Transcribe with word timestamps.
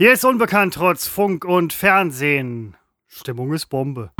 Hier 0.00 0.12
ist 0.12 0.24
unbekannt 0.24 0.74
trotz 0.74 1.08
Funk 1.08 1.44
und 1.44 1.72
Fernsehen. 1.72 2.76
Stimmung 3.08 3.52
ist 3.52 3.66
Bombe. 3.66 4.12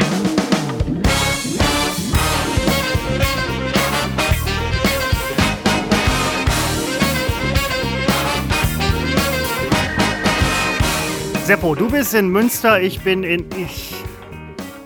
Seppo, 11.45 11.77
du 11.77 11.89
bist 11.89 12.13
in 12.13 12.29
Münster, 12.29 12.81
ich 12.81 12.99
bin 13.03 13.23
in. 13.23 13.47
Ich 13.57 13.95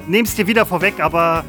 nehm's 0.07 0.35
dir 0.35 0.47
wieder 0.47 0.67
vorweg, 0.67 1.01
aber 1.01 1.43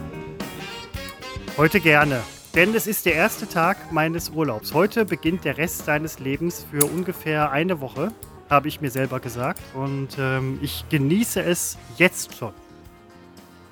heute 1.58 1.82
gerne. 1.82 2.22
Denn 2.56 2.74
es 2.74 2.88
ist 2.88 3.06
der 3.06 3.16
erste 3.16 3.50
Tag 3.50 3.92
meines 3.92 4.30
Urlaubs. 4.30 4.74
Heute 4.74 5.04
beginnt 5.04 5.44
der 5.44 5.58
Rest 5.58 5.86
deines 5.90 6.20
Lebens 6.20 6.66
für 6.72 6.86
ungefähr 6.86 7.52
eine 7.52 7.82
Woche, 7.82 8.14
habe 8.50 8.68
ich 8.68 8.82
mir 8.82 8.92
selber 8.92 9.20
gesagt. 9.20 9.62
Und 9.74 10.10
ähm, 10.20 10.60
ich 10.62 10.86
genieße 10.90 11.42
es 11.42 11.78
jetzt 11.98 12.36
schon. 12.38 12.54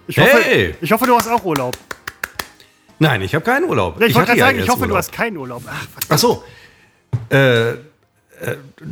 Ich 0.07 0.17
hoffe, 0.19 0.41
Hey! 0.43 0.75
ich 0.81 0.91
hoffe, 0.91 1.05
du 1.05 1.15
hast 1.15 1.27
auch 1.29 1.43
Urlaub. 1.45 1.77
Nein, 2.99 3.21
ich 3.21 3.33
habe 3.33 3.43
keinen 3.45 3.65
Urlaub. 3.65 3.99
Ja, 3.99 4.07
ich 4.07 4.13
wollte 4.15 4.27
gerade 4.27 4.39
ja 4.39 4.45
sagen, 4.45 4.57
ich 4.57 4.61
erst 4.65 4.71
hoffe, 4.71 4.81
du 4.81 4.85
Urlaub. 4.89 4.97
hast 4.97 5.11
keinen 5.11 5.37
Urlaub. 5.37 5.63
Ach, 5.67 5.87
Ach 6.09 6.17
so. 6.17 6.43
Äh, 7.29 7.71
äh, 7.71 7.77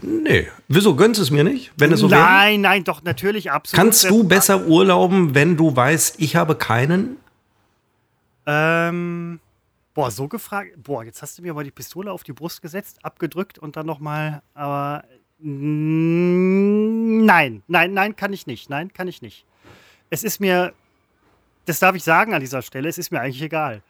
nee. 0.02 0.48
Wieso 0.68 0.96
gönnst 0.96 1.20
du 1.20 1.24
es 1.24 1.32
mir 1.32 1.44
nicht, 1.44 1.72
wenn 1.78 1.92
es 1.92 2.00
so 2.00 2.10
wäre? 2.10 2.22
nein, 2.22 2.62
nein, 2.62 2.84
doch, 2.84 3.04
natürlich, 3.04 3.52
absolut. 3.52 3.84
Kannst 3.84 4.10
du 4.10 4.24
besser 4.24 4.66
urlauben, 4.68 5.34
wenn 5.36 5.58
du 5.58 5.76
weißt, 5.76 6.16
ich 6.20 6.36
habe 6.36 6.56
keinen? 6.56 7.18
Ähm, 8.46 9.40
boah, 9.94 10.12
so 10.12 10.28
gefragt. 10.28 10.72
Boah, 10.84 11.04
jetzt 11.04 11.22
hast 11.22 11.38
du 11.38 11.42
mir 11.42 11.52
aber 11.52 11.64
die 11.64 11.72
Pistole 11.72 12.12
auf 12.12 12.24
die 12.24 12.34
Brust 12.34 12.62
gesetzt, 12.62 13.00
abgedrückt 13.04 13.60
und 13.60 13.76
dann 13.76 13.86
nochmal. 13.86 14.42
Aber 14.54 15.04
nein, 15.42 17.64
nein, 17.68 17.94
nein, 17.94 18.16
kann 18.16 18.34
ich 18.34 18.48
nicht. 18.48 18.70
Nein, 18.70 18.92
kann 18.94 19.08
ich 19.08 19.22
nicht. 19.22 19.46
Es 20.10 20.24
ist 20.24 20.40
mir, 20.40 20.74
das 21.66 21.80
darf 21.80 21.96
ich 21.96 22.04
sagen 22.04 22.34
an 22.34 22.42
dieser 22.42 22.62
Stelle, 22.62 22.90
es 22.90 22.98
ist 22.98 23.12
mir 23.12 23.22
eigentlich 23.22 23.42
egal. 23.42 23.82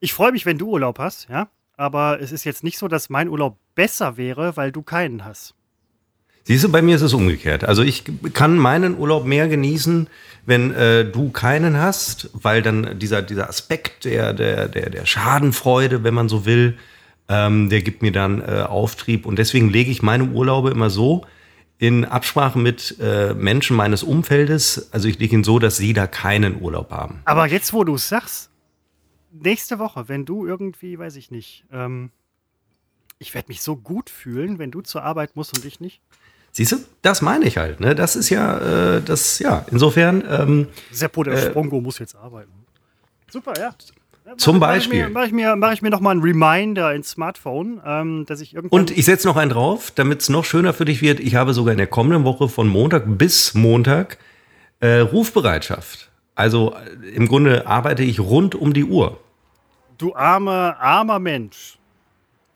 Ich 0.00 0.12
freue 0.12 0.32
mich, 0.32 0.46
wenn 0.46 0.58
du 0.58 0.68
Urlaub 0.68 0.98
hast, 0.98 1.28
ja. 1.28 1.48
Aber 1.76 2.20
es 2.20 2.32
ist 2.32 2.44
jetzt 2.44 2.64
nicht 2.64 2.76
so, 2.76 2.88
dass 2.88 3.08
mein 3.08 3.28
Urlaub 3.28 3.56
besser 3.76 4.16
wäre, 4.16 4.56
weil 4.56 4.72
du 4.72 4.82
keinen 4.82 5.24
hast. 5.24 5.54
Siehst 6.42 6.64
du, 6.64 6.70
bei 6.70 6.82
mir 6.82 6.96
ist 6.96 7.02
es 7.02 7.12
umgekehrt. 7.12 7.64
Also 7.64 7.82
ich 7.82 8.04
kann 8.32 8.56
meinen 8.56 8.98
Urlaub 8.98 9.26
mehr 9.26 9.48
genießen, 9.48 10.08
wenn 10.46 10.72
äh, 10.72 11.04
du 11.04 11.30
keinen 11.30 11.76
hast, 11.76 12.30
weil 12.32 12.62
dann 12.62 12.98
dieser, 12.98 13.22
dieser 13.22 13.48
Aspekt 13.48 14.06
der, 14.06 14.32
der, 14.32 14.66
der, 14.66 14.90
der 14.90 15.04
Schadenfreude, 15.04 16.02
wenn 16.04 16.14
man 16.14 16.28
so 16.28 16.46
will, 16.46 16.78
ähm, 17.28 17.68
der 17.68 17.82
gibt 17.82 18.02
mir 18.02 18.12
dann 18.12 18.40
äh, 18.40 18.62
Auftrieb. 18.62 19.26
Und 19.26 19.38
deswegen 19.38 19.68
lege 19.70 19.90
ich 19.90 20.02
meine 20.02 20.24
Urlaube 20.24 20.70
immer 20.70 20.90
so 20.90 21.26
in 21.78 22.04
Absprache 22.04 22.58
mit 22.58 22.96
äh, 23.00 23.34
Menschen 23.34 23.76
meines 23.76 24.02
Umfeldes. 24.02 24.92
Also 24.92 25.08
ich 25.08 25.18
lege 25.18 25.36
ihn 25.36 25.44
so, 25.44 25.58
dass 25.58 25.76
sie 25.76 25.92
da 25.92 26.06
keinen 26.06 26.60
Urlaub 26.60 26.90
haben. 26.90 27.20
Aber 27.24 27.46
jetzt, 27.46 27.72
wo 27.72 27.84
du 27.84 27.94
es 27.94 28.08
sagst, 28.08 28.50
nächste 29.30 29.78
Woche, 29.78 30.08
wenn 30.08 30.24
du 30.24 30.46
irgendwie, 30.46 30.98
weiß 30.98 31.16
ich 31.16 31.30
nicht, 31.30 31.64
ähm, 31.72 32.10
ich 33.18 33.34
werde 33.34 33.48
mich 33.48 33.62
so 33.62 33.76
gut 33.76 34.10
fühlen, 34.10 34.58
wenn 34.58 34.70
du 34.70 34.80
zur 34.80 35.02
Arbeit 35.02 35.36
musst 35.36 35.56
und 35.56 35.64
ich 35.64 35.80
nicht. 35.80 36.00
Siehst 36.52 36.72
du, 36.72 36.76
das 37.02 37.20
meine 37.20 37.44
ich 37.44 37.58
halt. 37.58 37.78
Ne? 37.78 37.94
Das 37.94 38.16
ist 38.16 38.30
ja, 38.30 38.96
äh, 38.96 39.02
das, 39.02 39.38
ja, 39.38 39.64
insofern. 39.70 40.24
Ähm, 40.28 40.68
Seppo, 40.90 41.22
der 41.22 41.34
Äh, 41.34 41.50
Sprongo 41.50 41.80
muss 41.80 41.98
jetzt 41.98 42.16
arbeiten. 42.16 42.50
Super, 43.30 43.52
ja. 43.58 43.74
Zum 44.36 44.58
mach- 44.58 44.68
mach 44.68 44.76
ich 44.76 44.84
Beispiel. 44.84 45.02
mir- 45.04 45.08
Mache 45.10 45.26
ich 45.26 45.32
mir, 45.32 45.56
mach 45.56 45.72
ich 45.72 45.82
mir 45.82 45.90
nochmal 45.90 46.12
einen 46.12 46.22
Reminder 46.22 46.94
ins 46.94 47.10
Smartphone, 47.10 47.80
ähm, 47.84 48.24
dass 48.26 48.40
ich 48.40 48.54
irgendwann. 48.54 48.80
Und 48.80 48.90
ich 48.96 49.04
setze 49.04 49.26
noch 49.26 49.36
einen 49.36 49.50
drauf, 49.50 49.90
damit 49.94 50.20
es 50.22 50.28
noch 50.28 50.44
schöner 50.44 50.72
für 50.72 50.84
dich 50.84 51.00
wird. 51.02 51.20
Ich 51.20 51.34
habe 51.34 51.54
sogar 51.54 51.72
in 51.72 51.78
der 51.78 51.86
kommenden 51.86 52.24
Woche 52.24 52.48
von 52.48 52.68
Montag 52.68 53.04
bis 53.06 53.54
Montag 53.54 54.18
äh, 54.80 54.98
Rufbereitschaft. 55.00 56.10
Also 56.34 56.74
äh, 56.74 57.08
im 57.14 57.26
Grunde 57.28 57.66
arbeite 57.66 58.02
ich 58.02 58.20
rund 58.20 58.54
um 58.54 58.72
die 58.74 58.84
Uhr. 58.84 59.18
du 59.96 60.14
armer, 60.14 60.76
armer 60.78 61.18
Mensch. 61.18 61.77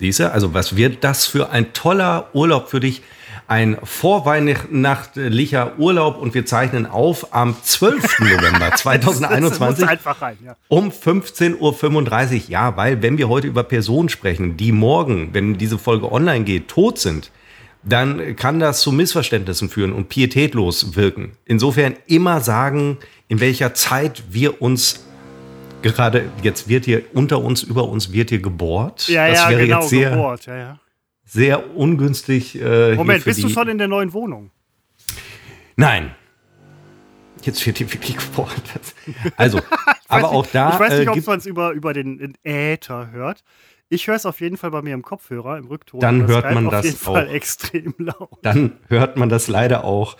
Siehst 0.03 0.19
du? 0.19 0.33
Also 0.33 0.53
was 0.53 0.75
wird 0.75 1.05
das 1.05 1.27
für 1.27 1.51
ein 1.51 1.75
toller 1.75 2.29
Urlaub 2.33 2.69
für 2.69 2.81
dich? 2.81 3.03
Ein 3.47 3.79
vorweihnachtlicher 3.85 5.79
Urlaub 5.79 6.21
und 6.21 6.35
wir 6.35 6.45
zeichnen 6.45 6.87
auf 6.87 7.33
am 7.33 7.55
12. 7.63 8.19
November 8.19 8.71
Das 8.71 8.81
2021 8.81 9.85
muss 9.85 9.89
einfach 9.89 10.21
rein, 10.21 10.37
ja. 10.45 10.57
um 10.67 10.89
15.35 10.91 12.35
Uhr. 12.35 12.41
Ja, 12.49 12.77
weil 12.77 13.01
wenn 13.01 13.17
wir 13.17 13.29
heute 13.29 13.47
über 13.47 13.63
Personen 13.63 14.09
sprechen, 14.09 14.57
die 14.57 14.73
morgen, 14.73 15.35
wenn 15.35 15.57
diese 15.57 15.79
Folge 15.79 16.11
online 16.11 16.45
geht, 16.45 16.67
tot 16.67 16.99
sind, 16.99 17.31
dann 17.84 18.34
kann 18.34 18.59
das 18.59 18.81
zu 18.81 18.91
Missverständnissen 18.91 19.69
führen 19.69 19.93
und 19.93 20.09
pietätlos 20.09 20.97
wirken. 20.97 21.37
Insofern 21.45 21.95
immer 22.09 22.41
sagen, 22.41 22.99
in 23.29 23.39
welcher 23.39 23.73
Zeit 23.75 24.25
wir 24.31 24.61
uns 24.61 25.05
gerade, 25.82 26.31
jetzt 26.43 26.69
wird 26.69 26.84
hier 26.84 27.03
unter 27.12 27.41
uns, 27.41 27.62
über 27.62 27.88
uns 27.88 28.12
wird 28.12 28.31
hier 28.31 28.41
gebohrt. 28.41 29.09
Ja, 29.09 29.28
das 29.28 29.41
ja, 29.41 29.50
wäre 29.50 29.62
genau, 29.66 29.81
jetzt 29.81 29.91
sehr, 29.91 30.10
gebohrt, 30.10 30.47
ja, 30.47 30.56
ja. 30.56 30.81
sehr 31.25 31.76
ungünstig. 31.76 32.60
Äh, 32.60 32.94
Moment, 32.94 33.25
bist 33.25 33.43
du 33.43 33.48
schon 33.48 33.69
in 33.69 33.78
der 33.78 33.88
neuen 33.88 34.12
Wohnung? 34.12 34.50
Nein. 35.76 36.15
Jetzt 37.42 37.66
wird 37.66 37.78
hier 37.78 37.92
wirklich 37.92 38.16
gebohrt. 38.16 38.62
Also, 39.37 39.60
aber 40.09 40.31
auch 40.31 40.47
da 40.47 40.75
Ich 40.75 40.81
weiß 40.81 40.98
nicht, 40.98 41.09
äh, 41.09 41.10
ob 41.10 41.26
man 41.26 41.38
es 41.38 41.47
über, 41.47 41.72
über 41.72 41.92
den 41.92 42.34
Äther 42.44 43.10
hört. 43.10 43.42
Ich 43.88 44.06
höre 44.06 44.15
es 44.15 44.25
auf 44.25 44.41
jeden 44.41 44.56
Fall 44.56 44.71
bei 44.71 44.81
mir 44.81 44.94
im 44.94 45.03
Kopfhörer, 45.03 45.59
im 45.59 45.66
Rückton. 45.66 46.00
Dann 46.00 46.26
hört 46.26 46.54
man 46.54 46.66
auf 46.66 46.72
das 46.72 46.84
jeden 46.87 46.97
Fall 46.97 47.28
auch. 47.28 47.32
extrem 47.32 47.94
laut. 47.98 48.38
dann 48.41 48.78
hört 48.88 49.19
man 49.19 49.28
das 49.28 49.48
leider 49.48 49.84
auch 49.84 50.16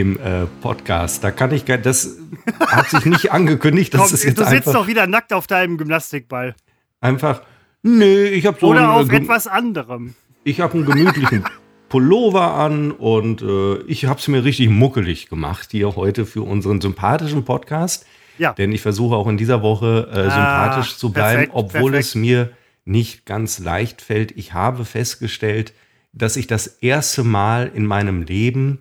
im 0.00 0.18
äh, 0.18 0.46
Podcast. 0.60 1.22
Da 1.22 1.30
kann 1.30 1.52
ich 1.52 1.64
gar, 1.64 1.78
das 1.78 2.16
hat 2.60 2.90
sich 2.90 3.04
nicht 3.04 3.32
angekündigt. 3.32 3.92
Komm, 3.96 4.08
du 4.08 4.16
sitzt 4.16 4.42
einfach, 4.42 4.72
doch 4.72 4.86
wieder 4.86 5.06
nackt 5.06 5.32
auf 5.32 5.46
deinem 5.46 5.78
Gymnastikball. 5.78 6.54
einfach. 7.00 7.42
Nee, 7.82 8.24
ich 8.28 8.46
habe 8.46 8.58
so 8.58 8.68
Oder 8.68 8.80
einen, 8.80 9.04
auf 9.04 9.12
äh, 9.12 9.16
etwas 9.16 9.46
anderem. 9.46 10.14
ich 10.42 10.60
habe 10.60 10.74
einen 10.74 10.86
gemütlichen 10.86 11.44
Pullover 11.90 12.54
an 12.54 12.90
und 12.90 13.42
äh, 13.42 13.82
ich 13.82 14.06
habe 14.06 14.18
es 14.18 14.26
mir 14.26 14.42
richtig 14.42 14.70
muckelig 14.70 15.28
gemacht 15.28 15.68
hier 15.70 15.94
heute 15.94 16.24
für 16.24 16.42
unseren 16.42 16.80
sympathischen 16.80 17.44
Podcast. 17.44 18.06
Ja. 18.38 18.52
Denn 18.54 18.72
ich 18.72 18.80
versuche 18.80 19.14
auch 19.14 19.28
in 19.28 19.36
dieser 19.36 19.62
Woche 19.62 20.08
äh, 20.10 20.22
sympathisch 20.22 20.96
zu 20.96 21.12
bleiben, 21.12 21.34
perfekt, 21.34 21.52
obwohl 21.54 21.92
perfekt. 21.92 22.08
es 22.08 22.14
mir 22.14 22.50
nicht 22.84 23.26
ganz 23.26 23.58
leicht 23.58 24.02
fällt. 24.02 24.32
Ich 24.36 24.54
habe 24.54 24.84
festgestellt, 24.84 25.72
dass 26.12 26.36
ich 26.36 26.46
das 26.46 26.66
erste 26.66 27.22
Mal 27.22 27.70
in 27.74 27.86
meinem 27.86 28.22
Leben 28.22 28.80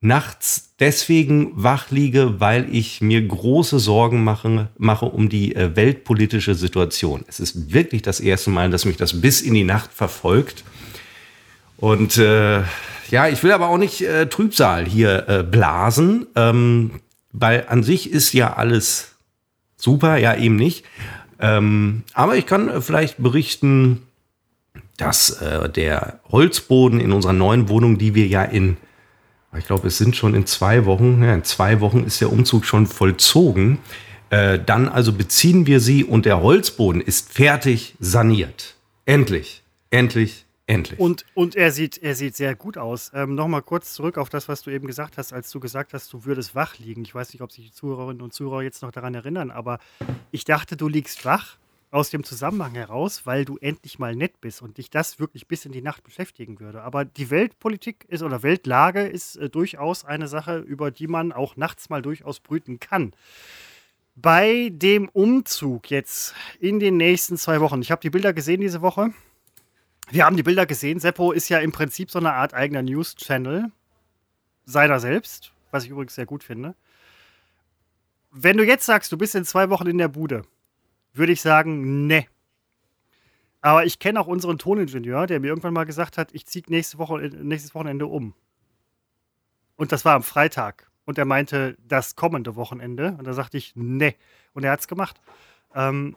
nachts 0.00 0.74
deswegen 0.80 1.52
wach 1.54 1.90
liege, 1.90 2.40
weil 2.40 2.74
ich 2.74 3.00
mir 3.02 3.26
große 3.26 3.78
Sorgen 3.78 4.24
mache, 4.24 4.68
mache 4.78 5.06
um 5.06 5.28
die 5.28 5.54
äh, 5.54 5.76
weltpolitische 5.76 6.54
Situation. 6.54 7.24
Es 7.28 7.38
ist 7.38 7.72
wirklich 7.72 8.02
das 8.02 8.20
erste 8.20 8.50
Mal, 8.50 8.70
dass 8.70 8.86
mich 8.86 8.96
das 8.96 9.20
bis 9.20 9.42
in 9.42 9.54
die 9.54 9.64
Nacht 9.64 9.92
verfolgt. 9.92 10.64
Und 11.76 12.16
äh, 12.16 12.62
ja, 13.10 13.28
ich 13.28 13.42
will 13.42 13.52
aber 13.52 13.68
auch 13.68 13.78
nicht 13.78 14.00
äh, 14.02 14.26
Trübsal 14.26 14.86
hier 14.86 15.28
äh, 15.28 15.42
blasen, 15.42 16.26
ähm, 16.34 17.00
weil 17.32 17.66
an 17.68 17.82
sich 17.82 18.10
ist 18.10 18.32
ja 18.32 18.54
alles 18.54 19.16
super, 19.76 20.16
ja 20.16 20.34
eben 20.36 20.56
nicht. 20.56 20.84
Ähm, 21.38 22.04
aber 22.14 22.36
ich 22.36 22.46
kann 22.46 22.68
äh, 22.68 22.80
vielleicht 22.80 23.18
berichten, 23.18 24.02
dass 24.96 25.30
äh, 25.40 25.68
der 25.68 26.20
Holzboden 26.30 27.00
in 27.00 27.12
unserer 27.12 27.32
neuen 27.32 27.68
Wohnung, 27.68 27.98
die 27.98 28.14
wir 28.14 28.26
ja 28.26 28.44
in, 28.44 28.76
ich 29.58 29.66
glaube, 29.66 29.88
es 29.88 29.98
sind 29.98 30.14
schon 30.16 30.34
in 30.34 30.46
zwei 30.46 30.84
Wochen, 30.84 31.22
ja, 31.22 31.34
in 31.34 31.44
zwei 31.44 31.80
Wochen 31.80 32.04
ist 32.04 32.20
der 32.20 32.32
Umzug 32.32 32.64
schon 32.64 32.86
vollzogen. 32.86 33.78
Äh, 34.30 34.60
dann 34.64 34.88
also 34.88 35.12
beziehen 35.12 35.66
wir 35.66 35.80
sie 35.80 36.04
und 36.04 36.24
der 36.24 36.40
Holzboden 36.40 37.00
ist 37.00 37.32
fertig 37.32 37.96
saniert. 37.98 38.76
Endlich, 39.04 39.64
endlich, 39.90 40.46
endlich. 40.68 41.00
Und, 41.00 41.24
und 41.34 41.56
er, 41.56 41.72
sieht, 41.72 41.98
er 41.98 42.14
sieht 42.14 42.36
sehr 42.36 42.54
gut 42.54 42.78
aus. 42.78 43.10
Ähm, 43.12 43.34
Nochmal 43.34 43.62
kurz 43.62 43.92
zurück 43.92 44.18
auf 44.18 44.28
das, 44.28 44.48
was 44.48 44.62
du 44.62 44.70
eben 44.70 44.86
gesagt 44.86 45.18
hast, 45.18 45.32
als 45.32 45.50
du 45.50 45.58
gesagt 45.58 45.94
hast, 45.94 46.12
du 46.12 46.24
würdest 46.24 46.54
wach 46.54 46.78
liegen. 46.78 47.02
Ich 47.02 47.12
weiß 47.12 47.32
nicht, 47.32 47.42
ob 47.42 47.50
sich 47.50 47.66
die 47.66 47.72
Zuhörerinnen 47.72 48.22
und 48.22 48.32
Zuhörer 48.32 48.62
jetzt 48.62 48.82
noch 48.82 48.92
daran 48.92 49.14
erinnern, 49.14 49.50
aber 49.50 49.80
ich 50.30 50.44
dachte, 50.44 50.76
du 50.76 50.86
liegst 50.86 51.24
wach 51.24 51.56
aus 51.90 52.10
dem 52.10 52.22
Zusammenhang 52.22 52.74
heraus, 52.74 53.26
weil 53.26 53.44
du 53.44 53.56
endlich 53.58 53.98
mal 53.98 54.14
nett 54.14 54.40
bist 54.40 54.62
und 54.62 54.78
dich 54.78 54.90
das 54.90 55.18
wirklich 55.18 55.48
bis 55.48 55.64
in 55.64 55.72
die 55.72 55.82
Nacht 55.82 56.04
beschäftigen 56.04 56.60
würde. 56.60 56.82
Aber 56.82 57.04
die 57.04 57.30
Weltpolitik 57.30 58.04
ist 58.08 58.22
oder 58.22 58.42
Weltlage 58.42 59.06
ist 59.06 59.36
äh, 59.36 59.50
durchaus 59.50 60.04
eine 60.04 60.28
Sache, 60.28 60.58
über 60.58 60.90
die 60.90 61.08
man 61.08 61.32
auch 61.32 61.56
nachts 61.56 61.90
mal 61.90 62.02
durchaus 62.02 62.40
brüten 62.40 62.78
kann. 62.78 63.12
Bei 64.14 64.70
dem 64.72 65.08
Umzug 65.08 65.90
jetzt 65.90 66.34
in 66.60 66.78
den 66.78 66.96
nächsten 66.96 67.36
zwei 67.36 67.60
Wochen, 67.60 67.80
ich 67.80 67.90
habe 67.90 68.02
die 68.02 68.10
Bilder 68.10 68.32
gesehen 68.32 68.60
diese 68.60 68.82
Woche. 68.82 69.12
Wir 70.10 70.26
haben 70.26 70.36
die 70.36 70.42
Bilder 70.42 70.66
gesehen. 70.66 71.00
Seppo 71.00 71.32
ist 71.32 71.48
ja 71.48 71.58
im 71.58 71.72
Prinzip 71.72 72.10
so 72.10 72.18
eine 72.18 72.34
Art 72.34 72.52
eigener 72.52 72.82
News-Channel 72.82 73.70
seiner 74.64 75.00
selbst, 75.00 75.52
was 75.70 75.84
ich 75.84 75.90
übrigens 75.90 76.14
sehr 76.14 76.26
gut 76.26 76.44
finde. 76.44 76.74
Wenn 78.30 78.56
du 78.56 78.64
jetzt 78.64 78.86
sagst, 78.86 79.10
du 79.10 79.18
bist 79.18 79.34
in 79.34 79.44
zwei 79.44 79.70
Wochen 79.70 79.86
in 79.86 79.98
der 79.98 80.08
Bude, 80.08 80.42
würde 81.12 81.32
ich 81.32 81.40
sagen, 81.40 82.06
ne. 82.06 82.26
Aber 83.60 83.84
ich 83.84 83.98
kenne 83.98 84.20
auch 84.20 84.26
unseren 84.26 84.58
Toningenieur, 84.58 85.26
der 85.26 85.40
mir 85.40 85.48
irgendwann 85.48 85.74
mal 85.74 85.84
gesagt 85.84 86.16
hat, 86.16 86.30
ich 86.32 86.46
ziehe 86.46 86.64
nächste 86.68 86.98
Woche, 86.98 87.18
nächstes 87.18 87.74
Wochenende 87.74 88.06
um. 88.06 88.34
Und 89.76 89.92
das 89.92 90.04
war 90.04 90.14
am 90.14 90.22
Freitag. 90.22 90.90
Und 91.04 91.18
er 91.18 91.24
meinte, 91.24 91.76
das 91.86 92.16
kommende 92.16 92.56
Wochenende. 92.56 93.16
Und 93.18 93.26
da 93.26 93.32
sagte 93.32 93.58
ich, 93.58 93.72
ne. 93.74 94.14
Und 94.52 94.64
er 94.64 94.72
hat 94.72 94.80
es 94.80 94.88
gemacht. 94.88 95.20
Ähm, 95.74 96.16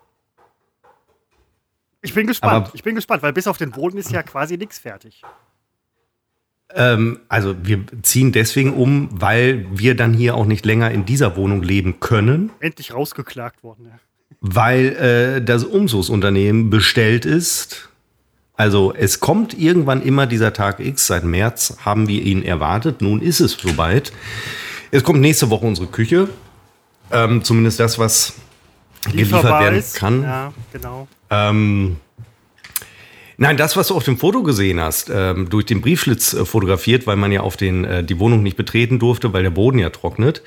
ich 2.01 2.13
bin 2.13 2.27
gespannt. 2.27 2.67
Aber 2.67 2.75
ich 2.75 2.83
bin 2.83 2.95
gespannt, 2.95 3.23
weil 3.23 3.33
bis 3.33 3.47
auf 3.47 3.57
den 3.57 3.71
Boden 3.71 3.97
ist 3.97 4.11
ja 4.11 4.23
quasi 4.23 4.57
nichts 4.57 4.79
fertig. 4.79 5.23
Ähm, 6.75 7.21
also 7.29 7.55
wir 7.65 7.85
ziehen 8.01 8.31
deswegen 8.31 8.73
um, 8.73 9.09
weil 9.11 9.65
wir 9.71 9.95
dann 9.95 10.13
hier 10.13 10.35
auch 10.35 10.45
nicht 10.45 10.65
länger 10.65 10.91
in 10.91 11.05
dieser 11.05 11.35
Wohnung 11.35 11.63
leben 11.63 11.99
können. 11.99 12.51
Endlich 12.59 12.93
rausgeklagt 12.93 13.63
worden, 13.63 13.85
ja. 13.85 13.99
Weil 14.41 14.87
äh, 14.95 15.41
das 15.43 15.63
Umzugsunternehmen 15.63 16.69
bestellt 16.69 17.25
ist. 17.25 17.89
Also 18.55 18.93
es 18.95 19.19
kommt 19.19 19.57
irgendwann 19.57 20.01
immer 20.03 20.27
dieser 20.27 20.53
Tag 20.53 20.79
X. 20.79 21.07
Seit 21.07 21.23
März 21.23 21.77
haben 21.83 22.07
wir 22.07 22.21
ihn 22.21 22.43
erwartet. 22.43 23.01
Nun 23.01 23.21
ist 23.21 23.39
es 23.39 23.53
soweit. 23.53 24.13
Es 24.91 25.03
kommt 25.03 25.21
nächste 25.21 25.49
Woche 25.49 25.65
unsere 25.65 25.87
Küche. 25.87 26.29
Ähm, 27.11 27.43
zumindest 27.43 27.79
das, 27.79 27.97
was 27.97 28.33
geliefert 29.09 29.43
werden 29.43 29.83
kann. 29.93 30.23
Ja, 30.23 30.53
genau. 30.71 31.07
Ähm, 31.29 31.97
Nein, 33.37 33.57
das, 33.57 33.75
was 33.75 33.87
du 33.87 33.95
auf 33.95 34.03
dem 34.03 34.17
Foto 34.17 34.43
gesehen 34.43 34.79
hast, 34.79 35.09
ähm, 35.13 35.49
durch 35.49 35.65
den 35.65 35.81
Briefschlitz 35.81 36.33
äh, 36.33 36.45
fotografiert, 36.45 37.07
weil 37.07 37.15
man 37.15 37.31
ja 37.31 37.41
auf 37.41 37.57
den, 37.57 37.83
äh, 37.83 38.03
die 38.03 38.19
Wohnung 38.19 38.43
nicht 38.43 38.57
betreten 38.57 38.99
durfte, 38.99 39.33
weil 39.33 39.43
der 39.43 39.49
Boden 39.49 39.79
ja 39.79 39.89
trocknet. 39.89 40.43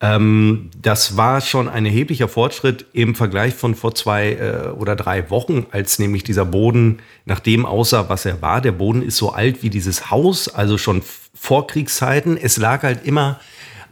Ähm, 0.00 0.70
das 0.80 1.16
war 1.16 1.40
schon 1.40 1.68
ein 1.68 1.86
erheblicher 1.86 2.28
Fortschritt 2.28 2.84
im 2.92 3.14
Vergleich 3.14 3.54
von 3.54 3.74
vor 3.74 3.94
zwei 3.94 4.32
äh, 4.32 4.68
oder 4.68 4.94
drei 4.94 5.30
Wochen, 5.30 5.66
als 5.70 5.98
nämlich 5.98 6.22
dieser 6.22 6.44
Boden 6.44 6.98
nach 7.24 7.40
dem 7.40 7.64
aussah, 7.64 8.08
was 8.08 8.26
er 8.26 8.42
war. 8.42 8.60
Der 8.60 8.72
Boden 8.72 9.02
ist 9.02 9.16
so 9.16 9.30
alt 9.30 9.62
wie 9.62 9.70
dieses 9.70 10.10
Haus, 10.10 10.48
also 10.48 10.76
schon 10.76 11.02
vor 11.34 11.66
Kriegszeiten. 11.66 12.36
Es 12.36 12.58
lag 12.58 12.82
halt 12.82 13.06
immer 13.06 13.40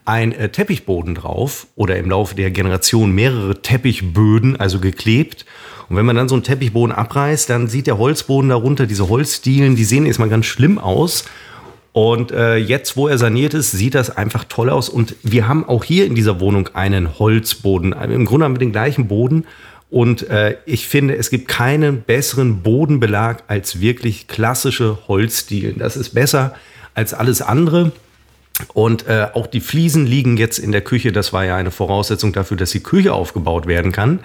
ein 0.05 0.33
äh, 0.33 0.51
Teppichboden 0.51 1.15
drauf 1.15 1.67
oder 1.75 1.97
im 1.97 2.11
Laufe 2.11 2.35
der 2.35 2.51
Generation 2.51 3.13
mehrere 3.13 3.63
Teppichböden, 3.63 4.61
also 4.61 4.81
geklebt. 4.81 5.47
Und 5.89 5.97
wenn 5.97 6.05
man 6.05 6.17
dann 6.17 6.29
so 6.29 6.35
einen 6.35 6.45
Teppichboden 6.45 6.95
abreißt, 6.95 7.49
dann 7.49 7.69
sieht 7.69 7.87
der 7.87 7.97
Holzboden 7.97 8.51
darunter, 8.51 8.87
diese 8.87 9.09
Holzdielen, 9.09 9.77
die 9.77 9.85
sehen 9.85 10.05
erstmal 10.05 10.29
ganz 10.29 10.45
schlimm 10.47 10.79
aus. 10.79 11.25
Und 11.95 12.33
äh, 12.33 12.57
jetzt, 12.57 12.97
wo 12.97 13.07
er 13.07 13.19
saniert 13.19 13.55
ist, 13.55 13.71
sieht 13.71 13.95
das 13.95 14.11
einfach 14.11 14.43
toll 14.49 14.69
aus. 14.69 14.89
Und 14.89 15.15
wir 15.23 15.47
haben 15.47 15.65
auch 15.65 15.85
hier 15.85 16.07
in 16.07 16.17
dieser 16.17 16.41
Wohnung 16.41 16.71
einen 16.75 17.21
Holzboden. 17.21 17.93
Im 17.93 18.25
Grunde 18.25 18.47
haben 18.47 18.57
wir 18.57 18.59
den 18.59 18.73
gleichen 18.73 19.07
Boden. 19.07 19.47
Und 19.91 20.29
äh, 20.29 20.57
ich 20.67 20.89
finde, 20.89 21.15
es 21.15 21.31
gibt 21.31 21.47
keinen 21.47 22.03
besseren 22.03 22.63
Bodenbelag 22.63 23.45
als 23.47 23.81
wirklich 23.81 24.27
klassische 24.27 24.99
Holzdielen. 25.07 25.79
Das 25.79 25.97
ist 25.97 26.15
besser 26.15 26.57
als 26.95 27.15
alles 27.15 27.41
andere. 27.41 27.93
Und 28.73 29.07
äh, 29.07 29.29
auch 29.33 29.47
die 29.47 29.61
Fliesen 29.61 30.05
liegen 30.05 30.37
jetzt 30.37 30.59
in 30.59 30.73
der 30.73 30.81
Küche. 30.81 31.13
Das 31.13 31.33
war 31.33 31.45
ja 31.45 31.57
eine 31.57 31.71
Voraussetzung 31.71 32.33
dafür, 32.33 32.57
dass 32.57 32.73
die 32.73 32.83
Küche 32.83 33.13
aufgebaut 33.13 33.69
werden 33.69 33.93
kann 33.93 34.19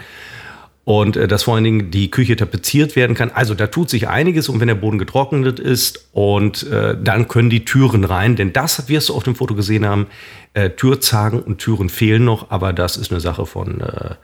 und 0.89 1.17
äh, 1.17 1.27
dass 1.27 1.43
vor 1.43 1.53
allen 1.53 1.63
Dingen 1.63 1.91
die 1.91 2.09
Küche 2.09 2.35
tapeziert 2.35 2.95
werden 2.95 3.15
kann. 3.15 3.29
Also 3.29 3.53
da 3.53 3.67
tut 3.67 3.91
sich 3.91 4.07
einiges 4.07 4.49
und 4.49 4.59
wenn 4.59 4.69
der 4.69 4.73
Boden 4.73 4.97
getrocknet 4.97 5.59
ist 5.59 6.09
und 6.13 6.63
äh, 6.63 6.97
dann 6.99 7.27
können 7.27 7.51
die 7.51 7.63
Türen 7.63 8.03
rein, 8.03 8.35
denn 8.35 8.53
das 8.53 8.89
wirst 8.89 9.09
du 9.09 9.13
auf 9.13 9.21
dem 9.21 9.35
Foto 9.35 9.53
gesehen 9.53 9.85
haben, 9.85 10.07
äh, 10.55 10.71
Türzagen 10.71 11.43
und 11.43 11.59
Türen 11.59 11.89
fehlen 11.89 12.25
noch, 12.25 12.49
aber 12.49 12.73
das 12.73 12.97
ist 12.97 13.11
eine 13.11 13.19
Sache 13.19 13.45
von, 13.45 13.81
äh, 13.81 14.15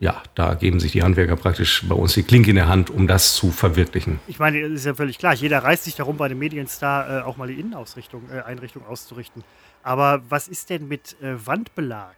ja, 0.00 0.20
da 0.34 0.54
geben 0.54 0.80
sich 0.80 0.90
die 0.90 1.04
Handwerker 1.04 1.36
praktisch 1.36 1.84
bei 1.88 1.94
uns 1.94 2.14
die 2.14 2.24
Klinke 2.24 2.50
in 2.50 2.56
der 2.56 2.66
Hand, 2.66 2.90
um 2.90 3.06
das 3.06 3.34
zu 3.34 3.52
verwirklichen. 3.52 4.18
Ich 4.26 4.40
meine, 4.40 4.62
das 4.62 4.80
ist 4.80 4.86
ja 4.86 4.94
völlig 4.94 5.16
klar, 5.16 5.32
jeder 5.34 5.60
reißt 5.60 5.84
sich 5.84 5.94
darum, 5.94 6.16
bei 6.16 6.26
dem 6.26 6.40
Medienstar 6.40 7.20
äh, 7.20 7.22
auch 7.22 7.36
mal 7.36 7.46
die 7.46 7.60
Innenausrichtung, 7.60 8.22
äh, 8.34 8.40
Einrichtung 8.40 8.84
auszurichten. 8.84 9.44
Aber 9.84 10.22
was 10.28 10.48
ist 10.48 10.70
denn 10.70 10.88
mit 10.88 11.16
Wandbelag? 11.20 12.16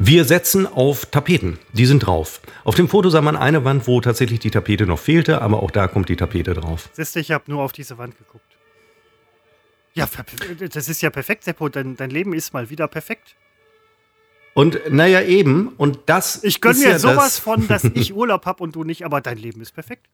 Wir 0.00 0.24
setzen 0.24 0.64
auf 0.64 1.06
Tapeten. 1.06 1.58
Die 1.72 1.84
sind 1.84 2.06
drauf. 2.06 2.40
Auf 2.62 2.76
dem 2.76 2.88
Foto 2.88 3.10
sah 3.10 3.20
man 3.20 3.34
eine 3.34 3.64
Wand, 3.64 3.88
wo 3.88 4.00
tatsächlich 4.00 4.38
die 4.38 4.52
Tapete 4.52 4.86
noch 4.86 5.00
fehlte, 5.00 5.42
aber 5.42 5.60
auch 5.60 5.72
da 5.72 5.88
kommt 5.88 6.08
die 6.08 6.14
Tapete 6.14 6.54
drauf. 6.54 6.88
Siehst 6.92 7.16
du, 7.16 7.20
ich 7.20 7.32
habe 7.32 7.50
nur 7.50 7.64
auf 7.64 7.72
diese 7.72 7.98
Wand 7.98 8.16
geguckt. 8.16 8.44
Ja, 9.94 10.08
das 10.72 10.88
ist 10.88 11.02
ja 11.02 11.10
perfekt, 11.10 11.42
Seppo. 11.42 11.68
Dein, 11.68 11.96
dein 11.96 12.10
Leben 12.10 12.32
ist 12.32 12.54
mal 12.54 12.70
wieder 12.70 12.86
perfekt. 12.86 13.34
Und 14.54 14.78
naja, 14.88 15.20
eben. 15.22 15.70
Und 15.76 15.98
das. 16.06 16.44
Ich 16.44 16.60
gönne 16.60 16.78
mir 16.78 16.90
ja 16.90 16.98
sowas 17.00 17.16
das 17.16 17.38
von, 17.40 17.66
dass 17.66 17.82
ich 17.94 18.14
Urlaub 18.14 18.46
habe 18.46 18.62
und 18.62 18.76
du 18.76 18.84
nicht, 18.84 19.04
aber 19.04 19.20
dein 19.20 19.36
Leben 19.36 19.60
ist 19.60 19.72
perfekt. 19.72 20.06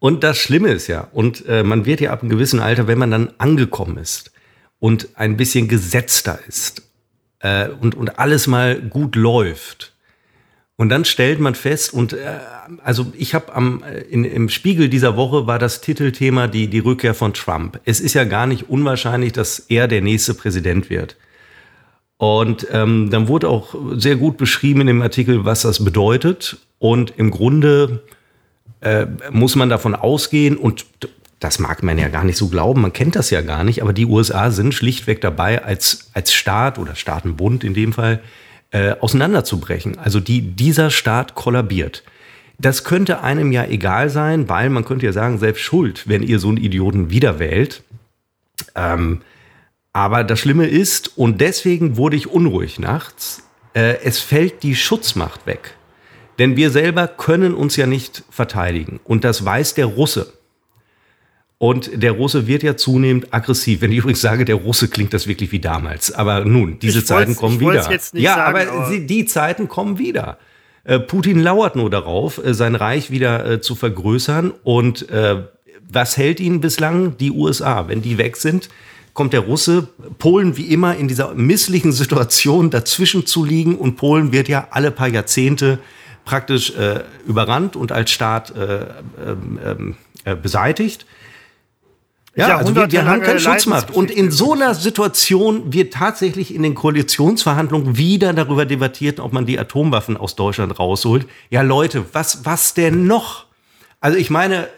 Und 0.00 0.24
das 0.24 0.36
Schlimme 0.36 0.72
ist 0.72 0.88
ja, 0.88 1.06
und 1.12 1.46
äh, 1.46 1.62
man 1.62 1.86
wird 1.86 2.00
ja 2.00 2.10
ab 2.10 2.22
einem 2.22 2.30
gewissen 2.30 2.58
Alter, 2.58 2.88
wenn 2.88 2.98
man 2.98 3.12
dann 3.12 3.34
angekommen 3.38 3.98
ist 3.98 4.32
und 4.80 5.10
ein 5.14 5.36
bisschen 5.36 5.68
gesetzter 5.68 6.40
ist 6.48 6.89
äh, 7.40 7.68
und, 7.68 7.94
und 7.94 8.18
alles 8.18 8.46
mal 8.46 8.80
gut 8.80 9.16
läuft. 9.16 9.92
Und 10.76 10.88
dann 10.88 11.04
stellt 11.04 11.40
man 11.40 11.54
fest, 11.54 11.92
und 11.92 12.14
äh, 12.14 12.38
also 12.82 13.12
ich 13.14 13.34
habe 13.34 13.52
äh, 13.84 14.00
im 14.14 14.48
Spiegel 14.48 14.88
dieser 14.88 15.14
Woche 15.14 15.46
war 15.46 15.58
das 15.58 15.82
Titelthema 15.82 16.46
die, 16.46 16.68
die 16.68 16.78
Rückkehr 16.78 17.14
von 17.14 17.34
Trump. 17.34 17.78
Es 17.84 18.00
ist 18.00 18.14
ja 18.14 18.24
gar 18.24 18.46
nicht 18.46 18.70
unwahrscheinlich, 18.70 19.32
dass 19.32 19.58
er 19.58 19.88
der 19.88 20.00
nächste 20.00 20.32
Präsident 20.32 20.88
wird. 20.88 21.16
Und 22.16 22.66
ähm, 22.70 23.10
dann 23.10 23.28
wurde 23.28 23.48
auch 23.48 23.74
sehr 23.92 24.16
gut 24.16 24.36
beschrieben 24.36 24.82
in 24.82 24.86
dem 24.86 25.02
Artikel, 25.02 25.44
was 25.44 25.62
das 25.62 25.84
bedeutet. 25.84 26.58
Und 26.78 27.12
im 27.18 27.30
Grunde 27.30 28.02
äh, 28.80 29.06
muss 29.30 29.56
man 29.56 29.68
davon 29.68 29.94
ausgehen, 29.94 30.56
und 30.56 30.86
das 31.40 31.58
mag 31.58 31.82
man 31.82 31.98
ja 31.98 32.08
gar 32.08 32.24
nicht 32.24 32.36
so 32.36 32.48
glauben, 32.48 32.82
man 32.82 32.92
kennt 32.92 33.16
das 33.16 33.30
ja 33.30 33.40
gar 33.40 33.64
nicht, 33.64 33.82
aber 33.82 33.94
die 33.94 34.04
USA 34.06 34.50
sind 34.50 34.74
schlichtweg 34.74 35.22
dabei, 35.22 35.64
als, 35.64 36.10
als 36.12 36.34
Staat 36.34 36.78
oder 36.78 36.94
Staatenbund 36.94 37.64
in 37.64 37.72
dem 37.72 37.94
Fall 37.94 38.20
äh, 38.70 38.94
auseinanderzubrechen. 39.00 39.98
Also 39.98 40.20
die, 40.20 40.42
dieser 40.42 40.90
Staat 40.90 41.34
kollabiert. 41.34 42.04
Das 42.58 42.84
könnte 42.84 43.22
einem 43.22 43.52
ja 43.52 43.64
egal 43.64 44.10
sein, 44.10 44.50
weil 44.50 44.68
man 44.68 44.84
könnte 44.84 45.06
ja 45.06 45.12
sagen, 45.12 45.38
selbst 45.38 45.62
schuld, 45.62 46.06
wenn 46.06 46.22
ihr 46.22 46.38
so 46.38 46.48
einen 46.48 46.58
Idioten 46.58 47.08
wieder 47.08 47.38
wählt. 47.38 47.82
Ähm, 48.76 49.22
aber 49.94 50.24
das 50.24 50.40
Schlimme 50.40 50.66
ist, 50.66 51.16
und 51.16 51.40
deswegen 51.40 51.96
wurde 51.96 52.16
ich 52.16 52.28
unruhig 52.28 52.78
nachts, 52.78 53.42
äh, 53.72 53.96
es 54.04 54.18
fällt 54.18 54.62
die 54.62 54.76
Schutzmacht 54.76 55.46
weg. 55.46 55.74
Denn 56.38 56.56
wir 56.56 56.70
selber 56.70 57.08
können 57.08 57.54
uns 57.54 57.76
ja 57.76 57.86
nicht 57.86 58.24
verteidigen. 58.30 59.00
Und 59.04 59.24
das 59.24 59.42
weiß 59.42 59.74
der 59.74 59.86
Russe. 59.86 60.34
Und 61.62 61.90
der 62.02 62.12
Russe 62.12 62.46
wird 62.46 62.62
ja 62.62 62.74
zunehmend 62.74 63.34
aggressiv. 63.34 63.82
Wenn 63.82 63.92
ich 63.92 63.98
übrigens 63.98 64.22
sage, 64.22 64.46
der 64.46 64.54
Russe 64.54 64.88
klingt 64.88 65.12
das 65.12 65.26
wirklich 65.26 65.52
wie 65.52 65.58
damals. 65.58 66.10
Aber 66.10 66.42
nun, 66.46 66.78
diese 66.78 67.04
Zeiten 67.04 67.36
kommen 67.36 67.60
wieder. 67.60 67.74
ja, 68.14 68.34
sagen, 68.34 68.56
aber, 68.56 68.72
aber 68.72 68.98
die 68.98 69.26
Zeiten 69.26 69.68
kommen 69.68 69.98
wieder. 69.98 70.38
Äh, 70.84 71.00
Putin 71.00 71.38
lauert 71.38 71.76
nur 71.76 71.90
darauf, 71.90 72.42
äh, 72.42 72.54
sein 72.54 72.74
Reich 72.74 73.10
wieder 73.10 73.44
äh, 73.44 73.60
zu 73.60 73.74
vergrößern. 73.74 74.54
Und 74.64 75.06
was 75.86 76.16
hält 76.16 76.40
ihn 76.40 76.62
bislang? 76.62 77.18
Die 77.18 77.30
USA. 77.30 77.88
Wenn 77.88 78.00
die 78.00 78.16
weg 78.16 78.38
sind, 78.38 78.70
kommt 79.12 79.34
der 79.34 79.40
Russe, 79.40 79.88
Polen 80.18 80.56
wie 80.56 80.72
immer 80.72 80.96
in 80.96 81.08
dieser 81.08 81.34
misslichen 81.34 81.92
Situation 81.92 82.70
dazwischen 82.70 83.26
zu 83.26 83.44
liegen. 83.44 83.76
Und 83.76 83.96
Polen 83.96 84.32
wird 84.32 84.48
ja 84.48 84.68
alle 84.70 84.90
paar 84.90 85.08
Jahrzehnte 85.08 85.78
praktisch 86.24 86.72
überrannt 87.26 87.76
und 87.76 87.92
als 87.92 88.12
Staat 88.12 88.54
ähm, 88.56 89.58
ähm, 90.24 90.40
beseitigt. 90.40 91.04
Ja, 92.36 92.56
also 92.58 92.74
wir, 92.74 92.90
wir 92.90 93.04
haben 93.06 93.22
keine 93.22 93.40
Schutzmacht. 93.40 93.90
Und 93.90 94.10
in 94.10 94.30
so 94.30 94.52
einer 94.52 94.74
Situation 94.74 95.72
wird 95.72 95.92
tatsächlich 95.92 96.54
in 96.54 96.62
den 96.62 96.74
Koalitionsverhandlungen 96.74 97.96
wieder 97.96 98.32
darüber 98.32 98.64
debattiert, 98.66 99.18
ob 99.18 99.32
man 99.32 99.46
die 99.46 99.58
Atomwaffen 99.58 100.16
aus 100.16 100.36
Deutschland 100.36 100.78
rausholt. 100.78 101.26
Ja, 101.50 101.62
Leute, 101.62 102.04
was, 102.12 102.44
was 102.44 102.74
denn 102.74 103.06
noch? 103.06 103.46
Also 104.00 104.16
ich 104.16 104.30
meine, 104.30 104.68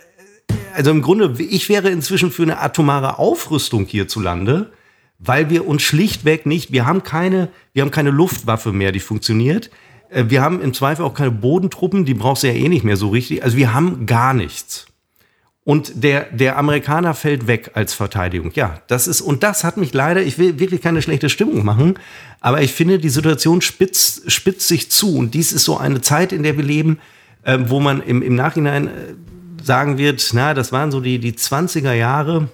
also 0.75 0.91
im 0.91 1.03
Grunde, 1.03 1.35
ich 1.43 1.69
wäre 1.69 1.91
inzwischen 1.91 2.31
für 2.31 2.43
eine 2.43 2.61
atomare 2.61 3.19
Aufrüstung 3.19 3.85
hierzulande, 3.87 4.73
weil 5.19 5.51
wir 5.51 5.67
uns 5.67 5.83
schlichtweg 5.83 6.47
nicht, 6.47 6.73
wir 6.73 6.87
haben 6.87 7.03
keine, 7.03 7.49
wir 7.75 7.83
haben 7.83 7.91
keine 7.91 8.11
Luftwaffe 8.11 8.73
mehr, 8.73 8.93
die 8.93 9.01
funktioniert. 9.01 9.71
Äh, 10.09 10.25
wir 10.29 10.43
haben 10.43 10.61
im 10.63 10.73
Zweifel 10.75 11.05
auch 11.05 11.15
keine 11.15 11.31
Bodentruppen, 11.31 12.05
die 12.05 12.15
brauchst 12.15 12.43
du 12.43 12.49
ja 12.49 12.55
eh 12.55 12.69
nicht 12.69 12.85
mehr 12.85 12.97
so 12.97 13.11
richtig. 13.11 13.45
Also 13.45 13.57
wir 13.57 13.75
haben 13.75 14.07
gar 14.07 14.33
nichts. 14.35 14.87
Und 15.65 16.03
der, 16.03 16.25
der 16.33 16.59
Amerikaner 16.59 17.15
fällt 17.15 17.47
weg 17.47 17.71
als 17.75 17.95
Verteidigung. 17.95 18.51
Ja, 18.55 18.81
das 18.89 19.07
ist, 19.07 19.21
und 19.21 19.45
das 19.45 19.63
hat 19.63 19.77
mich 19.77 19.93
leider, 19.93 20.21
ich 20.21 20.37
will 20.37 20.59
wirklich 20.59 20.83
keine 20.83 21.03
schlechte 21.03 21.29
Stimmung 21.29 21.65
machen, 21.65 21.95
aber 22.41 22.63
ich 22.63 22.73
finde, 22.73 22.99
die 22.99 23.11
Situation 23.11 23.61
spitzt, 23.61 24.31
spitzt 24.31 24.67
sich 24.67 24.91
zu. 24.91 25.17
Und 25.17 25.35
dies 25.35 25.53
ist 25.53 25.65
so 25.65 25.79
eine 25.79 26.01
Zeit, 26.01 26.33
in 26.33 26.43
der 26.43 26.57
wir 26.57 26.65
leben, 26.65 26.99
äh, 27.45 27.59
wo 27.67 27.79
man 27.79 28.03
im, 28.03 28.23
im 28.23 28.35
Nachhinein 28.35 28.89
äh, 28.89 28.91
sagen 29.63 29.99
wird, 29.99 30.31
na, 30.33 30.53
das 30.53 30.73
waren 30.73 30.91
so 30.91 31.01
die, 31.01 31.21
die 31.21 31.33
20er 31.33 31.93
Jahre. 31.93 32.49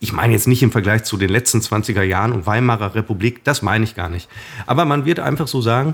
Ich 0.00 0.12
meine 0.12 0.32
jetzt 0.32 0.48
nicht 0.48 0.64
im 0.64 0.72
Vergleich 0.72 1.04
zu 1.04 1.16
den 1.16 1.28
letzten 1.28 1.60
20er 1.60 2.02
Jahren 2.02 2.32
und 2.32 2.46
Weimarer 2.46 2.96
Republik, 2.96 3.44
das 3.44 3.62
meine 3.62 3.84
ich 3.84 3.94
gar 3.94 4.08
nicht. 4.08 4.28
Aber 4.66 4.84
man 4.84 5.04
wird 5.04 5.20
einfach 5.20 5.46
so 5.46 5.60
sagen, 5.60 5.92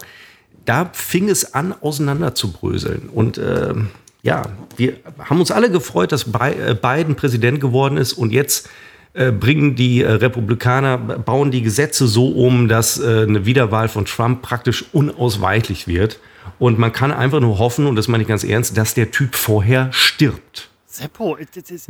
da 0.65 0.89
fing 0.95 1.29
es 1.29 1.53
an, 1.53 1.75
auseinanderzubröseln. 1.79 3.11
Und 3.11 3.37
äh, 3.37 3.75
ja, 4.23 4.43
wir 4.77 4.95
haben 5.19 5.41
uns 5.41 5.51
alle 5.51 5.71
gefreut, 5.71 6.13
dass 6.13 6.27
äh, 6.27 6.75
Biden 6.75 7.15
Präsident 7.15 7.61
geworden 7.61 7.97
ist 7.97 8.13
und 8.13 8.33
jetzt 8.33 8.69
äh, 9.15 9.31
bringen 9.31 9.75
die 9.75 10.03
äh, 10.03 10.11
Republikaner, 10.11 10.99
bauen 10.99 11.51
die 11.51 11.63
Gesetze 11.63 12.07
so 12.07 12.29
um, 12.29 12.69
dass 12.69 13.01
eine 13.01 13.47
Wiederwahl 13.47 13.89
von 13.89 14.05
Trump 14.05 14.43
praktisch 14.43 14.85
unausweichlich 14.93 15.87
wird. 15.87 16.19
Und 16.59 16.79
man 16.79 16.93
kann 16.93 17.13
einfach 17.13 17.41
nur 17.41 17.59
hoffen, 17.59 17.87
und 17.87 17.97
das 17.97 18.09
meine 18.09 18.23
ich 18.23 18.29
ganz 18.29 18.43
ernst, 18.43 18.77
dass 18.77 18.95
der 18.95 19.11
Typ 19.11 19.35
vorher 19.35 19.89
stirbt. 19.93 20.68
Seppo, 20.91 21.37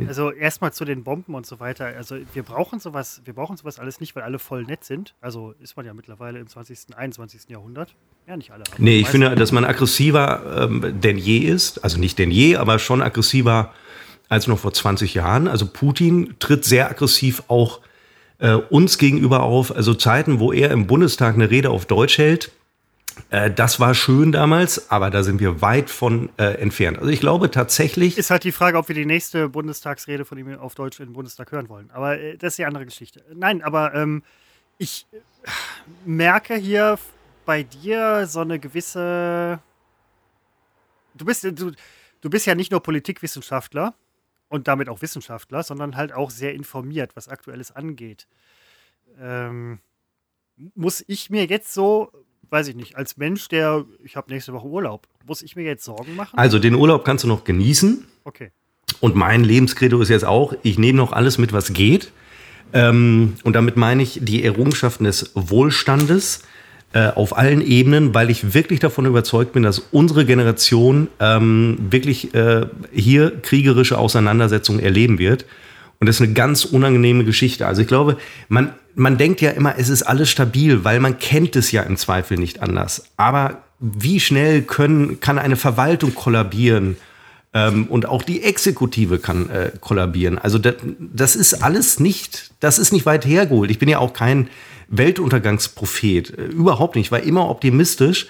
also 0.07 0.31
erstmal 0.31 0.73
zu 0.73 0.83
den 0.83 1.05
Bomben 1.05 1.33
und 1.33 1.45
so 1.45 1.61
weiter. 1.61 1.85
Also 1.85 2.17
wir 2.33 2.43
brauchen 2.43 2.81
sowas, 2.81 3.21
wir 3.23 3.33
brauchen 3.33 3.55
sowas 3.55 3.79
alles 3.79 4.01
nicht, 4.01 4.13
weil 4.15 4.23
alle 4.23 4.39
voll 4.39 4.63
nett 4.63 4.83
sind. 4.83 5.15
Also 5.21 5.53
ist 5.61 5.77
man 5.77 5.85
ja 5.85 5.93
mittlerweile 5.93 6.37
im 6.39 6.47
20., 6.47 6.97
21. 6.97 7.43
Jahrhundert. 7.47 7.95
Ja, 8.27 8.35
nicht 8.35 8.51
alle. 8.51 8.65
Nee, 8.77 8.99
ich 8.99 9.07
finde, 9.07 9.33
dass 9.35 9.53
man 9.53 9.63
aggressiver 9.63 10.67
ähm, 10.69 10.99
denn 10.99 11.17
je 11.17 11.37
ist. 11.37 11.81
Also 11.83 11.97
nicht 11.97 12.19
denn 12.19 12.29
je, 12.29 12.57
aber 12.57 12.77
schon 12.77 13.01
aggressiver 13.01 13.73
als 14.27 14.47
noch 14.47 14.59
vor 14.59 14.73
20 14.73 15.13
Jahren. 15.13 15.47
Also 15.47 15.65
Putin 15.65 16.35
tritt 16.39 16.65
sehr 16.65 16.89
aggressiv 16.89 17.43
auch 17.47 17.79
äh, 18.39 18.53
uns 18.53 18.97
gegenüber 18.97 19.43
auf. 19.43 19.73
Also 19.73 19.93
Zeiten, 19.93 20.39
wo 20.39 20.51
er 20.51 20.71
im 20.71 20.87
Bundestag 20.87 21.35
eine 21.35 21.49
Rede 21.49 21.69
auf 21.69 21.85
Deutsch 21.85 22.17
hält, 22.17 22.51
äh, 23.29 23.51
das 23.51 23.79
war 23.79 23.93
schön 23.93 24.31
damals, 24.31 24.89
aber 24.91 25.09
da 25.09 25.23
sind 25.23 25.39
wir 25.39 25.61
weit 25.61 25.89
von 25.89 26.29
äh, 26.37 26.55
entfernt. 26.61 26.97
Also 26.99 27.09
ich 27.09 27.19
glaube 27.19 27.51
tatsächlich. 27.51 28.17
Ist 28.17 28.31
halt 28.31 28.43
die 28.43 28.51
Frage, 28.51 28.77
ob 28.77 28.87
wir 28.87 28.95
die 28.95 29.05
nächste 29.05 29.49
Bundestagsrede 29.49 30.25
von 30.25 30.37
ihm 30.37 30.57
auf 30.57 30.75
Deutsch 30.75 30.99
im 30.99 31.13
Bundestag 31.13 31.51
hören 31.51 31.69
wollen. 31.69 31.89
Aber 31.91 32.19
äh, 32.19 32.37
das 32.37 32.53
ist 32.53 32.59
die 32.59 32.65
andere 32.65 32.85
Geschichte. 32.85 33.23
Nein, 33.33 33.61
aber 33.61 33.93
ähm, 33.93 34.23
ich 34.77 35.05
äh, 35.11 35.17
merke 36.05 36.55
hier 36.55 36.97
bei 37.45 37.63
dir 37.63 38.27
so 38.27 38.41
eine 38.41 38.59
gewisse. 38.59 39.59
Du 41.15 41.25
bist, 41.25 41.43
du, 41.43 41.71
du 42.21 42.29
bist 42.29 42.45
ja 42.45 42.55
nicht 42.55 42.71
nur 42.71 42.81
Politikwissenschaftler 42.81 43.93
und 44.47 44.67
damit 44.67 44.89
auch 44.89 45.01
Wissenschaftler, 45.01 45.63
sondern 45.63 45.95
halt 45.95 46.13
auch 46.13 46.31
sehr 46.31 46.53
informiert, 46.53 47.15
was 47.15 47.27
Aktuelles 47.27 47.75
angeht. 47.75 48.27
Ähm, 49.19 49.79
muss 50.75 51.03
ich 51.07 51.29
mir 51.29 51.45
jetzt 51.45 51.73
so 51.73 52.11
weiß 52.49 52.67
ich 52.69 52.75
nicht, 52.75 52.95
als 52.95 53.17
Mensch, 53.17 53.47
der, 53.47 53.85
ich 54.03 54.15
habe 54.15 54.31
nächste 54.31 54.53
Woche 54.53 54.67
Urlaub, 54.67 55.07
muss 55.25 55.41
ich 55.41 55.55
mir 55.55 55.63
jetzt 55.63 55.83
Sorgen 55.83 56.15
machen? 56.15 56.37
Also 56.37 56.59
den 56.59 56.75
Urlaub 56.75 57.05
kannst 57.05 57.23
du 57.23 57.27
noch 57.27 57.43
genießen. 57.43 58.05
Okay. 58.23 58.51
Und 58.99 59.15
mein 59.15 59.43
Lebenskredo 59.43 60.01
ist 60.01 60.09
jetzt 60.09 60.25
auch, 60.25 60.53
ich 60.63 60.77
nehme 60.77 60.97
noch 60.97 61.13
alles 61.13 61.37
mit, 61.37 61.53
was 61.53 61.73
geht. 61.73 62.11
Ähm, 62.73 63.35
und 63.43 63.55
damit 63.55 63.77
meine 63.77 64.03
ich 64.03 64.19
die 64.21 64.43
Errungenschaften 64.43 65.05
des 65.05 65.31
Wohlstandes 65.35 66.43
äh, 66.93 67.07
auf 67.09 67.37
allen 67.37 67.61
Ebenen, 67.61 68.13
weil 68.13 68.29
ich 68.29 68.53
wirklich 68.53 68.79
davon 68.79 69.05
überzeugt 69.05 69.53
bin, 69.53 69.63
dass 69.63 69.79
unsere 69.79 70.25
Generation 70.25 71.07
ähm, 71.19 71.77
wirklich 71.91 72.33
äh, 72.33 72.65
hier 72.91 73.39
kriegerische 73.41 73.97
Auseinandersetzungen 73.97 74.79
erleben 74.79 75.19
wird. 75.19 75.45
Und 75.99 76.07
das 76.07 76.15
ist 76.17 76.21
eine 76.21 76.33
ganz 76.33 76.65
unangenehme 76.65 77.25
Geschichte. 77.25 77.67
Also 77.67 77.81
ich 77.81 77.87
glaube, 77.87 78.17
man, 78.47 78.73
man 78.95 79.17
denkt 79.17 79.41
ja 79.41 79.51
immer, 79.51 79.77
es 79.77 79.89
ist 79.89 80.03
alles 80.03 80.29
stabil, 80.29 80.83
weil 80.83 80.99
man 80.99 81.19
kennt 81.19 81.55
es 81.55 81.71
ja 81.71 81.83
im 81.83 81.97
Zweifel 81.97 82.37
nicht 82.37 82.61
anders. 82.61 83.09
Aber 83.17 83.63
wie 83.79 84.19
schnell 84.19 84.61
können, 84.61 85.19
kann 85.19 85.37
eine 85.37 85.55
Verwaltung 85.55 86.15
kollabieren? 86.15 86.97
Ähm, 87.53 87.87
und 87.87 88.07
auch 88.07 88.23
die 88.23 88.43
Exekutive 88.43 89.17
kann 89.19 89.49
äh, 89.49 89.71
kollabieren. 89.81 90.37
Also 90.37 90.59
das, 90.59 90.75
das 90.99 91.35
ist 91.35 91.63
alles 91.63 91.99
nicht, 91.99 92.51
das 92.59 92.77
ist 92.77 92.93
nicht 92.93 93.05
weit 93.05 93.25
hergeholt. 93.25 93.71
Ich 93.71 93.79
bin 93.79 93.89
ja 93.89 93.97
auch 93.97 94.13
kein 94.13 94.49
Weltuntergangsprophet. 94.87 96.37
Äh, 96.37 96.45
überhaupt 96.45 96.95
nicht. 96.95 97.07
Ich 97.07 97.11
war 97.11 97.21
immer 97.21 97.49
optimistisch. 97.49 98.27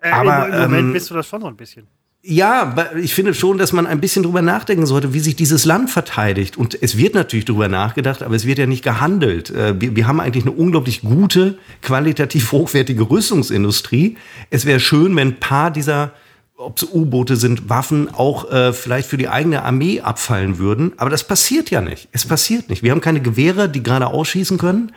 Äh, 0.00 0.10
aber 0.10 0.46
im 0.48 0.62
Moment 0.62 0.86
ähm, 0.88 0.92
bist 0.94 1.10
du 1.10 1.14
das 1.14 1.28
schon 1.28 1.42
so 1.42 1.48
ein 1.48 1.56
bisschen. 1.56 1.86
Ja, 2.22 2.74
ich 3.00 3.14
finde 3.14 3.32
schon, 3.32 3.56
dass 3.56 3.72
man 3.72 3.86
ein 3.86 3.98
bisschen 3.98 4.24
drüber 4.24 4.42
nachdenken 4.42 4.84
sollte, 4.84 5.14
wie 5.14 5.20
sich 5.20 5.36
dieses 5.36 5.64
Land 5.64 5.88
verteidigt. 5.88 6.58
Und 6.58 6.80
es 6.82 6.98
wird 6.98 7.14
natürlich 7.14 7.46
drüber 7.46 7.68
nachgedacht, 7.68 8.22
aber 8.22 8.34
es 8.34 8.44
wird 8.44 8.58
ja 8.58 8.66
nicht 8.66 8.84
gehandelt. 8.84 9.48
Äh, 9.48 9.80
wir, 9.80 9.96
wir 9.96 10.06
haben 10.06 10.20
eigentlich 10.20 10.44
eine 10.44 10.52
unglaublich 10.52 11.00
gute, 11.00 11.56
qualitativ 11.80 12.52
hochwertige 12.52 13.08
Rüstungsindustrie. 13.08 14.18
Es 14.50 14.66
wäre 14.66 14.80
schön, 14.80 15.16
wenn 15.16 15.28
ein 15.28 15.40
paar 15.40 15.70
dieser, 15.70 16.12
ob 16.58 16.76
es 16.76 16.84
U-Boote 16.92 17.36
sind, 17.36 17.70
Waffen 17.70 18.12
auch 18.12 18.50
äh, 18.50 18.74
vielleicht 18.74 19.08
für 19.08 19.16
die 19.16 19.28
eigene 19.28 19.62
Armee 19.62 20.02
abfallen 20.02 20.58
würden. 20.58 20.92
Aber 20.98 21.08
das 21.08 21.24
passiert 21.24 21.70
ja 21.70 21.80
nicht. 21.80 22.08
Es 22.12 22.26
passiert 22.26 22.68
nicht. 22.68 22.82
Wir 22.82 22.90
haben 22.90 23.00
keine 23.00 23.22
Gewehre, 23.22 23.70
die 23.70 23.82
gerade 23.82 24.08
ausschießen 24.08 24.58
können. 24.58 24.92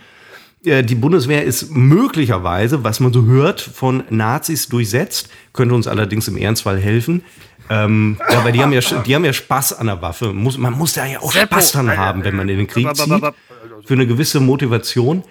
Äh, 0.65 0.83
die 0.83 0.95
Bundeswehr 0.95 1.43
ist 1.43 1.71
möglicherweise, 1.71 2.83
was 2.83 2.99
man 2.99 3.13
so 3.13 3.25
hört, 3.25 3.61
von 3.61 4.03
Nazis 4.09 4.67
durchsetzt, 4.67 5.29
könnte 5.51 5.75
uns 5.75 5.87
allerdings 5.87 6.27
im 6.27 6.37
Ernstfall 6.37 6.79
helfen. 6.79 7.23
Ähm, 7.69 8.17
aber 8.27 8.51
die 8.51 8.61
haben, 8.61 8.73
ja, 8.73 8.81
die 8.81 9.15
haben 9.15 9.25
ja 9.25 9.33
Spaß 9.33 9.73
an 9.73 9.87
der 9.87 10.01
Waffe. 10.01 10.33
Muss, 10.33 10.57
man 10.57 10.73
muss 10.73 10.93
da 10.93 11.05
ja 11.05 11.19
auch 11.19 11.31
Seppo. 11.31 11.55
Spaß 11.55 11.71
dran 11.73 11.97
haben, 11.97 12.23
wenn 12.23 12.35
man 12.35 12.49
in 12.49 12.57
den 12.57 12.67
Krieg 12.67 12.93
zieht. 12.95 13.23
Für 13.85 13.93
eine 13.93 14.07
gewisse 14.07 14.39
Motivation. 14.39 15.23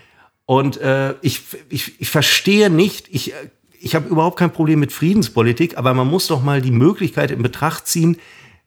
Und 0.44 0.78
äh, 0.78 1.14
ich, 1.22 1.42
ich, 1.68 2.00
ich 2.00 2.10
verstehe 2.10 2.68
nicht, 2.68 3.08
ich, 3.10 3.32
ich 3.80 3.94
habe 3.94 4.08
überhaupt 4.08 4.38
kein 4.38 4.52
Problem 4.52 4.80
mit 4.80 4.92
Friedenspolitik, 4.92 5.78
aber 5.78 5.94
man 5.94 6.08
muss 6.08 6.26
doch 6.26 6.42
mal 6.42 6.60
die 6.60 6.70
Möglichkeit 6.70 7.30
in 7.30 7.42
Betracht 7.42 7.86
ziehen, 7.86 8.16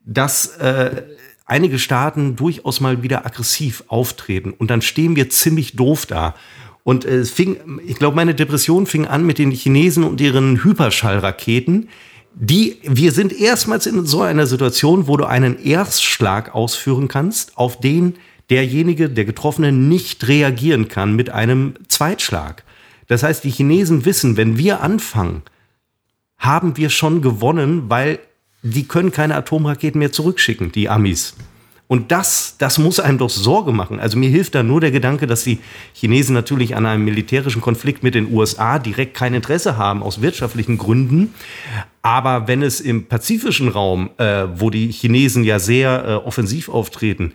dass 0.04 0.58
äh, 0.58 1.04
einige 1.46 1.80
Staaten 1.80 2.36
durchaus 2.36 2.82
mal 2.82 3.04
wieder 3.04 3.26
aggressiv 3.26 3.84
auftreten. 3.88 4.52
Und 4.52 4.70
dann 4.70 4.82
stehen 4.82 5.16
wir 5.16 5.30
ziemlich 5.30 5.76
doof 5.76 6.06
da. 6.06 6.36
Und 6.84 7.06
äh, 7.06 7.18
es 7.18 7.32
fing, 7.32 7.58
ich 7.86 7.98
glaube, 7.98 8.16
meine 8.16 8.36
Depression 8.36 8.86
fing 8.86 9.06
an 9.06 9.26
mit 9.26 9.38
den 9.38 9.52
Chinesen 9.52 10.04
und 10.04 10.22
ihren 10.22 10.64
Hyperschallraketen. 10.64 11.90
Die, 12.34 12.78
wir 12.84 13.12
sind 13.12 13.32
erstmals 13.32 13.86
in 13.86 14.06
so 14.06 14.22
einer 14.22 14.46
Situation, 14.46 15.08
wo 15.08 15.16
du 15.16 15.26
einen 15.26 15.64
Erstschlag 15.64 16.54
ausführen 16.54 17.08
kannst, 17.08 17.58
auf 17.58 17.80
den 17.80 18.16
derjenige, 18.50 19.10
der 19.10 19.26
Getroffene, 19.26 19.72
nicht 19.72 20.28
reagieren 20.28 20.88
kann 20.88 21.16
mit 21.16 21.30
einem 21.30 21.76
Zweitschlag. 21.88 22.64
Das 23.08 23.24
heißt, 23.24 23.44
die 23.44 23.52
Chinesen 23.52 24.06
wissen, 24.06 24.38
wenn 24.38 24.58
wir 24.58 24.82
anfangen, 24.82 25.44
haben 26.38 26.78
wir 26.78 26.90
schon 26.90 27.22
gewonnen, 27.22 27.90
weil 27.90 28.20
die 28.66 28.88
können 28.88 29.12
keine 29.12 29.36
Atomraketen 29.36 30.00
mehr 30.00 30.12
zurückschicken, 30.12 30.72
die 30.72 30.90
Amis. 30.90 31.36
Und 31.88 32.12
das, 32.12 32.56
das 32.58 32.80
muss 32.80 33.00
einem 33.00 33.20
doch 33.20 33.30
Sorge 33.30 33.72
machen. 33.72 34.00
Also 34.00 34.18
mir 34.18 34.30
hilft 34.30 34.56
da 34.56 34.64
nur 34.64 34.82
der 34.82 34.90
Gedanke, 34.90 35.28
dass 35.28 35.44
die 35.44 35.60
Chinesen 35.94 36.34
natürlich 36.34 36.76
an 36.76 36.88
einem 36.88 37.06
militärischen 37.06 37.62
Konflikt 37.62 38.02
mit 38.02 38.16
den 38.16 38.34
USA 38.34 38.80
direkt 38.80 39.14
kein 39.14 39.36
Interesse 39.36 39.78
haben 39.78 40.02
aus 40.02 40.20
wirtschaftlichen 40.20 40.80
Gründen. 40.80 41.36
Aber 42.02 42.48
wenn 42.48 42.64
es 42.64 42.82
im 42.82 43.06
pazifischen 43.06 43.70
Raum, 43.70 44.10
äh, 44.18 44.46
wo 44.56 44.72
die 44.72 44.92
Chinesen 44.92 45.44
ja 45.44 45.60
sehr 45.60 46.06
äh, 46.08 46.14
offensiv 46.28 46.70
auftreten, 46.70 47.34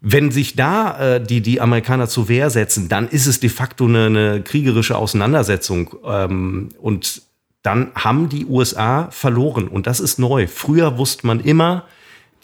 wenn 0.00 0.30
sich 0.30 0.56
da 0.56 1.16
äh, 1.16 1.22
die, 1.22 1.42
die 1.42 1.60
Amerikaner 1.60 2.08
zur 2.08 2.30
Wehr 2.30 2.48
setzen, 2.48 2.88
dann 2.88 3.08
ist 3.08 3.26
es 3.26 3.40
de 3.40 3.50
facto 3.50 3.84
eine, 3.84 4.06
eine 4.06 4.42
kriegerische 4.42 4.96
Auseinandersetzung. 4.96 5.94
Ähm, 6.06 6.70
und 6.80 7.26
dann 7.66 7.90
haben 7.96 8.28
die 8.28 8.46
USA 8.46 9.10
verloren. 9.10 9.66
Und 9.66 9.88
das 9.88 9.98
ist 9.98 10.18
neu. 10.18 10.46
Früher 10.46 10.98
wusste 10.98 11.26
man 11.26 11.40
immer, 11.40 11.84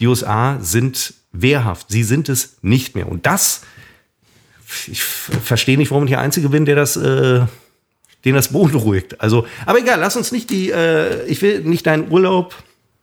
die 0.00 0.08
USA 0.08 0.58
sind 0.60 1.14
wehrhaft. 1.30 1.86
Sie 1.90 2.02
sind 2.02 2.28
es 2.28 2.58
nicht 2.62 2.96
mehr. 2.96 3.08
Und 3.08 3.24
das, 3.24 3.62
ich 4.88 5.02
verstehe 5.02 5.78
nicht, 5.78 5.92
warum 5.92 6.04
ich 6.04 6.10
der 6.10 6.20
Einzige 6.20 6.48
bin, 6.48 6.64
der 6.64 6.74
das, 6.74 6.96
äh, 6.96 7.46
den 8.24 8.34
das 8.34 8.52
beunruhigt. 8.52 9.20
Also, 9.20 9.46
aber 9.64 9.78
egal, 9.78 10.00
lass 10.00 10.16
uns 10.16 10.32
nicht 10.32 10.50
die, 10.50 10.70
äh, 10.70 11.24
ich 11.26 11.40
will 11.40 11.60
nicht 11.60 11.86
deinen 11.86 12.10
Urlaub. 12.10 12.56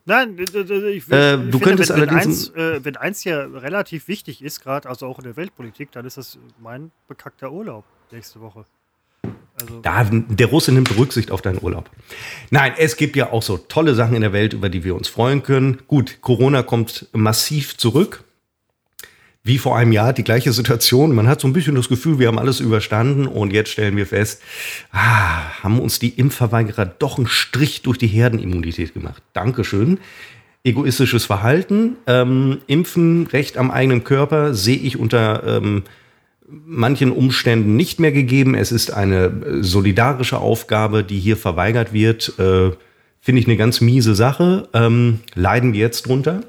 Nein, 0.06 0.36
ich 0.38 0.54
will, 0.54 0.64
äh, 0.64 0.66
du 0.68 1.04
finde, 1.06 1.60
könntest 1.60 1.90
wenn, 1.92 2.10
allerdings. 2.10 2.52
Wenn 2.54 2.62
eins, 2.62 2.80
äh, 2.80 2.86
wenn 2.86 2.98
eins 2.98 3.22
hier 3.22 3.50
relativ 3.54 4.10
wichtig 4.10 4.42
ist, 4.42 4.60
gerade 4.62 4.90
also 4.90 5.06
auch 5.06 5.20
in 5.20 5.24
der 5.24 5.38
Weltpolitik, 5.38 5.92
dann 5.94 6.06
ist 6.06 6.18
das 6.18 6.38
mein 6.62 6.92
bekackter 7.08 7.52
Urlaub 7.52 7.86
nächste 8.12 8.42
Woche. 8.42 8.66
Also 9.60 9.80
da, 9.82 10.04
der 10.04 10.48
Russe 10.48 10.72
nimmt 10.72 10.96
Rücksicht 10.98 11.32
auf 11.32 11.42
deinen 11.42 11.62
Urlaub. 11.62 11.90
Nein, 12.50 12.74
es 12.78 12.96
gibt 12.98 13.16
ja 13.16 13.32
auch 13.32 13.44
so 13.44 13.58
tolle 13.58 13.96
Sachen 13.96 14.16
in 14.16 14.22
der 14.22 14.34
Welt, 14.34 14.54
über 14.54 14.70
die 14.70 14.84
wir 14.84 14.96
uns 14.96 15.08
freuen 15.08 15.44
können. 15.44 15.80
Gut, 15.88 16.22
Corona 16.22 16.64
kommt 16.64 17.08
massiv 17.12 17.78
zurück. 17.78 18.24
Wie 19.44 19.58
vor 19.58 19.78
einem 19.78 19.94
Jahr 19.94 20.14
die 20.14 20.24
gleiche 20.24 20.52
Situation. 20.52 21.16
Man 21.16 21.28
hat 21.28 21.40
so 21.40 21.48
ein 21.48 21.54
bisschen 21.54 21.76
das 21.76 21.90
Gefühl, 21.90 22.20
wir 22.20 22.28
haben 22.28 22.38
alles 22.38 22.60
überstanden 22.60 23.26
und 23.26 23.54
jetzt 23.54 23.72
stellen 23.72 23.96
wir 23.96 24.06
fest, 24.06 24.42
ah, 24.92 25.64
haben 25.64 25.80
uns 25.80 25.98
die 25.98 26.10
Impfverweigerer 26.10 26.86
doch 26.86 27.18
einen 27.18 27.28
Strich 27.28 27.82
durch 27.82 27.98
die 27.98 28.08
Herdenimmunität 28.08 28.94
gemacht. 28.94 29.24
Dankeschön. 29.34 30.00
Egoistisches 30.66 31.24
Verhalten, 31.24 31.96
ähm, 32.06 32.60
Impfen, 32.68 33.28
Recht 33.28 33.58
am 33.58 33.72
eigenen 33.72 34.04
Körper 34.04 34.54
sehe 34.54 34.78
ich 34.78 35.00
unter 35.00 35.42
ähm, 35.46 35.84
manchen 36.50 37.12
Umständen 37.12 37.76
nicht 37.76 38.00
mehr 38.00 38.12
gegeben. 38.12 38.56
Es 38.56 38.72
ist 38.72 38.92
eine 38.92 39.26
äh, 39.26 39.64
solidarische 39.64 40.40
Aufgabe, 40.40 41.04
die 41.04 41.20
hier 41.20 41.38
verweigert 41.38 41.94
wird. 41.94 42.34
Äh, 42.40 42.72
Finde 43.22 43.42
ich 43.42 43.48
eine 43.48 43.58
ganz 43.58 43.82
miese 43.82 44.16
Sache. 44.16 44.70
Ähm, 44.74 45.20
leiden 45.36 45.74
wir 45.74 45.82
jetzt 45.82 46.08
drunter. 46.08 46.42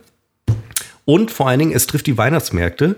Und 1.04 1.30
vor 1.30 1.48
allen 1.48 1.58
Dingen, 1.58 1.72
es 1.72 1.86
trifft 1.86 2.06
die 2.06 2.16
Weihnachtsmärkte. 2.16 2.96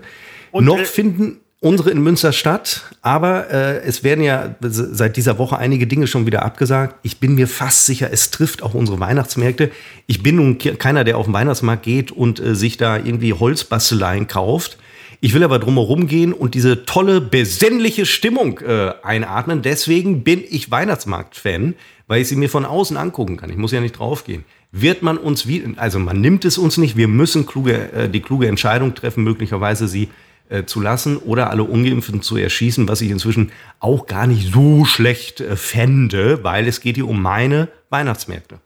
Und, 0.51 0.65
Noch 0.65 0.79
äh, 0.79 0.85
finden 0.85 1.37
unsere 1.59 1.91
in 1.91 2.01
Münster 2.01 2.33
statt, 2.33 2.81
aber 3.01 3.49
äh, 3.49 3.79
es 3.83 4.03
werden 4.03 4.21
ja 4.23 4.53
seit 4.59 5.15
dieser 5.15 5.37
Woche 5.37 5.57
einige 5.57 5.87
Dinge 5.87 6.07
schon 6.07 6.25
wieder 6.25 6.43
abgesagt. 6.43 6.97
Ich 7.03 7.21
bin 7.21 7.35
mir 7.35 7.47
fast 7.47 7.85
sicher, 7.85 8.09
es 8.11 8.31
trifft 8.31 8.61
auch 8.61 8.73
unsere 8.73 8.99
Weihnachtsmärkte. 8.99 9.71
Ich 10.05 10.21
bin 10.21 10.35
nun 10.35 10.57
keiner, 10.57 11.05
der 11.05 11.17
auf 11.17 11.25
den 11.25 11.33
Weihnachtsmarkt 11.33 11.83
geht 11.83 12.11
und 12.11 12.39
äh, 12.39 12.53
sich 12.53 12.77
da 12.77 12.97
irgendwie 12.97 13.33
Holzbasteleien 13.33 14.27
kauft 14.27 14.77
Ich 15.25 15.33
will 15.33 15.45
aber 15.45 15.57
drumherum 15.57 16.07
gehen 16.07 16.33
und 16.33 16.53
diese 16.53 16.83
tolle, 16.83 17.21
besinnliche 17.21 18.05
Stimmung 18.05 18.59
äh, 18.59 18.91
einatmen. 19.03 19.61
Deswegen 19.61 20.25
bin 20.25 20.43
ich 20.49 20.69
Weihnachtsmarkt-Fan, 20.69 21.75
weil 22.07 22.21
ich 22.21 22.27
sie 22.27 22.35
mir 22.35 22.49
von 22.49 22.65
außen 22.65 22.97
angucken 22.97 23.37
kann. 23.37 23.49
Ich 23.49 23.55
muss 23.55 23.71
ja 23.71 23.79
nicht 23.79 23.97
draufgehen. 23.97 24.43
Wird 24.73 25.01
man 25.01 25.17
uns 25.17 25.47
wie, 25.47 25.63
also 25.77 25.97
man 25.97 26.19
nimmt 26.19 26.43
es 26.43 26.57
uns 26.57 26.75
nicht, 26.75 26.97
wir 26.97 27.07
müssen 27.07 27.45
kluge, 27.45 27.93
äh, 27.93 28.09
die 28.09 28.19
kluge 28.19 28.49
Entscheidung 28.49 28.95
treffen, 28.95 29.23
möglicherweise 29.23 29.87
sie 29.87 30.09
äh, 30.49 30.65
zu 30.65 30.81
lassen 30.81 31.15
oder 31.15 31.51
alle 31.51 31.63
Ungeimpften 31.63 32.21
zu 32.21 32.35
erschießen, 32.35 32.89
was 32.89 32.99
ich 32.99 33.09
inzwischen 33.09 33.53
auch 33.79 34.07
gar 34.07 34.27
nicht 34.27 34.53
so 34.53 34.83
schlecht 34.83 35.39
äh, 35.39 35.55
fände, 35.55 36.43
weil 36.43 36.67
es 36.67 36.81
geht 36.81 36.95
hier 36.95 37.07
um 37.07 37.21
meine 37.21 37.69
Weihnachtsmärkte. 37.89 38.59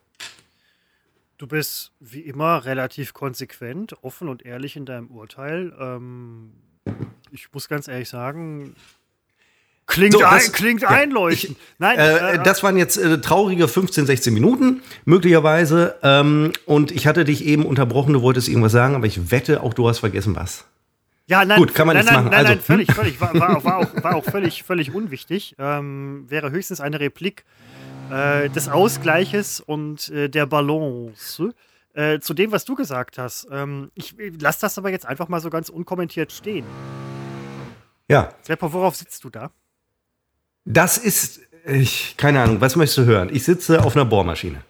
Du 1.37 1.45
bist 1.47 1.91
wie 1.99 2.21
immer 2.21 2.65
relativ 2.65 3.13
konsequent, 3.13 3.95
offen 4.03 4.27
und 4.27 4.43
ehrlich 4.45 4.75
in 4.75 4.85
deinem 4.85 5.07
Urteil. 5.07 5.71
Ähm, 5.79 6.51
ich 7.31 7.47
muss 7.53 7.67
ganz 7.69 7.87
ehrlich 7.87 8.09
sagen, 8.09 8.75
klingt, 9.85 10.13
So, 10.13 10.19
ein, 10.23 10.33
das- 10.33 10.51
klingt 10.51 10.81
ja, 10.81 10.89
einleuchtend. 10.89 11.57
Nein, 11.77 11.99
Äh, 11.99 12.43
das 12.43 12.63
waren 12.63 12.75
jetzt 12.75 12.97
äh, 12.97 13.21
traurige 13.21 13.67
15, 13.67 14.07
16 14.07 14.33
Minuten, 14.33 14.81
möglicherweise. 15.05 15.95
Ähm, 16.01 16.53
und 16.65 16.89
ich 16.91 17.05
hatte 17.05 17.23
dich 17.23 17.45
eben 17.45 17.65
unterbrochen, 17.67 18.13
du 18.13 18.21
wolltest 18.23 18.47
irgendwas 18.47 18.71
sagen, 18.71 18.95
aber 18.95 19.05
ich 19.05 19.29
wette, 19.29 19.61
auch 19.61 19.75
du 19.75 19.87
hast 19.87 19.99
vergessen 19.99 20.35
was. 20.35 20.65
Ja, 21.27 21.43
nein, 21.45 21.59
Gut, 21.59 21.75
kann 21.75 21.85
man 21.85 21.97
nein, 21.97 22.05
nichts 22.05 22.15
nein, 22.15 22.23
machen. 22.23 22.31
Nein, 22.31 22.39
Also, 22.45 22.53
nein, 22.53 22.61
völlig, 22.61 22.91
völlig. 22.93 23.21
War, 23.21 23.33
war, 23.35 23.57
auch- 23.57 23.63
war, 23.63 23.77
auch, 23.77 24.03
war 24.03 24.15
auch 24.15 24.23
völlig, 24.25 24.63
völlig 24.63 24.91
unwichtig. 24.95 25.55
Ähm, 25.59 26.25
wäre 26.29 26.49
höchstens 26.49 26.79
eine 26.81 26.99
Replik 26.99 27.43
äh, 28.11 28.49
des 28.49 28.69
Ausgleiches 28.69 29.59
und 29.59 30.09
äh, 30.09 30.29
der 30.29 30.45
Balance. 30.45 31.53
Äh, 31.93 32.19
zu 32.19 32.33
dem, 32.35 32.51
was 32.51 32.63
du 32.63 32.75
gesagt 32.75 33.17
hast. 33.17 33.47
Ähm, 33.51 33.89
ich 33.95 34.15
lass 34.39 34.59
das 34.59 34.77
aber 34.77 34.91
jetzt 34.91 35.05
einfach 35.07 35.29
mal 35.29 35.39
so 35.41 35.49
ganz 35.49 35.69
unkommentiert 35.69 36.31
stehen. 36.31 36.65
Ja, 38.09 38.33
Seppo, 38.43 38.71
worauf 38.71 38.95
sitzt 38.95 39.23
du 39.23 39.29
da? 39.29 39.51
das 40.69 40.97
ist, 40.97 41.39
ich, 41.65 42.15
keine 42.17 42.41
Ahnung, 42.41 42.59
was 42.61 42.75
möchtest 42.75 42.97
du 42.99 43.05
hören? 43.05 43.29
Ich 43.33 43.45
sitze 43.45 43.83
auf 43.83 43.95
einer 43.95 44.03
Bohrmaschine. 44.05 44.61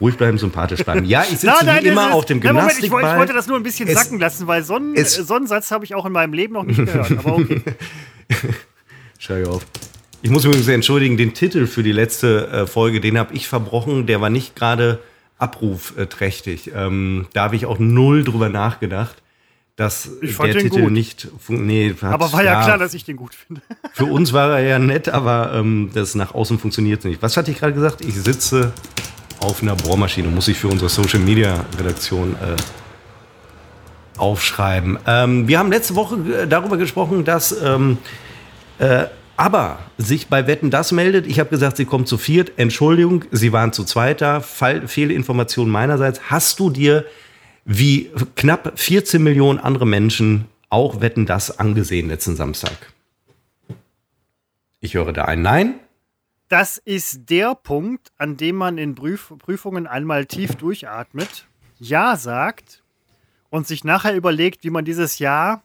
Ruhig 0.00 0.16
bleiben, 0.16 0.36
sympathisch 0.38 0.84
bleiben. 0.84 1.04
Ja, 1.06 1.22
ich 1.22 1.38
sitze 1.40 1.54
wie 1.80 1.86
immer 1.88 2.06
das 2.06 2.12
auf 2.14 2.24
dem 2.26 2.38
ist- 2.38 2.44
Nein, 2.44 2.54
Moment, 2.54 2.72
ich, 2.82 2.90
wollte- 2.90 3.06
Gymnastikball. 3.06 3.12
ich 3.12 3.18
wollte 3.18 3.32
das 3.32 3.46
nur 3.46 3.56
ein 3.56 3.62
bisschen 3.62 3.88
Es- 3.88 3.94
sacken 4.02 4.18
lassen, 4.18 4.46
weil 4.46 4.62
so 4.62 4.76
einen, 4.76 4.94
äh, 4.94 5.04
so 5.04 5.34
einen 5.34 5.46
Satz 5.46 5.70
habe 5.70 5.84
ich 5.84 5.94
auch 5.94 6.04
in 6.06 6.12
meinem 6.12 6.32
Leben 6.34 6.54
noch 6.54 6.64
nicht 6.64 6.76
gehört. 6.84 7.10
Aber 7.18 7.34
okay. 7.36 7.62
Schau 9.18 9.42
auf. 9.44 9.66
Ich 10.22 10.30
muss 10.30 10.44
übrigens 10.44 10.68
entschuldigen, 10.68 11.16
den 11.16 11.34
Titel 11.34 11.66
für 11.66 11.82
die 11.82 11.90
letzte 11.90 12.46
äh, 12.48 12.66
Folge, 12.66 13.00
den 13.00 13.18
habe 13.18 13.34
ich 13.34 13.48
verbrochen. 13.48 14.06
Der 14.06 14.20
war 14.20 14.30
nicht 14.30 14.54
gerade 14.54 15.00
abrufträchtig. 15.38 16.70
Ähm, 16.74 17.26
da 17.32 17.44
habe 17.44 17.56
ich 17.56 17.66
auch 17.66 17.80
null 17.80 18.22
drüber 18.22 18.48
nachgedacht, 18.48 19.20
dass 19.74 20.08
der 20.22 20.58
Titel 20.58 20.82
gut. 20.82 20.92
nicht 20.92 21.28
nee, 21.48 21.92
hat, 22.00 22.12
Aber 22.12 22.32
war 22.32 22.44
ja, 22.44 22.62
klar, 22.62 22.78
dass 22.78 22.94
ich 22.94 23.04
den 23.04 23.16
gut 23.16 23.34
finde. 23.34 23.62
Für 23.92 24.04
uns 24.04 24.32
war 24.32 24.60
er 24.60 24.64
ja 24.64 24.78
nett, 24.78 25.08
aber 25.08 25.54
ähm, 25.54 25.90
das 25.92 26.14
nach 26.14 26.34
außen 26.34 26.60
funktioniert 26.60 27.04
nicht. 27.04 27.20
Was 27.20 27.36
hatte 27.36 27.50
ich 27.50 27.58
gerade 27.58 27.72
gesagt? 27.72 28.00
Ich 28.02 28.14
sitze 28.14 28.72
auf 29.40 29.60
einer 29.60 29.74
Bohrmaschine, 29.74 30.28
muss 30.28 30.46
ich 30.46 30.56
für 30.56 30.68
unsere 30.68 30.88
Social 30.88 31.18
Media 31.18 31.64
Redaktion 31.76 32.34
äh, 32.34 32.54
aufschreiben. 34.18 35.00
Ähm, 35.04 35.48
wir 35.48 35.58
haben 35.58 35.72
letzte 35.72 35.96
Woche 35.96 36.14
äh, 36.42 36.46
darüber 36.46 36.76
gesprochen, 36.76 37.24
dass 37.24 37.60
ähm, 37.60 37.98
äh, 38.78 39.06
aber 39.36 39.78
sich 39.98 40.28
bei 40.28 40.46
Wetten 40.46 40.70
das 40.70 40.92
meldet. 40.92 41.26
Ich 41.26 41.40
habe 41.40 41.50
gesagt, 41.50 41.76
sie 41.76 41.84
kommt 41.84 42.08
zu 42.08 42.18
viert. 42.18 42.52
Entschuldigung, 42.56 43.24
sie 43.30 43.52
waren 43.52 43.72
zu 43.72 43.84
zweit 43.84 44.20
da. 44.20 44.40
Fall, 44.40 44.88
Fehlinformation 44.88 45.70
meinerseits. 45.70 46.30
Hast 46.30 46.60
du 46.60 46.70
dir 46.70 47.04
wie 47.64 48.10
knapp 48.36 48.78
14 48.78 49.22
Millionen 49.22 49.58
andere 49.58 49.86
Menschen 49.86 50.46
auch 50.68 51.00
Wetten 51.00 51.26
das 51.26 51.58
angesehen 51.58 52.08
letzten 52.08 52.36
Samstag? 52.36 52.92
Ich 54.80 54.94
höre 54.94 55.12
da 55.12 55.26
ein 55.26 55.42
Nein. 55.42 55.74
Das 56.48 56.76
ist 56.76 57.30
der 57.30 57.54
Punkt, 57.54 58.12
an 58.18 58.36
dem 58.36 58.56
man 58.56 58.76
in 58.76 58.94
Prüf 58.94 59.32
Prüfungen 59.38 59.86
einmal 59.86 60.26
tief 60.26 60.56
durchatmet, 60.56 61.46
Ja 61.78 62.16
sagt 62.16 62.82
und 63.48 63.66
sich 63.66 63.84
nachher 63.84 64.14
überlegt, 64.14 64.64
wie 64.64 64.70
man 64.70 64.84
dieses 64.84 65.18
Ja 65.18 65.62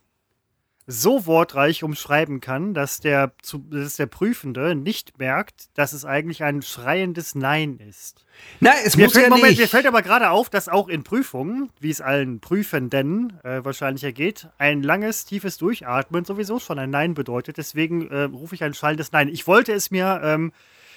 so 0.90 1.26
wortreich 1.26 1.84
umschreiben 1.84 2.40
kann, 2.40 2.74
dass 2.74 3.02
der, 3.02 3.34
dass 3.70 3.98
der 3.98 4.06
Prüfende 4.06 4.74
nicht 4.74 5.20
merkt, 5.20 5.66
dass 5.78 5.92
es 5.92 6.06
eigentlich 6.06 6.44
ein 6.44 6.62
schreiendes 6.62 7.36
Nein 7.36 7.78
ist. 7.78 8.26
Na, 8.62 8.72
es 8.86 8.96
Mir 8.96 9.04
muss 9.04 9.14
fällt, 9.14 9.26
ja 9.26 9.30
Moment, 9.30 9.50
nicht. 9.50 9.60
mir 9.60 9.68
fällt 9.68 9.86
aber 9.86 10.02
gerade 10.02 10.30
auf, 10.30 10.50
dass 10.50 10.70
auch 10.70 10.88
in 10.88 11.04
Prüfungen, 11.04 11.70
wie 11.82 11.90
es 11.90 12.00
allen 12.00 12.40
Prüfenden 12.40 13.38
äh, 13.44 13.66
wahrscheinlich 13.66 14.06
ergeht, 14.06 14.48
ein 14.58 14.82
langes, 14.82 15.26
tiefes 15.26 15.58
Durchatmen 15.58 16.24
sowieso 16.24 16.58
schon 16.58 16.80
ein 16.80 16.90
Nein 16.90 17.14
bedeutet. 17.14 17.58
Deswegen 17.58 18.10
äh, 18.10 18.22
rufe 18.24 18.56
ich 18.56 18.64
ein 18.64 18.74
schallendes 18.74 19.12
Nein. 19.12 19.28
Ich 19.28 19.46
wollte 19.46 19.74
es 19.74 19.92
mir 19.92 20.22
ähm, 20.24 20.54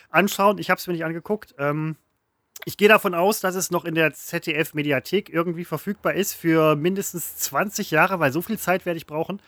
anschauen, 0.09 0.59
ich 0.59 0.71
habe 0.71 0.79
es 0.79 0.87
mir 0.87 0.93
nicht 0.93 1.05
angeguckt. 1.05 1.57
Ähm, 1.59 1.97
ich 2.65 2.77
gehe 2.77 2.89
davon 2.89 3.15
aus, 3.15 3.41
dass 3.41 3.57
es 3.57 3.73
noch 3.73 3.85
in 3.85 3.97
der 3.97 4.13
ZDF-Mediathek 4.13 5.31
irgendwie 5.31 5.65
verfügbar 5.65 6.15
ist 6.15 6.35
für 6.35 6.77
mindestens 6.77 7.37
20 7.39 7.91
Jahre, 7.91 8.21
weil 8.21 8.33
so 8.33 8.43
viel 8.43 8.59
Zeit 8.59 8.87
werde 8.87 8.99
ich 8.99 9.07
brauchen. 9.07 9.41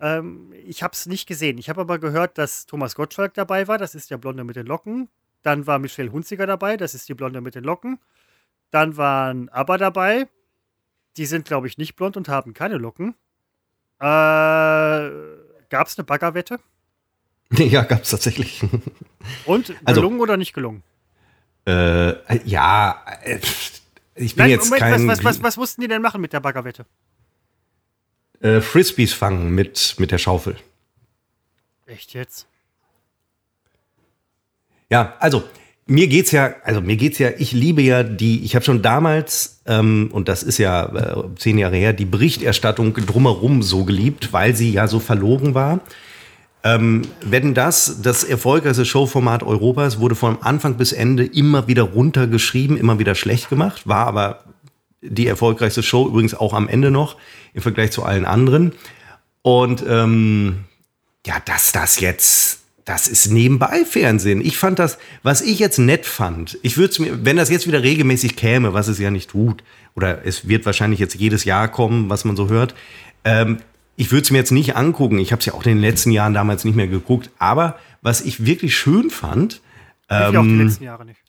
Ähm, 0.00 0.52
ich 0.66 0.82
habe 0.82 0.92
es 0.94 1.06
nicht 1.06 1.26
gesehen. 1.26 1.58
Ich 1.58 1.68
habe 1.68 1.82
aber 1.82 1.98
gehört, 1.98 2.38
dass 2.38 2.66
Thomas 2.66 2.94
Gottschalk 2.94 3.34
dabei 3.34 3.68
war. 3.68 3.78
Das 3.78 3.94
ist 3.94 4.10
der 4.10 4.18
Blonde 4.18 4.44
mit 4.44 4.56
den 4.56 4.66
Locken. 4.66 5.08
Dann 5.42 5.66
war 5.66 5.78
Michelle 5.78 6.10
Hunziker 6.12 6.46
dabei. 6.46 6.76
Das 6.76 6.94
ist 6.94 7.08
die 7.08 7.14
Blonde 7.14 7.40
mit 7.40 7.54
den 7.54 7.64
Locken. 7.64 7.98
Dann 8.70 8.96
waren 8.96 9.48
ABBA 9.50 9.78
dabei. 9.78 10.28
Die 11.16 11.26
sind, 11.26 11.44
glaube 11.44 11.66
ich, 11.66 11.76
nicht 11.76 11.96
blond 11.96 12.16
und 12.16 12.28
haben 12.28 12.54
keine 12.54 12.76
Locken. 12.76 13.14
Äh, 13.98 14.04
Gab 15.70 15.86
es 15.86 15.98
eine 15.98 16.04
Baggerwette? 16.04 16.58
Ja, 17.52 17.82
gab 17.82 18.02
es 18.02 18.10
tatsächlich. 18.10 18.62
Und 19.44 19.74
Also- 19.84 20.00
gelungen 20.00 20.20
oder 20.20 20.36
nicht 20.36 20.52
gelungen? 20.52 20.82
äh, 21.66 22.14
ja, 22.44 23.04
äh, 23.22 23.38
ich 24.14 24.34
bin 24.34 24.44
Nein, 24.44 24.50
jetzt 24.50 24.64
Moment, 24.66 24.80
kein 24.80 25.08
was, 25.08 25.18
was, 25.18 25.24
was, 25.24 25.42
was 25.42 25.56
mussten 25.56 25.80
die 25.80 25.88
denn 25.88 26.00
machen 26.02 26.20
mit 26.20 26.32
der 26.32 26.40
Baggerwette? 26.40 26.86
Äh, 28.40 28.60
Frisbees 28.60 29.12
fangen 29.12 29.54
mit, 29.54 29.96
mit 29.98 30.10
der 30.10 30.18
Schaufel. 30.18 30.56
Echt 31.86 32.14
jetzt? 32.14 32.46
Ja, 34.88 35.14
also 35.20 35.44
mir 35.86 36.08
geht's 36.08 36.30
ja, 36.30 36.54
also 36.64 36.80
mir 36.80 36.96
geht's 36.96 37.18
ja, 37.18 37.30
ich 37.36 37.52
liebe 37.52 37.82
ja 37.82 38.02
die, 38.02 38.44
ich 38.44 38.54
habe 38.54 38.64
schon 38.64 38.80
damals, 38.80 39.60
ähm, 39.66 40.08
und 40.12 40.28
das 40.28 40.42
ist 40.42 40.58
ja 40.58 40.84
äh, 40.84 41.34
zehn 41.36 41.58
Jahre 41.58 41.76
her, 41.76 41.92
die 41.92 42.04
Berichterstattung 42.04 42.94
drumherum 42.94 43.62
so 43.62 43.84
geliebt, 43.84 44.32
weil 44.32 44.54
sie 44.54 44.72
ja 44.72 44.86
so 44.86 45.00
verlogen 45.00 45.54
war. 45.54 45.80
Ähm, 46.62 47.02
wenn 47.24 47.54
das 47.54 48.02
das 48.02 48.22
erfolgreichste 48.22 48.84
Showformat 48.84 49.42
Europas 49.42 49.98
wurde 49.98 50.14
von 50.14 50.42
Anfang 50.42 50.76
bis 50.76 50.92
Ende 50.92 51.24
immer 51.24 51.66
wieder 51.68 51.82
runtergeschrieben, 51.82 52.76
immer 52.76 52.98
wieder 52.98 53.14
schlecht 53.14 53.48
gemacht, 53.48 53.86
war 53.88 54.06
aber 54.06 54.44
die 55.02 55.26
erfolgreichste 55.26 55.82
Show 55.82 56.06
übrigens 56.06 56.34
auch 56.34 56.54
am 56.54 56.68
Ende 56.68 56.90
noch 56.90 57.16
im 57.54 57.62
Vergleich 57.62 57.90
zu 57.92 58.04
allen 58.04 58.24
anderen. 58.24 58.72
Und 59.42 59.84
ähm, 59.88 60.64
ja, 61.26 61.36
dass 61.44 61.72
das 61.72 62.00
jetzt, 62.00 62.60
das 62.84 63.08
ist 63.08 63.30
nebenbei 63.30 63.84
Fernsehen. 63.84 64.40
Ich 64.40 64.58
fand 64.58 64.78
das, 64.78 64.98
was 65.22 65.40
ich 65.40 65.58
jetzt 65.58 65.78
nett 65.78 66.06
fand, 66.06 66.58
ich 66.62 66.76
würde 66.76 66.90
es 66.90 66.98
mir, 66.98 67.24
wenn 67.24 67.36
das 67.36 67.50
jetzt 67.50 67.66
wieder 67.66 67.82
regelmäßig 67.82 68.36
käme, 68.36 68.74
was 68.74 68.88
es 68.88 68.98
ja 68.98 69.10
nicht 69.10 69.30
tut, 69.30 69.62
oder 69.94 70.24
es 70.24 70.48
wird 70.48 70.66
wahrscheinlich 70.66 71.00
jetzt 71.00 71.14
jedes 71.14 71.44
Jahr 71.44 71.68
kommen, 71.68 72.10
was 72.10 72.24
man 72.24 72.36
so 72.36 72.48
hört, 72.48 72.74
ähm, 73.24 73.58
ich 73.96 74.12
würde 74.12 74.22
es 74.22 74.30
mir 74.30 74.38
jetzt 74.38 74.52
nicht 74.52 74.76
angucken. 74.76 75.18
Ich 75.18 75.30
habe 75.30 75.40
es 75.40 75.46
ja 75.46 75.52
auch 75.52 75.62
in 75.64 75.72
den 75.72 75.80
letzten 75.80 76.10
Jahren 76.10 76.32
damals 76.32 76.64
nicht 76.64 76.74
mehr 76.74 76.86
geguckt. 76.86 77.28
Aber 77.38 77.78
was 78.00 78.22
ich 78.22 78.46
wirklich 78.46 78.74
schön 78.74 79.10
fand, 79.10 79.60
Lief 80.10 80.32
ja 80.32 80.40
auch 80.40 80.44
die 80.44 80.50
ähm, 80.50 80.66
letzten 80.66 80.84
Jahre 80.84 81.04
nicht. 81.04 81.20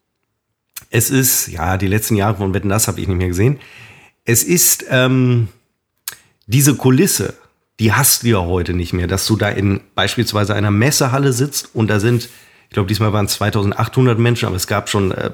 Es 0.92 1.10
ist, 1.10 1.48
ja, 1.48 1.78
die 1.78 1.88
letzten 1.88 2.16
Jahre 2.16 2.38
von 2.38 2.54
Wetten, 2.54 2.70
das 2.70 2.88
habe 2.88 3.00
ich 3.00 3.08
nicht 3.08 3.18
mehr 3.18 3.30
gesehen. 3.30 3.60
Es 4.26 4.44
ist 4.44 4.86
ähm, 4.90 5.48
diese 6.46 6.76
Kulisse, 6.76 7.34
die 7.80 7.94
hast 7.94 8.24
du 8.24 8.28
ja 8.28 8.42
heute 8.42 8.74
nicht 8.74 8.94
mehr, 8.94 9.08
dass 9.08 9.26
du 9.26 9.38
da 9.38 9.50
in 9.50 9.82
beispielsweise 9.96 10.54
einer 10.54 10.70
Messehalle 10.70 11.34
sitzt 11.34 11.74
und 11.74 11.90
da 11.90 12.00
sind, 12.00 12.30
ich 12.70 12.74
glaube, 12.74 12.88
diesmal 12.88 13.14
waren 13.14 13.26
es 13.26 13.34
2800 13.34 14.20
Menschen, 14.20 14.46
aber 14.46 14.58
es 14.58 14.68
gab 14.68 14.90
schon 14.90 15.12
äh, 15.12 15.32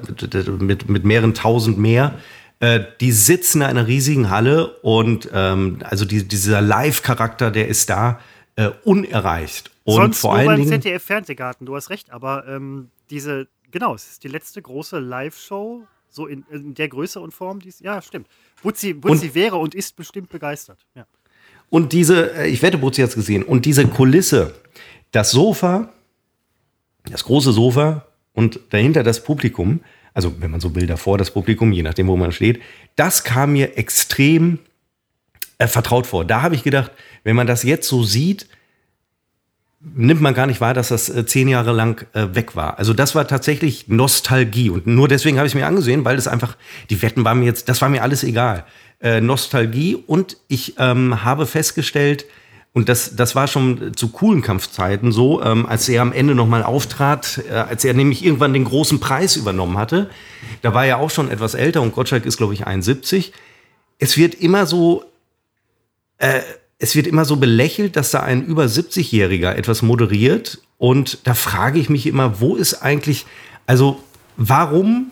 mit, 0.58 0.88
mit 0.88 1.04
mehreren 1.04 1.34
tausend 1.34 1.76
mehr. 1.76 2.14
Äh, 2.60 2.80
die 3.00 3.12
sitzen 3.12 3.60
in 3.60 3.66
einer 3.66 3.86
riesigen 3.86 4.30
Halle 4.30 4.78
und 4.82 5.28
ähm, 5.34 5.80
also 5.82 6.04
die, 6.04 6.26
dieser 6.26 6.60
Live-Charakter, 6.60 7.50
der 7.50 7.68
ist 7.68 7.90
da 7.90 8.20
äh, 8.56 8.70
unerreicht. 8.84 9.70
Und 9.84 9.96
Sonst 9.96 10.20
vor 10.20 10.30
nur 10.30 10.38
allen 10.38 10.46
beim 10.46 10.60
Dingen. 10.60 10.82
ZDF-Fernsehgarten, 10.82 11.66
du 11.66 11.74
hast 11.74 11.90
recht, 11.90 12.10
aber 12.12 12.46
ähm, 12.48 12.90
diese, 13.10 13.48
genau, 13.70 13.94
es 13.94 14.10
ist 14.10 14.24
die 14.24 14.28
letzte 14.28 14.62
große 14.62 14.98
Live-Show, 14.98 15.86
so 16.10 16.26
in, 16.26 16.44
in 16.50 16.74
der 16.74 16.88
Größe 16.88 17.20
und 17.20 17.32
Form, 17.32 17.60
die 17.60 17.68
es, 17.68 17.80
ja, 17.80 18.00
stimmt. 18.00 18.28
Butzi, 18.62 18.94
Butzi 18.94 19.34
wäre 19.34 19.56
und 19.56 19.74
ist 19.74 19.96
bestimmt 19.96 20.30
begeistert. 20.30 20.78
Ja. 20.94 21.06
Und 21.70 21.92
diese, 21.92 22.34
äh, 22.34 22.48
ich 22.48 22.62
wette, 22.62 22.78
Butzi 22.78 23.02
hat 23.02 23.10
es 23.10 23.14
gesehen, 23.14 23.42
und 23.42 23.64
diese 23.64 23.86
Kulisse, 23.86 24.54
das 25.12 25.30
Sofa, 25.30 25.92
das 27.04 27.24
große 27.24 27.52
Sofa 27.52 28.06
und 28.32 28.60
dahinter 28.70 29.02
das 29.02 29.22
Publikum, 29.22 29.80
also 30.14 30.40
wenn 30.40 30.50
man 30.50 30.60
so 30.60 30.74
will, 30.74 30.86
davor 30.86 31.18
das 31.18 31.30
Publikum, 31.30 31.72
je 31.72 31.82
nachdem, 31.82 32.08
wo 32.08 32.16
man 32.16 32.32
steht, 32.32 32.60
das 32.96 33.24
kam 33.24 33.52
mir 33.52 33.76
extrem 33.76 34.58
äh, 35.58 35.66
vertraut 35.66 36.06
vor. 36.06 36.24
Da 36.24 36.42
habe 36.42 36.54
ich 36.54 36.62
gedacht, 36.62 36.90
wenn 37.24 37.36
man 37.36 37.46
das 37.46 37.62
jetzt 37.62 37.88
so 37.88 38.02
sieht, 38.02 38.48
nimmt 39.80 40.20
man 40.20 40.34
gar 40.34 40.46
nicht 40.46 40.60
wahr, 40.60 40.74
dass 40.74 40.88
das 40.88 41.08
äh, 41.08 41.24
zehn 41.26 41.48
Jahre 41.48 41.72
lang 41.72 42.06
äh, 42.12 42.34
weg 42.34 42.56
war. 42.56 42.78
Also 42.78 42.92
das 42.92 43.14
war 43.14 43.26
tatsächlich 43.28 43.88
Nostalgie. 43.88 44.70
Und 44.70 44.86
nur 44.86 45.08
deswegen 45.08 45.38
habe 45.38 45.46
ich 45.46 45.52
es 45.52 45.58
mir 45.58 45.66
angesehen, 45.66 46.04
weil 46.04 46.16
das 46.16 46.26
einfach, 46.26 46.56
die 46.90 47.00
Wetten 47.00 47.24
waren 47.24 47.38
mir 47.38 47.46
jetzt, 47.46 47.68
das 47.68 47.80
war 47.80 47.88
mir 47.88 48.02
alles 48.02 48.24
egal. 48.24 48.64
Äh, 49.00 49.20
Nostalgie 49.20 49.94
und 49.94 50.36
ich 50.48 50.74
ähm, 50.78 51.24
habe 51.24 51.46
festgestellt, 51.46 52.26
und 52.74 52.88
das, 52.88 53.16
das 53.16 53.34
war 53.34 53.48
schon 53.48 53.96
zu 53.96 54.08
coolen 54.08 54.42
Kampfzeiten 54.42 55.10
so, 55.10 55.42
ähm, 55.42 55.66
als 55.66 55.88
er 55.88 56.02
am 56.02 56.12
Ende 56.12 56.34
nochmal 56.34 56.62
auftrat, 56.62 57.42
äh, 57.50 57.54
als 57.54 57.84
er 57.84 57.94
nämlich 57.94 58.24
irgendwann 58.24 58.52
den 58.52 58.64
großen 58.64 59.00
Preis 59.00 59.36
übernommen 59.36 59.78
hatte. 59.78 60.10
Da 60.62 60.74
war 60.74 60.84
er 60.84 60.98
auch 60.98 61.10
schon 61.10 61.30
etwas 61.30 61.54
älter 61.54 61.82
und 61.82 61.94
Gottschalk 61.94 62.26
ist, 62.26 62.36
glaube 62.36 62.54
ich, 62.54 62.66
71. 62.66 63.32
Es 63.98 64.16
wird 64.16 64.34
immer 64.34 64.66
so, 64.66 65.04
äh, 66.18 66.40
es 66.78 66.94
wird 66.94 67.06
immer 67.06 67.24
so 67.24 67.36
belächelt, 67.36 67.96
dass 67.96 68.10
da 68.12 68.20
ein 68.20 68.44
über 68.44 68.64
70-Jähriger 68.64 69.52
etwas 69.54 69.82
moderiert. 69.82 70.60
Und 70.78 71.18
da 71.24 71.34
frage 71.34 71.78
ich 71.78 71.88
mich 71.88 72.06
immer, 72.06 72.40
wo 72.40 72.54
ist 72.54 72.74
eigentlich, 72.74 73.26
also 73.66 74.00
warum 74.36 75.10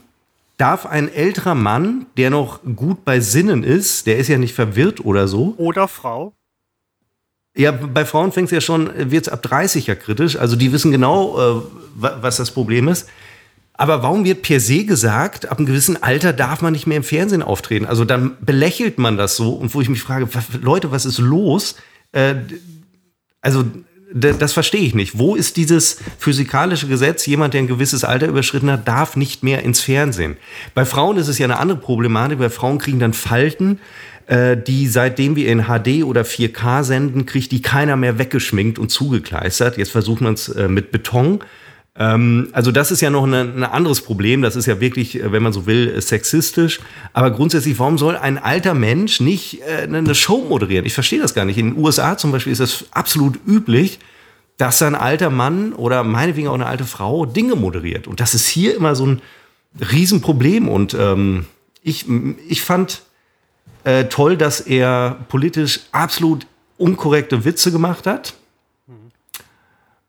darf 0.59 0.87
ein 0.87 1.13
älterer 1.13 1.55
Mann, 1.55 2.07
der 2.17 2.31
noch 2.31 2.61
gut 2.77 3.05
bei 3.05 3.21
Sinnen 3.21 3.65
ist, 3.65 4.07
der 4.07 4.17
ist 4.17 4.29
ja 4.29 4.39
nicht 4.39 4.55
verwirrt 4.55 5.05
oder 5.05 5.29
so. 5.29 5.55
Oder 5.59 5.89
Frau. 5.89 6.33
Ja, 7.57 7.73
bei 7.73 8.05
Frauen 8.05 8.33
fängt 8.33 8.47
es 8.47 8.53
ja 8.53 8.61
schon, 8.61 8.91
wird 9.11 9.27
es 9.27 9.33
ab 9.33 9.43
30 9.43 9.87
ja 9.87 9.95
kritisch. 9.95 10.37
Also 10.37 10.57
die 10.57 10.73
wissen 10.73 10.93
genau, 10.93 11.61
äh, 11.61 11.63
was 11.97 12.37
das 12.37 12.51
Problem 12.51 12.87
ist. 12.89 13.09
Aber 13.79 14.03
warum 14.03 14.25
wird 14.25 14.43
per 14.43 14.61
se 14.61 14.85
gesagt, 14.85 15.51
ab 15.51 15.59
einem 15.59 15.67
gewissen 15.67 16.03
Alter 16.03 16.33
darf 16.33 16.63
man 16.63 16.73
nicht 16.73 16.87
mehr 16.87 16.97
im 16.97 17.05
Fernsehen 17.05 17.43
auftreten? 17.43 17.87
Also 17.87 18.05
dann 18.05 18.37
belächelt 18.41 18.99
man 18.99 19.17
das 19.17 19.37
so 19.37 19.53
und 19.53 19.75
wo 19.75 19.81
ich 19.81 19.89
mich 19.89 20.03
frage, 20.03 20.29
Leute, 20.61 20.91
was 20.91 21.05
ist 21.05 21.19
los? 21.19 21.77
Äh, 22.13 22.37
also 23.41 23.65
das 24.15 24.53
verstehe 24.53 24.83
ich 24.83 24.95
nicht. 24.95 25.19
Wo 25.19 25.35
ist 25.35 25.57
dieses 25.57 25.99
physikalische 26.19 26.87
Gesetz? 26.87 27.27
Jemand, 27.27 27.55
der 27.55 27.63
ein 27.63 27.67
gewisses 27.67 28.05
Alter 28.05 28.29
überschritten 28.29 28.71
hat, 28.71 28.87
darf 28.87 29.17
nicht 29.17 29.43
mehr 29.43 29.63
ins 29.63 29.81
Fernsehen. 29.81 30.37
Bei 30.75 30.85
Frauen 30.85 31.17
ist 31.17 31.29
es 31.29 31.39
ja 31.39 31.45
eine 31.45 31.59
andere 31.59 31.79
Problematik. 31.79 32.39
Bei 32.39 32.49
Frauen 32.49 32.79
kriegen 32.79 33.01
dann 33.01 33.13
Falten, 33.13 33.81
äh, 34.27 34.57
die 34.57 34.87
seitdem 34.87 35.37
wir 35.37 35.49
in 35.49 35.65
HD 35.65 36.05
oder 36.05 36.23
4K 36.23 36.85
senden, 36.85 37.27
kriegt 37.27 37.53
die 37.53 37.63
keiner 37.63 37.97
mehr 37.97 38.19
weggeschminkt 38.19 38.79
und 38.79 38.91
zugekleistert. 38.91 39.77
Jetzt 39.77 39.91
versucht 39.91 40.21
man 40.21 40.35
es 40.35 40.49
äh, 40.49 40.69
mit 40.69 40.93
Beton. 40.93 41.41
Ähm, 41.99 42.49
also 42.53 42.73
das 42.73 42.91
ist 42.91 43.01
ja 43.01 43.11
noch 43.11 43.25
ein 43.25 43.65
anderes 43.65 44.01
Problem. 44.01 44.43
Das 44.43 44.57
ist 44.57 44.67
ja 44.67 44.81
wirklich, 44.81 45.21
äh, 45.21 45.33
wenn 45.33 45.43
man 45.43 45.53
so 45.53 45.67
will, 45.67 46.01
sexistisch. 46.01 46.81
Aber 47.13 47.31
grundsätzlich, 47.31 47.79
warum 47.79 47.99
soll 47.99 48.17
ein 48.17 48.39
alter 48.39 48.75
Mensch 48.75 49.21
nicht 49.21 49.63
eine 49.65 50.15
Show 50.15 50.47
moderieren? 50.49 50.87
Ich 50.87 50.95
verstehe 50.95 51.21
das 51.21 51.35
gar 51.35 51.45
nicht. 51.45 51.59
In 51.59 51.75
den 51.75 51.85
USA 51.85 52.17
zum 52.19 52.33
Beispiel 52.33 52.53
ist 52.53 52.61
das 52.61 52.87
absolut 52.91 53.39
üblich, 53.47 53.99
dass 54.57 54.81
ein 54.83 54.95
alter 54.95 55.31
Mann 55.31 55.73
oder 55.73 56.03
meinetwegen 56.03 56.49
auch 56.49 56.55
eine 56.55 56.67
alte 56.67 56.85
Frau 56.85 57.27
Dinge 57.27 57.57
moderiert. 57.57 58.07
Und 58.07 58.21
das 58.21 58.35
ist 58.35 58.47
hier 58.47 58.75
immer 58.75 58.95
so 58.95 59.07
ein 59.07 59.23
Riesenproblem. 59.81 60.69
Und 60.69 60.95
ähm, 60.95 61.47
ich, 61.83 62.07
ich 62.49 62.63
fand 62.63 63.03
äh, 63.85 64.07
toll, 64.07 64.37
dass 64.37 64.61
er 64.61 65.19
politisch 65.29 65.81
absolut 65.93 66.47
unkorrekte 66.79 67.45
Witze 67.45 67.71
gemacht 67.71 68.07
hat. 68.07 68.35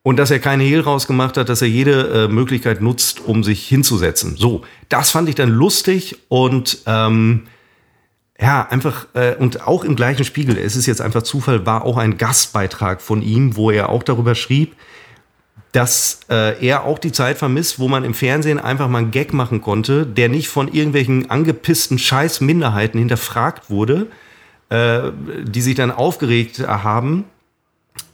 Und 0.07 0.15
dass 0.15 0.31
er 0.31 0.39
keine 0.39 0.63
Hehl 0.63 0.79
rausgemacht 0.79 1.35
hat, 1.35 1.49
dass 1.49 1.61
er 1.61 1.67
jede 1.67 2.27
äh, 2.27 2.27
Möglichkeit 2.29 2.79
nutzt, 2.79 3.19
um 3.25 3.43
sich 3.43 3.67
hinzusetzen. 3.67 4.37
So, 4.37 4.61
das 4.87 5.11
fand 5.11 5.27
ich 5.27 5.35
dann 5.35 5.49
lustig 5.49 6.15
und 6.29 6.77
ähm, 6.85 7.47
ja, 8.39 8.65
einfach, 8.69 9.07
äh, 9.15 9.35
und 9.35 9.67
auch 9.67 9.83
im 9.83 9.97
gleichen 9.97 10.23
Spiegel, 10.23 10.57
es 10.57 10.77
ist 10.77 10.85
jetzt 10.85 11.01
einfach 11.01 11.23
Zufall, 11.23 11.65
war 11.65 11.83
auch 11.83 11.97
ein 11.97 12.17
Gastbeitrag 12.17 13.01
von 13.01 13.21
ihm, 13.21 13.57
wo 13.57 13.69
er 13.69 13.89
auch 13.89 14.01
darüber 14.01 14.33
schrieb, 14.33 14.77
dass 15.73 16.21
äh, 16.29 16.65
er 16.65 16.85
auch 16.85 16.99
die 16.99 17.11
Zeit 17.11 17.37
vermisst, 17.37 17.77
wo 17.77 17.89
man 17.89 18.05
im 18.05 18.13
Fernsehen 18.13 18.59
einfach 18.59 18.87
mal 18.87 18.99
einen 18.99 19.11
Gag 19.11 19.33
machen 19.33 19.59
konnte, 19.59 20.05
der 20.05 20.29
nicht 20.29 20.47
von 20.47 20.69
irgendwelchen 20.69 21.29
angepissten 21.29 21.99
Scheißminderheiten 21.99 22.97
hinterfragt 22.97 23.69
wurde, 23.69 24.07
äh, 24.69 25.11
die 25.43 25.61
sich 25.61 25.75
dann 25.75 25.91
aufgeregt 25.91 26.65
haben 26.65 27.25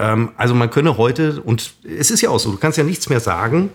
ähm, 0.04 0.32
also 0.36 0.54
man 0.54 0.70
könne 0.70 0.98
heute, 0.98 1.42
und 1.42 1.76
es 1.84 2.12
ist 2.12 2.22
ja 2.22 2.30
auch 2.30 2.40
so, 2.40 2.52
du 2.52 2.58
kannst 2.58 2.78
ja 2.78 2.84
nichts 2.84 3.08
mehr 3.08 3.22
sagen, 3.22 3.70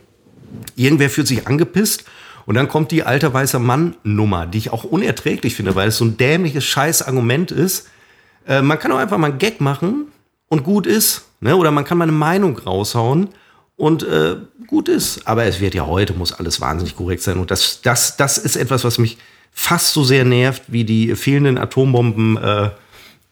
irgendwer 0.76 1.08
fühlt 1.08 1.26
sich 1.26 1.46
angepisst 1.46 2.04
und 2.44 2.54
dann 2.54 2.68
kommt 2.68 2.90
die 2.90 3.02
alte 3.02 3.32
weiße 3.32 3.58
Mann-Nummer, 3.58 4.46
die 4.46 4.58
ich 4.58 4.72
auch 4.72 4.84
unerträglich 4.84 5.54
finde, 5.54 5.74
weil 5.74 5.88
es 5.88 5.96
so 5.96 6.04
ein 6.04 6.18
dämliches 6.18 6.64
Scheiß-Argument 6.64 7.50
ist. 7.50 7.88
Äh, 8.46 8.60
man 8.60 8.78
kann 8.78 8.92
auch 8.92 8.98
einfach 8.98 9.16
mal 9.16 9.30
einen 9.30 9.38
Gag 9.38 9.62
machen 9.62 10.08
und 10.48 10.64
gut 10.64 10.86
ist. 10.86 11.24
Ne? 11.40 11.56
Oder 11.56 11.70
man 11.70 11.84
kann 11.84 11.96
mal 11.96 12.04
eine 12.04 12.12
Meinung 12.12 12.58
raushauen 12.58 13.30
und 13.76 14.02
äh, 14.02 14.36
gut 14.66 14.88
ist. 14.88 15.26
Aber 15.26 15.44
es 15.44 15.60
wird 15.60 15.74
ja 15.74 15.86
heute, 15.86 16.12
muss 16.12 16.32
alles 16.32 16.60
wahnsinnig 16.60 16.94
korrekt 16.94 17.22
sein. 17.22 17.38
Und 17.38 17.50
das, 17.50 17.80
das, 17.82 18.18
das 18.18 18.36
ist 18.36 18.56
etwas, 18.56 18.84
was 18.84 18.98
mich 18.98 19.16
fast 19.50 19.94
so 19.94 20.04
sehr 20.04 20.24
nervt 20.24 20.64
wie 20.68 20.84
die 20.84 21.14
fehlenden 21.16 21.56
Atombomben. 21.56 22.36
Äh, 22.36 22.70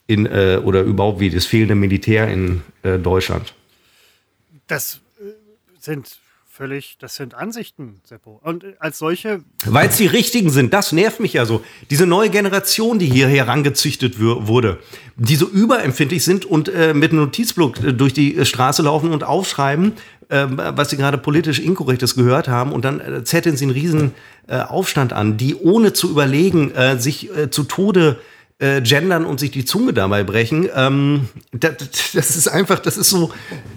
in, 0.07 0.25
äh, 0.25 0.59
oder 0.63 0.81
überhaupt 0.81 1.19
wie 1.19 1.29
das 1.29 1.45
fehlende 1.45 1.75
Militär 1.75 2.27
in 2.29 2.61
äh, 2.83 2.97
Deutschland? 2.97 3.53
Das 4.67 5.01
äh, 5.19 5.31
sind 5.79 6.19
völlig, 6.49 6.97
das 6.99 7.15
sind 7.15 7.35
Ansichten, 7.35 8.01
Seppo. 8.03 8.39
Und 8.43 8.63
äh, 8.63 8.73
als 8.79 8.97
solche. 8.97 9.41
Weil 9.65 9.89
es 9.89 9.97
die 9.97 10.07
richtigen 10.07 10.49
sind, 10.49 10.73
das 10.73 10.91
nervt 10.91 11.19
mich 11.19 11.33
ja 11.33 11.45
so. 11.45 11.61
Diese 11.89 12.07
neue 12.07 12.29
Generation, 12.29 12.97
die 12.97 13.05
hier 13.05 13.27
herangezüchtet 13.27 14.19
wurde, 14.19 14.79
die 15.17 15.35
so 15.35 15.47
überempfindlich 15.47 16.23
sind 16.23 16.45
und 16.45 16.69
äh, 16.69 16.93
mit 16.93 17.11
einem 17.11 17.21
Notizblock 17.21 17.83
äh, 17.83 17.93
durch 17.93 18.13
die 18.13 18.43
Straße 18.43 18.81
laufen 18.81 19.11
und 19.11 19.23
aufschreiben, 19.23 19.93
äh, 20.29 20.47
was 20.49 20.89
sie 20.89 20.97
gerade 20.97 21.17
politisch 21.17 21.59
Inkorrektes 21.59 22.15
gehört 22.15 22.47
haben, 22.47 22.71
und 22.71 22.83
dann 22.83 22.99
äh, 22.99 23.23
zetteln 23.23 23.55
sie 23.55 23.65
einen 23.65 23.73
riesen 23.73 24.13
Aufstand 24.49 25.11
an, 25.11 25.35
die 25.35 25.55
ohne 25.55 25.91
zu 25.91 26.09
überlegen 26.09 26.71
sich 26.99 27.29
zu 27.51 27.65
Tode 27.65 28.15
äh, 28.17 28.36
äh, 28.59 28.81
gendern 28.81 29.25
und 29.25 29.39
sich 29.39 29.51
die 29.51 29.65
Zunge 29.65 29.93
dabei 29.93 30.23
brechen. 30.23 30.67
Ähm, 30.73 31.29
das, 31.51 31.75
das, 32.13 32.35
ist 32.35 32.47
einfach, 32.47 32.79
das 32.79 32.97
ist 32.97 33.09
so, 33.09 33.31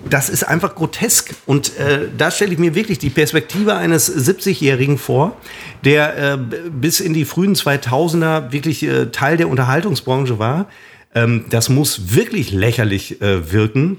das 0.08 0.30
ist 0.30 0.44
einfach 0.44 0.74
grotesk. 0.74 1.34
Und 1.46 1.76
äh, 1.78 2.08
da 2.16 2.30
stelle 2.30 2.52
ich 2.52 2.58
mir 2.58 2.74
wirklich 2.74 2.98
die 2.98 3.10
Perspektive 3.10 3.74
eines 3.74 4.10
70-Jährigen 4.10 4.96
vor, 4.96 5.36
der 5.84 6.34
äh, 6.34 6.38
bis 6.70 7.00
in 7.00 7.12
die 7.12 7.26
frühen 7.26 7.54
2000er 7.54 8.52
wirklich 8.52 8.82
äh, 8.82 9.06
Teil 9.06 9.36
der 9.36 9.48
Unterhaltungsbranche 9.48 10.38
war. 10.38 10.66
Ähm, 11.14 11.44
das 11.50 11.68
muss 11.68 12.14
wirklich 12.14 12.50
lächerlich 12.50 13.20
äh, 13.20 13.52
wirken, 13.52 13.98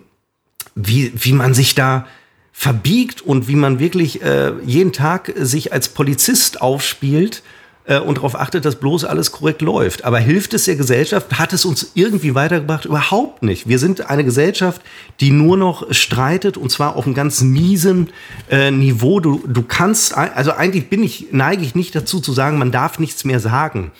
wie, 0.73 1.11
wie 1.15 1.33
man 1.33 1.53
sich 1.53 1.75
da 1.75 2.07
verbiegt 2.53 3.21
und 3.21 3.47
wie 3.47 3.55
man 3.55 3.79
wirklich 3.79 4.21
äh, 4.21 4.53
jeden 4.65 4.93
Tag 4.93 5.31
sich 5.35 5.73
als 5.73 5.89
Polizist 5.89 6.61
aufspielt 6.61 7.43
äh, 7.85 7.99
und 7.99 8.17
darauf 8.17 8.35
achtet, 8.35 8.65
dass 8.65 8.75
bloß 8.75 9.05
alles 9.05 9.31
korrekt 9.31 9.61
läuft. 9.61 10.03
Aber 10.03 10.19
hilft 10.19 10.53
es 10.53 10.65
der 10.65 10.75
Gesellschaft? 10.75 11.39
Hat 11.39 11.53
es 11.53 11.65
uns 11.65 11.91
irgendwie 11.95 12.35
weitergebracht? 12.35 12.85
Überhaupt 12.85 13.43
nicht. 13.43 13.67
Wir 13.67 13.79
sind 13.79 14.09
eine 14.09 14.23
Gesellschaft, 14.23 14.81
die 15.19 15.31
nur 15.31 15.57
noch 15.57 15.91
streitet 15.93 16.57
und 16.57 16.71
zwar 16.71 16.95
auf 16.95 17.05
einem 17.05 17.15
ganz 17.15 17.41
miesen 17.41 18.09
äh, 18.49 18.71
Niveau. 18.71 19.19
Du, 19.19 19.43
du 19.47 19.63
kannst, 19.63 20.15
also 20.15 20.51
eigentlich 20.51 20.89
bin 20.89 21.03
ich, 21.03 21.27
neige 21.31 21.63
ich 21.63 21.75
nicht 21.75 21.95
dazu 21.95 22.19
zu 22.19 22.33
sagen, 22.33 22.57
man 22.57 22.71
darf 22.71 22.99
nichts 22.99 23.25
mehr 23.25 23.39
sagen. 23.39 23.91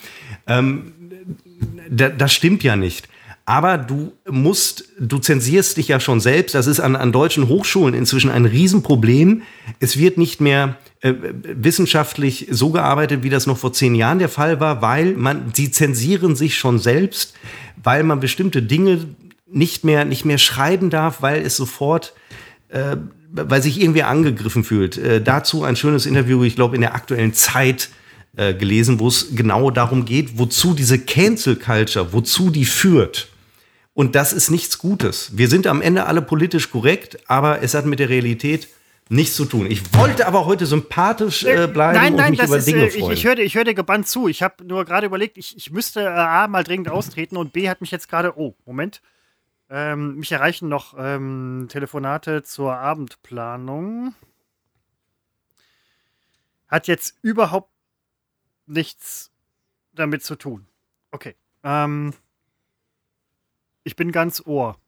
Ähm, 0.47 0.93
das 1.89 2.33
stimmt 2.33 2.63
ja 2.63 2.75
nicht. 2.75 3.07
Aber 3.45 3.77
du 3.77 4.13
musst, 4.29 4.85
du 4.99 5.17
zensierst 5.17 5.77
dich 5.77 5.87
ja 5.87 5.99
schon 5.99 6.19
selbst. 6.19 6.55
Das 6.55 6.67
ist 6.67 6.79
an, 6.79 6.95
an 6.95 7.11
deutschen 7.11 7.47
Hochschulen 7.47 7.93
inzwischen 7.93 8.29
ein 8.29 8.45
Riesenproblem. 8.45 9.41
Es 9.79 9.97
wird 9.97 10.17
nicht 10.17 10.39
mehr 10.41 10.77
äh, 11.01 11.13
wissenschaftlich 11.43 12.47
so 12.51 12.69
gearbeitet, 12.69 13.23
wie 13.23 13.29
das 13.29 13.47
noch 13.47 13.57
vor 13.57 13.73
zehn 13.73 13.95
Jahren 13.95 14.19
der 14.19 14.29
Fall 14.29 14.59
war, 14.59 14.81
weil 14.81 15.13
man, 15.13 15.51
sie 15.53 15.71
zensieren 15.71 16.35
sich 16.35 16.57
schon 16.57 16.77
selbst, 16.77 17.33
weil 17.81 18.03
man 18.03 18.19
bestimmte 18.19 18.61
Dinge 18.61 19.07
nicht 19.51 19.83
mehr, 19.83 20.05
nicht 20.05 20.25
mehr 20.25 20.37
schreiben 20.37 20.91
darf, 20.91 21.21
weil 21.21 21.41
es 21.41 21.57
sofort, 21.57 22.13
äh, 22.69 22.97
weil 23.31 23.63
sich 23.63 23.81
irgendwie 23.81 24.03
angegriffen 24.03 24.63
fühlt. 24.63 24.97
Äh, 24.97 25.21
dazu 25.21 25.63
ein 25.63 25.75
schönes 25.75 26.05
Interview, 26.05 26.43
ich 26.43 26.55
glaube, 26.55 26.75
in 26.75 26.81
der 26.81 26.93
aktuellen 26.93 27.33
Zeit 27.33 27.89
äh, 28.37 28.53
gelesen, 28.53 28.99
wo 28.99 29.07
es 29.07 29.35
genau 29.35 29.71
darum 29.71 30.05
geht, 30.05 30.37
wozu 30.37 30.73
diese 30.73 30.99
Cancel 30.99 31.55
Culture, 31.55 32.13
wozu 32.13 32.49
die 32.49 32.65
führt. 32.65 33.27
Und 33.93 34.15
das 34.15 34.33
ist 34.33 34.51
nichts 34.51 34.77
Gutes. 34.77 35.31
Wir 35.35 35.49
sind 35.49 35.67
am 35.67 35.81
Ende 35.81 36.05
alle 36.05 36.21
politisch 36.21 36.71
korrekt, 36.71 37.17
aber 37.27 37.61
es 37.61 37.73
hat 37.73 37.85
mit 37.85 37.99
der 37.99 38.09
Realität 38.09 38.67
nichts 39.11 39.35
zu 39.35 39.45
tun. 39.45 39.69
Ich 39.69 39.93
wollte 39.93 40.25
aber 40.25 40.45
heute 40.45 40.65
sympathisch 40.65 41.43
äh, 41.43 41.67
bleiben 41.67 41.97
nein, 41.97 42.15
nein, 42.15 42.31
und 42.31 42.39
mich 42.39 42.47
über 42.47 42.57
ist, 42.57 42.67
Dinge 42.67 42.85
äh, 42.85 42.89
freuen. 42.89 43.11
Ich, 43.11 43.19
ich 43.19 43.25
höre 43.25 43.37
ich 43.39 43.55
hör 43.55 43.63
dir 43.65 43.73
gebannt 43.73 44.07
zu. 44.07 44.27
Ich 44.27 44.41
habe 44.41 44.63
nur 44.63 44.85
gerade 44.85 45.05
überlegt, 45.05 45.37
ich, 45.37 45.55
ich 45.57 45.71
müsste 45.71 46.01
äh, 46.01 46.07
A 46.07 46.47
mal 46.47 46.63
dringend 46.63 46.89
austreten 46.89 47.35
und 47.37 47.51
B 47.51 47.69
hat 47.69 47.81
mich 47.81 47.91
jetzt 47.91 48.07
gerade, 48.07 48.37
oh, 48.37 48.55
Moment, 48.65 49.01
ähm, 49.69 50.15
mich 50.15 50.31
erreichen 50.31 50.69
noch 50.69 50.95
ähm, 50.97 51.67
Telefonate 51.69 52.43
zur 52.43 52.75
Abendplanung. 52.75 54.15
Hat 56.67 56.87
jetzt 56.87 57.17
überhaupt 57.21 57.71
nichts 58.65 59.31
damit 59.93 60.23
zu 60.23 60.35
tun. 60.37 60.67
Okay. 61.11 61.35
Ähm, 61.63 62.13
Ich 63.83 63.95
bin 63.95 64.11
ganz 64.11 64.41
Ohr. 64.45 64.80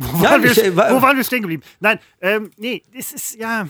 Wo, 0.00 0.24
Ja, 0.24 0.30
waren, 0.30 0.42
wir, 0.42 0.50
ich, 0.50 0.64
äh, 0.64 0.74
war- 0.74 0.94
wo 0.96 1.02
waren 1.02 1.16
wir 1.16 1.24
stehen 1.24 1.42
geblieben? 1.42 1.62
Nein, 1.78 1.98
ähm, 2.22 2.50
nee, 2.56 2.82
es 2.98 3.12
ist, 3.12 3.36
ja. 3.36 3.68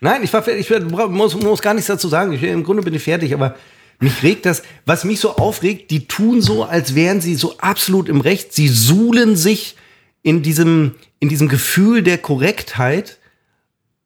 Nein, 0.00 0.22
ich, 0.22 0.32
war, 0.32 0.42
fertig. 0.42 0.70
ich 0.70 0.80
muss, 1.10 1.34
muss 1.40 1.60
gar 1.60 1.74
nichts 1.74 1.88
dazu 1.88 2.08
sagen. 2.08 2.32
Ich, 2.32 2.42
Im 2.42 2.62
Grunde 2.62 2.82
bin 2.82 2.94
ich 2.94 3.02
fertig, 3.02 3.34
aber 3.34 3.56
mich 3.98 4.22
regt 4.22 4.46
das, 4.46 4.62
was 4.86 5.04
mich 5.04 5.18
so 5.20 5.36
aufregt, 5.36 5.90
die 5.90 6.06
tun 6.06 6.40
so, 6.40 6.64
als 6.64 6.94
wären 6.94 7.20
sie 7.20 7.34
so 7.34 7.58
absolut 7.58 8.08
im 8.08 8.20
Recht. 8.20 8.52
Sie 8.52 8.68
suhlen 8.68 9.36
sich 9.36 9.76
in 10.22 10.42
diesem, 10.42 10.94
in 11.18 11.28
diesem 11.28 11.48
Gefühl 11.48 12.02
der 12.02 12.18
Korrektheit. 12.18 13.18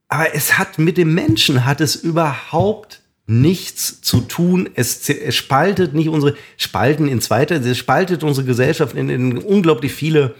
Aber 0.08 0.34
es 0.34 0.56
hat 0.58 0.78
mit 0.78 0.96
dem 0.96 1.14
Menschen 1.14 1.64
hat 1.66 1.80
es 1.80 1.94
überhaupt 1.96 3.02
nichts 3.26 4.00
zu 4.02 4.20
tun. 4.20 4.68
Es, 4.74 5.08
es 5.08 5.34
spaltet 5.34 5.94
nicht 5.94 6.08
unsere, 6.08 6.36
spalten 6.56 7.08
in 7.08 7.20
zweiter, 7.20 7.56
es 7.56 7.76
spaltet 7.78 8.22
unsere 8.22 8.46
Gesellschaft 8.46 8.94
in, 8.94 9.08
in 9.10 9.38
unglaublich 9.38 9.92
viele 9.92 10.34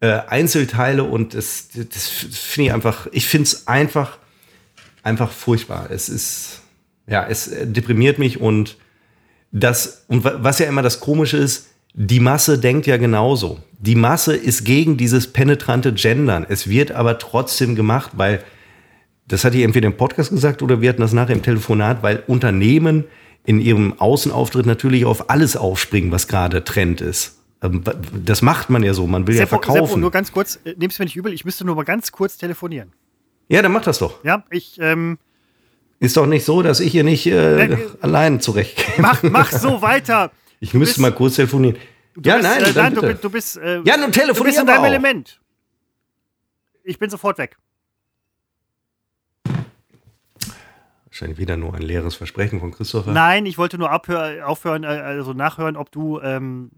äh, 0.00 0.20
Einzelteile 0.28 1.04
und 1.04 1.34
das, 1.34 1.68
das 1.74 2.08
finde 2.08 2.68
ich 2.68 2.72
einfach, 2.72 3.06
ich 3.12 3.26
finde 3.26 3.44
es 3.44 3.66
einfach, 3.66 4.18
einfach 5.02 5.30
furchtbar. 5.30 5.88
Es 5.90 6.08
ist, 6.08 6.60
ja, 7.06 7.26
es 7.28 7.48
äh, 7.48 7.66
deprimiert 7.66 8.18
mich 8.18 8.40
und 8.40 8.76
das, 9.52 10.04
und 10.08 10.24
wa- 10.24 10.38
was 10.38 10.58
ja 10.58 10.66
immer 10.66 10.82
das 10.82 11.00
Komische 11.00 11.36
ist, 11.36 11.68
die 11.92 12.20
Masse 12.20 12.58
denkt 12.58 12.86
ja 12.86 12.96
genauso. 12.98 13.60
Die 13.78 13.96
Masse 13.96 14.36
ist 14.36 14.64
gegen 14.64 14.96
dieses 14.96 15.32
penetrante 15.32 15.92
Gendern. 15.92 16.46
Es 16.48 16.68
wird 16.68 16.92
aber 16.92 17.18
trotzdem 17.18 17.74
gemacht, 17.74 18.12
weil, 18.14 18.42
das 19.26 19.44
hatte 19.44 19.56
ich 19.58 19.64
entweder 19.64 19.88
im 19.88 19.96
Podcast 19.96 20.30
gesagt 20.30 20.62
oder 20.62 20.80
wir 20.80 20.88
hatten 20.88 21.00
das 21.00 21.12
nachher 21.12 21.34
im 21.34 21.42
Telefonat, 21.42 22.02
weil 22.02 22.22
Unternehmen 22.26 23.04
in 23.44 23.60
ihrem 23.60 23.98
Außenauftritt 23.98 24.66
natürlich 24.66 25.04
auf 25.04 25.30
alles 25.30 25.56
aufspringen, 25.56 26.12
was 26.12 26.28
gerade 26.28 26.62
Trend 26.62 27.00
ist. 27.00 27.39
Ähm, 27.62 27.82
Das 28.24 28.42
macht 28.42 28.70
man 28.70 28.82
ja 28.82 28.94
so, 28.94 29.06
man 29.06 29.26
will 29.26 29.34
ja 29.34 29.40
Seppo, 29.42 29.56
verkaufen. 29.62 29.86
Seppo, 29.86 29.98
nur 29.98 30.10
ganz 30.10 30.32
kurz, 30.32 30.58
äh, 30.64 30.74
nimm's 30.78 30.98
mir 30.98 31.04
nicht 31.04 31.16
übel, 31.16 31.32
ich 31.32 31.44
müsste 31.44 31.64
nur 31.64 31.74
mal 31.76 31.84
ganz 31.84 32.10
kurz 32.12 32.36
telefonieren. 32.36 32.92
ja, 33.48 33.60
dann 33.62 33.72
mach 33.72 33.82
das 33.82 33.98
doch. 33.98 34.22
Ja, 34.24 34.44
ich, 34.50 34.78
ähm, 34.80 35.18
Ist 35.98 36.16
doch 36.16 36.26
nicht 36.26 36.44
so, 36.44 36.62
dass 36.62 36.80
ich 36.80 36.92
hier 36.92 37.04
nicht 37.04 37.26
äh, 37.26 37.56
Nein, 37.56 37.72
äh, 37.72 37.78
allein 38.00 38.40
zurechtkäme. 38.40 39.02
mach, 39.06 39.22
mach 39.24 39.52
so 39.52 39.82
weiter. 39.82 40.30
Ich 40.62 40.72
Du 40.72 40.78
müsste 40.78 40.94
bist- 40.96 41.00
mal 41.00 41.12
kurz 41.12 41.36
telefonieren. 41.36 41.76
Du 42.14 42.28
ja, 42.28 42.36
bist, 42.36 42.48
nein, 42.50 42.62
äh, 42.64 42.72
nein 42.74 42.94
du, 42.94 43.14
du 43.14 43.30
bist, 43.30 43.56
äh, 43.56 43.80
Ja, 43.84 43.96
nun 43.96 44.06
du 44.12 44.18
telefonier 44.18 44.44
bist 44.50 44.58
in 44.60 44.66
deinem 44.66 44.80
auch. 44.80 44.84
Element. 44.86 45.40
Ich 46.84 46.98
bin 46.98 47.08
sofort 47.08 47.38
weg. 47.38 47.56
Wahrscheinlich 51.06 51.38
wieder 51.38 51.56
nur 51.56 51.74
ein 51.74 51.82
leeres 51.82 52.14
Versprechen 52.14 52.60
von 52.60 52.72
Christopher. 52.72 53.12
Nein, 53.12 53.46
ich 53.46 53.58
wollte 53.58 53.78
nur 53.78 53.90
abhör, 53.90 54.46
aufhören, 54.46 54.84
äh, 54.84 54.88
also 54.88 55.32
nachhören, 55.32 55.76
ob 55.76 55.90
du 55.90 56.20
ähm, 56.20 56.70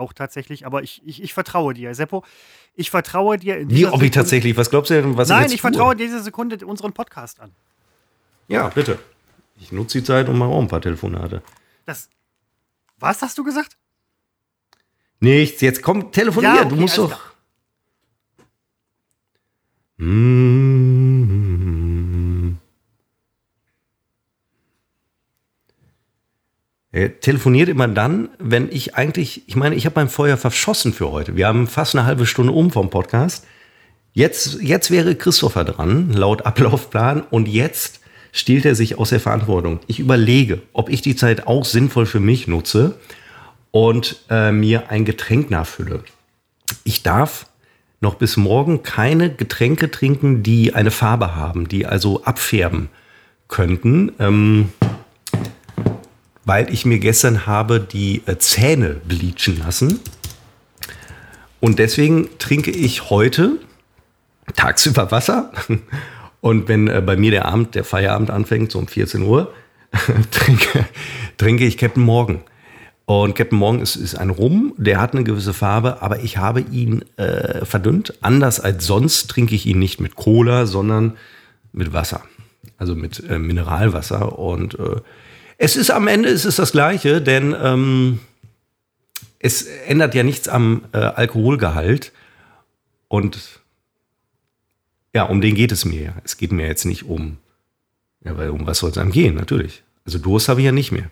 auch 0.00 0.12
tatsächlich, 0.12 0.66
aber 0.66 0.82
ich, 0.82 1.00
ich, 1.04 1.22
ich 1.22 1.32
vertraue 1.34 1.74
dir, 1.74 1.94
Seppo. 1.94 2.24
Ich 2.74 2.90
vertraue 2.90 3.36
dir 3.38 3.58
in 3.58 3.70
Wie, 3.70 3.84
ob 3.86 3.92
ich 3.94 3.98
Sekunde- 3.98 4.10
tatsächlich, 4.10 4.56
was 4.56 4.70
glaubst 4.70 4.90
du 4.90 4.94
denn, 5.00 5.16
was 5.16 5.28
Nein, 5.28 5.42
ich 5.42 5.46
ich, 5.46 5.52
jetzt 5.52 5.60
tue? 5.62 5.70
vertraue 5.72 5.94
dieser 5.96 6.20
Sekunde 6.20 6.66
unseren 6.66 6.92
Podcast 6.92 7.38
an. 7.40 7.52
Ja, 8.48 8.68
bitte. 8.68 8.98
Ich 9.60 9.70
nutze 9.72 9.98
die 9.98 10.04
Zeit 10.04 10.28
und 10.28 10.38
mache 10.38 10.50
auch 10.50 10.60
ein 10.60 10.68
paar 10.68 10.80
Telefonate. 10.80 11.42
Das. 11.86 12.08
Was 12.98 13.22
hast 13.22 13.38
du 13.38 13.44
gesagt? 13.44 13.76
Nichts, 15.20 15.60
jetzt 15.60 15.82
komm, 15.82 16.10
telefonier, 16.12 16.54
Ja, 16.54 16.64
du 16.64 16.70
okay, 16.72 16.80
musst 16.80 16.98
alles 16.98 17.10
doch. 17.10 17.20
Mm. 19.98 21.09
Telefoniert 26.92 27.68
immer 27.68 27.86
dann, 27.86 28.30
wenn 28.38 28.68
ich 28.70 28.96
eigentlich, 28.96 29.42
ich 29.46 29.56
meine, 29.56 29.76
ich 29.76 29.86
habe 29.86 30.00
mein 30.00 30.08
Feuer 30.08 30.36
verschossen 30.36 30.92
für 30.92 31.12
heute. 31.12 31.36
Wir 31.36 31.46
haben 31.46 31.66
fast 31.68 31.94
eine 31.94 32.04
halbe 32.04 32.26
Stunde 32.26 32.52
um 32.52 32.70
vom 32.70 32.90
Podcast. 32.90 33.46
Jetzt, 34.12 34.60
jetzt 34.60 34.90
wäre 34.90 35.14
Christopher 35.14 35.64
dran, 35.64 36.12
laut 36.12 36.46
Ablaufplan, 36.46 37.22
und 37.30 37.46
jetzt 37.46 38.00
stiehlt 38.32 38.64
er 38.64 38.74
sich 38.74 38.98
aus 38.98 39.10
der 39.10 39.20
Verantwortung. 39.20 39.80
Ich 39.86 40.00
überlege, 40.00 40.62
ob 40.72 40.88
ich 40.88 41.00
die 41.00 41.14
Zeit 41.14 41.46
auch 41.46 41.64
sinnvoll 41.64 42.06
für 42.06 42.20
mich 42.20 42.48
nutze 42.48 42.98
und 43.70 44.24
äh, 44.28 44.50
mir 44.50 44.90
ein 44.90 45.04
Getränk 45.04 45.50
nachfülle. 45.50 46.02
Ich 46.82 47.04
darf 47.04 47.46
noch 48.00 48.14
bis 48.14 48.36
morgen 48.36 48.82
keine 48.82 49.32
Getränke 49.32 49.90
trinken, 49.90 50.42
die 50.42 50.74
eine 50.74 50.90
Farbe 50.90 51.36
haben, 51.36 51.68
die 51.68 51.86
also 51.86 52.24
abfärben 52.24 52.88
könnten, 53.46 54.12
ähm, 54.18 54.70
weil 56.50 56.74
ich 56.74 56.84
mir 56.84 56.98
gestern 56.98 57.46
habe 57.46 57.78
die 57.78 58.22
äh, 58.26 58.36
Zähne 58.38 58.96
bleachen 59.06 59.60
lassen. 59.60 60.00
Und 61.60 61.78
deswegen 61.78 62.28
trinke 62.40 62.72
ich 62.72 63.08
heute 63.08 63.52
tagsüber 64.56 65.12
Wasser. 65.12 65.52
Und 66.40 66.66
wenn 66.66 66.88
äh, 66.88 67.00
bei 67.06 67.16
mir 67.16 67.30
der 67.30 67.44
Abend, 67.44 67.76
der 67.76 67.84
Feierabend 67.84 68.30
anfängt, 68.30 68.72
so 68.72 68.80
um 68.80 68.88
14 68.88 69.22
Uhr, 69.22 69.54
trinke, 70.32 70.86
trinke 71.38 71.64
ich 71.64 71.78
Captain 71.78 72.02
Morgan. 72.02 72.40
Und 73.04 73.36
Captain 73.36 73.56
Morgan 73.56 73.80
ist, 73.80 73.94
ist 73.94 74.16
ein 74.16 74.30
Rum, 74.30 74.74
der 74.76 75.00
hat 75.00 75.12
eine 75.12 75.22
gewisse 75.22 75.54
Farbe, 75.54 76.02
aber 76.02 76.18
ich 76.24 76.38
habe 76.38 76.62
ihn 76.62 77.04
äh, 77.16 77.64
verdünnt. 77.64 78.14
Anders 78.22 78.58
als 78.58 78.84
sonst 78.84 79.30
trinke 79.30 79.54
ich 79.54 79.66
ihn 79.66 79.78
nicht 79.78 80.00
mit 80.00 80.16
Cola, 80.16 80.66
sondern 80.66 81.16
mit 81.72 81.92
Wasser. 81.92 82.22
Also 82.76 82.96
mit 82.96 83.22
äh, 83.30 83.38
Mineralwasser. 83.38 84.36
Und 84.36 84.76
äh, 84.80 84.96
es 85.62 85.76
ist 85.76 85.90
am 85.90 86.08
Ende 86.08 86.30
ist 86.30 86.46
es 86.46 86.56
das 86.56 86.72
Gleiche, 86.72 87.20
denn 87.20 87.54
ähm, 87.62 88.20
es 89.38 89.62
ändert 89.86 90.14
ja 90.14 90.22
nichts 90.22 90.48
am 90.48 90.84
äh, 90.92 90.96
Alkoholgehalt. 90.96 92.12
Und 93.08 93.60
ja, 95.14 95.24
um 95.24 95.42
den 95.42 95.54
geht 95.54 95.70
es 95.70 95.84
mir 95.84 96.02
ja. 96.02 96.14
Es 96.24 96.38
geht 96.38 96.50
mir 96.50 96.66
jetzt 96.66 96.86
nicht 96.86 97.04
um, 97.04 97.36
ja, 98.24 98.38
weil 98.38 98.48
um 98.48 98.66
was 98.66 98.78
soll 98.78 98.90
es 98.90 98.96
einem 98.96 99.12
gehen, 99.12 99.34
natürlich. 99.34 99.82
Also 100.06 100.18
Durst 100.18 100.48
habe 100.48 100.60
ich 100.60 100.64
ja 100.64 100.72
nicht 100.72 100.92
mehr. 100.92 101.10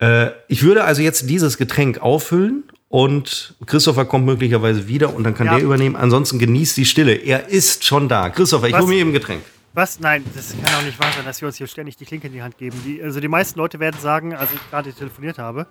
Äh, 0.00 0.32
ich 0.48 0.64
würde 0.64 0.82
also 0.82 1.00
jetzt 1.00 1.30
dieses 1.30 1.56
Getränk 1.56 1.98
auffüllen 2.00 2.64
und 2.88 3.54
Christopher 3.66 4.06
kommt 4.06 4.26
möglicherweise 4.26 4.88
wieder 4.88 5.14
und 5.14 5.22
dann 5.22 5.34
kann 5.36 5.46
Ja. 5.46 5.54
der 5.54 5.62
übernehmen. 5.62 5.94
Ansonsten 5.94 6.40
genießt 6.40 6.76
die 6.76 6.84
Stille. 6.84 7.14
Er 7.14 7.48
ist 7.48 7.84
schon 7.84 8.08
da. 8.08 8.28
Christopher, 8.30 8.66
ich 8.66 8.76
hole 8.76 8.88
mir 8.88 8.96
eben 8.96 9.10
ein 9.10 9.12
Getränk. 9.12 9.42
Was? 9.78 10.00
Nein, 10.00 10.24
das 10.34 10.56
kann 10.60 10.74
auch 10.74 10.82
nicht 10.82 10.98
wahr 10.98 11.12
sein, 11.12 11.24
dass 11.24 11.40
wir 11.40 11.46
uns 11.46 11.56
hier 11.56 11.68
ständig 11.68 11.96
die 11.96 12.04
Klinke 12.04 12.26
in 12.26 12.32
die 12.32 12.42
Hand 12.42 12.58
geben. 12.58 12.82
Die, 12.84 13.00
also 13.00 13.20
die 13.20 13.28
meisten 13.28 13.60
Leute 13.60 13.78
werden 13.78 14.00
sagen, 14.00 14.34
als 14.34 14.52
ich 14.52 14.58
gerade 14.70 14.92
telefoniert 14.92 15.38
habe, 15.38 15.68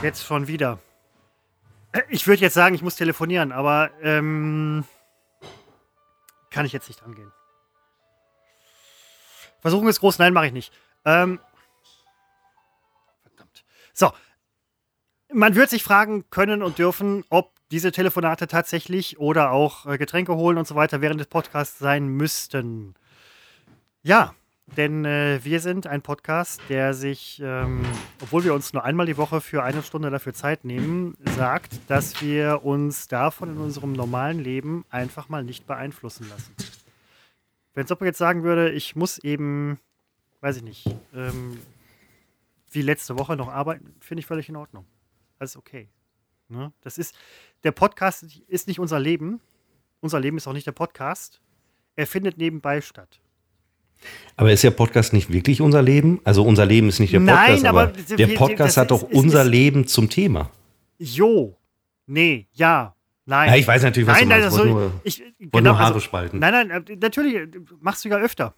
jetzt 0.00 0.24
schon 0.24 0.46
wieder. 0.46 0.78
Ich 2.08 2.26
würde 2.26 2.40
jetzt 2.40 2.54
sagen, 2.54 2.74
ich 2.74 2.80
muss 2.80 2.96
telefonieren, 2.96 3.52
aber 3.52 3.90
ähm, 4.00 4.86
kann 6.48 6.64
ich 6.64 6.72
jetzt 6.72 6.88
nicht 6.88 7.02
angehen. 7.02 7.30
Versuchung 9.60 9.88
ist 9.88 10.00
groß, 10.00 10.18
nein, 10.18 10.32
mache 10.32 10.46
ich 10.46 10.52
nicht. 10.54 10.72
Ähm, 11.04 11.40
verdammt. 13.22 13.64
So. 13.92 14.12
Man 15.34 15.54
wird 15.54 15.70
sich 15.70 15.82
fragen 15.82 16.24
können 16.30 16.62
und 16.62 16.78
dürfen, 16.78 17.24
ob 17.30 17.52
diese 17.70 17.90
Telefonate 17.90 18.46
tatsächlich 18.46 19.18
oder 19.18 19.50
auch 19.50 19.86
äh, 19.86 19.96
Getränke 19.96 20.36
holen 20.36 20.58
und 20.58 20.66
so 20.66 20.74
weiter 20.74 21.00
während 21.00 21.20
des 21.20 21.26
Podcasts 21.26 21.78
sein 21.78 22.06
müssten. 22.06 22.94
Ja, 24.02 24.34
denn 24.76 25.04
äh, 25.06 25.40
wir 25.42 25.60
sind 25.60 25.86
ein 25.86 26.02
Podcast, 26.02 26.60
der 26.68 26.92
sich, 26.92 27.40
ähm, 27.42 27.82
obwohl 28.20 28.44
wir 28.44 28.52
uns 28.52 28.74
nur 28.74 28.84
einmal 28.84 29.06
die 29.06 29.16
Woche 29.16 29.40
für 29.40 29.62
eine 29.62 29.82
Stunde 29.82 30.10
dafür 30.10 30.34
Zeit 30.34 30.64
nehmen, 30.64 31.16
sagt, 31.36 31.78
dass 31.88 32.20
wir 32.20 32.64
uns 32.64 33.08
davon 33.08 33.50
in 33.50 33.58
unserem 33.58 33.92
normalen 33.92 34.38
Leben 34.38 34.84
einfach 34.90 35.30
mal 35.30 35.44
nicht 35.44 35.66
beeinflussen 35.66 36.28
lassen. 36.28 36.54
Wenn 37.74 37.86
Soppo 37.86 38.04
jetzt 38.04 38.18
sagen 38.18 38.42
würde, 38.42 38.70
ich 38.70 38.96
muss 38.96 39.18
eben, 39.18 39.78
weiß 40.42 40.58
ich 40.58 40.62
nicht, 40.62 40.86
ähm, 41.14 41.58
wie 42.70 42.82
letzte 42.82 43.18
Woche 43.18 43.36
noch 43.36 43.48
arbeiten, 43.48 43.94
finde 44.00 44.20
ich 44.20 44.26
völlig 44.26 44.48
in 44.48 44.56
Ordnung. 44.56 44.84
Alles 45.42 45.56
okay. 45.56 45.88
Ne? 46.48 46.72
Das 46.82 46.98
ist, 46.98 47.16
der 47.64 47.72
Podcast 47.72 48.24
ist 48.46 48.68
nicht 48.68 48.78
unser 48.78 49.00
Leben. 49.00 49.40
Unser 49.98 50.20
Leben 50.20 50.36
ist 50.36 50.46
auch 50.46 50.52
nicht 50.52 50.68
der 50.68 50.72
Podcast. 50.72 51.40
Er 51.96 52.06
findet 52.06 52.38
nebenbei 52.38 52.80
statt. 52.80 53.20
Aber 54.36 54.52
ist 54.52 54.62
der 54.62 54.70
Podcast 54.70 55.12
nicht 55.12 55.32
wirklich 55.32 55.60
unser 55.60 55.82
Leben? 55.82 56.20
Also 56.22 56.44
unser 56.44 56.64
Leben 56.64 56.88
ist 56.88 57.00
nicht 57.00 57.12
der 57.12 57.18
Nein, 57.18 57.56
Podcast, 57.56 57.64
aber, 57.66 57.80
aber 57.82 58.16
der 58.16 58.26
Podcast 58.28 58.76
hat 58.76 58.92
doch 58.92 59.02
unser 59.02 59.42
ist- 59.42 59.48
Leben 59.48 59.88
zum 59.88 60.08
Thema. 60.08 60.48
Jo. 61.00 61.58
Nee, 62.06 62.46
ja. 62.52 62.94
Nein. 63.26 63.48
Ja, 63.50 63.56
ich 63.56 63.66
weiß 63.66 63.82
natürlich, 63.82 64.08
was 64.08 64.18
nein, 64.20 64.28
du 64.28 64.34
nein, 64.34 64.40
meinst. 64.42 64.58
also, 64.58 64.70
Wollte 64.70 64.90
nur- 64.92 65.00
ich, 65.02 65.18
Wollte 65.18 65.34
genau, 65.40 65.70
nur 65.70 65.78
Haare 65.80 65.94
also, 65.94 65.98
spalten. 65.98 66.38
Nein, 66.38 66.68
nein, 66.68 66.86
äh, 66.86 66.96
natürlich, 67.00 67.34
äh, 67.34 67.48
machst 67.80 68.04
du 68.04 68.10
ja 68.10 68.18
öfter. 68.18 68.54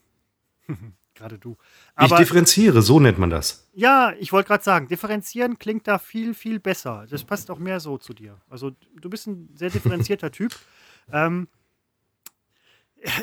Gerade 1.15 1.39
du. 1.39 1.53
ich 1.53 1.57
Aber 1.95 2.17
differenziere, 2.17 2.83
so 2.83 2.99
nennt 2.99 3.19
man 3.19 3.31
das. 3.31 3.69
ja, 3.73 4.13
ich 4.19 4.33
wollte 4.33 4.49
gerade 4.49 4.65
sagen, 4.65 4.89
differenzieren 4.89 5.59
klingt 5.59 5.87
da 5.87 5.99
viel, 5.99 6.35
viel 6.35 6.59
besser. 6.59 7.07
Das 7.09 7.25
passt 7.25 7.51
auch 7.51 7.59
mehr 7.59 7.79
so 7.81 7.99
zu 7.99 8.13
dir. 8.13 8.41
Also 8.51 8.73
du 9.01 9.09
bist 9.09 9.27
ein 9.27 9.49
sehr 9.55 9.71
differenzierter 9.71 10.31
Typ. 10.31 10.55
Ähm, 11.13 11.49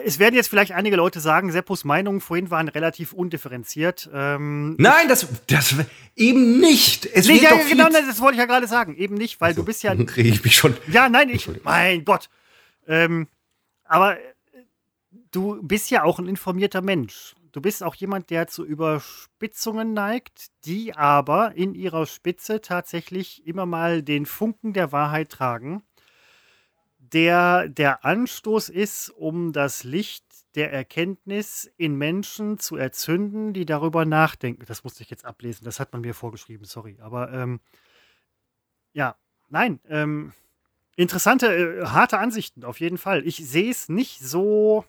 es 0.06 0.20
werden 0.20 0.36
jetzt 0.36 0.48
vielleicht 0.50 0.74
einige 0.74 0.96
Leute 0.96 1.20
sagen, 1.20 1.52
Seppos 1.52 1.84
Meinungen 1.84 2.22
vorhin 2.22 2.52
waren 2.52 2.68
relativ 2.68 3.14
undifferenziert. 3.14 4.08
Ähm, 4.14 4.76
Nein, 4.78 5.08
das, 5.08 5.26
das 5.48 5.76
eben 6.16 6.60
nicht. 6.60 7.08
Es 7.08 7.28
nee, 7.28 7.42
wird 7.42 7.44
ja, 7.44 7.58
genau, 7.68 7.90
das 7.90 8.22
wollte 8.22 8.36
ich 8.36 8.40
ja 8.40 8.46
gerade 8.46 8.68
sagen. 8.68 8.96
Eben 8.96 9.16
nicht, 9.16 9.42
weil 9.42 9.56
du 9.56 9.66
bist 9.66 9.82
ja. 9.82 9.92
Rege 9.94 10.30
ich 10.30 10.44
mich 10.44 10.56
schon. 10.56 10.78
Ja, 10.92 11.10
nein, 11.10 11.30
ich. 11.30 11.50
Mein 11.64 12.06
Gott. 12.06 12.30
Ähm, 12.88 13.28
aber 13.84 14.18
du 15.32 15.60
bist 15.64 15.90
ja 15.90 16.04
auch 16.04 16.20
ein 16.20 16.28
informierter 16.28 16.82
Mensch. 16.82 17.34
Du 17.52 17.62
bist 17.62 17.84
auch 17.84 17.96
jemand, 17.96 18.30
der 18.30 18.48
zu 18.48 18.66
Überspitzungen 18.66 19.94
neigt, 19.94 20.48
die 20.66 20.96
aber 20.96 21.54
in 21.56 21.76
ihrer 21.76 22.06
Spitze 22.06 22.62
tatsächlich 22.62 23.46
immer 23.46 23.66
mal 23.66 24.04
den 24.04 24.26
Funken 24.26 24.74
der 24.74 24.92
Wahrheit 24.92 25.30
tragen, 25.30 25.84
der 26.98 27.68
der 27.68 28.06
Anstoß 28.06 28.70
ist, 28.70 29.10
um 29.10 29.52
das 29.52 29.84
Licht 29.84 30.24
der 30.56 30.72
Erkenntnis 30.72 31.70
in 31.78 31.96
Menschen 31.98 32.58
zu 32.58 32.78
erzünden, 32.78 33.54
die 33.54 33.66
darüber 33.66 34.06
nachdenken. 34.06 34.66
Das 34.66 34.84
musste 34.84 35.04
ich 35.04 35.10
jetzt 35.10 35.26
ablesen, 35.26 35.66
das 35.66 35.80
hat 35.80 35.92
man 35.92 36.02
mir 36.02 36.14
vorgeschrieben, 36.14 36.66
sorry. 36.66 36.98
Aber 37.02 37.32
ähm, 37.34 37.60
ja, 38.94 39.16
nein, 39.50 39.80
ähm, 39.90 40.34
interessante, 40.96 41.48
äh, 41.48 41.86
harte 41.86 42.18
Ansichten 42.20 42.64
auf 42.64 42.80
jeden 42.80 42.98
Fall. 42.98 43.26
Ich 43.26 43.38
sehe 43.38 43.72
es 43.72 43.90
nicht 43.90 44.20
so 44.20 44.86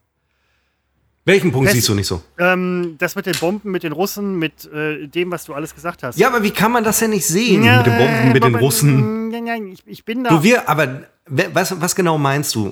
Welchen 1.25 1.53
Punkt 1.53 1.67
Pest- 1.67 1.77
siehst 1.77 1.89
du 1.89 1.95
nicht 1.95 2.07
so? 2.09 2.21
ähm, 2.39 2.97
das 2.99 3.15
mit 3.15 3.27
den 3.27 3.35
Bomben, 3.39 3.71
mit 3.71 3.83
den 3.85 3.93
Russen, 3.93 4.39
mit 4.39 4.65
äh, 4.73 5.07
dem, 5.07 5.31
was 5.31 5.45
du 5.45 5.55
alles 5.55 5.75
gesagt 5.75 6.03
hast. 6.03 6.19
Ja, 6.19 6.29
aber 6.29 6.43
wie 6.43 6.51
kann 6.51 6.73
man 6.73 6.83
das 6.83 6.99
denn 6.99 7.11
nicht 7.11 7.27
sehen? 7.27 7.63
Ja, 7.63 7.77
mit 7.79 7.87
den 7.87 7.97
Bomben, 7.99 8.33
mit 8.33 8.45
den 8.45 8.55
Russen. 8.57 9.31
Ja, 9.31 9.39
ja, 9.39 9.55
ich, 9.65 9.83
ich 9.87 10.05
bin 10.05 10.25
da. 10.25 10.31
Du, 10.31 10.43
wir, 10.43 10.69
aber 10.69 11.03
was, 11.27 11.81
was 11.81 11.95
genau 11.95 12.19
meinst 12.19 12.55
du? 12.57 12.69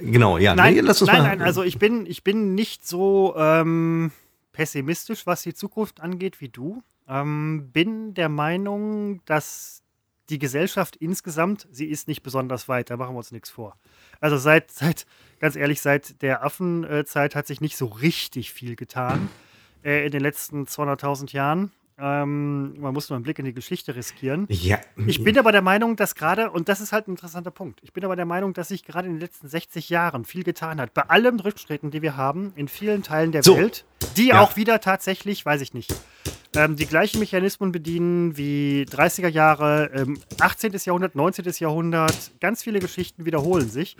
Äh, 0.00 0.04
Genau, 0.10 0.36
ja. 0.38 0.54
nein, 0.56 0.74
nee, 0.74 0.80
lass 0.80 1.00
uns 1.00 1.10
nein, 1.12 1.22
mal. 1.22 1.28
nein, 1.28 1.42
also 1.42 1.62
ich 1.62 1.78
bin, 1.78 2.04
ich 2.06 2.24
bin 2.24 2.54
nicht 2.56 2.86
so 2.88 3.34
ähm, 3.36 4.10
pessimistisch, 4.52 5.24
was 5.26 5.42
die 5.42 5.54
Zukunft 5.54 6.00
angeht, 6.00 6.40
wie 6.40 6.48
du. 6.48 6.82
Ähm, 7.08 7.70
bin 7.72 8.14
der 8.14 8.28
Meinung, 8.28 9.20
dass 9.26 9.81
die 10.30 10.38
Gesellschaft 10.38 10.96
insgesamt, 10.96 11.66
sie 11.70 11.86
ist 11.86 12.08
nicht 12.08 12.22
besonders 12.22 12.68
weit, 12.68 12.90
da 12.90 12.96
machen 12.96 13.14
wir 13.14 13.18
uns 13.18 13.32
nichts 13.32 13.50
vor. 13.50 13.76
Also 14.20 14.36
seit, 14.36 14.70
seit 14.72 15.06
ganz 15.40 15.56
ehrlich, 15.56 15.80
seit 15.80 16.22
der 16.22 16.44
Affenzeit 16.44 17.34
hat 17.34 17.46
sich 17.46 17.60
nicht 17.60 17.76
so 17.76 17.86
richtig 17.86 18.52
viel 18.52 18.76
getan 18.76 19.28
äh, 19.84 20.04
in 20.06 20.12
den 20.12 20.20
letzten 20.22 20.64
200.000 20.64 21.32
Jahren. 21.32 21.72
Ähm, 21.98 22.80
man 22.80 22.94
muss 22.94 23.10
nur 23.10 23.16
einen 23.16 23.22
Blick 23.22 23.38
in 23.38 23.44
die 23.44 23.52
Geschichte 23.52 23.94
riskieren. 23.94 24.46
ja, 24.48 24.80
Ich 25.06 25.22
bin 25.22 25.38
aber 25.38 25.52
der 25.52 25.60
Meinung, 25.62 25.94
dass 25.94 26.14
gerade, 26.14 26.50
und 26.50 26.68
das 26.70 26.80
ist 26.80 26.90
halt 26.92 27.06
ein 27.06 27.12
interessanter 27.12 27.50
Punkt, 27.50 27.80
ich 27.82 27.92
bin 27.92 28.02
aber 28.04 28.16
der 28.16 28.24
Meinung, 28.24 28.54
dass 28.54 28.68
sich 28.68 28.84
gerade 28.84 29.06
in 29.08 29.14
den 29.14 29.20
letzten 29.20 29.46
60 29.46 29.90
Jahren 29.90 30.24
viel 30.24 30.42
getan 30.42 30.80
hat. 30.80 30.94
Bei 30.94 31.02
allem 31.02 31.38
Rückschritten, 31.38 31.90
die 31.90 32.00
wir 32.00 32.16
haben, 32.16 32.52
in 32.56 32.66
vielen 32.68 33.02
Teilen 33.02 33.30
der 33.30 33.42
So. 33.42 33.56
Welt, 33.58 33.84
die 34.16 34.28
Ja. 34.28 34.40
auch 34.40 34.56
wieder 34.56 34.80
tatsächlich, 34.80 35.44
weiß 35.44 35.60
ich 35.60 35.74
nicht, 35.74 35.94
ähm, 36.54 36.76
die 36.76 36.86
gleichen 36.86 37.18
Mechanismen 37.18 37.72
bedienen 37.72 38.36
wie 38.36 38.86
30er 38.90 39.28
Jahre, 39.28 39.90
ähm, 39.94 40.20
18. 40.40 40.72
Jahrhundert, 40.84 41.14
19. 41.14 41.44
Jahrhundert. 41.58 42.32
Ganz 42.40 42.62
viele 42.62 42.80
Geschichten 42.80 43.24
wiederholen 43.24 43.68
sich. 43.70 43.96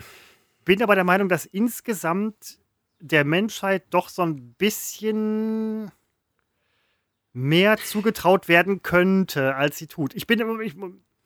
Bin 0.65 0.81
aber 0.81 0.95
der 0.95 1.03
Meinung, 1.03 1.29
dass 1.29 1.45
insgesamt 1.45 2.59
der 2.99 3.25
Menschheit 3.25 3.83
doch 3.89 4.07
so 4.09 4.21
ein 4.21 4.53
bisschen 4.53 5.91
mehr 7.33 7.77
zugetraut 7.77 8.47
werden 8.47 8.81
könnte, 8.83 9.55
als 9.55 9.77
sie 9.77 9.87
tut. 9.87 10.13
Ich 10.13 10.27
bin, 10.27 10.39
ich, 10.61 10.75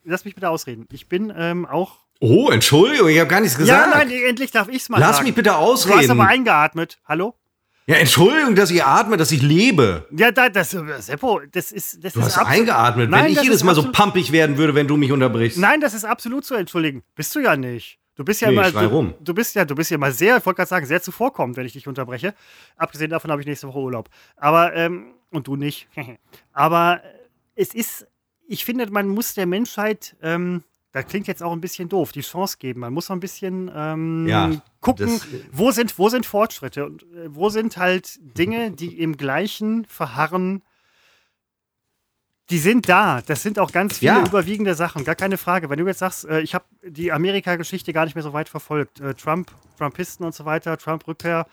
lass 0.03 0.25
mich 0.25 0.33
bitte 0.35 0.49
ausreden. 0.49 0.87
Ich 0.91 1.07
bin 1.07 1.31
ähm, 1.35 1.65
auch. 1.65 1.99
oh, 2.19 2.49
Entschuldigung, 2.49 3.09
ich 3.09 3.19
habe 3.19 3.29
gar 3.29 3.41
nichts 3.41 3.57
gesagt. 3.57 3.93
Ja, 3.93 3.97
nein, 3.99 4.09
endlich 4.09 4.51
darf 4.51 4.69
ich 4.69 4.77
es 4.77 4.89
mal 4.89 4.99
Lass 4.99 5.17
sagen. 5.17 5.25
mich 5.27 5.35
bitte 5.35 5.49
Du 5.49 5.55
hast 5.55 5.61
ausreden. 5.61 6.11
aber 6.11 6.27
eingeatmet. 6.27 6.99
Hallo? 7.05 7.35
Ja, 7.87 7.95
Entschuldigung, 7.95 8.53
dass 8.55 8.69
ich 8.69 8.83
atme, 8.83 9.17
dass 9.17 9.31
ich 9.31 9.41
lebe. 9.41 10.07
Ja, 10.11 10.31
da, 10.31 10.49
das, 10.49 10.71
Seppo, 10.71 11.41
das 11.51 11.71
ist, 11.71 12.03
das 12.03 12.13
Du 12.13 12.19
ist 12.19 12.25
hast 12.27 12.37
absolut- 12.39 12.59
eingeatmet. 12.59 13.09
Nein, 13.09 13.25
Wenn 13.25 13.31
ich 13.31 13.41
jedes 13.41 13.63
Mal 13.63 13.75
so 13.75 13.91
pampig 13.91 14.31
werden 14.31 14.57
würde, 14.57 14.75
wenn 14.75 14.87
du 14.87 14.97
mich 14.97 15.11
unterbrichst. 15.11 15.57
Nein, 15.57 15.79
das 15.81 15.93
ist 15.93 16.03
absolut 16.05 16.45
zu 16.45 16.55
entschuldigen. 16.55 17.03
Bist 17.15 17.33
du 17.35 17.39
ja 17.39 17.55
nicht. 17.55 17.99
Du 18.15 18.25
bist 18.25 18.41
ja 18.41 18.49
Nee, 18.49 18.57
schrei 18.71 18.83
du, 18.83 18.87
rum. 18.89 19.13
du 19.21 19.33
bist 19.33 19.53
ja, 19.55 19.63
du 19.63 19.75
bist 19.75 19.91
ja 19.91 19.97
mal 19.99 20.11
sehr, 20.11 20.37
ich 20.37 20.45
wollte 20.45 20.57
gerade 20.57 20.69
sagen, 20.69 20.85
sehr 20.87 21.01
zuvorkommend, 21.01 21.55
wenn 21.55 21.65
ich 21.67 21.73
dich 21.73 21.87
unterbreche. 21.87 22.33
Abgesehen 22.75 23.11
davon 23.11 23.29
habe 23.31 23.41
ich 23.41 23.47
nächste 23.47 23.67
Woche 23.67 23.77
Urlaub. 23.79 24.09
Aber, 24.35 24.73
ähm, 24.75 25.13
und 25.29 25.45
du 25.47 25.55
nicht. 25.55 25.87
Aber 26.51 27.01
es 27.55 27.73
ist, 27.75 28.07
ich 28.47 28.65
finde, 28.65 28.89
man 28.91 29.07
muss 29.07 29.33
der 29.35 29.45
Menschheit, 29.45 30.15
ähm, 30.21 30.63
das 30.93 31.05
klingt 31.05 31.27
jetzt 31.27 31.43
auch 31.43 31.51
ein 31.51 31.61
bisschen 31.61 31.89
doof, 31.89 32.11
die 32.11 32.21
Chance 32.21 32.57
geben. 32.59 32.79
Man 32.79 32.93
muss 32.93 33.07
so 33.07 33.13
ein 33.13 33.19
bisschen 33.19 33.69
ähm, 33.75 34.25
Ja, 34.27 34.49
gucken, 34.81 35.07
das- 35.07 35.27
wo 35.51 35.71
sind, 35.71 35.97
wo 35.99 36.09
sind 36.09 36.25
Fortschritte 36.25 36.85
und 36.85 37.03
äh, 37.03 37.33
wo 37.35 37.49
sind 37.49 37.77
halt 37.77 38.17
Dinge, 38.37 38.71
die 38.71 38.99
im 38.99 39.17
Gleichen 39.17 39.85
verharren. 39.85 40.63
Die 42.49 42.59
sind 42.59 42.87
da. 42.87 43.21
Das 43.21 43.43
sind 43.43 43.59
auch 43.59 43.71
ganz 43.73 43.97
viele 43.97 44.13
Ja. 44.13 44.25
überwiegende 44.25 44.73
Sachen, 44.73 45.03
gar 45.03 45.15
keine 45.15 45.37
Frage. 45.37 45.69
Wenn 45.69 45.79
du 45.79 45.85
jetzt 45.85 45.99
sagst, 45.99 46.23
äh, 46.25 46.39
ich 46.39 46.55
habe 46.55 46.63
die 46.81 47.11
Amerika-Geschichte 47.11 47.91
gar 47.91 48.05
nicht 48.05 48.15
mehr 48.15 48.23
so 48.23 48.31
weit 48.31 48.47
verfolgt, 48.47 49.01
äh, 49.01 49.13
Trump, 49.13 49.51
Trumpisten 49.77 50.25
und 50.25 50.33
so 50.33 50.45
weiter, 50.45 50.77
Trump-Rückkehr, 50.77 51.45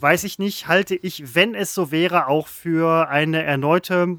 weiß 0.00 0.24
ich 0.24 0.40
nicht, 0.40 0.66
halte 0.66 0.96
ich, 0.96 1.36
wenn 1.36 1.54
es 1.54 1.72
so 1.72 1.92
wäre, 1.92 2.26
auch 2.26 2.48
für 2.48 3.08
eine 3.08 3.44
erneute 3.44 4.18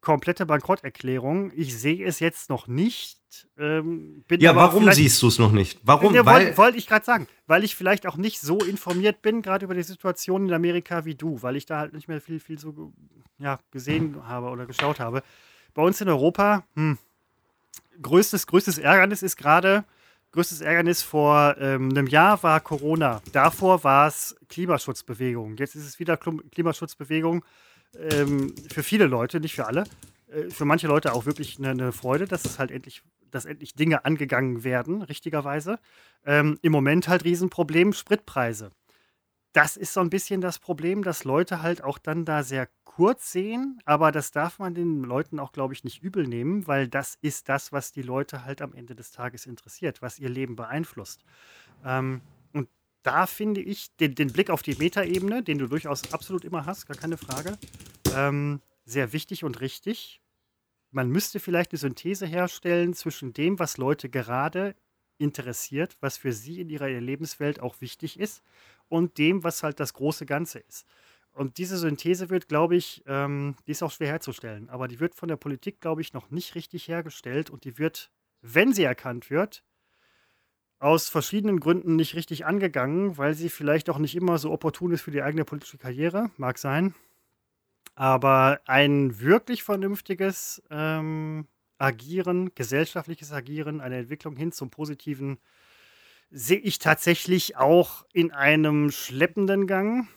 komplette 0.00 0.46
Bankrotterklärung. 0.46 1.50
Ich 1.56 1.76
sehe 1.76 2.06
es 2.06 2.20
jetzt 2.20 2.48
noch 2.48 2.68
nicht. 2.68 3.18
Ähm, 3.58 4.24
bin 4.28 4.40
Ja, 4.40 4.54
warum 4.54 4.90
siehst 4.92 5.22
du 5.22 5.28
es 5.28 5.38
noch 5.38 5.52
nicht? 5.52 5.80
Warum? 5.82 6.14
ja, 6.14 6.24
wollte 6.24 6.56
wollt 6.56 6.76
ich 6.76 6.86
gerade 6.86 7.04
sagen, 7.04 7.26
weil 7.46 7.64
ich 7.64 7.74
vielleicht 7.74 8.06
auch 8.06 8.16
nicht 8.16 8.40
so 8.40 8.58
informiert 8.58 9.22
bin, 9.22 9.42
gerade 9.42 9.64
über 9.64 9.74
die 9.74 9.82
Situation 9.82 10.48
in 10.48 10.52
Amerika 10.52 11.04
wie 11.04 11.14
du, 11.14 11.42
weil 11.42 11.56
ich 11.56 11.66
da 11.66 11.78
halt 11.78 11.92
nicht 11.92 12.08
mehr 12.08 12.20
viel, 12.20 12.40
viel 12.40 12.58
so 12.58 12.92
ja, 13.38 13.58
gesehen 13.70 14.26
habe 14.26 14.48
oder 14.48 14.66
geschaut 14.66 15.00
habe. 15.00 15.22
Bei 15.74 15.82
uns 15.82 16.00
in 16.00 16.08
Europa, 16.08 16.64
hm, 16.74 16.98
größtes, 18.00 18.46
größtes 18.46 18.78
Ärgernis 18.78 19.22
ist 19.22 19.36
gerade, 19.36 19.84
größtes 20.32 20.60
Ärgernis 20.60 21.02
vor 21.02 21.56
ähm, 21.58 21.90
einem 21.90 22.06
Jahr 22.06 22.42
war 22.42 22.60
Corona. 22.60 23.22
Davor 23.32 23.84
war 23.84 24.08
es 24.08 24.36
Klimaschutzbewegung. 24.48 25.56
Jetzt 25.56 25.74
ist 25.74 25.86
es 25.86 25.98
wieder 25.98 26.16
Klimaschutzbewegung 26.16 27.44
ähm, 27.98 28.54
für 28.70 28.82
viele 28.82 29.06
Leute, 29.06 29.40
nicht 29.40 29.54
für 29.54 29.66
alle. 29.66 29.84
Äh, 30.32 30.50
für 30.50 30.64
manche 30.64 30.86
Leute 30.86 31.12
auch 31.12 31.26
wirklich 31.26 31.58
eine, 31.58 31.70
eine 31.70 31.92
Freude, 31.92 32.26
dass 32.26 32.44
es 32.44 32.58
halt 32.58 32.70
endlich, 32.70 33.02
dass 33.34 33.44
endlich 33.44 33.74
Dinge 33.74 34.04
angegangen 34.04 34.64
werden, 34.64 35.02
richtigerweise. 35.02 35.78
Ähm, 36.24 36.58
Im 36.62 36.72
Moment 36.72 37.08
halt 37.08 37.24
Riesenproblem, 37.24 37.92
Spritpreise. 37.92 38.70
Das 39.52 39.76
ist 39.76 39.92
so 39.92 40.00
ein 40.00 40.10
bisschen 40.10 40.40
das 40.40 40.58
Problem, 40.58 41.02
dass 41.02 41.24
Leute 41.24 41.60
halt 41.60 41.84
auch 41.84 41.98
dann 41.98 42.24
da 42.24 42.42
sehr 42.42 42.68
kurz 42.84 43.32
sehen, 43.32 43.80
aber 43.84 44.12
das 44.12 44.30
darf 44.30 44.58
man 44.58 44.74
den 44.74 45.02
Leuten 45.02 45.38
auch, 45.38 45.52
glaube 45.52 45.74
ich, 45.74 45.84
nicht 45.84 46.02
übel 46.02 46.26
nehmen, 46.26 46.66
weil 46.66 46.88
das 46.88 47.16
ist 47.20 47.48
das, 47.48 47.72
was 47.72 47.92
die 47.92 48.02
Leute 48.02 48.44
halt 48.44 48.62
am 48.62 48.74
Ende 48.74 48.94
des 48.94 49.12
Tages 49.12 49.46
interessiert, 49.46 50.00
was 50.02 50.18
ihr 50.18 50.28
Leben 50.28 50.56
beeinflusst. 50.56 51.24
Ähm, 51.84 52.22
und 52.52 52.68
da 53.02 53.26
finde 53.26 53.60
ich 53.60 53.94
den, 53.96 54.14
den 54.14 54.32
Blick 54.32 54.50
auf 54.50 54.62
die 54.62 54.74
Metaebene, 54.74 55.42
den 55.42 55.58
du 55.58 55.66
durchaus 55.66 56.12
absolut 56.12 56.44
immer 56.44 56.64
hast, 56.64 56.86
gar 56.86 56.96
keine 56.96 57.18
Frage, 57.18 57.58
ähm, 58.14 58.60
sehr 58.84 59.12
wichtig 59.12 59.44
und 59.44 59.60
richtig. 59.60 60.21
Man 60.92 61.08
müsste 61.08 61.40
vielleicht 61.40 61.72
eine 61.72 61.78
Synthese 61.78 62.26
herstellen 62.26 62.92
zwischen 62.92 63.32
dem, 63.32 63.58
was 63.58 63.78
Leute 63.78 64.10
gerade 64.10 64.76
interessiert, 65.16 65.96
was 66.00 66.18
für 66.18 66.32
sie 66.32 66.60
in 66.60 66.68
ihrer 66.68 66.88
Lebenswelt 66.88 67.60
auch 67.60 67.80
wichtig 67.80 68.20
ist, 68.20 68.42
und 68.88 69.16
dem, 69.16 69.42
was 69.42 69.62
halt 69.62 69.80
das 69.80 69.94
große 69.94 70.26
Ganze 70.26 70.58
ist. 70.58 70.86
Und 71.32 71.56
diese 71.56 71.78
Synthese 71.78 72.28
wird, 72.28 72.46
glaube 72.46 72.76
ich, 72.76 73.02
ähm, 73.06 73.56
die 73.66 73.70
ist 73.70 73.82
auch 73.82 73.90
schwer 73.90 74.08
herzustellen, 74.08 74.68
aber 74.68 74.86
die 74.86 75.00
wird 75.00 75.14
von 75.14 75.30
der 75.30 75.36
Politik, 75.36 75.80
glaube 75.80 76.02
ich, 76.02 76.12
noch 76.12 76.30
nicht 76.30 76.54
richtig 76.54 76.88
hergestellt 76.88 77.48
und 77.48 77.64
die 77.64 77.78
wird, 77.78 78.10
wenn 78.42 78.74
sie 78.74 78.84
erkannt 78.84 79.30
wird, 79.30 79.64
aus 80.78 81.08
verschiedenen 81.08 81.60
Gründen 81.60 81.96
nicht 81.96 82.16
richtig 82.16 82.44
angegangen, 82.44 83.16
weil 83.16 83.32
sie 83.32 83.48
vielleicht 83.48 83.88
auch 83.88 83.98
nicht 83.98 84.14
immer 84.14 84.36
so 84.36 84.50
opportun 84.50 84.92
ist 84.92 85.00
für 85.00 85.12
die 85.12 85.22
eigene 85.22 85.46
politische 85.46 85.78
Karriere, 85.78 86.30
mag 86.36 86.58
sein. 86.58 86.94
Aber 87.94 88.60
ein 88.66 89.20
wirklich 89.20 89.62
vernünftiges 89.62 90.62
ähm, 90.70 91.46
Agieren, 91.78 92.54
gesellschaftliches 92.54 93.32
Agieren, 93.32 93.80
eine 93.80 93.98
Entwicklung 93.98 94.36
hin 94.36 94.52
zum 94.52 94.70
Positiven, 94.70 95.38
sehe 96.30 96.58
ich 96.58 96.78
tatsächlich 96.78 97.56
auch 97.56 98.06
in 98.12 98.32
einem 98.32 98.90
schleppenden 98.90 99.66
Gang. 99.66 100.08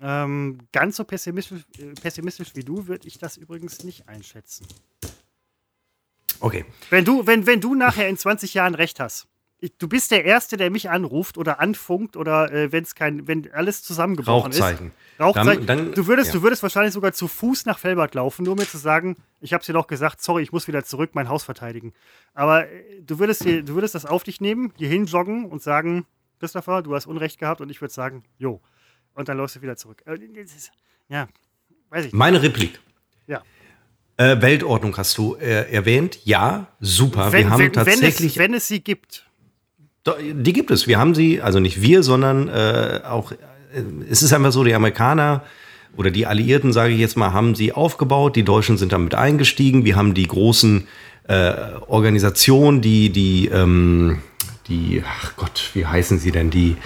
Ähm, 0.00 0.58
ganz 0.72 0.96
so 0.96 1.04
pessimistisch, 1.04 1.62
äh, 1.78 1.92
pessimistisch 2.00 2.56
wie 2.56 2.64
du 2.64 2.86
würde 2.86 3.06
ich 3.06 3.18
das 3.18 3.36
übrigens 3.36 3.84
nicht 3.84 4.08
einschätzen. 4.08 4.66
okay. 6.40 6.64
Wenn 6.88 7.04
du, 7.04 7.26
wenn, 7.26 7.46
wenn 7.46 7.60
du 7.60 7.74
nachher 7.74 8.08
in 8.08 8.16
20 8.16 8.54
Jahren 8.54 8.74
recht 8.74 8.98
hast, 8.98 9.28
du 9.78 9.88
bist 9.88 10.10
der 10.10 10.24
Erste, 10.24 10.56
der 10.56 10.70
mich 10.70 10.88
anruft 10.90 11.36
oder 11.38 11.60
anfunkt 11.60 12.16
oder 12.16 12.52
äh, 12.52 12.72
wenn 12.72 12.82
es 12.84 12.94
kein, 12.94 13.26
wenn 13.28 13.50
alles 13.52 13.82
zusammengebrochen 13.82 14.52
Rauchzeichen. 14.52 14.86
ist. 14.88 15.20
Rauchzeichen. 15.20 15.66
Dann- 15.66 15.78
dann- 15.86 15.92
du, 15.94 16.06
würdest, 16.06 16.28
ja. 16.32 16.38
du 16.38 16.42
würdest 16.42 16.62
wahrscheinlich 16.62 16.94
sogar 16.94 17.12
zu 17.12 17.28
Fuß 17.28 17.66
nach 17.66 17.78
Felbert 17.78 18.14
laufen, 18.14 18.44
nur 18.44 18.52
um 18.52 18.58
mir 18.58 18.66
zu 18.66 18.78
sagen, 18.78 19.16
ich 19.40 19.52
habe 19.52 19.64
dir 19.64 19.72
doch 19.72 19.86
gesagt, 19.86 20.22
sorry, 20.22 20.42
ich 20.42 20.52
muss 20.52 20.66
wieder 20.68 20.84
zurück 20.84 21.10
mein 21.14 21.28
Haus 21.28 21.44
verteidigen. 21.44 21.92
Aber 22.34 22.66
äh, 22.68 23.02
du 23.02 23.18
würdest, 23.18 23.44
dir, 23.44 23.62
du 23.62 23.74
würdest 23.74 23.94
das 23.94 24.06
auf 24.06 24.22
dich 24.22 24.40
nehmen, 24.40 24.72
hier 24.76 24.88
hinjoggen 24.88 25.44
und 25.46 25.62
sagen, 25.62 26.06
Christopher, 26.38 26.82
du 26.82 26.94
hast 26.94 27.06
Unrecht 27.06 27.38
gehabt 27.38 27.60
und 27.60 27.70
ich 27.70 27.80
würde 27.80 27.92
sagen, 27.92 28.24
jo. 28.38 28.60
Und 29.14 29.28
dann 29.28 29.36
läufst 29.36 29.56
du 29.56 29.62
wieder 29.62 29.76
zurück. 29.76 30.02
Äh, 30.06 30.18
ja, 31.08 31.28
weiß 31.90 32.06
ich. 32.06 32.12
Meine 32.12 32.42
Replik. 32.42 32.80
Ja. 33.26 33.42
Äh, 34.16 34.40
Weltordnung 34.40 34.96
hast 34.96 35.18
du 35.18 35.34
äh, 35.36 35.70
erwähnt. 35.72 36.20
Ja, 36.24 36.68
super. 36.80 37.32
Wenn, 37.32 37.46
wir 37.46 37.50
haben 37.50 37.58
wenn, 37.58 37.72
tatsächlich. 37.72 38.36
Wenn 38.36 38.44
es, 38.44 38.50
wenn 38.50 38.54
es, 38.54 38.68
sie 38.68 38.82
gibt. 38.82 39.26
Die 40.06 40.52
gibt 40.52 40.70
es. 40.70 40.86
Wir 40.86 40.98
haben 40.98 41.14
sie, 41.14 41.42
also 41.42 41.60
nicht 41.60 41.82
wir, 41.82 42.02
sondern 42.02 42.48
äh, 42.48 43.00
auch. 43.08 43.32
Äh, 43.32 43.36
es 44.10 44.22
ist 44.22 44.32
einfach 44.32 44.52
so, 44.52 44.64
die 44.64 44.74
Amerikaner 44.74 45.42
oder 45.96 46.10
die 46.10 46.26
Alliierten, 46.26 46.72
sage 46.72 46.94
ich 46.94 47.00
jetzt 47.00 47.16
mal, 47.16 47.32
haben 47.32 47.54
sie 47.54 47.72
aufgebaut. 47.72 48.36
Die 48.36 48.42
Deutschen 48.42 48.78
sind 48.78 48.92
damit 48.92 49.14
eingestiegen. 49.14 49.84
Wir 49.84 49.96
haben 49.96 50.14
die 50.14 50.26
großen 50.26 50.86
äh, 51.28 51.52
Organisationen, 51.86 52.80
die, 52.80 53.10
die, 53.10 53.48
ähm, 53.48 54.18
die, 54.68 55.02
ach 55.06 55.36
Gott, 55.36 55.70
wie 55.74 55.84
heißen 55.84 56.18
sie 56.18 56.30
denn, 56.30 56.50
die 56.50 56.76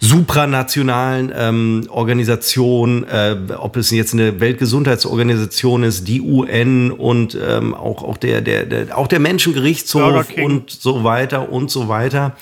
supranationalen 0.00 1.32
ähm, 1.34 1.86
Organisationen, 1.88 3.04
äh, 3.04 3.36
ob 3.56 3.76
es 3.76 3.90
jetzt 3.90 4.12
eine 4.12 4.40
Weltgesundheitsorganisation 4.40 5.82
ist, 5.82 6.06
die 6.06 6.20
UN 6.20 6.90
und 6.90 7.36
ähm, 7.40 7.74
auch, 7.74 8.02
auch, 8.02 8.16
der, 8.16 8.40
der, 8.42 8.66
der, 8.66 8.98
auch 8.98 9.08
der 9.08 9.20
Menschengerichtshof 9.20 10.26
und 10.36 10.70
so 10.70 11.02
weiter 11.02 11.50
und 11.50 11.70
so 11.70 11.88
weiter. 11.88 12.36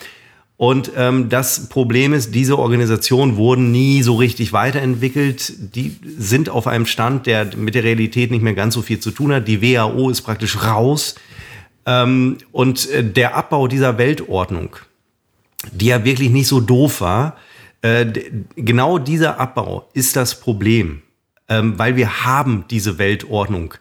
Und 0.57 0.93
ähm, 0.97 1.29
das 1.29 1.69
Problem 1.69 2.13
ist, 2.13 2.35
diese 2.35 2.59
Organisationen 2.59 3.37
wurden 3.37 3.73
nie 3.73 4.03
so 4.03 4.15
richtig 4.15 4.53
weiterentwickelt. 4.53 5.53
Die 5.75 5.97
sind 6.17 6.49
auf 6.49 6.67
einem 6.69 6.87
Stand, 6.87 7.27
der 7.27 7.57
mit 7.57 7.75
der 7.75 7.83
Realität 7.83 8.31
nicht 8.31 8.43
mehr 8.43 8.55
ganz 8.55 8.75
so 8.75 8.83
viel 8.83 9.01
zu 9.01 9.11
tun 9.11 9.33
hat. 9.33 9.49
Die 9.49 9.63
WHO 9.63 10.11
ist 10.11 10.23
praktisch 10.23 10.63
raus. 10.65 11.17
Ähm, 11.87 12.39
und 12.53 12.89
äh, 12.91 13.05
der 13.05 13.35
Abbau 13.37 13.67
dieser 13.67 13.99
Weltordnung, 13.99 14.77
die 15.73 15.87
ja 15.87 16.05
wirklich 16.05 16.31
nicht 16.31 16.49
so 16.49 16.61
doof 16.61 17.01
war, 17.01 17.37
äh, 17.83 18.07
genau 18.57 18.99
dieser 18.99 19.39
Abbau 19.39 19.89
ist 19.93 20.17
das 20.17 20.41
Problem, 20.41 21.03
ähm, 21.49 21.79
weil 21.79 21.97
wir 21.97 22.25
haben 22.25 22.65
diese 22.71 22.99
Weltordnung 22.99 23.75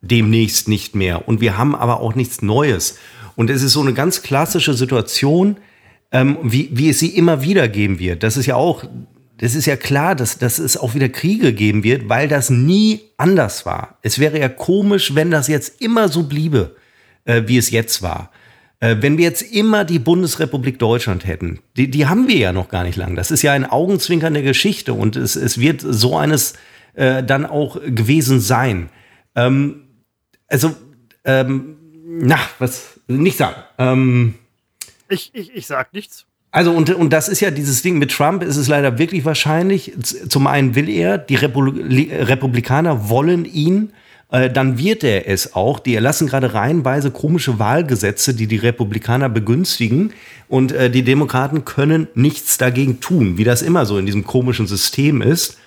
demnächst 0.00 0.68
nicht 0.68 0.94
mehr 0.94 1.28
und 1.28 1.40
wir 1.40 1.58
haben 1.58 1.74
aber 1.74 2.00
auch 2.00 2.14
nichts 2.14 2.42
Neues. 2.42 2.98
Und 3.36 3.50
es 3.50 3.62
ist 3.62 3.72
so 3.72 3.80
eine 3.80 3.94
ganz 3.94 4.22
klassische 4.22 4.74
Situation, 4.74 5.56
ähm, 6.12 6.38
wie, 6.42 6.70
wie 6.72 6.90
es 6.90 6.98
sie 6.98 7.16
immer 7.16 7.42
wieder 7.42 7.68
geben 7.68 7.98
wird. 7.98 8.22
Das 8.22 8.36
ist 8.36 8.46
ja 8.46 8.56
auch, 8.56 8.84
das 9.38 9.54
ist 9.54 9.66
ja 9.66 9.76
klar, 9.76 10.14
dass, 10.14 10.38
dass 10.38 10.58
es 10.58 10.76
auch 10.76 10.94
wieder 10.94 11.08
Kriege 11.08 11.52
geben 11.52 11.84
wird, 11.84 12.08
weil 12.08 12.28
das 12.28 12.50
nie 12.50 13.00
anders 13.16 13.66
war. 13.66 13.98
Es 14.02 14.18
wäre 14.18 14.38
ja 14.38 14.48
komisch, 14.48 15.14
wenn 15.14 15.30
das 15.30 15.48
jetzt 15.48 15.80
immer 15.80 16.08
so 16.08 16.24
bliebe, 16.24 16.76
äh, 17.24 17.42
wie 17.46 17.56
es 17.56 17.70
jetzt 17.70 18.02
war. 18.02 18.30
Äh, 18.82 19.00
wenn 19.00 19.16
wir 19.16 19.24
jetzt 19.24 19.42
immer 19.42 19.84
die 19.84 20.00
Bundesrepublik 20.00 20.80
Deutschland 20.80 21.24
hätten, 21.24 21.60
die, 21.76 21.88
die 21.88 22.06
haben 22.08 22.26
wir 22.26 22.36
ja 22.36 22.52
noch 22.52 22.68
gar 22.68 22.82
nicht 22.82 22.96
lang. 22.96 23.14
Das 23.14 23.30
ist 23.30 23.42
ja 23.42 23.52
ein 23.52 23.64
Augenzwinkern 23.64 24.34
der 24.34 24.42
Geschichte 24.42 24.92
und 24.92 25.14
es, 25.14 25.36
es 25.36 25.60
wird 25.60 25.84
so 25.86 26.16
eines 26.16 26.54
äh, 26.94 27.22
dann 27.22 27.46
auch 27.46 27.80
gewesen 27.86 28.40
sein. 28.40 28.88
Ähm, 29.36 29.84
also, 30.48 30.74
ähm, 31.24 31.76
na, 32.04 32.40
was, 32.58 32.98
nicht 33.06 33.36
sagen. 33.36 33.62
Ähm, 33.78 34.34
ich, 35.08 35.30
ich, 35.32 35.54
ich 35.54 35.66
sag 35.68 35.92
nichts. 35.92 36.26
Also, 36.50 36.72
und, 36.72 36.90
und 36.90 37.12
das 37.12 37.28
ist 37.28 37.38
ja 37.38 37.52
dieses 37.52 37.82
Ding 37.82 37.98
mit 37.98 38.10
Trump, 38.10 38.42
ist 38.42 38.56
es 38.56 38.66
leider 38.66 38.98
wirklich 38.98 39.24
wahrscheinlich. 39.24 39.92
Zum 40.28 40.48
einen 40.48 40.74
will 40.74 40.88
er, 40.88 41.18
die 41.18 41.36
Republikaner 41.36 43.08
wollen 43.08 43.44
ihn, 43.44 43.92
äh, 44.32 44.50
dann 44.50 44.78
wird 44.78 45.04
er 45.04 45.28
es 45.28 45.54
auch. 45.54 45.78
Die 45.78 45.94
erlassen 45.94 46.26
gerade 46.26 46.54
reihenweise 46.54 47.10
komische 47.10 47.58
Wahlgesetze, 47.58 48.34
die 48.34 48.46
die 48.46 48.56
Republikaner 48.56 49.28
begünstigen. 49.28 50.12
Und 50.48 50.72
äh, 50.72 50.90
die 50.90 51.02
Demokraten 51.02 51.64
können 51.64 52.08
nichts 52.14 52.58
dagegen 52.58 53.00
tun, 53.00 53.36
wie 53.36 53.44
das 53.44 53.62
immer 53.62 53.86
so 53.86 53.98
in 53.98 54.06
diesem 54.06 54.24
komischen 54.24 54.66
System 54.66 55.20
ist. 55.20 55.58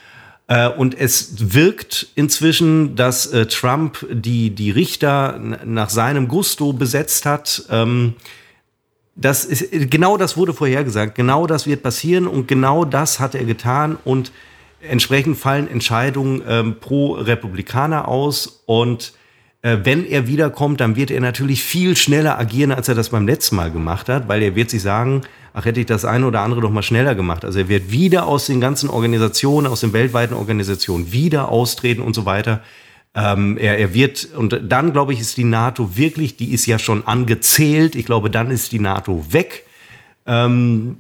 Äh, 0.48 0.68
und 0.70 1.00
es 1.00 1.54
wirkt 1.54 2.08
inzwischen, 2.16 2.96
dass 2.96 3.28
äh, 3.28 3.46
Trump 3.46 4.06
die, 4.12 4.50
die 4.50 4.72
Richter 4.72 5.40
nach 5.64 5.92
seinem 5.92 6.28
Gusto 6.28 6.74
besetzt 6.74 7.28
hat. 7.28 7.66
Ähm, 7.70 8.16
das 9.16 9.46
ist, 9.46 9.92
genau 9.92 10.18
das 10.18 10.38
wurde 10.38 10.54
vorhergesagt. 10.54 11.14
Genau 11.14 11.46
das 11.46 11.68
wird 11.68 11.84
passieren 11.84 12.26
und 12.26 12.48
genau 12.48 12.84
das 12.84 13.20
hat 13.20 13.36
er 13.36 13.46
getan 13.46 13.98
und 14.04 14.32
entsprechend 14.90 15.38
fallen 15.38 15.70
Entscheidungen 15.70 16.42
ähm, 16.48 16.76
pro 16.80 17.14
Republikaner 17.14 18.08
aus 18.08 18.64
und 18.66 19.14
äh, 19.66 19.80
wenn 19.84 20.06
er 20.06 20.28
wiederkommt, 20.28 20.80
dann 20.80 20.96
wird 20.96 21.10
er 21.10 21.20
natürlich 21.22 21.64
viel 21.64 21.98
schneller 21.98 22.38
agieren, 22.38 22.72
als 22.72 22.88
er 22.88 22.94
das 22.94 23.10
beim 23.10 23.26
letzten 23.26 23.56
Mal 23.56 23.72
gemacht 23.72 24.10
hat, 24.10 24.28
weil 24.28 24.44
er 24.44 24.56
wird 24.56 24.70
sich 24.70 24.84
sagen, 24.84 25.24
ach 25.56 25.66
hätte 25.66 25.80
ich 25.80 25.88
das 25.88 26.06
eine 26.06 26.28
oder 26.28 26.42
andere 26.42 26.62
doch 26.62 26.70
mal 26.70 26.84
schneller 26.84 27.16
gemacht. 27.16 27.44
Also 27.44 27.58
er 27.58 27.68
wird 27.68 27.92
wieder 27.92 28.28
aus 28.28 28.46
den 28.46 28.62
ganzen 28.62 28.92
Organisationen, 28.92 29.66
aus 29.66 29.80
den 29.80 29.92
weltweiten 29.92 30.36
Organisationen 30.36 31.12
wieder 31.12 31.50
austreten 31.50 32.04
und 32.04 32.14
so 32.14 32.26
weiter. 32.26 32.62
Ähm, 33.16 33.58
er, 33.58 33.80
er 33.80 33.94
wird, 33.96 34.28
und 34.38 34.60
dann 34.68 34.94
glaube 34.94 35.14
ich, 35.14 35.20
ist 35.20 35.36
die 35.38 35.46
NATO 35.46 35.98
wirklich, 35.98 36.38
die 36.38 36.54
ist 36.54 36.68
ja 36.68 36.78
schon 36.78 37.08
angezählt. 37.08 37.96
Ich 37.96 38.06
glaube, 38.06 38.30
dann 38.30 38.52
ist 38.52 38.72
die 38.72 38.80
NATO 38.80 39.26
weg. 39.32 39.66
Ähm, 40.28 40.98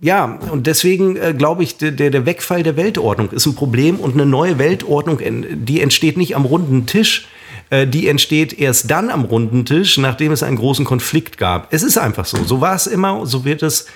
ja, 0.00 0.24
und 0.24 0.66
deswegen 0.66 1.16
äh, 1.16 1.34
glaube 1.36 1.62
ich, 1.62 1.76
der, 1.76 1.92
der 1.92 2.26
Wegfall 2.26 2.62
der 2.62 2.76
Weltordnung 2.76 3.30
ist 3.30 3.46
ein 3.46 3.54
Problem 3.54 3.96
und 3.96 4.14
eine 4.14 4.24
neue 4.24 4.58
Weltordnung, 4.58 5.20
die 5.20 5.80
entsteht 5.80 6.16
nicht 6.16 6.34
am 6.36 6.46
runden 6.46 6.86
Tisch, 6.86 7.28
äh, 7.68 7.86
die 7.86 8.08
entsteht 8.08 8.58
erst 8.58 8.90
dann 8.90 9.10
am 9.10 9.24
runden 9.24 9.66
Tisch, 9.66 9.98
nachdem 9.98 10.32
es 10.32 10.42
einen 10.42 10.56
großen 10.56 10.86
Konflikt 10.86 11.36
gab. 11.36 11.72
Es 11.72 11.82
ist 11.82 11.98
einfach 11.98 12.24
so. 12.24 12.42
So 12.44 12.60
war 12.62 12.74
es 12.74 12.86
immer, 12.86 13.26
so 13.26 13.44
wird 13.44 13.62
es 13.62 13.86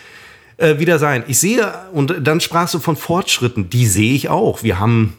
äh, 0.58 0.78
wieder 0.78 0.98
sein. 0.98 1.24
Ich 1.26 1.38
sehe, 1.38 1.72
und 1.92 2.14
dann 2.20 2.40
sprachst 2.40 2.74
du 2.74 2.80
von 2.80 2.96
Fortschritten, 2.96 3.70
die 3.70 3.86
sehe 3.86 4.14
ich 4.14 4.28
auch. 4.28 4.62
Wir 4.62 4.78
haben 4.78 5.14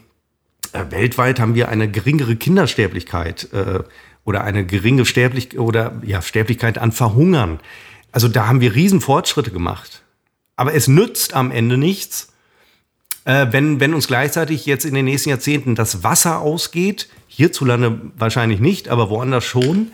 äh, 0.72 0.84
weltweit 0.90 1.40
haben 1.40 1.54
wir 1.54 1.68
eine 1.68 1.90
geringere 1.90 2.36
Kindersterblichkeit 2.36 3.48
äh, 3.52 3.80
oder 4.24 4.44
eine 4.44 4.64
geringe 4.64 5.04
Sterblich 5.04 5.58
oder 5.58 6.00
ja, 6.04 6.22
Sterblichkeit 6.22 6.78
an 6.78 6.92
Verhungern. 6.92 7.60
Also 8.12 8.28
da 8.28 8.46
haben 8.46 8.60
wir 8.60 8.74
riesen 8.74 9.00
Fortschritte 9.00 9.50
gemacht. 9.50 10.02
Aber 10.56 10.74
es 10.74 10.88
nützt 10.88 11.34
am 11.34 11.50
Ende 11.50 11.76
nichts, 11.76 12.32
äh, 13.24 13.46
wenn, 13.50 13.80
wenn 13.80 13.94
uns 13.94 14.08
gleichzeitig 14.08 14.66
jetzt 14.66 14.84
in 14.84 14.94
den 14.94 15.04
nächsten 15.04 15.30
Jahrzehnten 15.30 15.74
das 15.74 16.02
Wasser 16.02 16.40
ausgeht. 16.40 17.08
Hierzulande 17.28 18.00
wahrscheinlich 18.16 18.60
nicht, 18.60 18.88
aber 18.88 19.10
woanders 19.10 19.44
schon. 19.44 19.92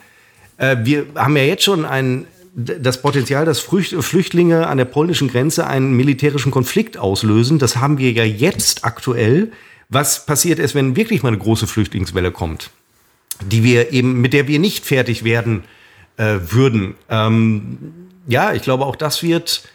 Äh, 0.59 0.77
wir 0.83 1.07
haben 1.17 1.37
ja 1.37 1.43
jetzt 1.43 1.65
schon 1.65 1.85
ein, 1.85 2.27
das 2.55 3.03
Potenzial, 3.03 3.45
dass 3.45 3.61
Flüchtlinge 3.61 4.67
an 4.67 4.79
der 4.79 4.85
polnischen 4.85 5.29
Grenze 5.29 5.67
einen 5.67 5.95
militärischen 5.95 6.53
Konflikt 6.53 6.99
auslösen. 6.99 7.59
Das 7.59 7.77
haben 7.77 7.99
wir 7.99 8.13
ja 8.13 8.25
jetzt 8.25 8.85
aktuell 8.85 9.53
was 9.93 10.25
passiert 10.25 10.59
ist, 10.59 10.75
wenn 10.75 10.97
wirklich 10.97 11.23
mal 11.23 11.29
eine 11.29 11.39
große 11.39 11.67
Flüchtlingswelle 11.67 12.33
kommt, 12.33 12.71
die 13.43 13.63
wir 13.63 13.93
eben, 13.93 14.21
mit 14.23 14.33
der 14.33 14.49
wir 14.49 14.59
nicht 14.59 14.87
fertig 14.87 15.23
werden 15.23 15.65
äh, 16.17 16.39
würden. 16.49 16.95
Ähm, 17.11 17.93
ja, 18.27 18.55
ich 18.55 18.63
glaube, 18.63 18.87
auch 18.87 18.97
das 18.97 19.23
wird, 19.23 19.69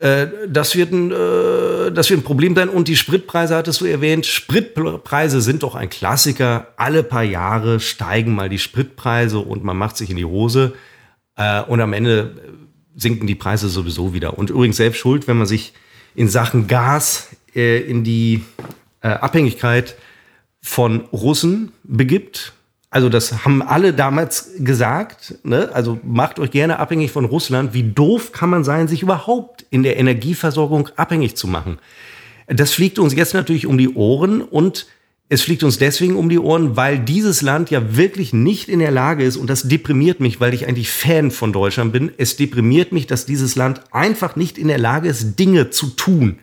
das, 0.00 0.76
wird 0.76 0.92
ein, 0.92 1.10
äh, 1.10 1.92
das 1.92 2.08
wird 2.08 2.20
ein 2.20 2.24
Problem 2.24 2.54
sein. 2.54 2.68
Und 2.68 2.88
die 2.88 2.96
Spritpreise 2.96 3.54
hattest 3.54 3.80
du 3.80 3.84
erwähnt. 3.84 4.26
Spritpreise 4.26 5.40
sind 5.40 5.62
doch 5.62 5.74
ein 5.74 5.90
Klassiker. 5.90 6.68
Alle 6.76 7.02
paar 7.02 7.22
Jahre 7.22 7.80
steigen 7.80 8.34
mal 8.34 8.48
die 8.48 8.58
Spritpreise 8.58 9.38
und 9.38 9.62
man 9.62 9.76
macht 9.76 9.96
sich 9.96 10.10
in 10.10 10.16
die 10.16 10.24
Hose. 10.24 10.72
Äh, 11.36 11.62
und 11.62 11.80
am 11.80 11.92
Ende 11.92 12.34
sinken 12.96 13.26
die 13.26 13.34
Preise 13.34 13.68
sowieso 13.68 14.14
wieder. 14.14 14.38
Und 14.38 14.50
übrigens 14.50 14.76
selbst 14.76 14.98
schuld, 14.98 15.28
wenn 15.28 15.36
man 15.36 15.46
sich 15.46 15.74
in 16.14 16.28
Sachen 16.28 16.66
Gas 16.66 17.28
äh, 17.54 17.80
in 17.80 18.04
die 18.04 18.44
äh, 19.02 19.08
Abhängigkeit 19.08 19.96
von 20.62 21.00
Russen 21.12 21.72
begibt. 21.82 22.52
Also 22.90 23.08
das 23.08 23.44
haben 23.44 23.62
alle 23.62 23.94
damals 23.94 24.50
gesagt. 24.58 25.36
Ne? 25.44 25.70
Also 25.72 26.00
macht 26.02 26.40
euch 26.40 26.50
gerne 26.50 26.80
abhängig 26.80 27.12
von 27.12 27.24
Russland. 27.24 27.72
Wie 27.72 27.84
doof 27.84 28.32
kann 28.32 28.50
man 28.50 28.64
sein, 28.64 28.88
sich 28.88 29.02
überhaupt 29.02 29.64
in 29.70 29.84
der 29.84 29.96
Energieversorgung 29.96 30.88
abhängig 30.96 31.36
zu 31.36 31.46
machen? 31.46 31.78
Das 32.48 32.72
fliegt 32.72 32.98
uns 32.98 33.14
jetzt 33.14 33.32
natürlich 33.32 33.66
um 33.66 33.78
die 33.78 33.94
Ohren 33.94 34.42
und 34.42 34.86
es 35.32 35.42
fliegt 35.42 35.62
uns 35.62 35.78
deswegen 35.78 36.16
um 36.16 36.28
die 36.28 36.40
Ohren, 36.40 36.76
weil 36.76 36.98
dieses 36.98 37.40
Land 37.40 37.70
ja 37.70 37.96
wirklich 37.96 38.32
nicht 38.32 38.68
in 38.68 38.80
der 38.80 38.90
Lage 38.90 39.22
ist, 39.22 39.36
und 39.36 39.48
das 39.48 39.62
deprimiert 39.62 40.18
mich, 40.18 40.40
weil 40.40 40.52
ich 40.52 40.66
eigentlich 40.66 40.90
Fan 40.90 41.30
von 41.30 41.52
Deutschland 41.52 41.92
bin, 41.92 42.10
es 42.18 42.34
deprimiert 42.34 42.90
mich, 42.90 43.06
dass 43.06 43.26
dieses 43.26 43.54
Land 43.54 43.80
einfach 43.92 44.34
nicht 44.34 44.58
in 44.58 44.66
der 44.66 44.78
Lage 44.78 45.08
ist, 45.08 45.38
Dinge 45.38 45.70
zu 45.70 45.90
tun. 45.90 46.40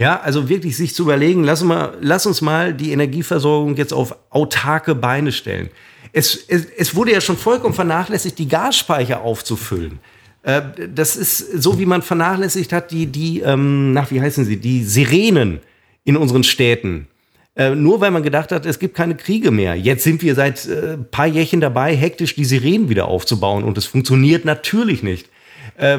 Ja, 0.00 0.18
also 0.18 0.48
wirklich 0.48 0.78
sich 0.78 0.94
zu 0.94 1.02
überlegen, 1.02 1.44
lass, 1.44 1.62
mal, 1.62 1.92
lass 2.00 2.24
uns 2.24 2.40
mal 2.40 2.72
die 2.72 2.90
Energieversorgung 2.90 3.76
jetzt 3.76 3.92
auf 3.92 4.16
autarke 4.30 4.94
Beine 4.94 5.30
stellen. 5.30 5.68
Es, 6.14 6.42
es, 6.48 6.64
es 6.64 6.94
wurde 6.94 7.12
ja 7.12 7.20
schon 7.20 7.36
vollkommen 7.36 7.74
vernachlässigt, 7.74 8.38
die 8.38 8.48
Gasspeicher 8.48 9.20
aufzufüllen. 9.20 9.98
Äh, 10.42 10.62
das 10.94 11.16
ist 11.16 11.62
so, 11.62 11.78
wie 11.78 11.84
man 11.84 12.00
vernachlässigt 12.00 12.72
hat, 12.72 12.92
die, 12.92 13.08
die 13.08 13.40
ähm, 13.40 13.92
nach, 13.92 14.10
wie 14.10 14.22
heißen 14.22 14.46
sie, 14.46 14.56
die 14.56 14.84
Sirenen 14.84 15.60
in 16.04 16.16
unseren 16.16 16.44
Städten. 16.44 17.06
Äh, 17.54 17.74
nur 17.74 18.00
weil 18.00 18.10
man 18.10 18.22
gedacht 18.22 18.52
hat, 18.52 18.64
es 18.64 18.78
gibt 18.78 18.94
keine 18.94 19.16
Kriege 19.16 19.50
mehr. 19.50 19.74
Jetzt 19.74 20.04
sind 20.04 20.22
wir 20.22 20.34
seit 20.34 20.66
äh, 20.66 20.96
paar 20.96 21.26
Jährchen 21.26 21.60
dabei, 21.60 21.94
hektisch 21.94 22.34
die 22.34 22.46
Sirenen 22.46 22.88
wieder 22.88 23.06
aufzubauen 23.06 23.64
und 23.64 23.76
es 23.76 23.84
funktioniert 23.84 24.46
natürlich 24.46 25.02
nicht. 25.02 25.28
Äh, 25.76 25.98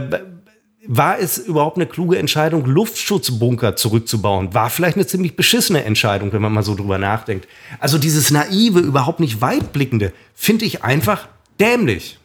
war 0.88 1.20
es 1.20 1.38
überhaupt 1.38 1.78
eine 1.78 1.86
kluge 1.86 2.18
Entscheidung, 2.18 2.66
Luftschutzbunker 2.66 3.76
zurückzubauen? 3.76 4.54
War 4.54 4.70
vielleicht 4.70 4.98
eine 4.98 5.06
ziemlich 5.06 5.36
beschissene 5.36 5.84
Entscheidung, 5.84 6.34
wenn 6.34 6.42
man 6.42 6.52
mal 6.52 6.64
so 6.64 6.76
drüber 6.76 6.98
nachdenkt. 6.98 7.48
Also 7.80 7.98
dieses 7.98 8.32
naive, 8.32 8.80
überhaupt 8.80 9.20
nicht 9.20 9.42
weitblickende, 9.42 10.12
finde 10.34 10.66
ich 10.66 10.84
einfach 10.84 11.28
dämlich. 11.60 12.18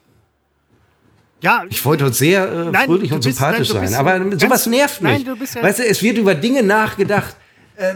Ja, 1.42 1.64
ich 1.68 1.84
wollte 1.84 2.04
heute 2.04 2.14
sehr 2.14 2.50
äh, 2.50 2.70
nein, 2.70 2.86
fröhlich 2.86 3.12
und 3.12 3.22
bist, 3.22 3.38
sympathisch 3.38 3.74
nein, 3.74 3.88
sein, 3.88 4.00
aber 4.00 4.38
sowas 4.38 4.66
nervt 4.66 5.02
mich. 5.02 5.12
Nein, 5.12 5.24
du 5.24 5.36
bist 5.36 5.54
ja 5.54 5.62
weißt 5.62 5.80
du, 5.80 5.84
es 5.84 6.02
wird 6.02 6.16
über 6.16 6.34
Dinge 6.34 6.62
nachgedacht, 6.62 7.36
äh, 7.76 7.92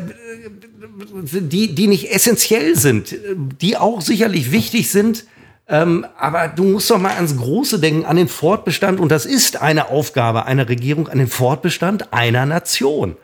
die, 1.23 1.75
die 1.75 1.87
nicht 1.87 2.13
essentiell 2.13 2.77
sind, 2.77 3.17
die 3.63 3.79
auch 3.79 4.03
sicherlich 4.03 4.53
wichtig 4.53 4.91
sind, 4.91 5.25
ähm, 5.71 6.05
aber 6.19 6.49
du 6.49 6.65
musst 6.65 6.91
doch 6.91 6.99
mal 6.99 7.15
ans 7.15 7.37
Große 7.37 7.79
denken, 7.79 8.05
an 8.05 8.17
den 8.17 8.27
Fortbestand. 8.27 8.99
Und 8.99 9.11
das 9.11 9.25
ist 9.25 9.63
eine 9.63 9.89
Aufgabe 9.89 10.45
einer 10.47 10.69
Regierung, 10.69 11.09
an 11.09 11.19
den 11.19 11.29
Fortbestand 11.29 12.13
einer 12.13 12.45
Nation. 12.45 13.17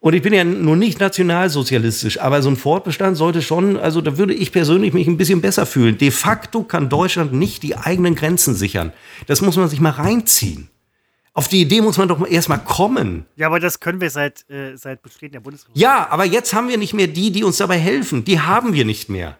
Und 0.00 0.12
ich 0.12 0.22
bin 0.22 0.34
ja 0.34 0.44
nun 0.44 0.78
nicht 0.78 1.00
nationalsozialistisch, 1.00 2.20
aber 2.20 2.40
so 2.42 2.50
ein 2.50 2.56
Fortbestand 2.56 3.16
sollte 3.16 3.42
schon, 3.42 3.76
also 3.76 4.00
da 4.00 4.16
würde 4.16 4.34
ich 4.34 4.52
persönlich 4.52 4.92
mich 4.92 5.08
ein 5.08 5.16
bisschen 5.16 5.40
besser 5.40 5.66
fühlen. 5.66 5.98
De 5.98 6.10
facto 6.10 6.62
kann 6.62 6.88
Deutschland 6.88 7.32
nicht 7.32 7.64
die 7.64 7.76
eigenen 7.76 8.14
Grenzen 8.14 8.54
sichern. 8.54 8.92
Das 9.26 9.40
muss 9.40 9.56
man 9.56 9.68
sich 9.68 9.80
mal 9.80 9.90
reinziehen. 9.90 10.68
Auf 11.32 11.48
die 11.48 11.62
Idee 11.62 11.80
muss 11.80 11.96
man 11.98 12.06
doch 12.08 12.24
erstmal 12.28 12.58
kommen. 12.58 13.24
Ja, 13.36 13.46
aber 13.46 13.60
das 13.60 13.80
können 13.80 14.00
wir 14.00 14.10
seit, 14.10 14.48
äh, 14.50 14.76
seit 14.76 15.02
Bestehen 15.02 15.32
der 15.32 15.40
Bundesrepublik. 15.40 15.80
Ja, 15.80 16.06
aber 16.10 16.26
jetzt 16.26 16.52
haben 16.52 16.68
wir 16.68 16.78
nicht 16.78 16.94
mehr 16.94 17.06
die, 17.06 17.32
die 17.32 17.44
uns 17.44 17.56
dabei 17.56 17.78
helfen. 17.78 18.24
Die 18.24 18.40
haben 18.40 18.74
wir 18.74 18.84
nicht 18.84 19.08
mehr. 19.08 19.38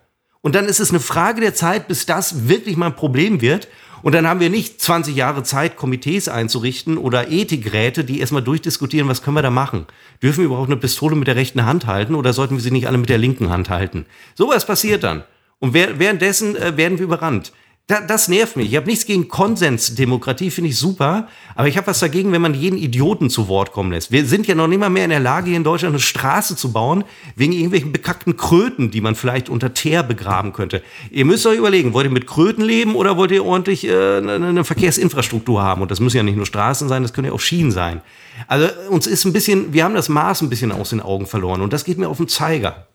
Und 0.48 0.54
dann 0.54 0.64
ist 0.64 0.80
es 0.80 0.88
eine 0.88 0.98
Frage 0.98 1.42
der 1.42 1.54
Zeit, 1.54 1.88
bis 1.88 2.06
das 2.06 2.48
wirklich 2.48 2.78
mal 2.78 2.86
ein 2.86 2.96
Problem 2.96 3.42
wird. 3.42 3.68
Und 4.00 4.14
dann 4.14 4.26
haben 4.26 4.40
wir 4.40 4.48
nicht 4.48 4.80
20 4.80 5.14
Jahre 5.14 5.42
Zeit, 5.42 5.76
Komitees 5.76 6.26
einzurichten 6.26 6.96
oder 6.96 7.30
Ethikräte, 7.30 8.02
die 8.02 8.18
erstmal 8.18 8.40
durchdiskutieren, 8.40 9.10
was 9.10 9.20
können 9.20 9.36
wir 9.36 9.42
da 9.42 9.50
machen? 9.50 9.84
Dürfen 10.22 10.38
wir 10.38 10.46
überhaupt 10.46 10.70
eine 10.70 10.78
Pistole 10.78 11.16
mit 11.16 11.28
der 11.28 11.36
rechten 11.36 11.66
Hand 11.66 11.84
halten 11.84 12.14
oder 12.14 12.32
sollten 12.32 12.54
wir 12.54 12.62
sie 12.62 12.70
nicht 12.70 12.88
alle 12.88 12.96
mit 12.96 13.10
der 13.10 13.18
linken 13.18 13.50
Hand 13.50 13.68
halten? 13.68 14.06
Sowas 14.36 14.64
passiert 14.64 15.04
dann. 15.04 15.22
Und 15.58 15.74
währenddessen 15.74 16.56
äh, 16.56 16.78
werden 16.78 16.96
wir 16.96 17.04
überrannt. 17.04 17.52
Da, 17.88 18.02
das 18.02 18.28
nervt 18.28 18.56
mich. 18.56 18.68
Ich 18.68 18.76
habe 18.76 18.86
nichts 18.86 19.06
gegen 19.06 19.28
Konsensdemokratie, 19.28 20.50
finde 20.50 20.68
ich 20.68 20.76
super. 20.76 21.26
Aber 21.54 21.68
ich 21.68 21.78
habe 21.78 21.86
was 21.86 22.00
dagegen, 22.00 22.32
wenn 22.32 22.42
man 22.42 22.52
jeden 22.52 22.76
Idioten 22.76 23.30
zu 23.30 23.48
Wort 23.48 23.72
kommen 23.72 23.92
lässt. 23.92 24.12
Wir 24.12 24.26
sind 24.26 24.46
ja 24.46 24.54
noch 24.54 24.68
nicht 24.68 24.78
mal 24.78 24.90
mehr 24.90 25.04
in 25.04 25.10
der 25.10 25.20
Lage, 25.20 25.46
hier 25.46 25.56
in 25.56 25.64
Deutschland 25.64 25.94
eine 25.94 26.00
Straße 26.00 26.54
zu 26.54 26.70
bauen, 26.70 27.04
wegen 27.34 27.52
irgendwelchen 27.54 27.90
bekackten 27.90 28.36
Kröten, 28.36 28.90
die 28.90 29.00
man 29.00 29.14
vielleicht 29.14 29.48
unter 29.48 29.72
Teer 29.72 30.02
begraben 30.02 30.52
könnte. 30.52 30.82
Ihr 31.10 31.24
müsst 31.24 31.46
euch 31.46 31.56
überlegen, 31.56 31.94
wollt 31.94 32.04
ihr 32.04 32.12
mit 32.12 32.26
Kröten 32.26 32.62
leben 32.62 32.94
oder 32.94 33.16
wollt 33.16 33.30
ihr 33.30 33.42
ordentlich 33.42 33.86
äh, 33.86 34.18
eine 34.18 34.64
Verkehrsinfrastruktur 34.64 35.62
haben? 35.62 35.80
Und 35.80 35.90
das 35.90 35.98
müssen 35.98 36.18
ja 36.18 36.22
nicht 36.22 36.36
nur 36.36 36.44
Straßen 36.44 36.90
sein, 36.90 37.02
das 37.02 37.14
können 37.14 37.28
ja 37.28 37.32
auch 37.32 37.40
Schienen 37.40 37.72
sein. 37.72 38.02
Also 38.48 38.68
uns 38.90 39.06
ist 39.06 39.24
ein 39.24 39.32
bisschen, 39.32 39.72
wir 39.72 39.84
haben 39.84 39.94
das 39.94 40.10
Maß 40.10 40.42
ein 40.42 40.50
bisschen 40.50 40.72
aus 40.72 40.90
den 40.90 41.00
Augen 41.00 41.26
verloren 41.26 41.62
und 41.62 41.72
das 41.72 41.84
geht 41.84 41.96
mir 41.96 42.10
auf 42.10 42.18
den 42.18 42.28
Zeiger. 42.28 42.87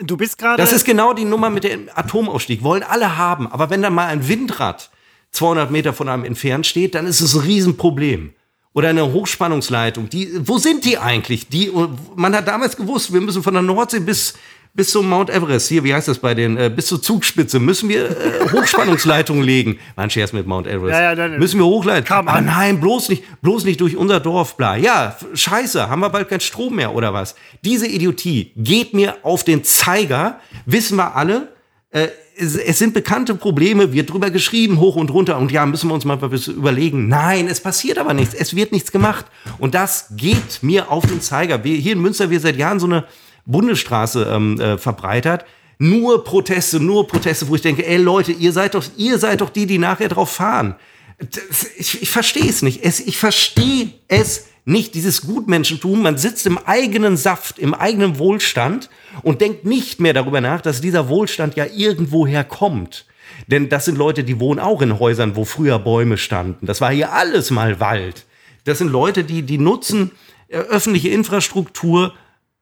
Du 0.00 0.16
bist 0.16 0.38
gerade. 0.38 0.62
Das 0.62 0.72
ist 0.72 0.84
genau 0.84 1.12
die 1.12 1.24
Nummer 1.24 1.50
mit 1.50 1.64
dem 1.64 1.88
Atomausstieg. 1.94 2.62
Wollen 2.62 2.82
alle 2.82 3.16
haben. 3.16 3.46
Aber 3.50 3.70
wenn 3.70 3.82
dann 3.82 3.94
mal 3.94 4.06
ein 4.06 4.28
Windrad 4.28 4.90
200 5.32 5.70
Meter 5.70 5.92
von 5.92 6.08
einem 6.08 6.24
entfernt 6.24 6.66
steht, 6.66 6.94
dann 6.94 7.06
ist 7.06 7.20
es 7.20 7.34
ein 7.34 7.40
Riesenproblem. 7.40 8.32
Oder 8.72 8.90
eine 8.90 9.10
Hochspannungsleitung. 9.10 10.10
Die, 10.10 10.30
wo 10.46 10.58
sind 10.58 10.84
die 10.84 10.98
eigentlich? 10.98 11.48
Die, 11.48 11.72
man 12.14 12.36
hat 12.36 12.46
damals 12.46 12.76
gewusst, 12.76 13.12
wir 13.12 13.22
müssen 13.22 13.42
von 13.42 13.54
der 13.54 13.62
Nordsee 13.62 14.00
bis 14.00 14.34
bis 14.76 14.90
zum 14.90 15.08
Mount 15.08 15.30
Everest, 15.30 15.68
hier, 15.68 15.82
wie 15.84 15.94
heißt 15.94 16.06
das 16.06 16.18
bei 16.18 16.34
den, 16.34 16.58
äh, 16.58 16.70
bis 16.74 16.86
zur 16.86 17.00
Zugspitze, 17.00 17.58
müssen 17.58 17.88
wir 17.88 18.10
äh, 18.10 18.50
Hochspannungsleitungen 18.52 19.42
legen. 19.44 19.78
War 19.94 20.04
ein 20.04 20.10
Scherz 20.10 20.34
mit 20.34 20.46
Mount 20.46 20.66
Everest. 20.66 20.92
Ja, 20.92 21.02
ja, 21.02 21.14
dann, 21.14 21.38
müssen 21.38 21.58
wir 21.58 21.64
hochleiten. 21.64 22.08
Aber 22.10 22.40
nein, 22.42 22.78
bloß 22.78 23.08
nicht, 23.08 23.24
bloß 23.40 23.64
nicht 23.64 23.80
durch 23.80 23.96
unser 23.96 24.20
Dorf, 24.20 24.56
bla. 24.56 24.76
Ja, 24.76 25.16
scheiße, 25.32 25.88
haben 25.88 26.00
wir 26.00 26.10
bald 26.10 26.28
keinen 26.28 26.40
Strom 26.40 26.76
mehr 26.76 26.94
oder 26.94 27.14
was? 27.14 27.34
Diese 27.64 27.86
Idiotie 27.86 28.52
geht 28.54 28.92
mir 28.92 29.16
auf 29.22 29.44
den 29.44 29.64
Zeiger, 29.64 30.40
wissen 30.66 30.96
wir 30.96 31.16
alle. 31.16 31.48
Äh, 31.90 32.08
es, 32.38 32.78
sind 32.78 32.92
bekannte 32.92 33.34
Probleme, 33.34 33.94
wird 33.94 34.12
drüber 34.12 34.30
geschrieben, 34.30 34.78
hoch 34.78 34.96
und 34.96 35.10
runter. 35.10 35.38
Und 35.38 35.52
ja, 35.52 35.64
müssen 35.64 35.88
wir 35.88 35.94
uns 35.94 36.04
mal 36.04 36.18
überlegen. 36.48 37.08
Nein, 37.08 37.48
es 37.48 37.60
passiert 37.60 37.96
aber 37.96 38.12
nichts. 38.12 38.34
Es 38.34 38.54
wird 38.54 38.72
nichts 38.72 38.92
gemacht. 38.92 39.24
Und 39.58 39.74
das 39.74 40.08
geht 40.16 40.62
mir 40.62 40.90
auf 40.90 41.06
den 41.06 41.22
Zeiger. 41.22 41.64
Wir, 41.64 41.76
hier 41.76 41.92
in 41.92 42.02
Münster, 42.02 42.28
wir 42.28 42.40
seit 42.40 42.56
Jahren 42.56 42.78
so 42.78 42.86
eine, 42.86 43.04
Bundesstraße 43.46 44.28
ähm, 44.30 44.60
äh, 44.60 44.78
verbreitert. 44.78 45.44
Nur 45.78 46.24
Proteste, 46.24 46.80
nur 46.80 47.06
Proteste, 47.06 47.48
wo 47.48 47.54
ich 47.54 47.62
denke, 47.62 47.86
ey 47.86 47.96
Leute, 47.98 48.32
ihr 48.32 48.52
seid 48.52 48.74
doch, 48.74 48.84
ihr 48.96 49.18
seid 49.18 49.40
doch 49.40 49.50
die, 49.50 49.66
die 49.66 49.78
nachher 49.78 50.08
drauf 50.08 50.30
fahren. 50.30 50.76
Das, 51.18 51.66
ich, 51.76 52.02
ich 52.02 52.10
verstehe 52.10 52.48
es 52.48 52.62
nicht. 52.62 52.84
Ich 52.84 53.18
verstehe 53.18 53.90
es 54.08 54.46
nicht. 54.64 54.94
Dieses 54.94 55.22
Gutmenschentum, 55.22 56.02
man 56.02 56.18
sitzt 56.18 56.46
im 56.46 56.58
eigenen 56.58 57.16
Saft, 57.16 57.58
im 57.58 57.74
eigenen 57.74 58.18
Wohlstand 58.18 58.90
und 59.22 59.40
denkt 59.40 59.64
nicht 59.64 60.00
mehr 60.00 60.12
darüber 60.12 60.40
nach, 60.40 60.60
dass 60.60 60.80
dieser 60.80 61.08
Wohlstand 61.08 61.56
ja 61.56 61.66
irgendwoher 61.66 62.44
kommt. 62.44 63.06
Denn 63.48 63.68
das 63.68 63.84
sind 63.84 63.98
Leute, 63.98 64.24
die 64.24 64.40
wohnen 64.40 64.60
auch 64.60 64.82
in 64.82 64.98
Häusern, 64.98 65.36
wo 65.36 65.44
früher 65.44 65.78
Bäume 65.78 66.16
standen. 66.18 66.66
Das 66.66 66.80
war 66.80 66.90
hier 66.90 67.12
alles 67.12 67.50
mal 67.50 67.80
Wald. 67.80 68.24
Das 68.64 68.78
sind 68.78 68.88
Leute, 68.88 69.24
die, 69.24 69.42
die 69.42 69.58
nutzen 69.58 70.12
äh, 70.48 70.56
öffentliche 70.56 71.08
Infrastruktur 71.08 72.14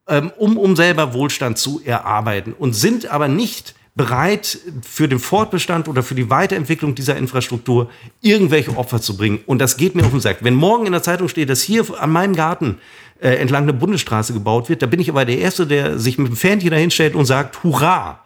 um, 0.07 0.57
um 0.57 0.77
selber 0.77 1.15
Wohlstand 1.15 1.59
zu 1.59 1.81
erarbeiten 1.85 2.53
und 2.53 2.75
sind 2.75 3.07
aber 3.07 3.29
nicht 3.29 3.75
bereit, 3.95 4.59
für 4.83 5.09
den 5.09 5.21
Fortbestand 5.21 5.87
oder 5.87 6.03
für 6.03 6.17
die 6.17 6.29
Weiterentwicklung 6.29 6.95
dieser 6.95 7.17
Infrastruktur 7.17 7.91
irgendwelche 8.21 8.77
Opfer 8.77 9.01
zu 9.01 9.17
bringen. 9.17 9.41
Und 9.47 9.61
das 9.61 9.77
geht 9.77 9.95
mir 9.95 10.05
auf 10.05 10.11
den 10.11 10.21
Sack. 10.21 10.39
Wenn 10.41 10.55
morgen 10.55 10.87
in 10.87 10.93
der 10.93 11.03
Zeitung 11.03 11.29
steht, 11.29 11.49
dass 11.49 11.63
hier 11.63 11.85
an 12.01 12.11
meinem 12.11 12.35
Garten 12.35 12.79
äh, 13.21 13.37
entlang 13.37 13.63
eine 13.63 13.73
Bundesstraße 13.73 14.33
gebaut 14.33 14.69
wird, 14.69 14.83
da 14.83 14.87
bin 14.87 14.99
ich 14.99 15.09
aber 15.09 15.25
der 15.25 15.39
Erste, 15.39 15.67
der 15.67 15.99
sich 15.99 16.19
mit 16.19 16.29
dem 16.29 16.37
Fähnchen 16.37 16.71
dahinstellt 16.71 17.15
und 17.15 17.25
sagt, 17.25 17.63
Hurra! 17.63 18.24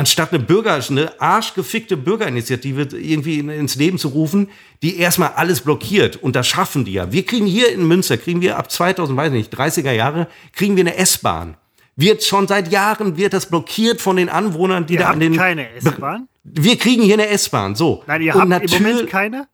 Anstatt 0.00 0.32
eine 0.32 0.42
Bürger, 0.42 0.82
eine 0.88 1.20
arschgefickte 1.20 1.98
Bürgerinitiative 1.98 2.96
irgendwie 2.96 3.38
ins 3.40 3.76
Leben 3.76 3.98
zu 3.98 4.08
rufen, 4.08 4.48
die 4.82 4.96
erstmal 4.96 5.32
alles 5.34 5.60
blockiert. 5.60 6.16
Und 6.16 6.36
das 6.36 6.48
schaffen 6.48 6.86
die 6.86 6.94
ja. 6.94 7.12
Wir 7.12 7.26
kriegen 7.26 7.44
hier 7.44 7.70
in 7.70 7.86
Münster, 7.86 8.16
kriegen 8.16 8.40
wir 8.40 8.56
ab 8.56 8.70
2000, 8.72 9.14
weiß 9.14 9.30
nicht, 9.30 9.54
30er 9.54 9.92
Jahre, 9.92 10.26
kriegen 10.54 10.74
wir 10.76 10.84
eine 10.84 10.96
S-Bahn. 10.96 11.58
Wird 11.96 12.24
schon 12.24 12.48
seit 12.48 12.72
Jahren 12.72 13.18
wird 13.18 13.34
das 13.34 13.50
blockiert 13.50 14.00
von 14.00 14.16
den 14.16 14.30
Anwohnern, 14.30 14.86
die 14.86 14.94
ihr 14.94 15.00
da 15.00 15.04
habt 15.08 15.16
an 15.16 15.20
den. 15.20 15.36
keine 15.36 15.70
S-Bahn? 15.74 16.28
Wir 16.44 16.78
kriegen 16.78 17.02
hier 17.02 17.14
eine 17.14 17.28
S-Bahn, 17.28 17.74
so. 17.74 18.02
Nein, 18.06 18.22
ihr 18.22 18.34
Und 18.34 18.54
habt 18.54 18.72
im 18.72 18.82
Moment 18.82 19.06
keine? 19.10 19.48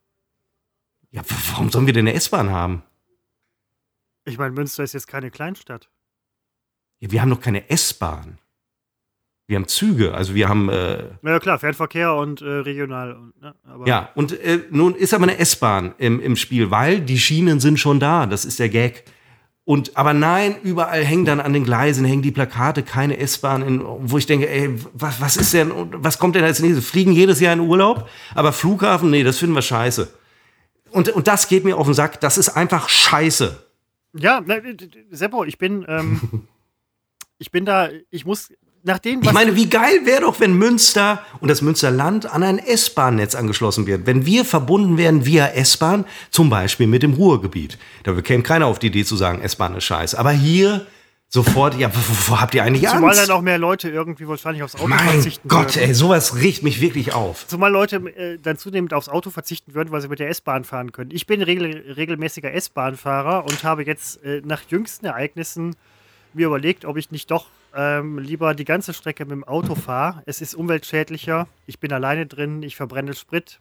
Ja, 1.10 1.22
warum 1.50 1.72
sollen 1.72 1.86
wir 1.86 1.92
denn 1.92 2.06
eine 2.06 2.16
S-Bahn 2.16 2.50
haben? 2.50 2.84
Ich 4.24 4.38
meine, 4.38 4.52
Münster 4.52 4.84
ist 4.84 4.92
jetzt 4.92 5.08
keine 5.08 5.32
Kleinstadt. 5.32 5.90
Ja, 7.00 7.10
wir 7.10 7.20
haben 7.20 7.30
doch 7.30 7.40
keine 7.40 7.68
S-Bahn. 7.68 8.38
Wir 9.48 9.56
haben 9.56 9.68
Züge, 9.68 10.12
also 10.12 10.34
wir 10.34 10.48
haben. 10.48 10.68
Äh, 10.68 11.04
ja, 11.22 11.38
klar, 11.38 11.58
Fernverkehr 11.58 12.14
und 12.14 12.42
äh, 12.42 12.46
regional. 12.46 13.16
Ne, 13.40 13.54
ja, 13.84 14.10
und 14.16 14.32
äh, 14.40 14.60
nun 14.70 14.96
ist 14.96 15.14
aber 15.14 15.24
eine 15.24 15.38
S-Bahn 15.38 15.94
im, 15.98 16.20
im 16.20 16.34
Spiel, 16.34 16.72
weil 16.72 17.00
die 17.00 17.18
Schienen 17.18 17.60
sind 17.60 17.78
schon 17.78 18.00
da. 18.00 18.26
Das 18.26 18.44
ist 18.44 18.58
der 18.58 18.68
Gag. 18.68 19.04
Und 19.64 19.96
aber 19.96 20.14
nein, 20.14 20.56
überall 20.62 21.04
hängen 21.04 21.24
dann 21.24 21.40
an 21.40 21.52
den 21.52 21.64
Gleisen 21.64 22.04
hängen 22.04 22.22
die 22.22 22.30
Plakate, 22.30 22.84
keine 22.84 23.18
S-Bahn, 23.18 23.82
wo 24.00 24.16
ich 24.16 24.26
denke, 24.26 24.48
ey, 24.48 24.78
was, 24.92 25.20
was 25.20 25.36
ist 25.36 25.54
denn, 25.54 25.72
was 25.92 26.20
kommt 26.20 26.36
denn 26.36 26.44
als 26.44 26.60
nächstes? 26.60 26.88
Fliegen 26.88 27.10
jedes 27.10 27.40
Jahr 27.40 27.52
in 27.52 27.60
Urlaub, 27.60 28.08
aber 28.36 28.52
Flughafen, 28.52 29.10
nee, 29.10 29.24
das 29.24 29.38
finden 29.38 29.56
wir 29.56 29.62
scheiße. 29.62 30.08
Und, 30.90 31.08
und 31.08 31.26
das 31.26 31.48
geht 31.48 31.64
mir 31.64 31.76
auf 31.76 31.86
den 31.86 31.94
Sack, 31.94 32.20
das 32.20 32.38
ist 32.38 32.50
einfach 32.50 32.88
scheiße. 32.88 33.60
Ja, 34.16 34.40
Seppo, 35.10 35.44
ich 35.44 35.58
bin, 35.58 35.84
ähm, 35.88 36.46
ich 37.38 37.50
bin 37.50 37.64
da, 37.64 37.88
ich 38.10 38.24
muss 38.24 38.52
nachdem. 38.86 39.22
Ich 39.22 39.32
meine, 39.32 39.56
wie 39.56 39.68
geil 39.68 40.00
wäre 40.04 40.22
doch, 40.22 40.40
wenn 40.40 40.54
Münster 40.54 41.22
und 41.40 41.48
das 41.48 41.60
Münsterland 41.60 42.32
an 42.32 42.42
ein 42.42 42.58
S-Bahn-Netz 42.58 43.34
angeschlossen 43.34 43.86
wird. 43.86 44.06
Wenn 44.06 44.24
wir 44.24 44.44
verbunden 44.44 44.96
wären 44.96 45.26
via 45.26 45.48
S-Bahn, 45.48 46.04
zum 46.30 46.48
Beispiel 46.48 46.86
mit 46.86 47.02
dem 47.02 47.14
Ruhrgebiet. 47.14 47.78
Da 48.04 48.14
käme 48.20 48.42
keiner 48.42 48.66
auf 48.66 48.78
die 48.78 48.86
Idee 48.86 49.04
zu 49.04 49.16
sagen, 49.16 49.42
S-Bahn 49.42 49.76
ist 49.76 49.84
scheiße. 49.84 50.18
Aber 50.18 50.30
hier 50.30 50.86
sofort, 51.28 51.76
ja, 51.76 51.94
wovor 51.94 52.40
habt 52.40 52.54
ihr 52.54 52.62
eigentlich 52.62 52.88
Angst? 52.88 53.00
Zumal 53.00 53.16
dann 53.16 53.30
auch 53.30 53.42
mehr 53.42 53.58
Leute 53.58 53.90
irgendwie 53.90 54.28
wahrscheinlich 54.28 54.62
aufs 54.62 54.76
Auto 54.76 54.86
mein 54.86 55.00
verzichten 55.00 55.48
Gott, 55.48 55.74
würden. 55.76 55.88
ey, 55.88 55.94
sowas 55.94 56.36
riecht 56.36 56.62
mich 56.62 56.80
wirklich 56.80 57.12
auf. 57.12 57.46
Zumal 57.48 57.72
Leute 57.72 57.96
äh, 57.96 58.38
dann 58.38 58.56
zunehmend 58.56 58.94
aufs 58.94 59.08
Auto 59.08 59.30
verzichten 59.30 59.74
würden, 59.74 59.90
weil 59.90 60.00
sie 60.00 60.08
mit 60.08 60.20
der 60.20 60.28
S-Bahn 60.28 60.64
fahren 60.64 60.92
können. 60.92 61.10
Ich 61.12 61.26
bin 61.26 61.42
regel 61.42 61.92
regelmäßiger 61.96 62.52
S-Bahn-Fahrer 62.54 63.44
und 63.44 63.64
habe 63.64 63.84
jetzt 63.84 64.22
äh, 64.22 64.40
nach 64.44 64.62
jüngsten 64.68 65.06
Ereignissen 65.06 65.74
mir 66.32 66.46
überlegt, 66.46 66.84
ob 66.84 66.96
ich 66.96 67.10
nicht 67.10 67.30
doch 67.30 67.46
ähm, 67.76 68.18
lieber 68.18 68.54
die 68.54 68.64
ganze 68.64 68.94
Strecke 68.94 69.24
mit 69.24 69.32
dem 69.32 69.44
Auto 69.44 69.74
fahre. 69.74 70.22
Es 70.24 70.40
ist 70.40 70.54
umweltschädlicher. 70.54 71.46
Ich 71.66 71.78
bin 71.78 71.92
alleine 71.92 72.26
drin. 72.26 72.62
Ich 72.62 72.74
verbrenne 72.74 73.14
Sprit. 73.14 73.60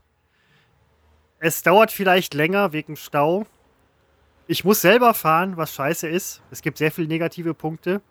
Es 1.40 1.62
dauert 1.62 1.92
vielleicht 1.92 2.34
länger 2.34 2.72
wegen 2.72 2.96
Stau. 2.96 3.46
Ich 4.48 4.64
muss 4.64 4.82
selber 4.82 5.14
fahren, 5.14 5.58
was 5.58 5.74
scheiße 5.74 6.08
ist. 6.08 6.42
Es 6.50 6.62
gibt 6.62 6.78
sehr 6.78 6.92
viele 6.92 7.08
negative 7.08 7.54
Punkte. 7.54 8.02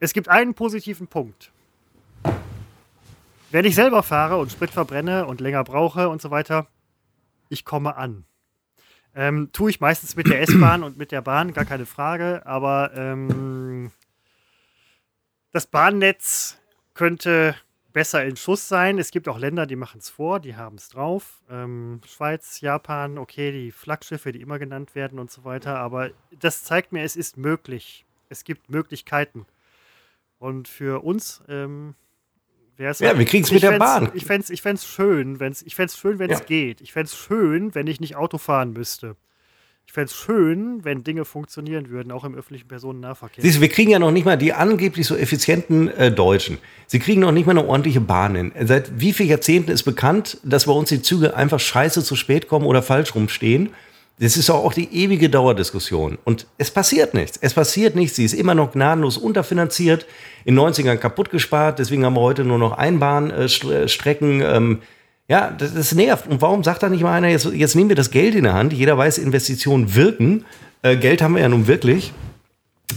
Es 0.00 0.12
gibt 0.12 0.28
einen 0.28 0.54
positiven 0.54 1.06
Punkt. 1.06 1.52
Wenn 3.50 3.66
ich 3.66 3.74
selber 3.74 4.02
fahre 4.02 4.38
und 4.38 4.50
Sprit 4.50 4.70
verbrenne 4.70 5.26
und 5.26 5.40
länger 5.40 5.64
brauche 5.64 6.08
und 6.08 6.22
so 6.22 6.30
weiter, 6.30 6.66
ich 7.50 7.66
komme 7.66 7.96
an. 7.96 8.24
Ähm, 9.14 9.50
tue 9.52 9.68
ich 9.68 9.80
meistens 9.80 10.16
mit 10.16 10.28
der 10.28 10.40
S-Bahn 10.40 10.82
und 10.82 10.96
mit 10.96 11.12
der 11.12 11.20
Bahn, 11.20 11.52
gar 11.52 11.66
keine 11.66 11.84
Frage. 11.84 12.40
Aber 12.46 12.92
ähm, 12.96 13.90
das 15.52 15.66
Bahnnetz 15.66 16.58
könnte 16.94 17.54
besser 17.92 18.24
in 18.24 18.36
Schuss 18.36 18.68
sein. 18.68 18.98
Es 18.98 19.10
gibt 19.10 19.28
auch 19.28 19.38
Länder, 19.38 19.66
die 19.66 19.76
machen 19.76 19.98
es 19.98 20.08
vor, 20.08 20.40
die 20.40 20.56
haben 20.56 20.76
es 20.76 20.88
drauf. 20.88 21.42
Ähm, 21.50 22.00
Schweiz, 22.06 22.60
Japan, 22.60 23.18
okay, 23.18 23.52
die 23.52 23.70
Flaggschiffe, 23.70 24.32
die 24.32 24.40
immer 24.40 24.58
genannt 24.58 24.94
werden 24.94 25.18
und 25.18 25.30
so 25.30 25.44
weiter. 25.44 25.78
Aber 25.78 26.10
das 26.38 26.64
zeigt 26.64 26.92
mir, 26.92 27.02
es 27.02 27.16
ist 27.16 27.36
möglich. 27.36 28.06
Es 28.28 28.44
gibt 28.44 28.70
Möglichkeiten. 28.70 29.46
Und 30.38 30.68
für 30.68 31.04
uns 31.04 31.42
ähm, 31.48 31.94
wäre 32.76 32.92
es. 32.92 32.98
Ja, 32.98 33.08
halt, 33.08 33.18
wir 33.18 33.26
kriegen 33.26 33.44
es 33.44 33.52
mit 33.52 33.62
der 33.62 33.78
Bahn. 33.78 34.10
Ich 34.14 34.24
fände 34.24 34.42
es 34.42 34.50
ich 34.50 34.62
schön, 34.62 35.38
wenn 35.38 35.52
es 35.52 35.98
schön, 35.98 36.30
ja. 36.30 36.38
geht. 36.40 36.80
Ich 36.80 36.92
fände 36.92 37.06
es 37.06 37.16
schön, 37.16 37.74
wenn 37.74 37.86
ich 37.86 38.00
nicht 38.00 38.16
Auto 38.16 38.38
fahren 38.38 38.72
müsste. 38.72 39.16
Ich 39.86 39.92
fände 39.92 40.06
es 40.06 40.16
schön, 40.16 40.84
wenn 40.84 41.04
Dinge 41.04 41.24
funktionieren 41.24 41.90
würden, 41.90 42.12
auch 42.12 42.24
im 42.24 42.34
öffentlichen 42.34 42.66
Personennahverkehr. 42.66 43.42
Siehst 43.42 43.58
du, 43.58 43.60
wir 43.60 43.68
kriegen 43.68 43.90
ja 43.90 43.98
noch 43.98 44.10
nicht 44.10 44.24
mal 44.24 44.38
die 44.38 44.54
angeblich 44.54 45.06
so 45.06 45.16
effizienten 45.16 45.88
äh, 45.88 46.10
Deutschen. 46.10 46.58
Sie 46.86 46.98
kriegen 46.98 47.20
noch 47.20 47.32
nicht 47.32 47.46
mal 47.46 47.58
eine 47.58 47.68
ordentliche 47.68 48.00
Bahn 48.00 48.34
hin. 48.34 48.52
Seit 48.62 48.98
wie 49.00 49.12
vielen 49.12 49.28
Jahrzehnten 49.28 49.70
ist 49.70 49.82
bekannt, 49.82 50.38
dass 50.44 50.64
bei 50.64 50.72
uns 50.72 50.88
die 50.88 51.02
Züge 51.02 51.36
einfach 51.36 51.60
scheiße 51.60 52.02
zu 52.02 52.16
spät 52.16 52.48
kommen 52.48 52.64
oder 52.64 52.82
falsch 52.82 53.14
rumstehen? 53.14 53.70
Das 54.18 54.36
ist 54.36 54.50
auch 54.50 54.72
die 54.72 54.94
ewige 54.94 55.28
Dauerdiskussion. 55.28 56.16
Und 56.24 56.46
es 56.56 56.70
passiert 56.70 57.12
nichts. 57.12 57.38
Es 57.40 57.54
passiert 57.54 57.96
nichts. 57.96 58.16
Sie 58.16 58.24
ist 58.24 58.34
immer 58.34 58.54
noch 58.54 58.72
gnadenlos 58.72 59.16
unterfinanziert, 59.16 60.06
in 60.44 60.54
den 60.54 60.64
90ern 60.64 60.96
kaputt 60.96 61.30
gespart. 61.30 61.78
Deswegen 61.78 62.04
haben 62.04 62.14
wir 62.14 62.20
heute 62.20 62.44
nur 62.44 62.58
noch 62.58 62.72
Einbahnstrecken. 62.78 64.42
Ähm, 64.42 64.78
ja, 65.28 65.50
das, 65.50 65.74
das, 65.74 65.94
nervt. 65.94 66.26
Und 66.26 66.40
warum 66.40 66.64
sagt 66.64 66.82
da 66.82 66.88
nicht 66.88 67.02
mal 67.02 67.12
einer, 67.12 67.28
jetzt, 67.28 67.46
jetzt 67.52 67.74
nehmen 67.74 67.88
wir 67.88 67.96
das 67.96 68.10
Geld 68.10 68.34
in 68.34 68.44
der 68.44 68.54
Hand? 68.54 68.72
Jeder 68.72 68.98
weiß, 68.98 69.18
Investitionen 69.18 69.94
wirken. 69.94 70.44
Äh, 70.82 70.96
Geld 70.96 71.22
haben 71.22 71.34
wir 71.34 71.42
ja 71.42 71.48
nun 71.48 71.66
wirklich. 71.66 72.12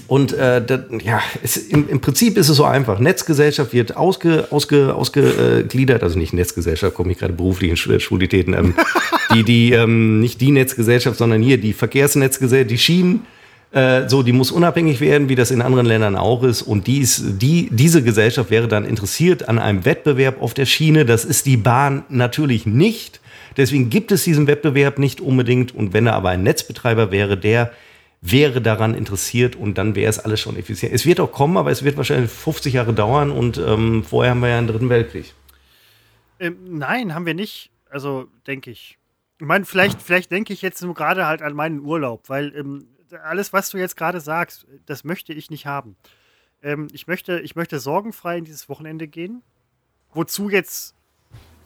Und 0.07 0.33
äh, 0.33 0.63
das, 0.63 0.81
ja, 1.03 1.21
es, 1.43 1.57
im, 1.57 1.87
im, 1.89 2.01
Prinzip 2.01 2.37
ist 2.37 2.49
es 2.49 2.57
so 2.57 2.65
einfach. 2.65 2.99
Netzgesellschaft 2.99 3.73
wird 3.73 3.95
ausge, 3.95 4.47
ausge, 4.51 4.93
ausgegliedert, 4.93 6.03
also 6.03 6.19
nicht 6.19 6.33
Netzgesellschaft, 6.33 6.93
komme 6.93 7.11
ich 7.11 7.17
gerade 7.17 7.33
beruflich 7.33 7.71
in 7.71 7.99
Schwulitäten. 7.99 8.53
Ähm, 8.53 8.75
die, 9.33 9.43
die, 9.43 9.71
ähm, 9.71 10.19
nicht 10.19 10.41
die 10.41 10.51
Netzgesellschaft, 10.51 11.17
sondern 11.17 11.41
hier 11.41 11.57
die 11.57 11.73
Verkehrsnetzgesellschaft, 11.73 12.71
die 12.71 12.77
Schienen 12.77 13.25
äh, 13.71 14.07
so, 14.07 14.23
die 14.23 14.31
muss 14.31 14.51
unabhängig 14.51 15.01
werden, 15.01 15.29
wie 15.29 15.35
das 15.35 15.51
in 15.51 15.61
anderen 15.61 15.85
Ländern 15.85 16.15
auch 16.15 16.43
ist. 16.43 16.61
Und 16.61 16.87
dies, 16.87 17.23
die, 17.37 17.69
diese 17.71 18.03
Gesellschaft 18.03 18.49
wäre 18.49 18.67
dann 18.67 18.85
interessiert 18.85 19.49
an 19.49 19.59
einem 19.59 19.85
Wettbewerb 19.85 20.41
auf 20.41 20.53
der 20.53 20.65
Schiene. 20.65 21.05
Das 21.05 21.25
ist 21.25 21.45
die 21.45 21.57
Bahn 21.57 22.03
natürlich 22.09 22.65
nicht. 22.65 23.19
Deswegen 23.57 23.89
gibt 23.89 24.11
es 24.11 24.23
diesen 24.23 24.47
Wettbewerb 24.47 24.99
nicht 24.99 25.21
unbedingt. 25.21 25.73
Und 25.73 25.93
wenn 25.93 26.07
er 26.07 26.13
aber 26.13 26.29
ein 26.29 26.43
Netzbetreiber 26.43 27.11
wäre, 27.11 27.37
der 27.37 27.71
wäre 28.21 28.61
daran 28.61 28.95
interessiert 28.95 29.55
und 29.55 29.77
dann 29.77 29.95
wäre 29.95 30.09
es 30.09 30.19
alles 30.19 30.39
schon 30.39 30.57
effizient. 30.57 30.93
Es 30.93 31.05
wird 31.05 31.19
auch 31.19 31.31
kommen, 31.31 31.57
aber 31.57 31.71
es 31.71 31.83
wird 31.83 31.95
wahrscheinlich 31.95 32.31
50 32.31 32.73
Jahre 32.73 32.93
dauern 32.93 33.29
und 33.29 33.57
ähm, 33.57 34.03
vorher 34.03 34.31
haben 34.31 34.39
wir 34.39 34.49
ja 34.49 34.57
einen 34.57 34.67
dritten 34.67 34.89
Weltkrieg. 34.89 35.33
Ähm, 36.39 36.57
nein, 36.77 37.13
haben 37.13 37.25
wir 37.25 37.35
nicht. 37.35 37.71
Also 37.89 38.27
denke 38.47 38.71
ich. 38.71 38.97
Ich 39.39 39.45
meine, 39.45 39.65
vielleicht, 39.65 40.01
vielleicht 40.01 40.31
denke 40.31 40.53
ich 40.53 40.61
jetzt 40.61 40.81
nur 40.81 40.93
gerade 40.93 41.27
halt 41.27 41.41
an 41.41 41.53
meinen 41.53 41.81
Urlaub, 41.81 42.29
weil 42.29 42.55
ähm, 42.55 42.87
alles, 43.23 43.53
was 43.53 43.69
du 43.69 43.77
jetzt 43.77 43.97
gerade 43.97 44.19
sagst, 44.19 44.65
das 44.85 45.03
möchte 45.03 45.33
ich 45.33 45.49
nicht 45.49 45.65
haben. 45.65 45.95
Ähm, 46.61 46.87
ich, 46.91 47.07
möchte, 47.07 47.39
ich 47.39 47.55
möchte 47.55 47.79
sorgenfrei 47.79 48.37
in 48.37 48.45
dieses 48.45 48.69
Wochenende 48.69 49.07
gehen, 49.07 49.41
wozu 50.13 50.49
jetzt 50.49 50.95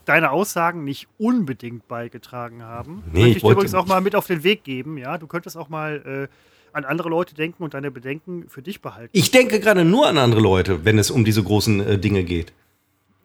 deine 0.06 0.32
Aussagen 0.32 0.84
nicht 0.84 1.08
unbedingt 1.18 1.88
beigetragen 1.88 2.64
haben. 2.64 3.04
Nee, 3.12 3.22
möchte 3.22 3.38
ich, 3.38 3.43
ich 3.43 3.50
übrigens 3.50 3.76
auch 3.76 3.86
mal 3.86 4.02
mit 4.02 4.16
auf 4.16 4.28
den 4.28 4.43
Weg 4.43 4.64
geben. 4.64 4.97
Ja, 4.97 5.18
du 5.18 5.28
könntest 5.28 5.56
auch 5.56 5.70
mal 5.70 6.28
äh, 6.30 6.36
an 6.74 6.86
andere 6.86 7.10
Leute 7.10 7.36
denken 7.36 7.64
und 7.64 7.74
deine 7.74 7.91
Bedenken 7.91 8.50
für 8.50 8.62
dich 8.62 8.82
behalten. 8.82 9.12
Ich 9.14 9.32
denke 9.32 9.60
gerade 9.60 9.86
nur 9.86 10.08
an 10.08 10.18
andere 10.18 10.41
Leute, 10.41 10.86
wenn 10.86 10.97
es 10.97 11.12
um 11.12 11.26
diese 11.26 11.43
großen 11.43 11.80
äh, 11.82 11.97
Dinge 12.00 12.24
geht. 12.24 12.54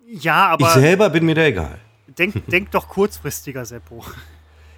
Ja, 0.07 0.49
aber. 0.49 0.67
Ich 0.67 0.73
selber 0.75 1.11
bin 1.11 1.25
mir 1.25 1.35
da 1.35 1.45
egal. 1.45 1.79
Denk, 2.19 2.47
denk 2.47 2.71
doch 2.71 2.89
kurzfristiger, 2.89 3.65
Seppo. 3.65 4.05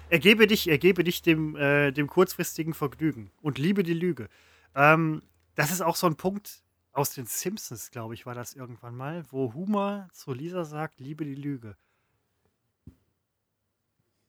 Ergebe 0.09 0.47
dich, 0.47 0.69
ergebe 0.69 1.03
dich 1.03 1.21
dem, 1.21 1.57
äh, 1.57 1.91
dem 1.91 2.07
kurzfristigen 2.07 2.73
Vergnügen 2.73 3.29
und 3.41 3.57
liebe 3.57 3.83
die 3.83 3.93
Lüge. 3.93 4.29
Ähm, 4.73 5.21
das 5.55 5.71
ist 5.71 5.81
auch 5.81 5.97
so 5.97 6.07
ein 6.07 6.15
Punkt 6.15 6.63
aus 6.93 7.13
den 7.13 7.25
Simpsons, 7.25 7.91
glaube 7.91 8.13
ich, 8.13 8.25
war 8.25 8.33
das 8.33 8.53
irgendwann 8.53 8.95
mal, 8.95 9.25
wo 9.31 9.53
Homer 9.53 10.07
zu 10.13 10.31
Lisa 10.33 10.63
sagt, 10.63 11.01
liebe 11.01 11.25
die 11.25 11.35
Lüge. 11.35 11.75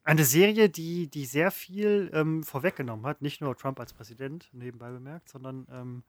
Eine 0.03 0.25
Serie, 0.25 0.69
die, 0.69 1.09
die 1.09 1.27
sehr 1.27 1.53
viel 1.53 2.11
ähm, 2.13 2.43
vorweggenommen 2.43 3.07
hat, 3.07 3.23
nicht 3.23 3.41
nur 3.41 3.57
Trump 3.57 3.79
als 3.79 3.93
Präsident 3.93 4.49
nebenbei 4.53 4.91
bemerkt, 4.91 5.29
sondern 5.29 5.67
ähm, 5.71 6.03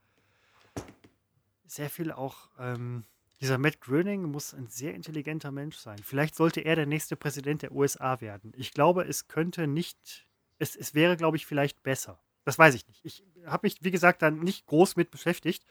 sehr 1.67 1.91
viel 1.91 2.11
auch 2.11 2.49
ähm, 2.57 3.03
dieser 3.41 3.57
Matt 3.57 3.79
Groening 3.79 4.23
muss 4.23 4.53
ein 4.53 4.67
sehr 4.67 4.93
intelligenter 4.93 5.51
Mensch 5.51 5.77
sein. 5.77 5.97
Vielleicht 6.03 6.35
sollte 6.35 6.61
er 6.61 6.75
der 6.75 6.85
nächste 6.85 7.15
Präsident 7.15 7.61
der 7.61 7.71
USA 7.71 8.19
werden. 8.19 8.53
Ich 8.57 8.73
glaube, 8.73 9.03
es 9.03 9.27
könnte 9.27 9.65
nicht, 9.67 10.27
es, 10.57 10.75
es 10.75 10.93
wäre, 10.93 11.15
glaube 11.15 11.37
ich, 11.37 11.45
vielleicht 11.45 11.81
besser. 11.81 12.19
Das 12.43 12.59
weiß 12.59 12.75
ich 12.75 12.87
nicht. 12.87 13.05
Ich 13.05 13.23
habe 13.45 13.67
mich, 13.67 13.77
wie 13.81 13.91
gesagt, 13.91 14.21
da 14.21 14.31
nicht 14.31 14.65
groß 14.65 14.95
mit 14.95 15.11
beschäftigt. 15.11 15.63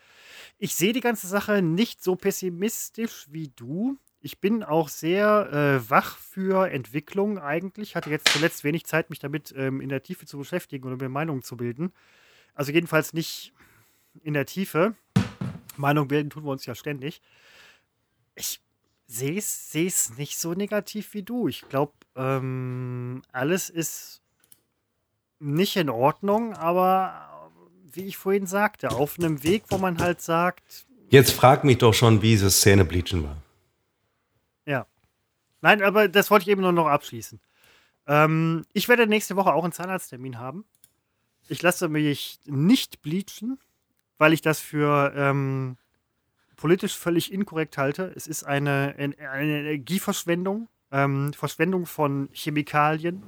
Ich 0.59 0.75
sehe 0.75 0.93
die 0.93 1.01
ganze 1.01 1.27
Sache 1.27 1.61
nicht 1.61 2.03
so 2.03 2.17
pessimistisch 2.17 3.27
wie 3.31 3.49
du. 3.49 3.99
Ich 4.21 4.41
bin 4.41 4.63
auch 4.63 4.89
sehr 4.89 5.53
äh, 5.53 5.91
wach 5.91 6.17
für 6.17 6.71
Entwicklung 6.71 7.39
eigentlich. 7.39 7.97
Hatte 7.97 8.11
jetzt 8.11 8.29
zuletzt 8.29 8.65
wenig 8.65 8.87
Zeit, 8.87 9.11
mich 9.11 9.19
damit 9.19 9.53
ähm, 9.57 9.81
in 9.81 9.89
der 9.89 10.03
Tiefe 10.03 10.25
zu 10.25 10.39
beschäftigen 10.39 10.87
oder 10.87 10.97
mir 10.97 11.09
Meinungen 11.09 11.43
zu 11.43 11.57
bilden. 11.57 11.93
Also 12.55 12.73
jedenfalls 12.73 13.13
nicht 13.13 13.53
in 14.23 14.35
der 14.35 14.47
Tiefe. 14.47 14.95
Meinung 15.77 16.09
bilden 16.09 16.31
tun 16.31 16.45
wir 16.45 16.51
uns 16.51 16.67
ja 16.67 16.75
ständig 16.75 17.21
ich 18.39 18.61
sehe 19.07 19.39
es 19.39 20.17
nicht 20.17 20.39
so 20.39 20.55
negativ 20.55 21.15
wie 21.15 21.23
du. 21.23 21.49
Ich 21.49 21.69
glaube, 21.69 21.93
ähm, 22.15 23.23
alles 23.33 23.71
ist 23.71 24.21
nicht 25.39 25.77
in 25.77 25.89
Ordnung, 25.89 26.55
aber 26.55 27.51
wie 27.93 28.07
ich 28.07 28.17
vorhin 28.17 28.47
sagte, 28.47 28.91
auf 28.91 29.19
einem 29.19 29.43
Weg, 29.43 29.65
wo 29.71 29.79
man 29.79 29.99
halt 29.99 30.21
sagt. 30.21 30.87
Jetzt 31.11 31.33
frag 31.33 31.65
mich 31.65 31.79
doch 31.79 31.95
schon, 31.95 32.23
wie 32.23 32.31
dieses 32.31 32.61
Zähnebleachen 32.61 33.25
war. 33.25 33.37
Ja. 34.67 34.87
Nein, 35.63 35.83
aber 35.83 36.09
das 36.09 36.31
wollte 36.31 36.45
ich 36.45 36.49
eben 36.49 36.61
nur 36.61 36.73
noch 36.73 36.87
abschließen. 36.87 37.41
Ähm, 38.07 38.67
ich 38.73 38.89
werde 38.89 39.07
nächste 39.07 39.37
Woche 39.37 39.53
auch 39.53 39.65
einen 39.65 39.73
Zahnarzttermin 39.73 40.39
haben. 40.39 40.65
Ich 41.49 41.63
lasse 41.63 41.89
mich 41.89 42.41
nicht 42.45 43.01
bleachen, 43.01 43.59
weil 44.19 44.33
ich 44.33 44.43
das 44.43 44.61
für 44.61 45.13
ähm, 45.17 45.79
politisch 46.59 46.99
völlig 46.99 47.33
inkorrekt 47.33 47.79
halte. 47.79 48.13
Es 48.15 48.27
ist 48.27 48.45
eine, 48.45 48.95
eine 48.99 49.17
Energieverschwendung, 49.17 50.69
ähm, 50.93 51.33
Verschwendung 51.33 51.87
von 51.87 52.29
Chemikalien. 52.33 53.23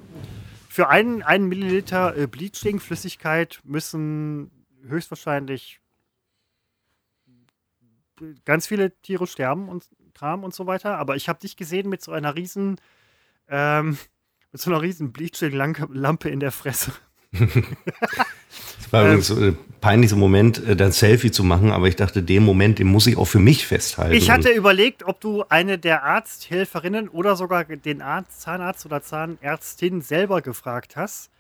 Für 0.69 0.89
einen, 0.89 1.23
einen 1.23 1.49
Milliliter 1.49 2.17
äh, 2.17 2.27
Bleaching-Flüssigkeit 2.27 3.61
müssen 3.65 4.51
höchstwahrscheinlich 4.87 5.81
ganz 8.45 8.67
viele 8.67 8.91
Tiere 9.01 9.27
sterben 9.27 9.69
und 9.69 9.89
Kram 10.13 10.45
und 10.45 10.55
so 10.55 10.67
weiter. 10.67 10.99
Aber 10.99 11.17
ich 11.17 11.29
habe 11.29 11.41
dich 11.41 11.57
gesehen 11.57 11.89
mit 11.89 12.03
so 12.03 12.13
einer 12.13 12.35
riesen, 12.35 12.81
ähm, 13.49 13.97
mit 14.53 14.61
so 14.61 14.71
einer 14.71 14.83
riesen 14.83 15.13
Bleaching-Lampe 15.13 16.29
in 16.29 16.41
der 16.41 16.53
Fresse. 16.53 16.93
Es 18.91 18.93
war 18.93 19.05
übrigens 19.05 19.31
ähm, 19.31 19.43
ein 19.51 19.59
peinlicher 19.81 20.17
Moment, 20.17 20.67
äh, 20.67 20.75
dann 20.75 20.91
Selfie 20.91 21.31
zu 21.31 21.45
machen, 21.45 21.71
aber 21.71 21.87
ich 21.87 21.95
dachte, 21.95 22.25
den 22.25 22.45
Moment, 22.45 22.81
den 22.81 22.89
muss 22.89 23.07
ich 23.07 23.17
auch 23.17 23.27
für 23.27 23.39
mich 23.39 23.65
festhalten. 23.65 24.17
Ich 24.17 24.33
hatte 24.33 24.51
überlegt, 24.51 25.05
ob 25.05 25.21
du 25.21 25.45
eine 25.49 25.79
der 25.79 26.03
Arzthelferinnen 26.03 27.09
oder 27.09 27.37
sogar 27.37 27.65
den 27.65 28.03
Arzt, 28.03 28.41
Zahnarzt 28.41 28.85
oder 28.87 29.01
Zahnärztin 29.01 30.01
selber 30.01 30.43
gefragt 30.43 30.97
hast, 30.97 31.31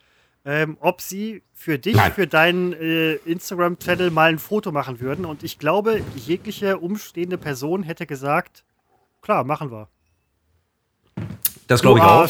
ähm, 0.44 0.76
ob 0.78 1.01
sie 1.01 1.42
für 1.53 1.80
dich, 1.80 1.96
Nein. 1.96 2.12
für 2.12 2.28
deinen 2.28 2.72
äh, 2.72 3.14
Instagram-Channel 3.14 4.12
mal 4.12 4.30
ein 4.30 4.38
Foto 4.38 4.70
machen 4.70 5.01
würden. 5.01 5.24
Und 5.24 5.42
ich 5.42 5.59
glaube, 5.59 6.03
jegliche 6.14 6.78
umstehende 6.78 7.36
Person 7.36 7.82
hätte 7.82 8.07
gesagt, 8.07 8.62
klar, 9.22 9.42
machen 9.42 9.72
wir. 9.72 9.88
Das 11.66 11.82
glaube 11.82 11.98
ich 11.98 12.05
auch. 12.05 12.28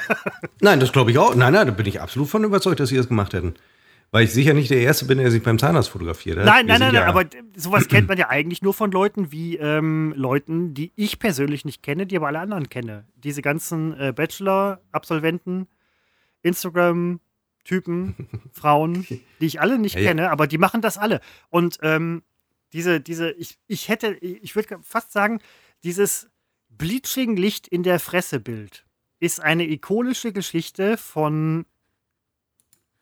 nein, 0.60 0.80
das 0.80 0.92
glaube 0.92 1.10
ich 1.10 1.18
auch. 1.18 1.34
Nein, 1.34 1.52
nein, 1.52 1.66
da 1.66 1.74
bin 1.74 1.84
ich 1.84 2.00
absolut 2.00 2.30
von 2.30 2.42
überzeugt, 2.42 2.80
dass 2.80 2.88
sie 2.88 2.96
das 2.96 3.08
gemacht 3.08 3.34
hätten. 3.34 3.54
Weil 4.12 4.24
ich 4.24 4.32
sicher 4.32 4.54
nicht 4.54 4.70
der 4.70 4.80
Erste 4.80 5.04
bin, 5.04 5.18
der 5.18 5.30
sich 5.30 5.42
beim 5.42 5.58
Zahnarzt 5.58 5.90
fotografiert. 5.90 6.38
Nein, 6.38 6.66
nein, 6.66 6.80
nein, 6.80 6.94
ja 6.94 7.00
nein, 7.00 7.08
aber 7.08 7.24
sowas 7.56 7.88
kennt 7.88 8.08
man 8.08 8.16
ja 8.16 8.28
eigentlich 8.28 8.62
nur 8.62 8.72
von 8.72 8.90
Leuten 8.90 9.32
wie 9.32 9.56
ähm, 9.56 10.14
Leuten, 10.16 10.74
die 10.74 10.92
ich 10.96 11.18
persönlich 11.18 11.64
nicht 11.64 11.82
kenne, 11.82 12.06
die 12.06 12.16
aber 12.16 12.28
alle 12.28 12.38
anderen 12.38 12.68
kenne. 12.68 13.06
Diese 13.16 13.42
ganzen 13.42 13.98
äh, 13.98 14.12
Bachelor-Absolventen, 14.14 15.66
Instagram-Typen, 16.42 18.14
Frauen, 18.52 19.06
die 19.40 19.46
ich 19.46 19.60
alle 19.60 19.78
nicht 19.78 19.96
ja, 19.96 20.02
kenne, 20.02 20.22
ja. 20.22 20.30
aber 20.30 20.46
die 20.46 20.58
machen 20.58 20.80
das 20.80 20.98
alle. 20.98 21.20
Und 21.50 21.78
ähm, 21.82 22.22
diese, 22.72 23.00
diese, 23.00 23.32
ich, 23.32 23.58
ich 23.66 23.88
hätte, 23.88 24.14
ich 24.14 24.54
würde 24.54 24.78
fast 24.82 25.12
sagen, 25.12 25.40
dieses 25.82 26.30
Bleaching-Licht 26.68 27.66
in 27.66 27.82
der 27.82 27.98
Fresse-Bild 27.98 28.86
ist 29.18 29.40
eine 29.40 29.68
ikonische 29.68 30.32
Geschichte 30.32 30.96
von 30.96 31.66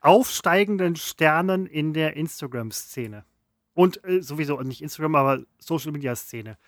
aufsteigenden 0.05 0.97
Sternen 0.97 1.67
in 1.67 1.95
der 1.95 2.15
Instagram-Szene. 2.15 3.25
Und 3.73 4.05
äh, 4.05 4.23
sowieso 4.23 4.61
nicht 4.61 4.83
Instagram, 4.83 5.15
aber 5.15 5.43
Social-Media-Szene. 5.59 6.59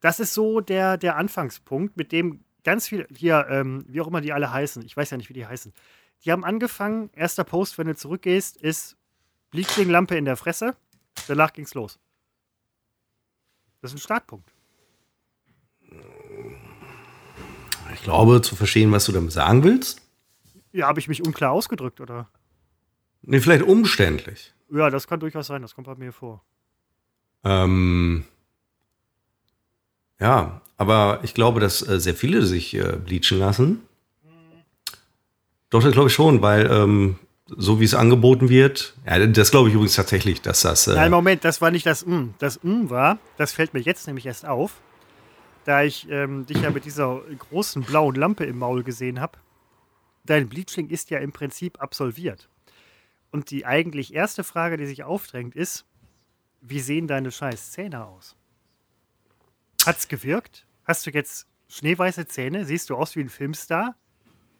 Das 0.00 0.20
ist 0.20 0.34
so 0.34 0.60
der, 0.60 0.96
der 0.96 1.16
Anfangspunkt, 1.16 1.96
mit 1.96 2.12
dem 2.12 2.44
ganz 2.64 2.88
viele, 2.88 3.06
hier, 3.14 3.46
ähm, 3.50 3.84
wie 3.88 4.00
auch 4.00 4.06
immer 4.06 4.20
die 4.20 4.32
alle 4.32 4.52
heißen, 4.52 4.84
ich 4.84 4.96
weiß 4.96 5.10
ja 5.10 5.16
nicht, 5.16 5.28
wie 5.28 5.34
die 5.34 5.46
heißen, 5.46 5.72
die 6.24 6.32
haben 6.32 6.44
angefangen, 6.44 7.10
erster 7.14 7.44
Post, 7.44 7.78
wenn 7.78 7.86
du 7.86 7.94
zurückgehst, 7.94 8.56
ist 8.56 8.96
Bleaching-Lampe 9.50 10.16
in 10.16 10.24
der 10.24 10.36
Fresse. 10.36 10.74
Danach 11.28 11.52
ging's 11.52 11.74
los. 11.74 11.98
Das 13.82 13.92
ist 13.92 13.98
ein 13.98 14.00
Startpunkt. 14.00 14.50
Ich 17.94 18.02
glaube, 18.02 18.40
zu 18.40 18.56
verstehen, 18.56 18.90
was 18.92 19.04
du 19.04 19.12
damit 19.12 19.32
sagen 19.32 19.62
willst. 19.62 20.02
Ja, 20.72 20.86
habe 20.88 21.00
ich 21.00 21.08
mich 21.08 21.24
unklar 21.24 21.52
ausgedrückt, 21.52 22.00
oder? 22.00 22.28
Nee, 23.22 23.40
vielleicht 23.40 23.62
umständlich. 23.62 24.52
Ja, 24.70 24.90
das 24.90 25.06
kann 25.06 25.20
durchaus 25.20 25.46
sein, 25.46 25.62
das 25.62 25.74
kommt 25.74 25.86
bei 25.86 25.94
mir 25.94 26.12
vor. 26.12 26.42
Ähm, 27.44 28.24
ja, 30.20 30.60
aber 30.76 31.20
ich 31.22 31.34
glaube, 31.34 31.60
dass 31.60 31.86
äh, 31.86 32.00
sehr 32.00 32.14
viele 32.14 32.44
sich 32.44 32.74
äh, 32.74 32.96
bleachen 32.96 33.38
lassen. 33.38 33.82
Doch, 35.70 35.82
das 35.82 35.92
glaube 35.92 36.08
ich 36.08 36.14
schon, 36.14 36.40
weil 36.40 36.70
ähm, 36.70 37.18
so 37.46 37.80
wie 37.80 37.84
es 37.84 37.94
angeboten 37.94 38.48
wird, 38.48 38.94
ja, 39.06 39.26
das 39.26 39.50
glaube 39.50 39.68
ich 39.68 39.74
übrigens 39.74 39.94
tatsächlich, 39.94 40.40
dass 40.40 40.62
das. 40.62 40.86
Äh 40.86 40.94
Nein, 40.94 41.10
Moment, 41.10 41.44
das 41.44 41.60
war 41.60 41.70
nicht 41.70 41.86
das 41.86 42.02
M. 42.02 42.34
Das 42.38 42.56
M 42.58 42.90
war, 42.90 43.18
das 43.36 43.52
fällt 43.52 43.74
mir 43.74 43.80
jetzt 43.80 44.06
nämlich 44.06 44.26
erst 44.26 44.46
auf, 44.46 44.72
da 45.64 45.82
ich 45.82 46.08
ähm, 46.10 46.46
dich 46.46 46.60
ja 46.60 46.70
mit 46.70 46.84
dieser 46.84 47.20
großen 47.50 47.82
blauen 47.82 48.14
Lampe 48.14 48.44
im 48.44 48.58
Maul 48.58 48.82
gesehen 48.82 49.20
habe. 49.20 49.38
Dein 50.24 50.48
Bleaching 50.48 50.88
ist 50.88 51.10
ja 51.10 51.18
im 51.18 51.32
Prinzip 51.32 51.80
absolviert. 51.80 52.48
Und 53.30 53.50
die 53.50 53.66
eigentlich 53.66 54.14
erste 54.14 54.44
Frage, 54.44 54.76
die 54.76 54.86
sich 54.86 55.04
aufdrängt, 55.04 55.54
ist: 55.54 55.84
Wie 56.60 56.80
sehen 56.80 57.06
deine 57.06 57.30
scheiß 57.30 57.72
Zähne 57.72 58.06
aus? 58.06 58.36
Hat's 59.84 60.08
gewirkt? 60.08 60.66
Hast 60.84 61.06
du 61.06 61.10
jetzt 61.10 61.46
schneeweiße 61.68 62.26
Zähne? 62.26 62.64
Siehst 62.64 62.90
du 62.90 62.96
aus 62.96 63.14
wie 63.16 63.20
ein 63.20 63.28
Filmstar? 63.28 63.96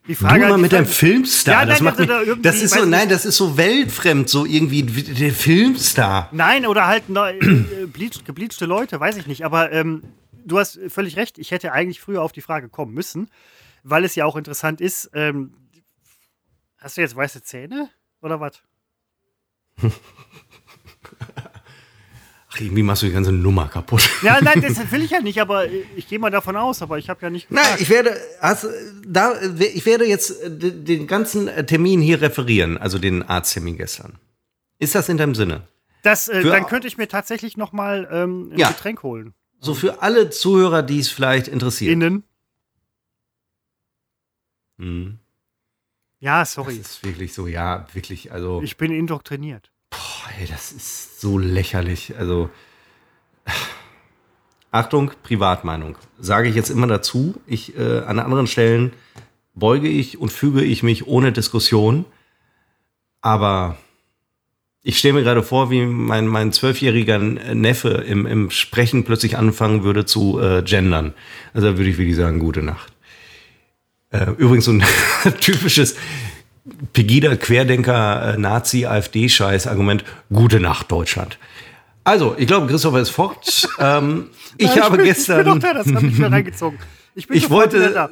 Die 0.07 0.15
Frage 0.15 0.45
du 0.45 0.49
mal 0.49 0.57
mit 0.57 0.71
deinem 0.71 0.85
Filmstar. 0.85 1.53
Ja, 1.53 1.65
das, 1.65 1.81
macht 1.81 1.99
mich, 1.99 2.07
da 2.07 2.23
das 2.41 2.61
ist 2.61 2.73
so, 2.73 2.85
nein, 2.85 3.09
das 3.09 3.25
ist 3.25 3.35
so 3.35 3.57
weltfremd, 3.57 4.29
so 4.29 4.45
irgendwie 4.45 4.83
der 4.83 5.33
Filmstar. 5.33 6.29
Nein, 6.31 6.65
oder 6.65 6.87
halt 6.87 7.09
ne, 7.09 7.31
äh, 7.31 7.85
bleach, 7.85 8.23
gebleachte 8.23 8.65
Leute, 8.65 8.99
weiß 8.99 9.17
ich 9.17 9.27
nicht. 9.27 9.45
Aber 9.45 9.71
ähm, 9.71 10.03
du 10.45 10.57
hast 10.57 10.79
völlig 10.87 11.17
recht. 11.17 11.37
Ich 11.37 11.51
hätte 11.51 11.73
eigentlich 11.73 11.99
früher 11.99 12.23
auf 12.23 12.31
die 12.31 12.41
Frage 12.41 12.69
kommen 12.69 12.93
müssen, 12.93 13.29
weil 13.83 14.03
es 14.05 14.15
ja 14.15 14.25
auch 14.25 14.35
interessant 14.35 14.81
ist. 14.81 15.11
Ähm, 15.13 15.53
hast 16.79 16.97
du 16.97 17.01
jetzt 17.01 17.15
weiße 17.15 17.43
Zähne 17.43 17.89
oder 18.21 18.39
was? 18.39 18.61
Ach, 22.51 22.59
irgendwie 22.59 22.83
machst 22.83 23.03
du 23.03 23.07
die 23.07 23.13
ganze 23.13 23.31
Nummer 23.31 23.67
kaputt. 23.67 24.09
Ja, 24.23 24.39
nein, 24.41 24.61
das 24.61 24.77
will 24.91 25.03
ich 25.03 25.11
ja 25.11 25.21
nicht, 25.21 25.39
aber 25.39 25.67
ich 25.95 26.07
gehe 26.07 26.17
mal 26.19 26.31
davon 26.31 26.55
aus, 26.55 26.81
aber 26.81 26.97
ich 26.97 27.09
habe 27.09 27.21
ja 27.21 27.29
nicht. 27.29 27.47
Gefragt. 27.47 27.69
Nein, 27.69 27.77
ich 27.79 27.89
werde, 27.89 28.17
hast, 28.41 28.67
da, 29.05 29.39
ich 29.41 29.85
werde 29.85 30.05
jetzt 30.05 30.35
den 30.45 31.05
ganzen 31.07 31.47
Termin 31.67 32.01
hier 32.01 32.21
referieren, 32.21 32.77
also 32.77 32.97
den 32.97 33.23
Arzttermin 33.23 33.77
gestern. 33.77 34.17
Ist 34.79 34.95
das 34.95 35.09
in 35.09 35.17
deinem 35.17 35.35
Sinne? 35.35 35.67
Das, 36.01 36.27
äh, 36.27 36.43
dann 36.43 36.65
könnte 36.65 36.87
ich 36.87 36.97
mir 36.97 37.07
tatsächlich 37.07 37.57
noch 37.57 37.71
mal 37.71 38.07
ähm, 38.11 38.51
ein 38.53 38.57
ja. 38.57 38.69
Getränk 38.69 39.03
holen. 39.03 39.33
So 39.59 39.73
für 39.73 40.01
alle 40.01 40.29
Zuhörer, 40.29 40.81
die 40.81 40.99
es 40.99 41.09
vielleicht 41.09 41.47
interessiert. 41.49 41.91
Innen. 41.91 42.23
Hm. 44.77 45.19
Ja, 46.19 46.43
sorry. 46.45 46.77
Das 46.77 46.91
ist 46.91 47.05
wirklich 47.05 47.33
so, 47.33 47.47
ja, 47.47 47.87
wirklich, 47.93 48.31
also. 48.31 48.61
Ich 48.61 48.77
bin 48.77 48.91
indoktriniert. 48.91 49.71
Boah, 49.89 50.29
ey, 50.39 50.47
das 50.47 50.71
ist 50.71 51.21
so 51.21 51.37
lächerlich. 51.37 52.17
Also. 52.17 52.49
Achtung, 54.71 55.11
Privatmeinung. 55.23 55.97
Sage 56.19 56.49
ich 56.49 56.55
jetzt 56.55 56.69
immer 56.69 56.87
dazu. 56.87 57.41
Ich, 57.47 57.75
äh, 57.77 57.99
an 57.99 58.19
anderen 58.19 58.45
Stellen 58.47 58.91
beuge 59.55 59.87
ich 59.87 60.19
und 60.19 60.31
füge 60.31 60.61
ich 60.63 60.83
mich 60.83 61.07
ohne 61.07 61.31
Diskussion. 61.31 62.05
Aber 63.21 63.77
ich 64.83 64.97
stelle 64.97 65.15
mir 65.15 65.23
gerade 65.23 65.43
vor, 65.43 65.71
wie 65.71 65.85
mein, 65.85 66.27
mein 66.27 66.51
zwölfjähriger 66.51 67.17
Neffe 67.19 67.89
im, 67.89 68.25
im 68.25 68.49
Sprechen 68.51 69.03
plötzlich 69.03 69.37
anfangen 69.37 69.83
würde 69.83 70.05
zu 70.05 70.39
äh, 70.39 70.61
gendern. 70.63 71.13
Also 71.53 71.71
da 71.71 71.77
würde 71.77 71.89
ich 71.89 71.97
wirklich 71.97 72.15
sagen, 72.15 72.39
gute 72.39 72.61
Nacht. 72.61 72.93
Äh, 74.11 74.31
übrigens 74.37 74.65
so 74.65 74.71
ein 74.71 74.83
typisches 75.39 75.95
Pegida, 76.93 77.35
Querdenker, 77.35 78.33
äh, 78.33 78.37
Nazi, 78.37 78.85
AfD-Scheiß-Argument. 78.85 80.03
Gute 80.31 80.59
Nacht, 80.59 80.91
Deutschland. 80.91 81.37
Also, 82.03 82.35
ich 82.37 82.47
glaube, 82.47 82.67
Christopher 82.67 82.99
ist 82.99 83.09
fort. 83.09 83.67
ähm, 83.79 84.27
ich 84.57 84.67
Nein, 84.67 84.81
habe 84.81 84.95
ich 84.95 85.01
bin, 85.01 85.05
gestern. 85.05 85.39
Ich 85.39 85.53
bin 85.53 85.59
da, 85.59 85.73
das 85.73 85.87
habe 85.87 86.07
ich 86.07 86.17
mir 86.17 86.31
reingezogen. 86.31 86.79
Ich, 87.15 87.27
bin 87.27 87.37
ich 87.37 87.49
wollte 87.49 88.09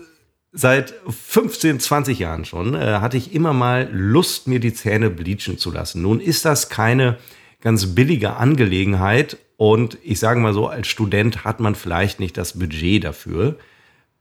seit 0.52 0.94
15, 1.08 1.80
20 1.80 2.20
Jahren 2.20 2.46
schon, 2.46 2.74
äh, 2.74 3.00
hatte 3.00 3.18
ich 3.18 3.34
immer 3.34 3.54
mal 3.54 3.90
Lust, 3.92 4.48
mir 4.48 4.60
die 4.60 4.74
Zähne 4.74 5.10
bleachen 5.10 5.58
zu 5.58 5.72
lassen. 5.72 6.02
Nun 6.02 6.20
ist 6.20 6.46
das 6.46 6.70
keine 6.70 7.18
ganz 7.62 7.96
billige 7.96 8.36
Angelegenheit 8.36 9.38
und 9.58 9.98
ich 10.04 10.20
sage 10.20 10.40
mal 10.40 10.54
so, 10.54 10.68
als 10.68 10.88
Student 10.88 11.44
hat 11.44 11.60
man 11.60 11.76
vielleicht 11.76 12.20
nicht 12.20 12.38
das 12.38 12.58
Budget 12.58 13.04
dafür. 13.04 13.58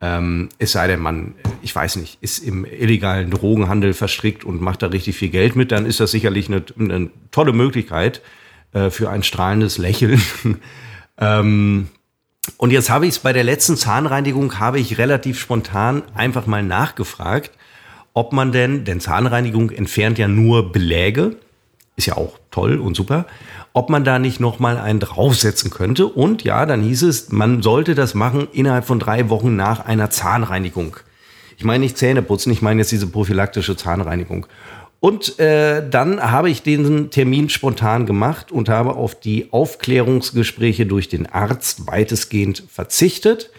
Ähm, 0.01 0.51
es 0.59 0.73
sei 0.73 0.89
denn, 0.89 1.01
man, 1.01 1.35
ich 1.63 1.75
weiß 1.75 1.97
nicht, 1.97 2.19
ist 2.21 2.39
im 2.39 2.65
illegalen 2.65 3.31
Drogenhandel 3.31 3.95
verstrickt 3.95 4.45
und 4.45 4.61
macht 4.61 4.83
da 4.83 4.89
richtig 4.89 5.17
viel 5.17 5.31
Geld 5.31 5.57
mit, 5.57 5.73
dann 5.73 5.87
ist 5.87 6.01
das 6.01 6.11
sicherlich 6.11 6.49
eine, 6.49 6.63
eine 6.79 7.11
tolle 7.31 7.53
Möglichkeit 7.53 8.21
äh, 8.73 8.91
für 8.91 9.11
ein 9.11 9.23
strahlendes 9.23 9.79
Lächeln. 9.79 10.21
ähm, 11.19 11.89
und 12.59 12.73
jetzt 12.73 12.91
habe 12.91 13.07
ich 13.07 13.13
es 13.13 13.19
bei 13.19 13.33
der 13.33 13.45
letzten 13.45 13.77
Zahnreinigung, 13.77 14.59
habe 14.59 14.79
ich 14.79 14.99
relativ 14.99 15.39
spontan 15.39 16.03
einfach 16.15 16.47
mal 16.47 16.63
nachgefragt, 16.63 17.51
ob 18.13 18.33
man 18.33 18.53
denn, 18.53 18.85
denn 18.85 19.01
Zahnreinigung 19.01 19.71
entfernt 19.71 20.19
ja 20.19 20.29
nur 20.29 20.73
Beläge, 20.73 21.37
ist 21.97 22.07
ja 22.07 22.17
auch 22.17 22.39
toll 22.51 22.79
und 22.79 22.95
super, 22.95 23.27
ob 23.77 23.91
man 23.91 24.05
da 24.05 24.19
nicht 24.19 24.41
noch 24.41 24.59
mal 24.59 24.79
einen 24.79 25.01
draufsetzen 25.01 25.71
könnte. 25.71 26.07
Und 26.07 26.45
ja, 26.45 26.65
dann 26.65 26.81
hieß 26.81 27.03
es, 27.03 27.31
man 27.31 27.61
sollte 27.61 27.95
das 27.95 28.15
machen 28.15 28.49
innerhalb 28.51 28.87
von 28.87 28.99
drei 28.99 29.29
Wochen 29.29 29.55
nach 29.55 29.85
einer 29.85 30.09
Zahnreinigung. 30.09 30.97
Ich 31.59 31.65
meine 31.65 31.85
nicht 31.85 31.99
Zähne 31.99 32.23
putzen, 32.23 32.51
ich 32.53 32.63
meine 32.63 32.81
jetzt 32.81 32.91
diese 32.91 33.07
prophylaktische 33.07 33.77
Zahnreinigung. 33.77 34.47
Und 34.99 35.39
äh, 35.39 35.87
dann 35.87 36.23
habe 36.23 36.49
ich 36.49 36.63
diesen 36.63 37.11
Termin 37.11 37.51
spontan 37.51 38.07
gemacht 38.07 38.51
und 38.51 38.71
habe 38.71 38.97
auf 38.97 39.21
die 39.21 39.53
Aufklärungsgespräche 39.53 40.87
durch 40.87 41.11
den 41.11 41.27
Arzt 41.27 41.87
weitestgehend 41.87 42.65
verzichtet, 42.71 43.51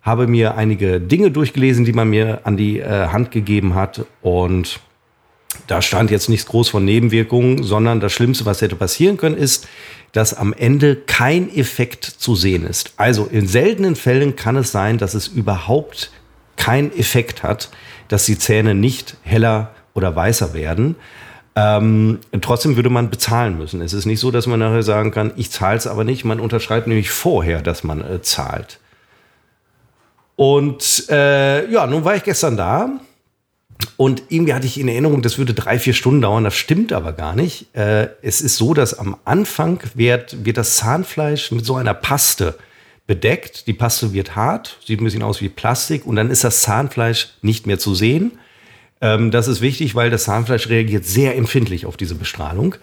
habe 0.00 0.26
mir 0.26 0.54
einige 0.54 1.02
Dinge 1.02 1.30
durchgelesen, 1.30 1.84
die 1.84 1.92
man 1.92 2.08
mir 2.08 2.40
an 2.44 2.56
die 2.56 2.80
äh, 2.80 3.08
Hand 3.08 3.30
gegeben 3.30 3.74
hat 3.74 4.06
und 4.22 4.80
da 5.66 5.82
stand 5.82 6.10
jetzt 6.10 6.28
nichts 6.28 6.46
groß 6.46 6.68
von 6.68 6.84
Nebenwirkungen, 6.84 7.62
sondern 7.62 8.00
das 8.00 8.12
Schlimmste, 8.12 8.46
was 8.46 8.60
hätte 8.60 8.76
passieren 8.76 9.16
können, 9.16 9.36
ist, 9.36 9.66
dass 10.12 10.34
am 10.34 10.52
Ende 10.52 10.96
kein 10.96 11.54
Effekt 11.54 12.04
zu 12.04 12.36
sehen 12.36 12.64
ist. 12.64 12.92
Also 12.96 13.26
in 13.26 13.46
seltenen 13.46 13.96
Fällen 13.96 14.36
kann 14.36 14.56
es 14.56 14.72
sein, 14.72 14.98
dass 14.98 15.14
es 15.14 15.28
überhaupt 15.28 16.10
keinen 16.56 16.96
Effekt 16.96 17.42
hat, 17.42 17.70
dass 18.08 18.24
die 18.24 18.38
Zähne 18.38 18.74
nicht 18.74 19.16
heller 19.22 19.74
oder 19.94 20.14
weißer 20.14 20.54
werden. 20.54 20.96
Ähm, 21.54 22.20
trotzdem 22.40 22.76
würde 22.76 22.90
man 22.90 23.10
bezahlen 23.10 23.58
müssen. 23.58 23.80
Es 23.80 23.92
ist 23.92 24.06
nicht 24.06 24.20
so, 24.20 24.30
dass 24.30 24.46
man 24.46 24.60
nachher 24.60 24.82
sagen 24.82 25.10
kann, 25.10 25.32
ich 25.36 25.50
zahle 25.50 25.78
es 25.78 25.86
aber 25.86 26.04
nicht. 26.04 26.24
Man 26.24 26.38
unterschreibt 26.40 26.86
nämlich 26.86 27.10
vorher, 27.10 27.62
dass 27.62 27.82
man 27.82 28.02
äh, 28.02 28.20
zahlt. 28.20 28.78
Und 30.36 31.08
äh, 31.08 31.70
ja, 31.70 31.86
nun 31.86 32.04
war 32.04 32.14
ich 32.14 32.24
gestern 32.24 32.58
da 32.58 32.90
und 33.96 34.24
irgendwie 34.28 34.54
hatte 34.54 34.66
ich 34.66 34.78
in 34.78 34.88
Erinnerung, 34.88 35.22
das 35.22 35.38
würde 35.38 35.54
drei, 35.54 35.78
vier 35.78 35.94
Stunden 35.94 36.20
dauern. 36.20 36.44
Das 36.44 36.54
stimmt 36.54 36.92
aber 36.92 37.12
gar 37.12 37.34
nicht. 37.34 37.74
Äh, 37.74 38.08
es 38.22 38.40
ist 38.40 38.56
so, 38.56 38.74
dass 38.74 38.98
am 38.98 39.16
Anfang 39.24 39.80
wird, 39.94 40.44
wird 40.44 40.58
das 40.58 40.76
Zahnfleisch 40.76 41.50
mit 41.50 41.64
so 41.64 41.76
einer 41.76 41.94
Paste 41.94 42.58
bedeckt. 43.06 43.66
Die 43.66 43.72
Paste 43.72 44.12
wird 44.12 44.36
hart, 44.36 44.78
sieht 44.84 45.00
ein 45.00 45.04
bisschen 45.04 45.22
aus 45.22 45.40
wie 45.40 45.48
Plastik 45.48 46.06
und 46.06 46.16
dann 46.16 46.30
ist 46.30 46.44
das 46.44 46.60
Zahnfleisch 46.62 47.28
nicht 47.40 47.66
mehr 47.66 47.78
zu 47.78 47.94
sehen. 47.94 48.32
Ähm, 49.00 49.30
das 49.30 49.48
ist 49.48 49.60
wichtig, 49.60 49.94
weil 49.94 50.10
das 50.10 50.24
Zahnfleisch 50.24 50.68
reagiert 50.68 51.04
sehr 51.04 51.36
empfindlich 51.36 51.86
auf 51.86 51.96
diese 51.96 52.16
Bestrahlung. 52.16 52.74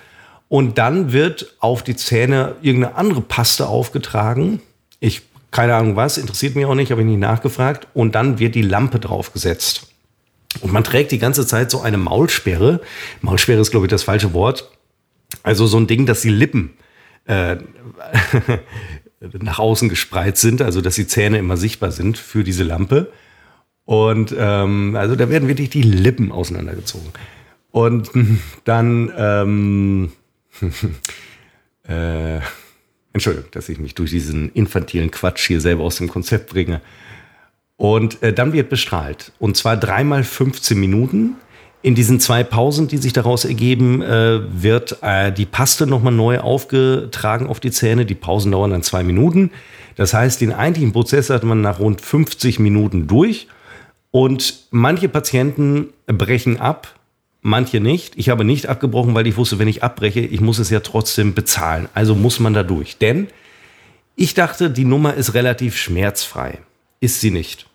Und 0.49 0.77
dann 0.77 1.11
wird 1.11 1.55
auf 1.59 1.83
die 1.83 1.95
Zähne 1.95 2.55
irgendeine 2.61 2.95
andere 2.95 3.21
Paste 3.21 3.67
aufgetragen. 3.67 4.61
Ich, 4.99 5.21
keine 5.51 5.75
Ahnung 5.75 5.95
was, 5.95 6.17
interessiert 6.17 6.55
mich 6.55 6.65
auch 6.65 6.75
nicht, 6.75 6.91
habe 6.91 7.01
ich 7.01 7.07
nicht 7.07 7.19
nachgefragt. 7.19 7.87
Und 7.93 8.15
dann 8.15 8.39
wird 8.39 8.55
die 8.55 8.61
Lampe 8.61 8.99
draufgesetzt. 8.99 9.92
Und 10.61 10.71
man 10.71 10.83
trägt 10.83 11.11
die 11.11 11.19
ganze 11.19 11.45
Zeit 11.47 11.71
so 11.71 11.81
eine 11.81 11.97
Maulsperre. 11.97 12.81
Maulsperre 13.21 13.61
ist, 13.61 13.71
glaube 13.71 13.85
ich, 13.85 13.89
das 13.89 14.03
falsche 14.03 14.33
Wort. 14.33 14.69
Also 15.41 15.65
so 15.65 15.77
ein 15.77 15.87
Ding, 15.87 16.05
dass 16.05 16.21
die 16.21 16.29
Lippen 16.29 16.71
äh, 17.25 17.57
nach 19.39 19.59
außen 19.59 19.89
gespreizt 19.89 20.41
sind, 20.41 20.61
also 20.61 20.81
dass 20.81 20.95
die 20.95 21.07
Zähne 21.07 21.37
immer 21.37 21.57
sichtbar 21.57 21.91
sind 21.91 22.17
für 22.17 22.43
diese 22.43 22.63
Lampe. 22.63 23.11
Und 23.85 24.33
ähm, 24.37 24.95
also 24.95 25.15
da 25.15 25.29
werden 25.29 25.47
wirklich 25.47 25.69
die 25.69 25.81
Lippen 25.81 26.31
auseinandergezogen. 26.31 27.09
Und 27.71 28.11
dann, 28.63 29.11
ähm, 29.17 30.11
äh, 31.87 32.39
Entschuldigung, 33.11 33.49
dass 33.51 33.69
ich 33.69 33.79
mich 33.79 33.95
durch 33.95 34.11
diesen 34.11 34.51
infantilen 34.53 35.11
Quatsch 35.11 35.47
hier 35.47 35.61
selber 35.61 35.83
aus 35.83 35.97
dem 35.97 36.07
Konzept 36.07 36.49
bringe. 36.49 36.81
Und 37.77 38.21
äh, 38.21 38.33
dann 38.33 38.53
wird 38.53 38.69
bestrahlt. 38.69 39.31
Und 39.39 39.57
zwar 39.57 39.77
dreimal 39.77 40.23
15 40.23 40.79
Minuten. 40.79 41.35
In 41.81 41.95
diesen 41.95 42.21
zwei 42.21 42.43
Pausen, 42.43 42.87
die 42.87 42.97
sich 42.97 43.11
daraus 43.11 43.43
ergeben, 43.43 44.01
äh, 44.01 44.39
wird 44.53 44.99
äh, 45.01 45.33
die 45.33 45.45
Paste 45.45 45.85
nochmal 45.85 46.13
neu 46.13 46.39
aufgetragen 46.39 47.47
auf 47.47 47.59
die 47.59 47.71
Zähne. 47.71 48.05
Die 48.05 48.15
Pausen 48.15 48.51
dauern 48.51 48.71
dann 48.71 48.83
zwei 48.83 49.03
Minuten. 49.03 49.51
Das 49.95 50.13
heißt, 50.13 50.39
den 50.39 50.53
eigentlichen 50.53 50.93
Prozess 50.93 51.29
hat 51.29 51.43
man 51.43 51.61
nach 51.61 51.79
rund 51.79 51.99
50 51.99 52.59
Minuten 52.59 53.07
durch. 53.07 53.47
Und 54.11 54.67
manche 54.71 55.09
Patienten 55.09 55.87
brechen 56.05 56.59
ab, 56.59 56.95
manche 57.41 57.79
nicht. 57.79 58.13
Ich 58.15 58.29
habe 58.29 58.43
nicht 58.45 58.67
abgebrochen, 58.67 59.15
weil 59.15 59.27
ich 59.27 59.37
wusste, 59.37 59.59
wenn 59.59 59.67
ich 59.67 59.83
abbreche, 59.83 60.21
ich 60.21 60.39
muss 60.39 60.59
es 60.59 60.69
ja 60.69 60.79
trotzdem 60.79 61.33
bezahlen. 61.33 61.89
Also 61.93 62.15
muss 62.15 62.39
man 62.39 62.53
da 62.53 62.63
durch. 62.63 62.97
Denn 62.97 63.27
ich 64.15 64.35
dachte, 64.35 64.69
die 64.69 64.85
Nummer 64.85 65.15
ist 65.15 65.33
relativ 65.33 65.75
schmerzfrei. 65.75 66.59
Ist 67.03 67.19
sie 67.19 67.31
nicht. 67.31 67.67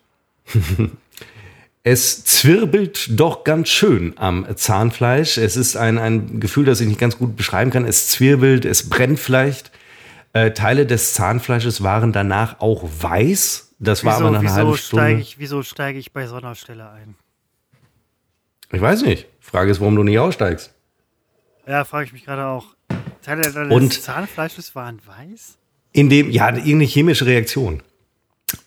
Es 1.83 2.25
zwirbelt 2.25 3.09
doch 3.21 3.45
ganz 3.45 3.69
schön 3.69 4.15
am 4.17 4.47
Zahnfleisch. 4.57 5.37
Es 5.37 5.55
ist 5.55 5.77
ein, 5.77 5.99
ein 5.99 6.41
Gefühl, 6.41 6.65
das 6.65 6.81
ich 6.81 6.89
nicht 6.89 6.99
ganz 6.99 7.19
gut 7.19 7.37
beschreiben 7.37 7.71
kann. 7.71 7.85
Es 7.85 8.09
zwirbelt, 8.09 8.65
es 8.65 8.89
brennt 8.89 9.21
vielleicht. 9.21 9.71
Äh, 10.33 10.53
Teile 10.53 10.87
des 10.87 11.13
Zahnfleisches 11.13 11.83
waren 11.83 12.15
danach 12.15 12.61
auch 12.61 12.89
weiß. 13.01 13.75
Das 13.81 14.03
war 14.03 14.17
aber 14.17 14.31
nach 14.31 14.41
einer 14.41 14.55
halben 14.55 14.77
Stunde. 14.79 15.05
Steig 15.05 15.21
ich, 15.21 15.39
wieso 15.39 15.63
steige 15.63 15.99
ich 15.99 16.13
bei 16.13 16.27
so 16.27 16.37
einer 16.37 16.55
Stelle 16.55 16.89
ein? 16.89 17.15
Ich 18.73 18.81
weiß 18.81 19.03
nicht. 19.03 19.27
Frage 19.41 19.71
ist, 19.71 19.81
warum 19.81 19.95
du 19.95 20.05
nicht 20.05 20.19
aussteigst. 20.19 20.73
Ja, 21.67 21.85
frage 21.85 22.07
ich 22.07 22.13
mich 22.15 22.25
gerade 22.25 22.47
auch. 22.47 22.75
Teile 23.21 23.43
des 23.43 23.55
Und- 23.57 23.93
Zahnfleisches 23.93 24.75
waren 24.75 25.01
weiß? 25.07 25.59
In 25.93 26.09
dem, 26.09 26.31
ja, 26.31 26.49
irgendeine 26.49 26.85
chemische 26.85 27.27
Reaktion. 27.27 27.83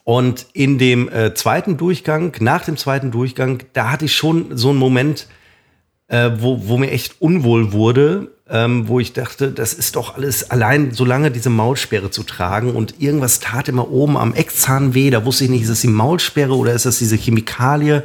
Und 0.04 0.46
in 0.54 0.78
dem 0.78 1.10
äh, 1.10 1.34
zweiten 1.34 1.78
Durchgang, 1.78 2.36
nach 2.40 2.66
dem 2.66 2.78
zweiten 2.78 3.12
Durchgang, 3.12 3.64
da 3.74 3.92
hatte 3.92 4.06
ich 4.06 4.16
schon 4.16 4.58
so 4.58 4.70
einen 4.70 4.80
Moment, 4.80 5.28
äh, 6.08 6.32
wo, 6.38 6.68
wo 6.68 6.78
mir 6.78 6.92
echt 6.92 7.16
unwohl 7.20 7.72
wurde, 7.72 8.32
ähm, 8.50 8.88
wo 8.88 9.00
ich 9.00 9.14
dachte, 9.14 9.52
das 9.52 9.74
ist 9.74 9.96
doch 9.96 10.16
alles 10.16 10.52
allein, 10.52 10.92
so 10.92 11.06
lange 11.06 11.32
diese 11.32 11.50
Maulsperre 11.50 12.12
zu 12.12 12.24
tragen 12.24 12.76
und 12.76 12.96
irgendwas 13.00 13.40
tat 13.40 13.70
immer 13.70 13.90
oben 13.90 14.18
am 14.18 14.34
Eckzahn 14.34 14.94
weh, 14.94 15.10
da 15.10 15.26
wusste 15.26 15.46
ich 15.46 15.50
nicht, 15.50 15.62
ist 15.62 15.72
das 15.72 15.82
die 15.82 15.88
Maulsperre 15.88 16.56
oder 16.56 16.74
ist 16.74 16.86
das 16.86 17.00
diese 17.00 17.16
Chemikalie? 17.16 18.04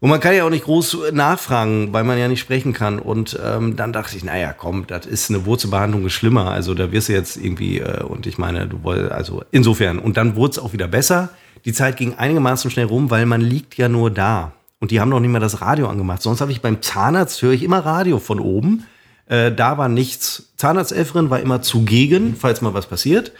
Und 0.00 0.08
man 0.08 0.18
kann 0.20 0.34
ja 0.34 0.44
auch 0.44 0.50
nicht 0.50 0.64
groß 0.64 1.12
nachfragen, 1.12 1.92
weil 1.92 2.04
man 2.04 2.18
ja 2.18 2.26
nicht 2.26 2.40
sprechen 2.40 2.72
kann. 2.72 2.98
Und 2.98 3.38
ähm, 3.44 3.76
dann 3.76 3.92
dachte 3.92 4.16
ich, 4.16 4.24
naja, 4.24 4.54
komm, 4.56 4.86
das 4.86 5.04
ist 5.04 5.28
eine 5.28 5.44
Wurzelbehandlung 5.44 6.06
ist 6.06 6.14
schlimmer. 6.14 6.50
Also 6.50 6.72
da 6.72 6.90
wirst 6.90 7.10
du 7.10 7.12
jetzt 7.12 7.36
irgendwie, 7.36 7.80
äh, 7.80 8.02
und 8.02 8.26
ich 8.26 8.38
meine, 8.38 8.66
du 8.66 8.82
wolltest, 8.82 9.12
also 9.12 9.42
insofern. 9.50 9.98
Und 9.98 10.16
dann 10.16 10.36
wurde 10.36 10.52
es 10.52 10.58
auch 10.58 10.72
wieder 10.72 10.88
besser. 10.88 11.28
Die 11.66 11.74
Zeit 11.74 11.98
ging 11.98 12.14
einigermaßen 12.14 12.70
schnell 12.70 12.86
rum, 12.86 13.10
weil 13.10 13.26
man 13.26 13.42
liegt 13.42 13.76
ja 13.76 13.90
nur 13.90 14.10
da. 14.10 14.52
Und 14.78 14.90
die 14.90 15.00
haben 15.00 15.10
noch 15.10 15.20
nicht 15.20 15.30
mal 15.30 15.38
das 15.38 15.60
Radio 15.60 15.88
angemacht. 15.88 16.22
Sonst 16.22 16.40
habe 16.40 16.50
ich 16.50 16.62
beim 16.62 16.80
Zahnarzt, 16.80 17.42
höre 17.42 17.52
ich 17.52 17.62
immer 17.62 17.80
Radio 17.80 18.18
von 18.18 18.40
oben. 18.40 18.86
Äh, 19.26 19.52
da 19.52 19.76
war 19.76 19.90
nichts. 19.90 20.50
Zahnarzthelferin 20.56 21.28
war 21.28 21.40
immer 21.40 21.60
zugegen, 21.60 22.36
falls 22.38 22.62
mal 22.62 22.72
was 22.72 22.86
passiert. 22.86 23.32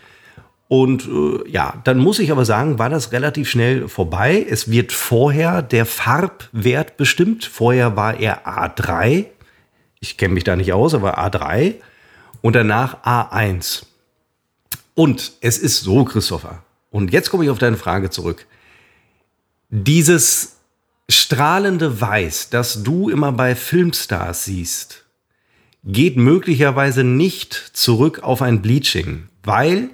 Und 0.73 1.09
äh, 1.09 1.51
ja, 1.51 1.81
dann 1.83 1.99
muss 1.99 2.21
ich 2.21 2.31
aber 2.31 2.45
sagen, 2.45 2.79
war 2.79 2.89
das 2.89 3.11
relativ 3.11 3.51
schnell 3.51 3.89
vorbei. 3.89 4.47
Es 4.49 4.71
wird 4.71 4.93
vorher 4.93 5.63
der 5.63 5.85
Farbwert 5.85 6.97
bestimmt. 6.97 7.45
Vorher 7.45 7.97
war 7.97 8.21
er 8.21 8.47
A3. 8.47 9.25
Ich 9.99 10.17
kenne 10.17 10.35
mich 10.35 10.45
da 10.45 10.55
nicht 10.55 10.73
aus, 10.73 10.95
aber 10.95 11.19
A3. 11.19 11.75
Und 12.41 12.55
danach 12.55 13.03
A1. 13.03 13.83
Und 14.95 15.33
es 15.41 15.59
ist 15.59 15.81
so, 15.81 16.05
Christopher. 16.05 16.63
Und 16.91 17.13
jetzt 17.13 17.31
komme 17.31 17.43
ich 17.43 17.51
auf 17.51 17.59
deine 17.59 17.77
Frage 17.77 18.11
zurück. 18.11 18.47
Dieses 19.71 20.59
strahlende 21.09 22.01
Weiß, 22.01 22.51
das 22.51 22.85
du 22.85 23.11
immer 23.11 23.33
bei 23.33 23.57
Filmstars 23.57 24.45
siehst, 24.45 25.05
geht 25.83 26.17
möglicherweise 26.17 27.03
nicht 27.03 27.55
zurück 27.55 28.23
auf 28.23 28.41
ein 28.41 28.63
Bleaching, 28.63 29.31
weil 29.43 29.91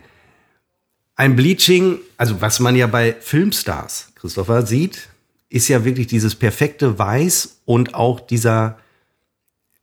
ein 1.16 1.34
Bleaching, 1.34 1.98
also 2.16 2.40
was 2.40 2.60
man 2.60 2.76
ja 2.76 2.86
bei 2.86 3.16
Filmstars, 3.20 4.12
Christopher, 4.14 4.66
sieht, 4.66 5.08
ist 5.48 5.68
ja 5.68 5.84
wirklich 5.84 6.06
dieses 6.06 6.34
perfekte 6.34 6.98
Weiß 6.98 7.60
und 7.64 7.94
auch 7.94 8.20
dieser 8.20 8.78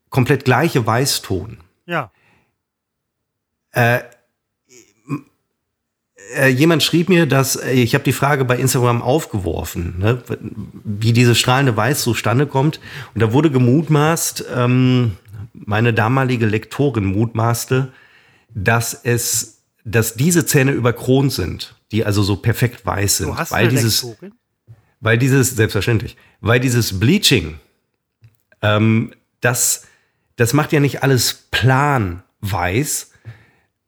komplett 0.09 0.45
gleiche 0.45 0.85
Weißton. 0.85 1.57
Ja. 1.85 2.11
Äh, 3.71 4.01
äh, 6.35 6.47
jemand 6.49 6.83
schrieb 6.83 7.09
mir, 7.09 7.25
dass 7.25 7.55
äh, 7.55 7.71
ich 7.71 7.95
habe 7.95 8.03
die 8.03 8.13
Frage 8.13 8.45
bei 8.45 8.57
Instagram 8.57 9.01
aufgeworfen, 9.01 9.95
ne, 9.99 10.23
wie 10.83 11.13
dieses 11.13 11.37
strahlende 11.37 11.75
Weiß 11.75 12.03
zustande 12.03 12.47
kommt. 12.47 12.79
Und 13.13 13.21
da 13.21 13.33
wurde 13.33 13.51
gemutmaßt, 13.51 14.45
ähm, 14.55 15.17
meine 15.53 15.93
damalige 15.93 16.45
Lektorin 16.45 17.05
mutmaßte, 17.05 17.91
dass 18.53 18.93
es, 18.93 19.52
dass 19.85 20.15
diese 20.15 20.45
Zähne 20.45 20.71
überkront 20.71 21.31
sind, 21.33 21.75
die 21.91 22.05
also 22.05 22.23
so 22.23 22.35
perfekt 22.37 22.85
weiß 22.85 23.17
sind, 23.17 23.27
Du 23.27 23.37
hast 23.37 23.51
weil 23.51 23.61
eine 23.63 23.69
dieses, 23.69 24.05
weil 25.01 25.17
dieses 25.17 25.55
selbstverständlich, 25.55 26.15
weil 26.41 26.59
dieses 26.59 26.99
Bleaching, 26.99 27.55
ähm, 28.61 29.13
das, 29.41 29.85
das 30.35 30.53
macht 30.53 30.71
ja 30.71 30.79
nicht 30.79 31.03
alles 31.03 31.47
plan 31.51 32.23
weiß, 32.41 33.11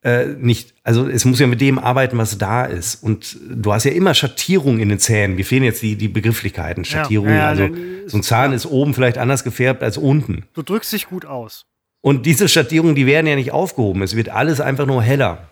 äh, 0.03 0.25
nicht, 0.27 0.73
also 0.83 1.07
es 1.07 1.25
muss 1.25 1.39
ja 1.39 1.47
mit 1.47 1.61
dem 1.61 1.79
arbeiten, 1.79 2.17
was 2.17 2.37
da 2.37 2.65
ist. 2.65 3.01
Und 3.01 3.37
du 3.49 3.73
hast 3.73 3.85
ja 3.85 3.91
immer 3.91 4.13
Schattierungen 4.13 4.79
in 4.79 4.89
den 4.89 4.99
Zähnen. 4.99 5.35
Mir 5.35 5.45
fehlen 5.45 5.63
jetzt 5.63 5.81
die, 5.81 5.95
die 5.95 6.07
Begrifflichkeiten. 6.09 6.85
Schattierungen, 6.85 7.35
ja, 7.35 7.47
also 7.47 7.63
dann 7.63 7.73
ist- 8.05 8.11
so 8.11 8.17
ein 8.17 8.23
Zahn 8.23 8.53
ist 8.53 8.65
oben 8.67 8.93
vielleicht 8.93 9.17
anders 9.17 9.43
gefärbt 9.43 9.81
als 9.81 9.97
unten. 9.97 10.43
Du 10.53 10.61
drückst 10.61 10.93
dich 10.93 11.07
gut 11.07 11.25
aus. 11.25 11.65
Und 12.01 12.27
diese 12.27 12.47
Schattierungen, 12.47 12.93
die 12.93 13.07
werden 13.07 13.25
ja 13.25 13.35
nicht 13.35 13.51
aufgehoben. 13.51 14.03
Es 14.03 14.15
wird 14.15 14.29
alles 14.29 14.61
einfach 14.61 14.85
nur 14.85 15.01
heller. 15.01 15.49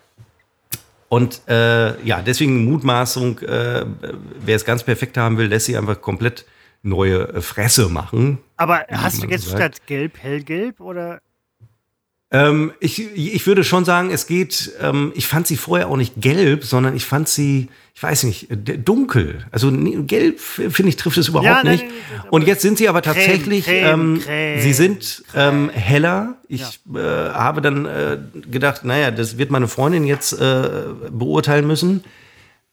Und 1.14 1.42
äh, 1.46 2.02
ja, 2.04 2.22
deswegen 2.22 2.64
Mutmaßung, 2.64 3.38
äh, 3.38 3.86
wer 4.44 4.56
es 4.56 4.64
ganz 4.64 4.82
perfekt 4.82 5.16
haben 5.16 5.38
will, 5.38 5.46
lässt 5.46 5.66
sich 5.66 5.78
einfach 5.78 6.00
komplett 6.00 6.44
neue 6.82 7.28
äh, 7.28 7.40
Fresse 7.40 7.88
machen. 7.88 8.38
Aber 8.56 8.84
hast 8.90 9.22
du 9.22 9.28
jetzt 9.28 9.46
sagt. 9.48 9.76
statt 9.76 9.86
gelb 9.86 10.18
hellgelb 10.18 10.80
oder? 10.80 11.20
Ähm, 12.36 12.72
ich, 12.80 13.00
ich 13.16 13.46
würde 13.46 13.62
schon 13.62 13.84
sagen, 13.84 14.10
es 14.10 14.26
geht, 14.26 14.72
ähm, 14.80 15.12
ich 15.14 15.28
fand 15.28 15.46
sie 15.46 15.56
vorher 15.56 15.86
auch 15.88 15.96
nicht 15.96 16.14
gelb, 16.20 16.64
sondern 16.64 16.96
ich 16.96 17.04
fand 17.04 17.28
sie, 17.28 17.68
ich 17.94 18.02
weiß 18.02 18.24
nicht, 18.24 18.48
d- 18.50 18.76
dunkel. 18.76 19.44
Also 19.52 19.70
gelb, 19.72 20.40
finde 20.40 20.88
ich, 20.88 20.96
trifft 20.96 21.16
es 21.16 21.28
überhaupt 21.28 21.46
Ja, 21.46 21.62
nein, 21.62 21.72
nicht. 21.74 21.84
nein, 21.84 22.22
Und 22.30 22.44
jetzt 22.48 22.62
sind 22.62 22.76
sie 22.76 22.88
aber 22.88 23.02
tatsächlich, 23.02 23.66
Creme, 23.66 24.16
ähm, 24.16 24.20
Creme, 24.20 24.60
sie 24.60 24.72
sind 24.72 25.22
ähm, 25.36 25.70
heller. 25.72 26.34
Ich 26.48 26.80
äh, 26.92 26.98
habe 26.98 27.60
dann 27.60 27.86
äh, 27.86 28.18
gedacht, 28.50 28.84
naja, 28.84 29.12
das 29.12 29.38
wird 29.38 29.50
meine 29.52 29.68
Freundin 29.68 30.04
jetzt 30.04 30.32
äh, 30.32 30.68
beurteilen 31.12 31.68
müssen. 31.68 32.02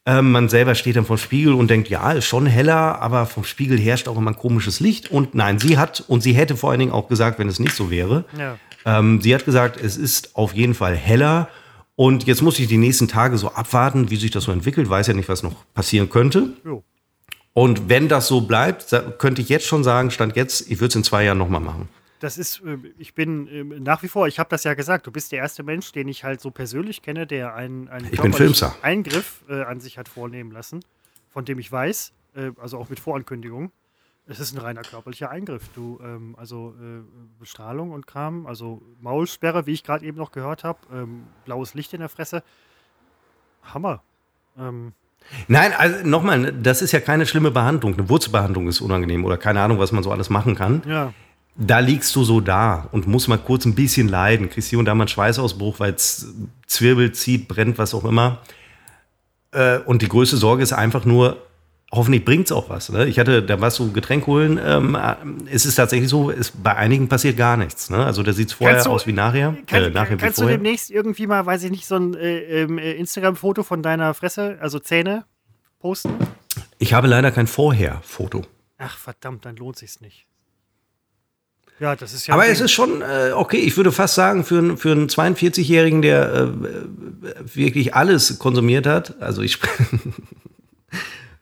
Ähm, 0.06 0.32
man 0.32 0.50
selber 0.50 0.74
steht 0.74 0.96
dann 0.96 1.06
vor 1.06 1.18
dem 1.18 1.22
Spiegel 1.22 1.54
und 1.54 1.70
denkt, 1.70 1.88
ja, 1.90 2.12
ist 2.12 2.26
schon 2.26 2.48
heller, 2.48 3.00
aber 3.02 3.28
vom 3.28 3.44
Spiegel 3.44 3.80
herrscht 3.80 4.08
auch 4.08 4.18
immer 4.18 4.32
ein 4.32 4.36
komisches 4.38 4.80
Licht. 4.80 5.12
Und 5.12 5.36
nein, 5.36 5.60
sie 5.60 5.78
hat, 5.78 6.04
und 6.08 6.22
sie 6.22 6.34
hätte 6.34 6.58
vor 6.58 6.72
allen 6.72 6.80
Dingen 6.80 6.92
auch 6.92 7.08
gesagt, 7.08 7.38
wenn 7.38 7.48
es 7.48 7.60
nicht 7.60 7.76
so 7.76 7.92
wäre, 7.92 8.26
Ja. 8.38 8.58
ähm, 8.86 9.22
sie 9.22 9.34
hat 9.36 9.46
gesagt, 9.46 9.80
es 9.80 9.98
ist 9.98 10.36
auf 10.36 10.54
jeden 10.56 10.74
Fall 10.74 10.96
heller. 10.96 11.50
Und 11.96 12.26
jetzt 12.26 12.42
muss 12.42 12.58
ich 12.58 12.68
die 12.68 12.78
nächsten 12.78 13.08
Tage 13.08 13.38
so 13.38 13.50
abwarten, 13.52 14.10
wie 14.10 14.16
sich 14.16 14.32
das 14.32 14.46
so 14.46 14.52
entwickelt. 14.52 14.90
Weiß 14.90 15.06
ja 15.06 15.14
nicht, 15.14 15.30
was 15.30 15.44
noch 15.44 15.54
passieren 15.76 16.10
könnte. 16.10 16.54
Jo. 16.66 16.84
Und 17.54 17.90
wenn 17.90 18.08
das 18.08 18.28
so 18.28 18.42
bleibt, 18.42 18.88
könnte 19.20 19.42
ich 19.44 19.50
jetzt 19.50 19.68
schon 19.68 19.84
sagen, 19.84 20.10
stand 20.10 20.36
jetzt, 20.36 20.62
ich 20.72 20.80
würde 20.80 20.88
es 20.88 20.96
in 20.96 21.04
zwei 21.04 21.26
Jahren 21.26 21.38
nochmal 21.38 21.62
machen. 21.62 21.90
Das 22.22 22.38
ist, 22.38 22.62
äh, 22.62 22.78
ich 23.00 23.16
bin 23.16 23.48
äh, 23.48 23.64
nach 23.64 24.04
wie 24.04 24.08
vor, 24.08 24.28
ich 24.28 24.38
habe 24.38 24.50
das 24.50 24.64
ja 24.64 24.76
gesagt, 24.76 25.08
du 25.08 25.12
bist 25.12 25.32
der 25.32 25.40
erste 25.40 25.64
Mensch, 25.64 25.92
den 25.92 26.08
ich 26.08 26.24
halt 26.24 26.40
so 26.40 26.52
persönlich 26.52 27.02
kenne, 27.02 27.26
der 27.26 27.56
einen, 27.56 27.90
einen. 27.90 28.06
Eingriff 28.84 29.44
äh, 29.50 29.64
an 29.64 29.80
sich 29.80 29.98
hat 29.98 30.08
vornehmen 30.08 30.52
lassen, 30.52 30.82
von 31.30 31.46
dem 31.46 31.58
ich 31.58 31.72
weiß, 31.72 32.14
äh, 32.36 32.52
also 32.62 32.78
auch 32.78 32.90
mit 32.90 33.00
Vorankündigung. 33.00 33.72
Es 34.28 34.40
ist 34.40 34.54
ein 34.54 34.60
reiner 34.60 34.84
körperlicher 34.84 35.32
Eingriff. 35.32 35.70
Du, 35.74 36.00
ähm, 36.04 36.36
also 36.38 36.76
äh, 36.80 37.02
Bestrahlung 37.40 37.90
und 37.90 38.06
Kram, 38.06 38.46
also 38.46 38.84
Maulsperre, 39.02 39.66
wie 39.66 39.74
ich 39.74 39.84
gerade 39.84 40.06
eben 40.06 40.20
noch 40.20 40.32
gehört 40.32 40.64
habe, 40.64 40.78
ähm, 40.94 41.24
blaues 41.44 41.74
Licht 41.74 41.92
in 41.94 42.02
der 42.02 42.10
Fresse. 42.10 42.44
Hammer. 43.64 44.04
Ähm, 44.60 44.94
Nein, 45.48 45.74
also 45.76 46.08
nochmal, 46.08 46.54
das 46.54 46.84
ist 46.84 46.92
ja 46.92 47.00
keine 47.00 47.26
schlimme 47.26 47.50
Behandlung. 47.50 47.96
Eine 47.96 48.10
Wurzelbehandlung 48.10 48.68
ist 48.68 48.80
unangenehm 48.80 49.26
oder 49.26 49.38
keine 49.38 49.62
Ahnung, 49.62 49.80
was 49.80 49.92
man 49.92 50.04
so 50.04 50.12
alles 50.12 50.30
machen 50.30 50.54
kann. 50.54 50.84
ja. 50.86 51.14
Da 51.56 51.80
liegst 51.80 52.16
du 52.16 52.24
so 52.24 52.40
da 52.40 52.88
und 52.92 53.08
musst 53.08 53.28
mal 53.28 53.38
kurz 53.38 53.66
ein 53.66 53.76
bisschen 53.76 54.08
leiden. 54.08 54.50
Kriegst 54.50 54.70
hier 54.70 54.80
und 54.80 54.86
da 54.86 54.96
mal 54.96 55.04
einen 55.04 55.10
Schweißausbruch, 55.10 55.80
weil 55.80 55.94
es 55.94 56.34
zwirbelt, 56.66 57.16
zieht, 57.16 57.48
brennt, 57.48 57.78
was 57.78 57.94
auch 57.94 58.06
immer. 58.06 58.40
Äh, 59.52 59.80
und 59.80 60.02
die 60.02 60.08
größte 60.08 60.38
Sorge 60.38 60.64
ist 60.64 60.74
einfach 60.74 61.06
nur, 61.06 61.38
hoffentlich 61.92 62.24
bringt 62.24 62.46
es 62.46 62.52
auch 62.52 62.70
was. 62.70 62.90
Ne? 62.90 63.06
Ich 63.08 63.20
hatte, 63.20 63.44
da 63.44 63.60
warst 63.60 63.80
du 63.80 63.92
Getränk 63.92 64.26
holen. 64.28 64.60
Ähm, 64.64 64.96
äh, 64.96 65.16
es 65.52 65.66
ist 65.66 65.76
tatsächlich 65.76 66.10
so, 66.10 66.32
es, 66.32 66.52
bei 66.52 66.76
einigen 66.76 67.10
passiert 67.10 67.38
gar 67.38 67.58
nichts. 67.58 67.90
Ne? 67.90 68.04
Also 68.06 68.24
da 68.24 68.34
sieht 68.34 68.50
es 68.50 68.54
vorher 68.54 68.84
du, 68.84 68.90
aus 68.90 69.06
wie 69.06 69.14
nachher. 69.14 69.56
Kann, 69.68 69.84
äh, 69.84 69.90
nachher 69.90 70.18
kannst 70.18 70.40
wie 70.40 70.44
du 70.44 70.50
demnächst 70.50 70.90
irgendwie 70.90 71.28
mal, 71.28 71.46
weiß 71.46 71.64
ich 71.64 71.72
nicht, 71.72 71.86
so 71.86 71.96
ein 71.96 72.14
äh, 72.16 72.62
ähm, 72.62 72.78
äh, 72.78 72.94
Instagram-Foto 72.94 73.64
von 73.64 73.84
deiner 73.84 74.14
Fresse, 74.14 74.58
also 74.62 74.80
Zähne, 74.80 75.26
posten? 75.80 76.14
Ich 76.80 76.94
habe 76.94 77.08
leider 77.08 77.32
kein 77.32 77.48
Vorher-Foto. 77.48 78.44
Ach 78.78 78.98
verdammt, 78.98 79.46
dann 79.46 79.58
lohnt 79.58 79.78
sich's 79.78 80.02
nicht. 80.02 80.26
Ja, 81.82 81.96
das 81.96 82.14
ist 82.14 82.28
ja. 82.28 82.36
Aber 82.36 82.46
es 82.48 82.62
ist 82.62 82.72
schon, 82.72 83.02
äh, 83.02 83.32
okay, 83.34 83.58
ich 83.58 83.76
würde 83.76 83.92
fast 83.92 84.14
sagen, 84.14 84.44
für, 84.44 84.78
für 84.78 84.92
einen 84.92 85.08
42-Jährigen, 85.08 86.04
der 86.04 86.32
äh, 86.32 87.56
wirklich 87.56 87.96
alles 87.96 88.38
konsumiert 88.38 88.86
hat, 88.86 89.20
also 89.20 89.42
ich 89.42 89.58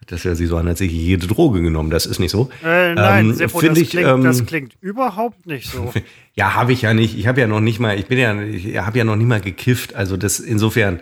Das 0.07 0.23
hört 0.23 0.37
sich 0.37 0.47
so 0.47 0.57
an, 0.57 0.67
als 0.67 0.79
hätte 0.79 0.91
ich 0.91 0.97
jede 0.97 1.27
Droge 1.27 1.61
genommen. 1.61 1.91
Das 1.91 2.07
ist 2.07 2.17
nicht 2.17 2.31
so. 2.31 2.49
Äh, 2.63 2.95
nein, 2.95 3.25
ähm, 3.25 3.33
Seppo, 3.35 3.61
das, 3.61 3.77
ich, 3.77 3.91
klingt, 3.91 4.07
ähm, 4.07 4.23
das 4.23 4.43
klingt 4.43 4.73
überhaupt 4.81 5.45
nicht 5.45 5.69
so. 5.69 5.93
ja, 6.33 6.55
habe 6.55 6.73
ich 6.73 6.81
ja 6.81 6.95
nicht. 6.95 7.15
Ich 7.15 7.27
habe 7.27 7.41
ja 7.41 7.45
noch 7.45 7.59
nicht 7.59 7.79
mal, 7.79 7.99
ich 7.99 8.07
bin 8.07 8.17
ja, 8.17 8.41
ich 8.41 8.75
habe 8.77 8.97
ja 8.97 9.03
noch 9.03 9.17
nicht 9.17 9.27
mal 9.27 9.41
gekifft. 9.41 9.93
Also 9.93 10.17
das 10.17 10.39
insofern. 10.39 11.01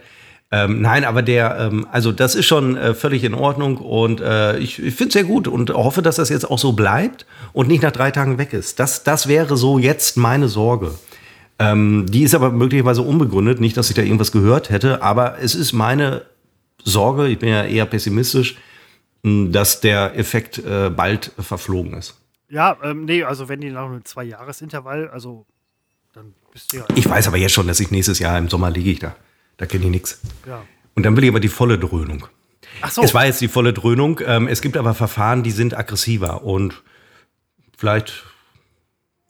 Ähm, 0.50 0.82
nein, 0.82 1.04
aber 1.04 1.24
der, 1.24 1.58
ähm, 1.60 1.86
also 1.91 2.14
das 2.14 2.34
ist 2.36 2.45
schon 2.45 2.78
äh, 2.78 2.93
völlig 2.93 3.26
in 3.26 3.34
Ordnung 3.34 3.78
und 3.78 4.22
äh, 4.22 4.58
ich, 4.60 4.82
ich 4.82 4.95
finde 4.95 5.10
es 5.10 5.14
sehr 5.14 5.26
gut 5.26 5.48
und 5.48 5.72
hoffe, 5.72 6.02
dass 6.02 6.16
das 6.16 6.30
jetzt 6.30 6.50
auch 6.50 6.60
so 6.60 6.72
bleibt 6.72 7.26
und 7.52 7.68
nicht 7.68 7.84
nach 7.84 7.91
drei 7.91 8.12
Tagen 8.12 8.38
weg 8.38 8.54
ist. 8.54 8.80
Das, 8.80 9.04
das 9.04 9.28
wäre 9.28 9.58
so 9.58 9.78
jetzt 9.78 10.16
meine 10.16 10.48
Sorge. 10.48 10.91
Ähm, 11.60 12.06
die 12.08 12.24
ist 12.24 12.34
aber 12.34 12.52
möglicherweise 12.52 13.02
unbegründet, 13.02 13.60
nicht, 13.60 13.76
dass 13.76 13.89
ich 13.89 13.95
da 13.95 14.04
irgendwas 14.04 14.32
gehört 14.32 14.70
hätte, 14.70 15.02
aber 15.02 15.38
es 15.39 15.54
ist 15.54 15.74
meine 15.74 16.24
Sorge, 16.84 17.28
ich 17.28 17.39
bin 17.39 17.50
ja 17.50 17.66
eher 17.66 17.86
pessimistisch, 17.86 18.56
dass 19.24 19.82
der 19.82 20.18
Effekt 20.18 20.60
äh, 20.60 20.89
bald 20.89 21.34
verflogen 21.39 21.93
ist. 21.93 22.16
Ja, 22.50 22.78
ähm, 22.84 23.04
nee, 23.04 23.24
also 23.24 23.50
wenn 23.50 23.60
die 23.60 23.72
nach 23.72 23.86
einem 23.86 24.06
Zwei-Jahres-Intervall, 24.06 25.10
also 25.10 25.45
dann 26.14 26.34
bist 26.54 26.72
du 26.72 26.78
ja. 26.78 26.86
Ich 26.95 27.10
weiß 27.10 27.28
aber 27.28 27.38
jetzt 27.38 27.52
schon, 27.54 27.68
dass 27.68 27.82
ich 27.82 27.91
nächstes 27.91 28.20
Jahr 28.20 28.38
im 28.38 28.48
Sommer 28.48 28.70
liege 28.70 28.91
ich 28.91 29.00
da. 29.00 29.16
Da 29.58 29.66
kenne 29.66 29.86
ich 29.86 29.91
nichts. 29.91 30.22
Ja. 30.45 30.64
Und 30.95 31.05
dann 31.05 31.16
will 31.16 31.24
ich 31.24 31.30
aber 31.30 31.39
die 31.39 31.49
volle 31.49 31.78
Dröhnung. 31.78 32.28
Ach 32.82 32.91
so. 32.91 33.03
Es 33.03 33.14
war 33.14 33.26
jetzt 33.26 33.41
die 33.41 33.47
volle 33.47 33.74
Dröhnung. 33.74 34.20
Ähm, 34.26 34.47
es 34.47 34.62
gibt 34.62 34.78
aber 34.78 34.93
Verfahren, 34.93 35.43
die 35.43 35.51
sind 35.51 35.78
aggressiver 35.78 36.43
und 36.43 36.84
vielleicht. 37.78 38.24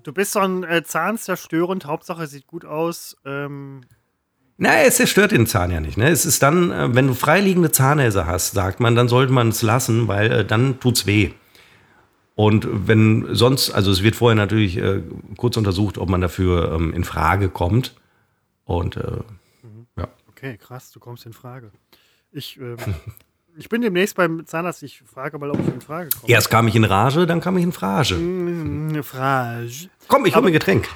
Du 0.04 0.14
bist 0.14 0.34
so 0.34 0.40
ein 0.40 0.64
äh, 0.64 0.84
Zahnzerstörend, 0.84 1.86
Hauptsache 1.86 2.28
sieht 2.28 2.48
gut 2.48 2.66
aus. 2.66 3.18
Ähm, 3.26 3.82
naja, 4.58 4.88
es 4.88 4.96
zerstört 4.96 5.32
den 5.32 5.46
Zahn 5.46 5.72
ja 5.72 5.80
nicht. 5.80 5.98
Ne? 5.98 6.10
Es 6.10 6.26
ist 6.26 6.42
dann, 6.42 6.72
äh, 6.72 6.96
wenn 6.96 7.08
du 7.08 7.14
freiliegende 7.14 7.72
Zahnhälse 7.72 8.26
hast, 8.26 8.54
sagt 8.54 8.80
man, 8.80 8.96
dann 8.96 9.08
sollte 9.08 9.32
man 9.32 9.50
es 9.50 9.62
lassen, 9.62 10.08
weil 10.08 10.32
äh, 10.32 10.46
dann 10.46 10.80
tut's 10.80 11.06
weh. 11.06 11.32
Und 12.36 12.68
wenn 12.70 13.28
sonst, 13.32 13.72
also 13.72 13.92
es 13.92 14.04
wird 14.04 14.16
vorher 14.16 14.36
natürlich 14.36 14.78
äh, 14.78 15.02
kurz 15.38 15.58
untersucht, 15.58 15.98
ob 15.98 16.10
man 16.10 16.22
dafür 16.22 16.72
ähm, 16.74 16.94
in 16.94 17.04
Frage 17.04 17.50
kommt. 17.50 17.96
Und 18.66 18.98
äh. 18.98 19.20
Okay, 20.38 20.56
krass, 20.58 20.92
du 20.92 21.00
kommst 21.00 21.26
in 21.26 21.34
Frage. 21.34 21.72
Ich, 22.32 22.58
ähm, 22.58 22.78
ich 23.58 23.70
bin 23.70 23.82
demnächst 23.82 24.16
beim 24.16 24.46
Zahnarzt, 24.46 24.84
ich 24.84 25.02
frage 25.02 25.40
mal, 25.40 25.50
ob 25.50 25.60
ich 25.60 25.68
in 25.68 25.82
Frage 25.82 26.10
komme. 26.12 26.32
Erst 26.32 26.52
kam 26.52 26.68
ich 26.68 26.76
in 26.76 26.84
Rage, 26.84 27.26
dann 27.26 27.42
kam 27.42 27.58
ich 27.58 27.64
in 27.64 27.72
Frage. 27.72 28.14
Mm, 28.14 29.02
Frage. 29.02 29.90
Komm, 30.08 30.28
ich 30.28 30.36
hol 30.36 30.44
mir 30.44 30.52
Getränk. 30.52 30.88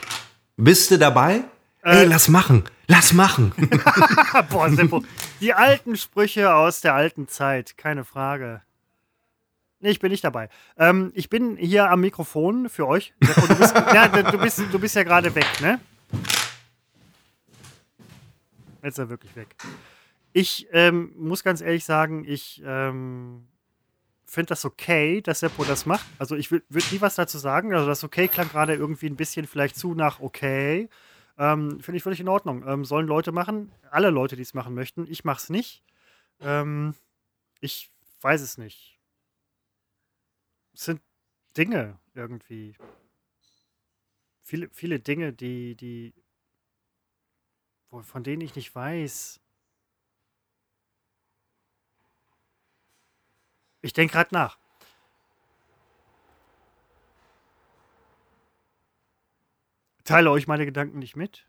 Bist 0.57 0.91
du 0.91 0.99
dabei? 0.99 1.43
Ey, 1.81 2.03
äh, 2.03 2.05
lass 2.05 2.29
machen. 2.29 2.65
Lass 2.85 3.13
machen. 3.13 3.51
Boah, 4.51 4.69
Seppo. 4.69 5.03
Die 5.39 5.55
alten 5.55 5.97
Sprüche 5.97 6.53
aus 6.53 6.81
der 6.81 6.93
alten 6.93 7.27
Zeit, 7.27 7.79
keine 7.79 8.05
Frage. 8.05 8.61
Nee, 9.79 9.89
ich 9.89 9.99
bin 9.99 10.11
nicht 10.11 10.23
dabei. 10.23 10.49
Ähm, 10.77 11.11
ich 11.15 11.31
bin 11.31 11.57
hier 11.57 11.89
am 11.89 12.01
Mikrofon 12.01 12.69
für 12.69 12.87
euch. 12.87 13.11
Seppo, 13.19 13.47
du, 13.47 13.55
bist, 13.55 13.75
ja, 13.75 14.07
du, 14.07 14.37
bist, 14.37 14.61
du 14.71 14.77
bist 14.77 14.95
ja 14.95 15.01
gerade 15.01 15.33
weg, 15.33 15.47
ne? 15.61 15.79
Jetzt 18.83 18.93
ist 18.93 18.99
er 18.99 19.09
wirklich 19.09 19.35
weg. 19.35 19.55
Ich 20.33 20.67
ähm, 20.71 21.13
muss 21.17 21.43
ganz 21.43 21.61
ehrlich 21.61 21.83
sagen, 21.83 22.23
ich 22.25 22.61
ähm, 22.65 23.47
finde 24.25 24.49
das 24.49 24.63
okay, 24.63 25.21
dass 25.21 25.41
Seppo 25.41 25.65
das 25.65 25.85
macht. 25.85 26.05
Also 26.17 26.35
ich 26.35 26.51
würde 26.51 26.65
nie 26.69 27.01
was 27.01 27.15
dazu 27.15 27.37
sagen. 27.37 27.73
Also 27.73 27.87
das 27.87 28.03
okay 28.03 28.27
klang 28.27 28.47
gerade 28.47 28.75
irgendwie 28.75 29.07
ein 29.07 29.17
bisschen 29.17 29.45
vielleicht 29.45 29.75
zu 29.75 29.93
nach 29.93 30.21
okay. 30.21 30.89
Ähm, 31.37 31.79
Finde 31.81 31.97
ich 31.97 32.03
völlig 32.03 32.19
in 32.19 32.29
Ordnung. 32.29 32.65
Ähm, 32.65 32.85
sollen 32.85 33.07
Leute 33.07 33.31
machen. 33.31 33.71
Alle 33.89 34.09
Leute, 34.09 34.35
die 34.35 34.41
es 34.41 34.53
machen 34.53 34.73
möchten. 34.73 35.05
Ich 35.09 35.25
mache 35.25 35.39
es 35.39 35.49
nicht. 35.49 35.83
Ähm, 36.39 36.95
ich 37.59 37.91
weiß 38.21 38.41
es 38.41 38.57
nicht. 38.57 38.99
Es 40.73 40.85
sind 40.85 41.01
Dinge 41.57 41.99
irgendwie. 42.13 42.75
Viele, 44.43 44.69
viele 44.71 44.99
Dinge, 44.99 45.33
die, 45.33 45.75
die, 45.75 46.13
von 48.01 48.23
denen 48.23 48.41
ich 48.41 48.55
nicht 48.55 48.73
weiß. 48.73 49.39
Ich 53.81 53.93
denke 53.93 54.13
gerade 54.13 54.33
nach. 54.33 54.57
teile 60.11 60.29
euch 60.29 60.45
meine 60.45 60.65
Gedanken 60.65 60.99
nicht 60.99 61.15
mit. 61.15 61.47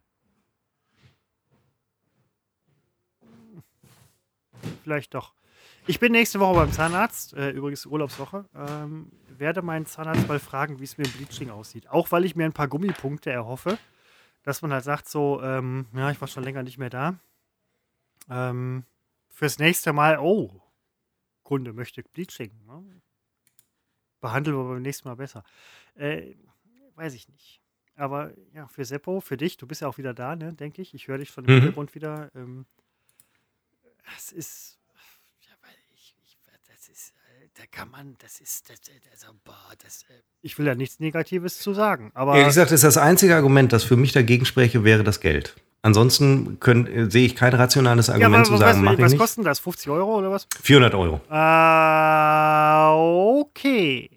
Vielleicht 4.85 5.15
doch. 5.15 5.35
Ich 5.89 5.99
bin 5.99 6.13
nächste 6.13 6.39
Woche 6.39 6.55
beim 6.55 6.73
Zahnarzt, 6.73 7.35
äh, 7.35 7.51
übrigens 7.51 7.87
Urlaubswoche. 7.87 8.45
Ähm, 8.55 9.11
werde 9.37 9.63
meinen 9.63 9.87
Zahnarzt 9.87 10.29
mal 10.29 10.39
fragen, 10.39 10.79
wie 10.79 10.85
es 10.85 10.97
mit 10.97 11.09
dem 11.09 11.13
Bleaching 11.15 11.51
aussieht. 11.51 11.89
Auch 11.89 12.13
weil 12.13 12.25
ich 12.25 12.37
mir 12.37 12.45
ein 12.45 12.53
paar 12.53 12.69
Gummipunkte 12.69 13.33
erhoffe, 13.33 13.79
dass 14.43 14.63
man 14.63 14.73
halt 14.73 14.85
sagt, 14.85 15.09
so, 15.09 15.43
ähm, 15.43 15.87
ja, 15.95 16.11
ich 16.11 16.21
war 16.21 16.29
schon 16.29 16.45
länger 16.45 16.63
nicht 16.63 16.79
mehr 16.79 16.91
da. 16.91 17.19
Ähm, 18.29 18.85
fürs 19.29 19.59
nächste 19.59 19.93
Mal, 19.93 20.19
oh, 20.19 20.63
Kunde 21.43 21.73
möchte 21.73 22.03
Bleaching. 22.03 22.53
Ne? 22.67 23.03
Behandeln 24.21 24.57
wir 24.57 24.65
beim 24.65 24.83
nächsten 24.83 25.09
Mal 25.09 25.17
besser. 25.17 25.45
Äh, 25.95 26.35
weiß 26.95 27.15
ich 27.15 27.29
nicht. 27.29 27.61
Aber 27.97 28.33
ja, 28.55 28.67
für 28.69 28.85
Seppo, 28.85 29.21
für 29.21 29.37
dich, 29.37 29.57
du 29.57 29.67
bist 29.67 29.83
ja 29.83 29.89
auch 29.89 29.99
wieder 29.99 30.15
da, 30.15 30.35
ne, 30.35 30.53
denke 30.55 30.81
ich. 30.81 30.95
Ich 30.95 31.09
höre 31.09 31.19
dich 31.19 31.31
von 31.31 31.45
dem 31.45 31.55
mhm. 31.55 31.61
Hintergrund 31.61 31.95
wieder. 31.95 32.31
Ähm, 32.35 32.67
das 34.07 34.33
ist, 34.33 34.79
ja, 35.41 35.53
weil 35.61 35.75
ich, 35.95 36.17
ich, 36.25 36.39
das 36.69 36.89
ist, 36.89 37.11
äh, 37.11 37.49
da 37.63 37.67
kann 37.71 37.91
man, 37.93 38.17
das 38.19 38.41
ist, 38.41 38.69
das, 38.69 38.81
also, 39.13 39.29
boah, 39.45 39.55
das, 39.85 40.03
äh, 40.09 40.15
ich 40.41 40.59
will 40.59 40.67
ja 40.67 40.75
nichts 40.75 40.99
Negatives 40.99 41.61
zu 41.61 41.75
sagen. 41.75 42.11
Aber 42.13 42.33
Ehrlich 42.33 42.49
gesagt, 42.49 42.73
ist 42.73 42.83
das 42.83 42.97
einzige 42.97 43.37
Argument, 43.37 43.73
das 43.73 43.85
für 43.85 43.97
mich 43.97 44.11
dagegen 44.11 44.45
spreche, 44.47 44.83
wäre 44.83 45.05
das 45.05 45.21
Geld. 45.21 45.55
Ansonsten 45.81 46.59
können, 46.59 46.89
äh, 46.89 47.09
sehe 47.09 47.25
ich 47.25 47.37
kein 47.37 47.55
rationales 47.55 48.11
Argument 48.11 48.49
ja, 48.49 48.53
zu 48.53 48.57
sagen, 48.57 48.83
mach 48.83 48.95
ich 48.95 49.01
Was 49.01 49.17
kostet 49.17 49.47
das? 49.47 49.61
50 49.61 49.91
Euro 49.91 50.19
oder 50.19 50.33
was? 50.33 50.49
400 50.61 50.95
Euro. 50.95 51.21
Äh, 51.31 51.39
okay. 53.41 54.11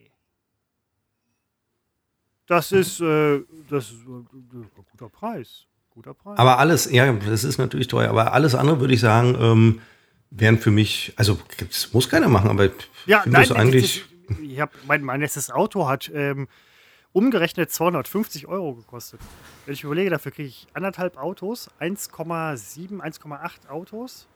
Das 2.48 2.72
ist, 2.72 3.00
äh, 3.00 3.42
das 3.70 3.92
ist 3.92 4.08
ein 4.08 4.28
äh, 4.54 4.82
guter 4.92 5.10
Preis. 5.10 5.66
Guter 5.92 6.16
Preis. 6.16 6.40
Aber 6.40 6.58
alles, 6.58 6.92
ja, 6.92 7.14
das 7.14 7.44
ist 7.44 7.60
natürlich 7.60 7.88
teuer, 7.90 8.10
aber 8.10 8.34
alles 8.34 8.56
andere 8.56 8.80
würde 8.80 8.96
ich 8.96 9.02
sagen, 9.02 9.38
ähm, 9.40 9.82
wären 10.38 10.60
für 10.60 10.72
mich, 10.72 11.14
also 11.16 11.40
das 11.58 11.94
muss 11.94 12.10
keiner 12.10 12.28
machen, 12.28 12.50
aber 12.50 12.70
ja, 13.06 13.22
finde 13.22 13.40
das 13.40 13.52
eigentlich. 13.52 14.06
Das, 14.28 14.40
ich 14.40 14.60
hab, 14.60 14.72
mein, 14.88 15.04
mein 15.04 15.22
letztes 15.22 15.52
Auto 15.52 15.88
hat 15.88 16.12
ähm, 16.14 16.48
umgerechnet 17.14 17.72
250 17.72 18.48
Euro 18.48 18.74
gekostet. 18.76 19.22
Wenn 19.66 19.74
ich 19.74 19.84
überlege, 19.84 20.10
dafür 20.10 20.32
kriege 20.32 20.50
ich 20.50 20.68
anderthalb 20.74 21.18
Autos, 21.18 21.70
1,7, 21.80 23.00
1,8 23.00 23.70
Autos. 23.70 24.28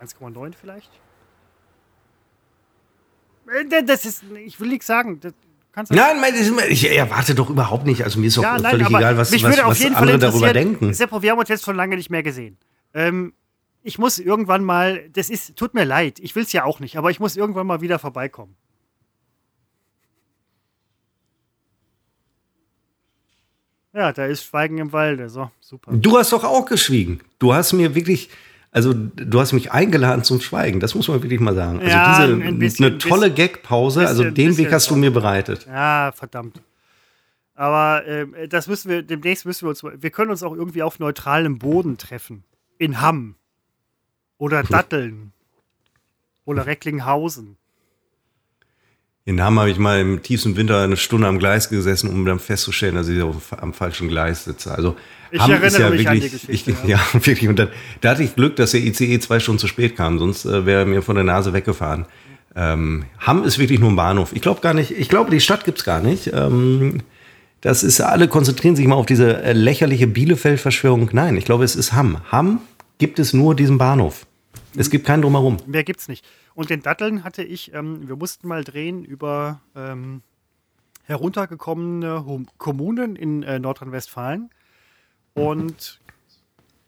1,9 0.00 0.54
vielleicht. 0.60 0.90
Äh, 3.48 3.84
das 3.84 4.04
ist, 4.04 4.24
ich 4.44 4.60
will 4.60 4.68
nichts 4.68 4.86
sagen. 4.86 5.20
Das, 5.20 5.32
Nein, 5.88 6.22
ich 6.68 6.84
erwarte 6.90 7.34
doch 7.34 7.48
überhaupt 7.48 7.86
nicht. 7.86 8.04
Also 8.04 8.20
mir 8.20 8.26
ist 8.26 8.36
doch 8.36 8.42
ja, 8.42 8.58
völlig 8.58 8.90
nein, 8.90 9.00
egal, 9.00 9.16
was, 9.16 9.32
was, 9.32 9.42
was 9.42 9.84
andere 9.86 10.18
darüber 10.18 10.52
denken. 10.52 10.92
Seppo, 10.92 11.22
wir 11.22 11.30
haben 11.30 11.38
uns 11.38 11.48
jetzt 11.48 11.64
schon 11.64 11.76
lange 11.76 11.96
nicht 11.96 12.10
mehr 12.10 12.22
gesehen. 12.22 12.58
Ähm, 12.92 13.32
ich 13.82 13.98
muss 13.98 14.18
irgendwann 14.18 14.64
mal, 14.64 15.08
das 15.10 15.30
ist, 15.30 15.56
tut 15.56 15.74
mir 15.74 15.84
leid, 15.84 16.18
ich 16.20 16.34
will 16.34 16.44
es 16.44 16.52
ja 16.52 16.64
auch 16.64 16.80
nicht, 16.80 16.96
aber 16.96 17.10
ich 17.10 17.20
muss 17.20 17.36
irgendwann 17.36 17.66
mal 17.66 17.80
wieder 17.80 17.98
vorbeikommen. 17.98 18.56
Ja, 23.94 24.12
da 24.12 24.24
ist 24.24 24.44
Schweigen 24.44 24.78
im 24.78 24.92
Walde, 24.92 25.28
so, 25.28 25.50
super. 25.60 25.92
Du 25.92 26.16
hast 26.16 26.32
doch 26.32 26.44
auch 26.44 26.64
geschwiegen. 26.64 27.20
Du 27.38 27.52
hast 27.52 27.74
mir 27.74 27.94
wirklich, 27.94 28.30
also 28.70 28.94
du 28.94 29.40
hast 29.40 29.52
mich 29.52 29.70
eingeladen 29.70 30.24
zum 30.24 30.40
Schweigen, 30.40 30.80
das 30.80 30.94
muss 30.94 31.08
man 31.08 31.22
wirklich 31.22 31.40
mal 31.40 31.54
sagen. 31.54 31.80
Also 31.80 31.90
ja, 31.90 32.26
diese 32.26 32.42
ein 32.42 32.58
bisschen, 32.58 32.86
eine 32.86 32.98
tolle 32.98 33.30
Gagpause, 33.32 34.06
also 34.06 34.30
den 34.30 34.56
Weg 34.56 34.72
hast 34.72 34.88
du 34.90 34.96
mir 34.96 35.10
bereitet. 35.10 35.66
Ja, 35.66 36.12
verdammt. 36.12 36.62
Aber 37.54 38.06
äh, 38.06 38.48
das 38.48 38.66
müssen 38.66 38.88
wir, 38.88 39.02
demnächst 39.02 39.44
müssen 39.44 39.66
wir 39.66 39.70
uns, 39.70 39.84
wir 39.84 40.10
können 40.10 40.30
uns 40.30 40.42
auch 40.42 40.54
irgendwie 40.54 40.82
auf 40.82 40.98
neutralem 40.98 41.58
Boden 41.58 41.98
treffen. 41.98 42.44
In 42.78 43.00
Hamm. 43.02 43.36
Oder 44.42 44.64
Datteln. 44.64 45.30
Oder 46.46 46.66
Recklinghausen. 46.66 47.58
In 49.24 49.40
Hamm 49.40 49.60
habe 49.60 49.70
ich 49.70 49.78
mal 49.78 50.00
im 50.00 50.20
tiefsten 50.20 50.56
Winter 50.56 50.82
eine 50.82 50.96
Stunde 50.96 51.28
am 51.28 51.38
Gleis 51.38 51.68
gesessen, 51.68 52.10
um 52.10 52.24
dann 52.24 52.40
festzustellen, 52.40 52.96
dass 52.96 53.06
ich 53.06 53.22
am 53.22 53.72
falschen 53.72 54.08
Gleis 54.08 54.42
sitze. 54.42 54.74
Also 54.74 54.96
ich 55.30 55.40
Hamm 55.40 55.52
erinnere 55.52 55.68
ist 55.68 55.78
ja 55.78 55.90
mich 55.90 55.98
wirklich, 56.00 56.08
an 56.08 56.20
die 56.20 56.30
Geschichte. 56.30 56.70
Ich, 56.72 56.82
ja. 56.82 56.98
ja. 57.14 57.24
wirklich. 57.24 57.48
Und 57.48 57.56
dann, 57.56 57.68
da 58.00 58.10
hatte 58.10 58.24
ich 58.24 58.34
Glück, 58.34 58.56
dass 58.56 58.72
der 58.72 58.80
ICE 58.80 59.20
zwei 59.20 59.38
Stunden 59.38 59.60
zu 59.60 59.68
spät 59.68 59.94
kam, 59.94 60.18
sonst 60.18 60.44
äh, 60.44 60.66
wäre 60.66 60.80
er 60.80 60.86
mir 60.86 61.02
von 61.02 61.14
der 61.14 61.24
Nase 61.24 61.52
weggefahren. 61.52 62.06
Ähm, 62.56 63.04
Hamm 63.20 63.44
ist 63.44 63.60
wirklich 63.60 63.78
nur 63.78 63.90
ein 63.90 63.96
Bahnhof. 63.96 64.32
Ich 64.34 64.42
glaube 64.42 64.60
gar 64.60 64.74
nicht, 64.74 64.90
ich 64.90 65.08
glaube, 65.08 65.30
die 65.30 65.40
Stadt 65.40 65.64
gibt's 65.64 65.84
gar 65.84 66.00
nicht. 66.00 66.32
Ähm, 66.34 67.02
das 67.60 67.84
ist, 67.84 68.00
alle 68.00 68.26
konzentrieren 68.26 68.74
sich 68.74 68.88
mal 68.88 68.96
auf 68.96 69.06
diese 69.06 69.40
äh, 69.40 69.52
lächerliche 69.52 70.08
Bielefeld-Verschwörung. 70.08 71.10
Nein, 71.12 71.36
ich 71.36 71.44
glaube, 71.44 71.62
es 71.62 71.76
ist 71.76 71.92
Hamm. 71.92 72.18
Hamm 72.32 72.60
gibt 72.98 73.20
es 73.20 73.32
nur 73.32 73.54
diesen 73.54 73.78
Bahnhof. 73.78 74.26
Es 74.74 74.88
gibt 74.90 75.06
keinen 75.06 75.22
drumherum. 75.22 75.58
Mehr 75.66 75.84
gibt's 75.84 76.08
nicht. 76.08 76.26
Und 76.54 76.70
den 76.70 76.82
Datteln 76.82 77.24
hatte 77.24 77.42
ich, 77.42 77.74
ähm, 77.74 78.08
wir 78.08 78.16
mussten 78.16 78.48
mal 78.48 78.64
drehen 78.64 79.04
über 79.04 79.60
ähm, 79.74 80.22
heruntergekommene 81.04 82.46
Kommunen 82.58 83.16
in 83.16 83.42
äh, 83.42 83.58
Nordrhein-Westfalen. 83.58 84.50
Und 85.34 86.00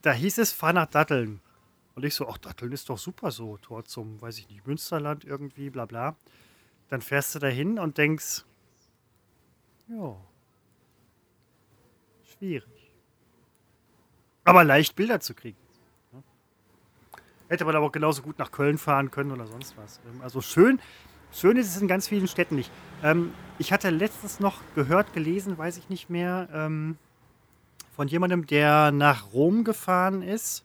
da 0.02 0.12
hieß 0.12 0.38
es, 0.38 0.52
fahr 0.52 0.72
nach 0.72 0.86
Datteln. 0.86 1.40
Und 1.94 2.04
ich 2.04 2.14
so, 2.14 2.28
ach, 2.28 2.38
Datteln 2.38 2.72
ist 2.72 2.88
doch 2.88 2.98
super 2.98 3.30
so. 3.30 3.58
Tor 3.58 3.84
zum, 3.84 4.20
weiß 4.20 4.38
ich 4.38 4.48
nicht, 4.48 4.66
Münsterland 4.66 5.24
irgendwie, 5.24 5.70
bla 5.70 5.86
bla. 5.86 6.16
Dann 6.88 7.02
fährst 7.02 7.34
du 7.34 7.38
da 7.38 7.48
hin 7.48 7.78
und 7.78 7.98
denkst, 7.98 8.44
ja, 9.88 10.16
schwierig. 12.36 12.92
Aber 14.44 14.64
leicht 14.64 14.96
Bilder 14.96 15.20
zu 15.20 15.34
kriegen. 15.34 15.63
Hätte 17.54 17.66
man 17.66 17.76
aber 17.76 17.86
auch 17.86 17.92
genauso 17.92 18.22
gut 18.22 18.36
nach 18.40 18.50
Köln 18.50 18.78
fahren 18.78 19.12
können 19.12 19.30
oder 19.30 19.46
sonst 19.46 19.76
was. 19.76 20.00
Ähm, 20.12 20.20
also 20.22 20.40
schön, 20.40 20.80
schön 21.32 21.56
ist 21.56 21.68
es 21.68 21.80
in 21.80 21.86
ganz 21.86 22.08
vielen 22.08 22.26
Städten 22.26 22.56
nicht. 22.56 22.68
Ähm, 23.00 23.32
ich 23.60 23.72
hatte 23.72 23.90
letztens 23.90 24.40
noch 24.40 24.60
gehört, 24.74 25.12
gelesen, 25.12 25.56
weiß 25.56 25.76
ich 25.76 25.88
nicht 25.88 26.10
mehr, 26.10 26.48
ähm, 26.52 26.98
von 27.94 28.08
jemandem, 28.08 28.44
der 28.44 28.90
nach 28.90 29.32
Rom 29.32 29.62
gefahren 29.62 30.20
ist 30.20 30.64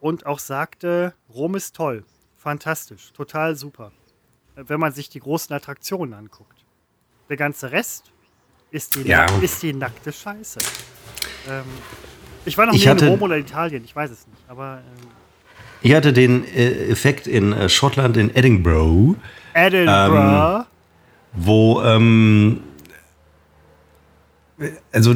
und 0.00 0.24
auch 0.24 0.38
sagte, 0.38 1.12
Rom 1.28 1.56
ist 1.56 1.76
toll, 1.76 2.06
fantastisch, 2.38 3.12
total 3.12 3.54
super, 3.54 3.92
wenn 4.54 4.80
man 4.80 4.94
sich 4.94 5.10
die 5.10 5.20
großen 5.20 5.54
Attraktionen 5.54 6.14
anguckt. 6.14 6.64
Der 7.28 7.36
ganze 7.36 7.70
Rest 7.70 8.14
ist 8.70 8.94
die, 8.94 9.02
ja. 9.02 9.26
ist 9.42 9.62
die 9.62 9.74
nackte 9.74 10.10
Scheiße. 10.10 10.58
Ähm, 11.50 11.64
ich 12.46 12.56
war 12.56 12.64
noch 12.64 12.72
nie 12.72 12.82
in 12.82 12.98
Rom 12.98 13.20
oder 13.20 13.36
Italien, 13.36 13.84
ich 13.84 13.94
weiß 13.94 14.10
es 14.10 14.26
nicht, 14.26 14.42
aber 14.48 14.80
ähm, 14.86 15.21
ich 15.82 15.94
hatte 15.94 16.12
den 16.12 16.44
äh, 16.44 16.90
Effekt 16.90 17.26
in 17.26 17.52
äh, 17.52 17.68
Schottland, 17.68 18.16
in 18.16 18.34
Edinburgh. 18.34 19.16
Edinburgh. 19.54 20.60
Ähm, 20.60 20.64
wo, 21.34 21.82
ähm, 21.82 22.60
also 24.92 25.14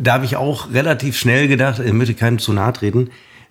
da 0.00 0.14
habe 0.14 0.24
ich 0.24 0.36
auch 0.36 0.72
relativ 0.72 1.16
schnell 1.16 1.48
gedacht, 1.48 1.80
ich 1.80 1.92
möchte 1.92 2.14
keinem 2.14 2.38
zu 2.38 2.52
nahe 2.52 2.72
treten, 2.72 3.10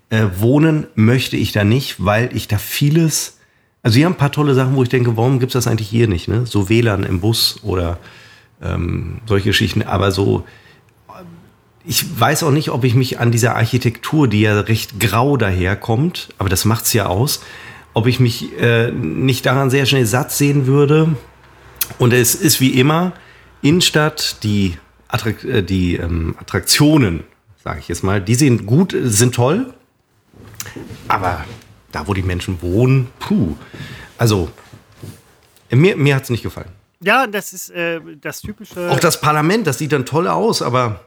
äh, 0.09 0.26
wohnen 0.38 0.88
möchte 0.95 1.36
ich 1.36 1.51
da 1.51 1.63
nicht, 1.63 2.03
weil 2.03 2.36
ich 2.36 2.47
da 2.47 2.57
vieles, 2.57 3.39
also 3.84 3.95
hier 3.97 4.05
haben 4.05 4.13
ein 4.13 4.18
paar 4.18 4.32
tolle 4.32 4.53
Sachen, 4.53 4.76
wo 4.76 4.84
ich 4.84 4.89
denke, 4.89 5.18
warum 5.18 5.39
gibt 5.39 5.53
es 5.55 5.63
das 5.63 5.72
eigentlich 5.72 5.89
hier 5.89 6.07
nicht, 6.07 6.28
ne? 6.28 6.45
So 6.45 6.70
WLAN 6.70 7.03
im 7.03 7.20
Bus 7.20 7.59
oder 7.63 7.97
ähm, 8.61 9.20
solche 9.26 9.49
Geschichten, 9.49 9.82
aber 9.82 10.11
so 10.11 10.45
ich 11.88 12.20
weiß 12.20 12.44
auch 12.44 12.52
nicht, 12.52 12.70
ob 12.70 12.84
ich 12.84 12.96
mich 12.96 13.20
an 13.20 13.32
dieser 13.32 13.56
Architektur, 13.56 14.28
die 14.28 14.42
ja 14.42 14.60
recht 14.60 15.00
grau 15.00 15.38
daherkommt, 15.38 16.30
aber 16.38 16.50
das 16.50 16.66
macht's 16.66 16.94
ja 16.94 17.06
aus, 17.06 17.42
ob 17.94 18.08
ich 18.08 18.20
mich 18.20 18.60
äh, 18.60 18.92
nicht 18.92 19.46
daran 19.46 19.70
sehr 19.70 19.86
schnell 19.86 20.06
satt 20.06 20.32
sehen 20.32 20.68
würde. 20.68 21.16
Und 22.00 22.14
es 22.14 22.36
ist 22.36 22.60
wie 22.60 22.80
immer, 22.80 23.14
Innenstadt, 23.62 24.44
die, 24.44 24.78
Attrakt 25.08 25.44
äh, 25.44 25.64
die 25.64 25.96
ähm, 25.96 26.36
Attraktionen, 26.40 27.24
sage 27.64 27.80
ich 27.80 27.88
jetzt 27.88 28.04
mal, 28.04 28.22
die 28.22 28.36
sind 28.36 28.66
gut, 28.66 28.96
sind 29.00 29.36
toll, 29.36 29.74
aber 31.08 31.46
da, 31.92 32.08
wo 32.08 32.14
die 32.14 32.24
Menschen 32.24 32.62
wohnen, 32.62 33.08
puh. 33.20 33.56
Also, 34.18 34.50
mir, 35.70 35.96
mir 35.96 36.16
hat 36.16 36.24
es 36.24 36.30
nicht 36.30 36.44
gefallen. 36.44 36.70
Ja, 37.02 37.28
das 37.28 37.54
ist 37.54 37.70
äh, 37.70 38.00
das 38.20 38.42
typische. 38.42 38.90
Auch 38.90 39.00
das 39.00 39.22
Parlament, 39.22 39.68
das 39.68 39.78
sieht 39.78 39.92
dann 39.92 40.06
toll 40.06 40.28
aus, 40.28 40.62
aber 40.62 41.02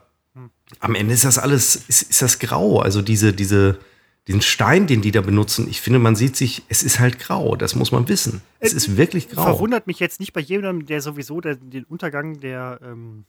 am 0.81 0.95
Ende 0.95 1.15
ist 1.15 1.25
das 1.25 1.39
alles, 1.39 1.77
ist, 1.77 2.03
ist 2.03 2.23
das 2.23 2.39
grau. 2.39 2.81
Also 2.81 3.03
diese, 3.03 3.33
diese, 3.33 3.79
diesen 4.27 4.43
Stein, 4.43 4.87
den 4.87 5.01
die 5.01 5.11
da 5.11 5.21
benutzen, 5.21 5.69
ich 5.69 5.81
finde, 5.81 5.99
man 5.99 6.17
sieht 6.17 6.37
sich, 6.37 6.63
es 6.69 6.83
ist 6.83 7.01
halt 7.01 7.19
grau, 7.19 7.57
das 7.57 7.75
muss 7.75 7.93
man 7.93 8.09
wissen. 8.09 8.43
Es 8.61 8.73
ist 8.73 8.97
wirklich 8.97 9.31
grau. 9.31 9.43
Verwundert 9.43 9.87
mich 9.87 9.99
jetzt 10.01 10.21
nicht 10.21 10.33
bei 10.33 10.41
jemandem, 10.41 10.87
der 10.87 11.01
sowieso 11.01 11.41
der, 11.41 11.57
den 11.57 11.85
Untergang 11.85 12.41
der, 12.41 12.81
ähm, 12.83 13.25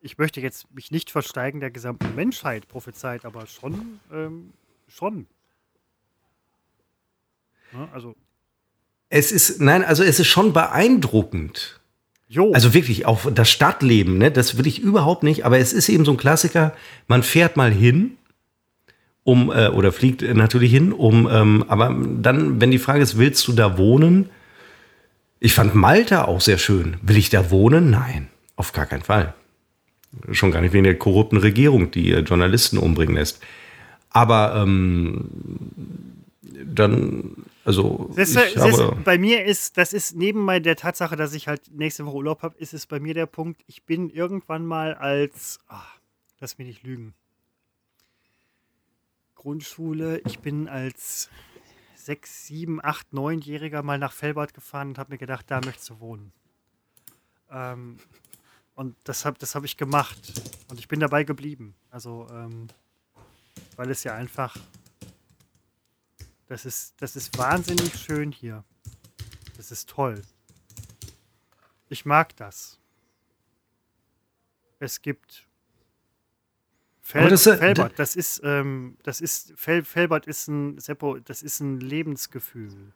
ich 0.00 0.18
möchte 0.18 0.40
jetzt 0.40 0.66
mich 0.74 0.90
nicht 0.90 1.10
versteigen, 1.10 1.60
der 1.60 1.70
gesamten 1.70 2.14
Menschheit 2.14 2.68
prophezeit, 2.68 3.24
aber 3.24 3.46
schon, 3.46 4.00
ähm, 4.12 4.52
schon. 4.88 5.26
Ja, 7.72 7.88
also. 7.92 8.14
Es 9.08 9.32
ist, 9.32 9.60
nein, 9.60 9.84
also 9.84 10.02
es 10.02 10.18
ist 10.20 10.26
schon 10.26 10.52
beeindruckend. 10.52 11.81
Jo. 12.32 12.50
Also 12.52 12.72
wirklich, 12.72 13.04
auch 13.04 13.30
das 13.30 13.50
Stadtleben, 13.50 14.16
ne, 14.16 14.30
das 14.30 14.56
will 14.56 14.66
ich 14.66 14.78
überhaupt 14.78 15.22
nicht, 15.22 15.44
aber 15.44 15.58
es 15.58 15.74
ist 15.74 15.90
eben 15.90 16.06
so 16.06 16.12
ein 16.12 16.16
Klassiker, 16.16 16.72
man 17.06 17.22
fährt 17.22 17.58
mal 17.58 17.70
hin, 17.70 18.12
um, 19.22 19.52
äh, 19.52 19.68
oder 19.68 19.92
fliegt 19.92 20.22
natürlich 20.22 20.72
hin, 20.72 20.94
um, 20.94 21.28
ähm, 21.30 21.62
aber 21.68 21.94
dann, 21.94 22.58
wenn 22.58 22.70
die 22.70 22.78
Frage 22.78 23.02
ist, 23.02 23.18
willst 23.18 23.46
du 23.48 23.52
da 23.52 23.76
wohnen? 23.76 24.30
Ich 25.40 25.52
fand 25.52 25.74
Malta 25.74 26.24
auch 26.24 26.40
sehr 26.40 26.56
schön. 26.56 26.96
Will 27.02 27.18
ich 27.18 27.28
da 27.28 27.50
wohnen? 27.50 27.90
Nein, 27.90 28.28
auf 28.56 28.72
gar 28.72 28.86
keinen 28.86 29.02
Fall. 29.02 29.34
Schon 30.30 30.52
gar 30.52 30.62
nicht 30.62 30.72
wegen 30.72 30.84
der 30.84 30.98
korrupten 30.98 31.36
Regierung, 31.36 31.90
die 31.90 32.12
äh, 32.12 32.20
Journalisten 32.20 32.78
umbringen 32.78 33.16
lässt. 33.16 33.42
Aber 34.08 34.54
ähm, 34.56 35.28
dann 36.64 37.32
also 37.64 38.10
das, 38.16 38.36
habe, 38.36 38.96
bei 39.04 39.18
mir 39.18 39.44
ist, 39.44 39.76
das 39.78 39.92
ist 39.92 40.16
neben 40.16 40.46
der 40.62 40.76
Tatsache, 40.76 41.16
dass 41.16 41.32
ich 41.32 41.48
halt 41.48 41.70
nächste 41.70 42.04
Woche 42.06 42.16
Urlaub 42.16 42.42
habe, 42.42 42.58
ist 42.58 42.74
es 42.74 42.86
bei 42.86 42.98
mir 42.98 43.14
der 43.14 43.26
Punkt, 43.26 43.62
ich 43.66 43.84
bin 43.84 44.10
irgendwann 44.10 44.66
mal 44.66 44.94
als, 44.94 45.60
ach, 45.68 45.98
lass 46.40 46.58
mich 46.58 46.66
nicht 46.66 46.82
lügen, 46.82 47.14
Grundschule, 49.36 50.20
ich 50.26 50.40
bin 50.40 50.68
als 50.68 51.30
sechs, 51.94 52.46
sieben, 52.46 52.84
acht, 52.84 53.12
neunjähriger 53.12 53.82
mal 53.82 53.98
nach 53.98 54.12
Felbert 54.12 54.54
gefahren 54.54 54.88
und 54.88 54.98
habe 54.98 55.12
mir 55.12 55.18
gedacht, 55.18 55.46
da 55.48 55.60
möchtest 55.64 55.90
du 55.90 56.00
wohnen. 56.00 56.32
Ähm, 57.50 57.98
und 58.74 58.96
das 59.04 59.24
habe 59.24 59.38
das 59.38 59.54
hab 59.54 59.64
ich 59.64 59.76
gemacht 59.76 60.18
und 60.68 60.78
ich 60.78 60.88
bin 60.88 61.00
dabei 61.00 61.24
geblieben. 61.24 61.74
Also, 61.90 62.26
ähm, 62.32 62.68
weil 63.76 63.90
es 63.90 64.02
ja 64.04 64.14
einfach 64.14 64.56
das 66.48 66.64
ist, 66.64 66.94
das 66.98 67.16
ist 67.16 67.36
wahnsinnig 67.38 67.94
schön 67.94 68.32
hier. 68.32 68.64
Das 69.56 69.70
ist 69.70 69.88
toll. 69.88 70.22
Ich 71.88 72.04
mag 72.04 72.34
das. 72.36 72.78
Es 74.78 75.02
gibt 75.02 75.46
Fel 77.02 77.28
das, 77.28 77.46
äh, 77.46 77.56
Felbert, 77.56 77.98
das 77.98 78.16
ist, 78.16 78.40
ähm, 78.44 78.96
das 79.02 79.20
ist, 79.20 79.52
Fel 79.56 79.84
Felbert 79.84 80.26
ist 80.26 80.48
ein, 80.48 80.78
Seppo, 80.78 81.18
das 81.18 81.42
ist 81.42 81.60
ein 81.60 81.80
Lebensgefühl. 81.80 82.92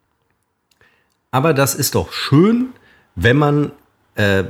Aber 1.31 1.53
das 1.53 1.75
ist 1.75 1.93
doch 1.93 2.11
schön, 2.11 2.73
wenn 3.15 3.37
man 3.37 3.71
äh, 4.15 4.45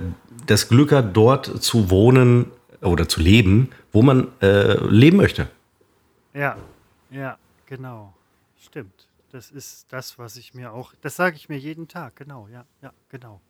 das 0.46 0.70
Glück 0.70 0.92
hat, 0.92 1.18
dort 1.18 1.62
zu 1.64 1.90
wohnen 1.90 2.52
oder 2.82 3.10
zu 3.10 3.20
leben, 3.20 3.72
wo 3.92 4.02
man 4.02 4.30
äh, 4.42 4.78
leben 4.88 5.18
möchte. 5.18 5.50
Ja, 6.34 6.58
ja, 7.10 7.38
genau. 7.66 8.14
Stimmt. 8.68 9.08
Das 9.32 9.52
ist 9.52 9.88
das, 9.90 10.18
was 10.18 10.38
ich 10.38 10.54
mir 10.54 10.72
auch. 10.74 10.94
Das 11.02 11.16
sage 11.16 11.36
ich 11.36 11.50
mir 11.50 11.58
jeden 11.58 11.88
Tag, 11.88 12.16
genau, 12.16 12.48
ja, 12.52 12.66
ja, 12.82 12.92
genau. 13.10 13.42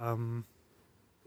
Ähm, 0.00 0.44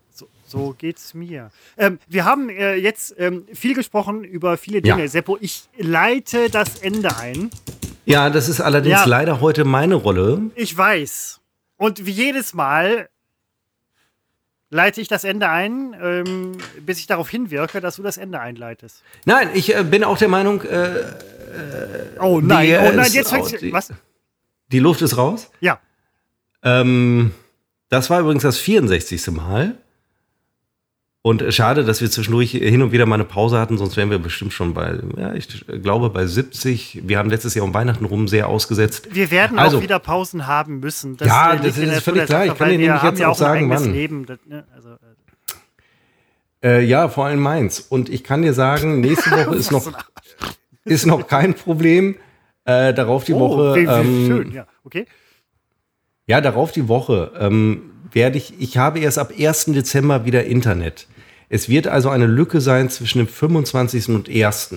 so, 0.09 0.27
so 0.45 0.75
geht's 0.77 1.13
mir. 1.13 1.51
Ähm, 1.77 1.99
wir 2.07 2.25
haben 2.25 2.49
äh, 2.49 2.75
jetzt 2.75 3.15
ähm, 3.17 3.45
viel 3.53 3.75
gesprochen 3.75 4.23
über 4.23 4.57
viele 4.57 4.81
Dinge. 4.81 5.01
Ja. 5.01 5.07
Seppo, 5.07 5.37
ich 5.41 5.67
leite 5.77 6.49
das 6.49 6.79
Ende 6.79 7.15
ein. 7.17 7.49
Ja, 8.05 8.29
das 8.29 8.49
ist 8.49 8.61
allerdings 8.61 8.99
ja. 8.99 9.05
leider 9.05 9.41
heute 9.41 9.65
meine 9.65 9.95
Rolle. 9.95 10.51
Ich 10.55 10.75
weiß. 10.75 11.41
Und 11.77 12.05
wie 12.05 12.11
jedes 12.11 12.53
Mal 12.53 13.09
leite 14.69 15.01
ich 15.01 15.07
das 15.07 15.23
Ende 15.23 15.49
ein, 15.49 15.95
ähm, 16.01 16.57
bis 16.85 16.99
ich 16.99 17.07
darauf 17.07 17.29
hinwirke, 17.29 17.81
dass 17.81 17.97
du 17.97 18.03
das 18.03 18.17
Ende 18.17 18.39
einleitest. 18.39 19.03
Nein, 19.25 19.49
ich 19.53 19.75
äh, 19.75 19.83
bin 19.83 20.03
auch 20.03 20.17
der 20.17 20.27
Meinung. 20.27 20.61
Äh, 20.61 20.99
äh, 20.99 21.05
oh 22.19 22.41
nein, 22.41 22.77
oh 22.81 22.91
nein, 22.95 23.11
jetzt 23.11 23.29
fängst 23.29 23.61
du. 23.61 23.71
Was? 23.71 23.93
Die 24.71 24.79
Luft 24.79 25.01
ist 25.01 25.17
raus? 25.17 25.51
Ja. 25.59 25.79
Ähm, 26.63 27.31
das 27.89 28.09
war 28.09 28.19
übrigens 28.19 28.43
das 28.43 28.57
64. 28.57 29.27
Mal. 29.27 29.77
Und 31.25 31.43
schade, 31.51 31.83
dass 31.83 32.01
wir 32.01 32.11
zwischendurch 32.11 32.51
hin 32.51 32.83
und 32.83 32.91
wieder 32.91 33.07
mal 33.07 33.15
eine 33.15 33.23
Pause 33.23 33.57
hatten, 33.57 33.79
sonst 33.79 33.97
wären 33.97 34.11
wir 34.11 34.19
bestimmt 34.19 34.53
schon 34.53 34.75
bei, 34.75 34.99
ja, 35.17 35.33
ich 35.33 35.65
glaube 35.81 36.11
bei 36.11 36.27
70. 36.27 37.01
Wir 37.07 37.17
haben 37.17 37.31
letztes 37.31 37.55
Jahr 37.55 37.65
um 37.65 37.73
Weihnachten 37.73 38.05
rum 38.05 38.27
sehr 38.27 38.47
ausgesetzt. 38.47 39.07
Wir 39.11 39.31
werden 39.31 39.57
also, 39.57 39.79
auch 39.79 39.81
wieder 39.81 39.97
Pausen 39.97 40.45
haben 40.45 40.81
müssen. 40.81 41.17
Das 41.17 41.27
ja, 41.27 41.55
das 41.55 41.79
ist 41.79 42.03
völlig 42.03 42.27
klar. 42.27 42.45
Ich 42.45 42.55
kann 42.55 42.69
dir 42.69 42.77
nämlich 42.77 43.01
jetzt 43.01 43.23
auch, 43.23 43.29
auch 43.29 43.37
sagen, 43.37 43.71
wann. 43.71 43.91
Leben, 43.91 44.27
das, 44.27 44.37
ne? 44.45 44.65
also, 44.75 44.89
äh. 46.61 46.77
Äh, 46.77 46.85
ja, 46.85 47.09
vor 47.09 47.25
allem 47.25 47.39
meins. 47.39 47.79
Und 47.79 48.09
ich 48.09 48.23
kann 48.23 48.43
dir 48.43 48.53
sagen, 48.53 49.01
nächste 49.01 49.31
Woche 49.47 49.55
ist 49.55 49.71
noch, 49.71 49.91
ist 50.83 51.07
noch 51.07 51.25
kein 51.25 51.55
Problem. 51.55 52.17
Äh, 52.65 52.93
darauf 52.93 53.23
die 53.23 53.33
oh, 53.33 53.39
Woche. 53.39 53.75
Wie 53.77 53.85
ähm, 53.85 54.27
schön, 54.27 54.51
ja, 54.51 54.67
okay. 54.83 55.07
Ja, 56.27 56.39
darauf 56.39 56.71
die 56.71 56.87
Woche 56.87 57.31
ähm, 57.39 57.93
werde 58.11 58.37
ich, 58.37 58.61
ich 58.61 58.77
habe 58.77 58.99
erst 58.99 59.17
ab 59.17 59.33
1. 59.35 59.65
Dezember 59.65 60.25
wieder 60.25 60.45
Internet. 60.45 61.07
Es 61.55 61.69
wird 61.69 61.87
also 61.87 62.09
eine 62.09 62.27
Lücke 62.27 62.59
sein 62.59 62.89
zwischen 62.89 63.19
dem 63.19 63.29
25. 63.29 64.09
und 64.09 64.27
1. 64.27 64.75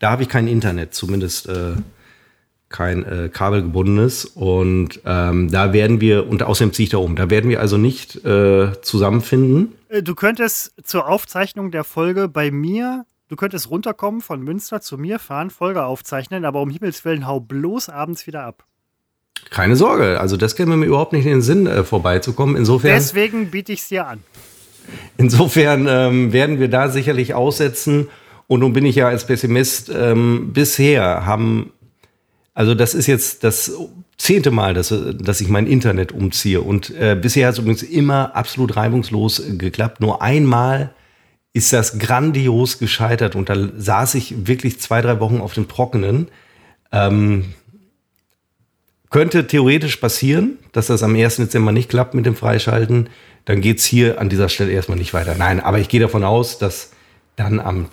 Da 0.00 0.10
habe 0.10 0.24
ich 0.24 0.28
kein 0.28 0.48
Internet, 0.48 0.92
zumindest 0.92 1.48
äh, 1.48 1.76
kein 2.68 3.04
äh, 3.04 3.28
kabelgebundenes. 3.32 4.24
Und 4.24 5.00
ähm, 5.04 5.48
da 5.48 5.72
werden 5.72 6.00
wir, 6.00 6.28
und 6.28 6.42
außerdem 6.42 6.72
ziehe 6.72 6.84
ich 6.84 6.90
da 6.90 6.98
um, 6.98 7.14
da 7.14 7.30
werden 7.30 7.48
wir 7.48 7.60
also 7.60 7.76
nicht 7.76 8.16
äh, 8.24 8.72
zusammenfinden. 8.82 9.74
Äh, 9.90 10.02
du 10.02 10.16
könntest 10.16 10.72
zur 10.82 11.08
Aufzeichnung 11.08 11.70
der 11.70 11.84
Folge 11.84 12.26
bei 12.26 12.50
mir, 12.50 13.06
du 13.28 13.36
könntest 13.36 13.70
runterkommen 13.70 14.20
von 14.20 14.42
Münster 14.42 14.80
zu 14.80 14.98
mir 14.98 15.20
fahren, 15.20 15.50
Folge 15.50 15.84
aufzeichnen, 15.84 16.44
aber 16.44 16.60
um 16.60 16.70
Himmels 16.70 17.04
Willen 17.04 17.28
hau 17.28 17.38
bloß 17.38 17.90
abends 17.90 18.26
wieder 18.26 18.42
ab. 18.42 18.64
Keine 19.50 19.76
Sorge, 19.76 20.18
also 20.18 20.36
das 20.36 20.56
käme 20.56 20.76
mir 20.76 20.86
überhaupt 20.86 21.12
nicht 21.12 21.26
in 21.26 21.30
den 21.30 21.42
Sinn, 21.42 21.68
äh, 21.68 21.84
vorbeizukommen. 21.84 22.56
Insofern. 22.56 22.90
Deswegen 22.90 23.52
biete 23.52 23.72
ich 23.72 23.82
es 23.82 23.88
dir 23.88 24.08
an. 24.08 24.24
Insofern 25.16 25.86
ähm, 25.88 26.32
werden 26.32 26.60
wir 26.60 26.68
da 26.68 26.88
sicherlich 26.88 27.34
aussetzen. 27.34 28.08
Und 28.46 28.60
nun 28.60 28.72
bin 28.72 28.86
ich 28.86 28.96
ja 28.96 29.08
als 29.08 29.26
Pessimist 29.26 29.90
ähm, 29.94 30.52
bisher 30.52 31.26
haben, 31.26 31.70
also 32.54 32.74
das 32.74 32.94
ist 32.94 33.06
jetzt 33.06 33.44
das 33.44 33.72
zehnte 34.16 34.50
Mal, 34.50 34.74
dass, 34.74 34.92
dass 35.18 35.40
ich 35.40 35.48
mein 35.48 35.66
Internet 35.66 36.12
umziehe. 36.12 36.60
Und 36.60 36.90
äh, 36.90 37.16
bisher 37.20 37.46
hat 37.46 37.54
es 37.54 37.58
übrigens 37.60 37.82
immer 37.82 38.34
absolut 38.34 38.76
reibungslos 38.76 39.42
geklappt. 39.58 40.00
Nur 40.00 40.22
einmal 40.22 40.90
ist 41.52 41.72
das 41.72 41.98
grandios 41.98 42.78
gescheitert 42.78 43.34
und 43.34 43.48
da 43.48 43.56
saß 43.76 44.14
ich 44.14 44.46
wirklich 44.46 44.80
zwei, 44.80 45.00
drei 45.02 45.20
Wochen 45.20 45.40
auf 45.40 45.54
dem 45.54 45.68
Trockenen. 45.68 46.28
Ähm, 46.92 47.54
könnte 49.10 49.46
theoretisch 49.46 49.96
passieren, 49.96 50.58
dass 50.72 50.88
das 50.88 51.02
am 51.02 51.14
1. 51.14 51.36
Dezember 51.36 51.72
nicht 51.72 51.88
klappt 51.88 52.14
mit 52.14 52.26
dem 52.26 52.36
Freischalten 52.36 53.08
dann 53.48 53.62
geht 53.62 53.78
es 53.78 53.86
hier 53.86 54.20
an 54.20 54.28
dieser 54.28 54.50
Stelle 54.50 54.72
erstmal 54.72 54.98
nicht 54.98 55.14
weiter. 55.14 55.34
Nein, 55.34 55.58
aber 55.58 55.78
ich 55.78 55.88
gehe 55.88 56.00
davon 56.00 56.22
aus, 56.22 56.58
dass 56.58 56.92
dann 57.36 57.60
am 57.60 57.88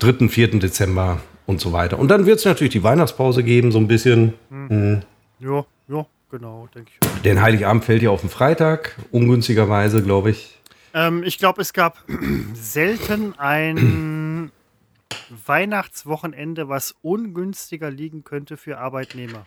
3., 0.00 0.28
4. 0.28 0.58
Dezember 0.58 1.20
und 1.46 1.60
so 1.60 1.72
weiter. 1.72 2.00
Und 2.00 2.08
dann 2.08 2.26
wird 2.26 2.40
es 2.40 2.44
natürlich 2.44 2.72
die 2.72 2.82
Weihnachtspause 2.82 3.44
geben, 3.44 3.70
so 3.70 3.78
ein 3.78 3.86
bisschen. 3.86 4.34
Mhm. 4.50 5.02
Ja, 5.38 5.64
ja, 5.86 6.04
genau, 6.32 6.68
denke 6.74 6.90
ich. 6.90 7.22
Denn 7.22 7.40
Heiligabend 7.40 7.84
fällt 7.84 8.02
ja 8.02 8.10
auf 8.10 8.22
den 8.22 8.28
Freitag, 8.30 8.96
ungünstigerweise, 9.12 10.02
glaube 10.02 10.30
ich. 10.30 10.58
Ähm, 10.94 11.22
ich 11.22 11.38
glaube, 11.38 11.62
es 11.62 11.72
gab 11.72 12.04
selten 12.54 13.38
ein 13.38 14.50
Weihnachtswochenende, 15.46 16.68
was 16.68 16.96
ungünstiger 17.02 17.92
liegen 17.92 18.24
könnte 18.24 18.56
für 18.56 18.78
Arbeitnehmer. 18.78 19.46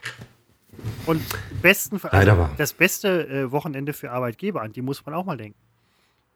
Und 1.06 1.22
besten, 1.60 2.00
also 2.02 2.48
das 2.56 2.72
beste 2.72 3.28
äh, 3.28 3.52
Wochenende 3.52 3.92
für 3.92 4.10
Arbeitgeber, 4.10 4.62
an 4.62 4.72
die 4.72 4.82
muss 4.82 5.04
man 5.04 5.14
auch 5.14 5.24
mal 5.24 5.36
denken. 5.36 5.58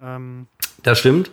Ähm, 0.01 0.47
das 0.83 0.99
stimmt. 0.99 1.31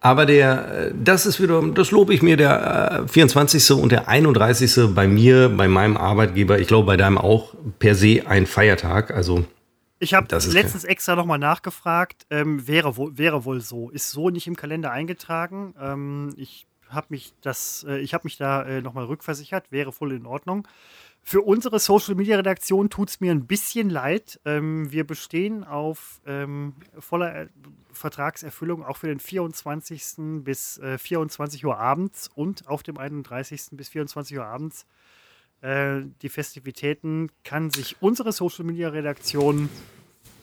Aber 0.00 0.26
der, 0.26 0.88
äh, 0.88 0.92
das 0.94 1.26
ist 1.26 1.40
wieder, 1.40 1.60
das 1.74 1.90
lobe 1.90 2.14
ich 2.14 2.22
mir, 2.22 2.36
der 2.36 3.02
äh, 3.04 3.08
24. 3.08 3.72
und 3.72 3.90
der 3.90 4.08
31. 4.08 4.94
bei 4.94 5.08
mir, 5.08 5.48
bei 5.48 5.66
meinem 5.66 5.96
Arbeitgeber, 5.96 6.58
ich 6.58 6.68
glaube 6.68 6.86
bei 6.86 6.96
deinem 6.96 7.18
auch 7.18 7.54
per 7.78 7.94
se 7.94 8.22
ein 8.26 8.46
Feiertag. 8.46 9.10
Also 9.10 9.44
ich 9.98 10.14
habe 10.14 10.28
letztens 10.32 10.84
extra 10.84 11.16
nochmal 11.16 11.40
nachgefragt, 11.40 12.26
ähm, 12.30 12.68
wäre, 12.68 12.96
wohl, 12.96 13.18
wäre 13.18 13.44
wohl 13.44 13.60
so. 13.60 13.90
Ist 13.90 14.12
so 14.12 14.30
nicht 14.30 14.46
im 14.46 14.54
Kalender 14.54 14.92
eingetragen. 14.92 15.74
Ähm, 15.80 16.34
ich 16.36 16.66
habe 16.88 17.08
mich, 17.10 17.34
das, 17.42 17.84
äh, 17.88 18.06
hab 18.06 18.22
mich 18.22 18.36
da 18.36 18.62
äh, 18.62 18.80
nochmal 18.80 19.06
rückversichert, 19.06 19.72
wäre 19.72 19.90
voll 19.90 20.12
in 20.12 20.26
Ordnung. 20.26 20.68
Für 21.22 21.42
unsere 21.42 21.78
Social 21.78 22.14
Media 22.14 22.36
Redaktion 22.36 22.88
tut 22.88 23.10
es 23.10 23.20
mir 23.20 23.32
ein 23.32 23.46
bisschen 23.46 23.90
leid. 23.90 24.40
Ähm, 24.44 24.90
wir 24.90 25.06
bestehen 25.06 25.62
auf 25.62 26.20
ähm, 26.26 26.74
voller 26.98 27.42
äh, 27.42 27.46
Vertragserfüllung 27.92 28.82
auch 28.82 28.96
für 28.96 29.08
den 29.08 29.20
24. 29.20 30.42
bis 30.42 30.78
äh, 30.78 30.96
24 30.96 31.66
Uhr 31.66 31.78
abends 31.78 32.30
und 32.34 32.66
auf 32.66 32.82
dem 32.82 32.96
31. 32.96 33.60
bis 33.72 33.90
24 33.90 34.38
Uhr 34.38 34.46
abends. 34.46 34.86
Äh, 35.60 36.02
die 36.22 36.28
Festivitäten 36.28 37.30
kann 37.44 37.70
sich 37.70 37.96
unsere 38.00 38.32
Social 38.32 38.64
Media 38.64 38.88
Redaktion 38.88 39.68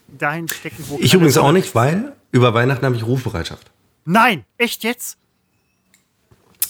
dahin 0.08 0.48
stecken, 0.48 0.84
wo 0.88 1.00
Ich 1.00 1.14
übrigens 1.14 1.38
auch 1.38 1.52
nicht, 1.52 1.74
weil 1.74 2.14
über 2.32 2.54
Weihnachten 2.54 2.86
habe 2.86 2.96
ich 2.96 3.06
Rufbereitschaft. 3.06 3.72
Nein, 4.06 4.46
echt 4.58 4.84
jetzt? 4.84 5.18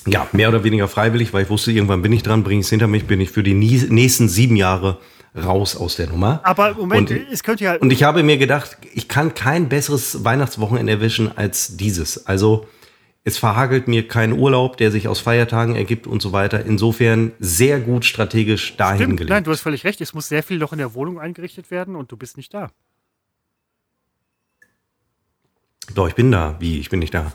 Ja, 0.06 0.28
mehr 0.32 0.50
oder 0.50 0.64
weniger 0.64 0.88
freiwillig, 0.88 1.34
weil 1.34 1.44
ich 1.44 1.50
wusste, 1.50 1.72
irgendwann 1.72 2.02
bin 2.02 2.12
ich 2.12 2.24
dran, 2.24 2.44
bringe 2.44 2.60
ich 2.60 2.68
es 2.68 2.70
hinter 2.70 2.88
mich, 2.88 3.06
bin 3.06 3.22
ich 3.22 3.32
für 3.32 3.44
die 3.44 3.54
nächsten 3.54 4.30
sieben 4.30 4.56
Jahre 4.56 5.00
raus 5.36 5.76
aus 5.76 5.96
der 5.98 6.08
Nummer. 6.08 6.40
Aber 6.44 6.74
Moment, 6.76 7.12
und, 7.12 7.28
es 7.32 7.44
könnte 7.44 7.64
ja. 7.64 7.76
Und 7.76 7.92
ich 7.92 8.04
habe 8.04 8.24
mir 8.24 8.38
gedacht, 8.38 8.78
ich 8.94 9.08
kann 9.08 9.34
kein 9.34 9.68
besseres 9.68 10.24
Weihnachtswochenende 10.24 10.94
erwischen 10.94 11.36
als 11.36 11.76
dieses. 11.78 12.26
Also 12.28 12.68
es 13.24 13.38
verhagelt 13.38 13.88
mir 13.88 14.08
keinen 14.08 14.34
Urlaub, 14.34 14.78
der 14.78 14.92
sich 14.92 15.08
aus 15.08 15.20
Feiertagen 15.20 15.76
ergibt 15.76 16.06
und 16.06 16.22
so 16.22 16.32
weiter. 16.32 16.64
Insofern 16.64 17.32
sehr 17.40 17.80
gut 17.80 18.06
strategisch 18.06 18.78
dahin 18.78 18.98
Stimmt, 18.98 19.18
gelegt. 19.18 19.32
Nein, 19.32 19.44
du 19.44 19.52
hast 19.52 19.62
völlig 19.62 19.84
recht. 19.84 20.00
Es 20.00 20.14
muss 20.14 20.30
sehr 20.30 20.44
viel 20.44 20.60
noch 20.60 20.72
in 20.72 20.78
der 20.78 20.94
Wohnung 20.94 21.20
eingerichtet 21.20 21.72
werden 21.72 21.96
und 21.96 22.12
du 22.12 22.18
bist 22.18 22.38
nicht 22.38 22.54
da. 22.54 22.72
Doch, 25.94 26.08
ich 26.08 26.16
bin 26.16 26.32
da. 26.32 26.56
Wie? 26.60 26.80
Ich 26.80 26.90
bin 26.90 27.00
nicht 27.00 27.14
da. 27.14 27.34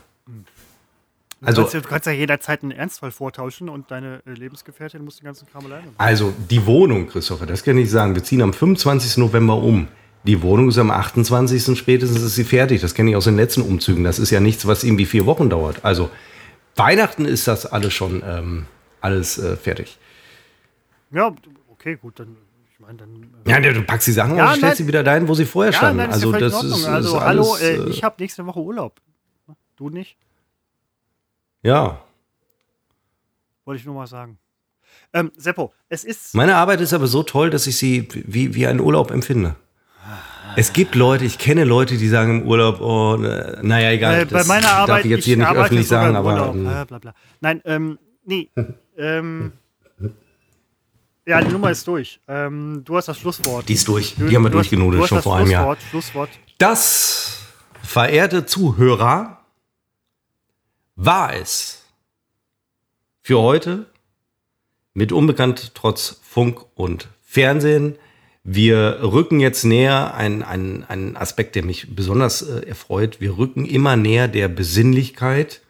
Also, 1.43 1.63
du, 1.63 1.81
kannst 1.81 2.05
ja, 2.05 2.11
jederzeit 2.11 2.61
einen 2.61 2.71
Ernstfall 2.71 3.11
vortauschen 3.11 3.67
und 3.67 3.89
deine 3.89 4.21
äh, 4.27 4.31
Lebensgefährtin 4.31 5.03
muss 5.03 5.17
den 5.17 5.25
ganzen 5.25 5.47
Kram 5.47 5.65
alleine 5.65 5.87
machen. 5.87 5.95
Also 5.97 6.33
die 6.49 6.65
Wohnung, 6.67 7.07
Christopher, 7.07 7.47
das 7.47 7.63
kann 7.63 7.77
ich 7.79 7.89
sagen. 7.89 8.13
Wir 8.13 8.23
ziehen 8.23 8.41
am 8.43 8.53
25. 8.53 9.17
November 9.17 9.55
um. 9.55 9.87
Die 10.23 10.43
Wohnung 10.43 10.69
ist 10.69 10.77
am 10.77 10.91
28. 10.91 11.75
spätestens 11.75 12.21
ist 12.21 12.35
sie 12.35 12.43
fertig. 12.43 12.79
Das 12.81 12.93
kenne 12.93 13.09
ich 13.09 13.15
aus 13.15 13.23
den 13.23 13.37
letzten 13.37 13.63
Umzügen. 13.63 14.03
Das 14.03 14.19
ist 14.19 14.29
ja 14.29 14.39
nichts, 14.39 14.67
was 14.67 14.83
irgendwie 14.83 15.07
vier 15.07 15.25
Wochen 15.25 15.49
dauert. 15.49 15.83
Also 15.83 16.11
Weihnachten 16.75 17.25
ist 17.25 17.47
das 17.47 17.65
alles 17.65 17.93
schon 17.93 18.21
ähm, 18.23 18.65
alles 19.01 19.39
äh, 19.39 19.57
fertig. 19.57 19.97
Ja, 21.11 21.33
okay, 21.71 21.97
gut, 21.99 22.19
dann. 22.19 22.37
Äh, 23.45 23.49
ja, 23.49 23.59
du 23.59 23.81
packst 23.83 24.07
die 24.07 24.11
Sachen 24.11 24.35
ja, 24.35 24.49
und 24.49 24.57
stellst 24.57 24.77
sie 24.77 24.87
wieder 24.87 25.03
dahin, 25.03 25.27
wo 25.27 25.33
sie 25.33 25.45
vorher 25.45 25.71
ja, 25.71 25.77
standen. 25.77 25.97
Nein, 25.97 26.11
also, 26.11 26.31
das 26.31 26.63
ist, 26.63 26.85
also, 26.85 27.17
ist 27.17 27.23
hallo, 27.23 27.55
äh, 27.57 27.75
äh, 27.77 27.89
ich 27.89 28.03
habe 28.03 28.15
nächste 28.19 28.45
Woche 28.45 28.59
Urlaub. 28.59 28.99
Du 29.77 29.89
nicht? 29.89 30.17
Ja. 31.63 32.01
Wollte 33.65 33.79
ich 33.79 33.85
nur 33.85 33.95
mal 33.95 34.07
sagen. 34.07 34.37
Ähm, 35.13 35.31
Seppo, 35.35 35.73
es 35.89 36.03
ist. 36.03 36.33
Meine 36.35 36.55
Arbeit 36.55 36.81
ist 36.81 36.93
aber 36.93 37.07
so 37.07 37.23
toll, 37.23 37.49
dass 37.49 37.67
ich 37.67 37.77
sie 37.77 38.07
wie, 38.11 38.55
wie 38.55 38.67
einen 38.67 38.79
Urlaub 38.79 39.11
empfinde. 39.11 39.55
Es 40.57 40.73
gibt 40.73 40.95
Leute, 40.95 41.23
ich 41.23 41.37
kenne 41.37 41.63
Leute, 41.63 41.97
die 41.97 42.07
sagen 42.09 42.41
im 42.41 42.47
Urlaub, 42.47 42.81
oh, 42.81 43.15
naja, 43.15 43.91
egal. 43.91 44.21
Äh, 44.21 44.25
bei 44.25 44.43
meiner 44.43 44.69
Arbeit, 44.69 44.89
darf 44.89 45.05
ich 45.05 45.11
jetzt 45.11 45.25
hier 45.25 45.37
nicht 45.37 45.49
öffentlich 45.49 45.87
sagen, 45.87 46.15
aber. 46.15 46.53
Ähm, 46.53 46.63
bla, 46.63 46.83
bla, 46.83 46.99
bla. 46.99 47.13
Nein, 47.39 47.61
ähm, 47.63 47.99
nee. 48.25 48.49
ähm, 48.97 49.53
ja, 51.25 51.39
die 51.41 51.51
Nummer 51.51 51.71
ist 51.71 51.87
durch. 51.87 52.19
Ähm, 52.27 52.81
du 52.83 52.97
hast 52.97 53.07
das 53.07 53.19
Schlusswort. 53.19 53.69
Die 53.69 53.73
ist 53.73 53.87
durch. 53.87 54.15
Die 54.17 54.35
haben 54.35 54.43
wir 54.43 54.49
durchgenudelt 54.49 55.07
schon 55.07 55.21
vor 55.21 55.37
einem 55.37 55.51
Jahr. 55.51 55.77
Schlusswort. 55.89 56.29
Das, 56.57 57.43
verehrte 57.83 58.45
Zuhörer, 58.45 59.40
war 61.03 61.33
es 61.33 61.81
für 63.23 63.39
heute 63.39 63.87
mit 64.93 65.11
Unbekannt 65.11 65.71
trotz 65.73 66.19
Funk 66.21 66.63
und 66.75 67.07
Fernsehen. 67.23 67.95
Wir 68.43 68.99
rücken 69.01 69.39
jetzt 69.39 69.63
näher, 69.63 70.13
ein, 70.13 70.43
ein, 70.43 70.85
ein 70.87 71.17
Aspekt, 71.17 71.55
der 71.55 71.65
mich 71.65 71.95
besonders 71.95 72.43
äh, 72.43 72.67
erfreut, 72.67 73.19
wir 73.19 73.35
rücken 73.39 73.65
immer 73.65 73.95
näher 73.95 74.27
der 74.27 74.47
Besinnlichkeit. 74.47 75.61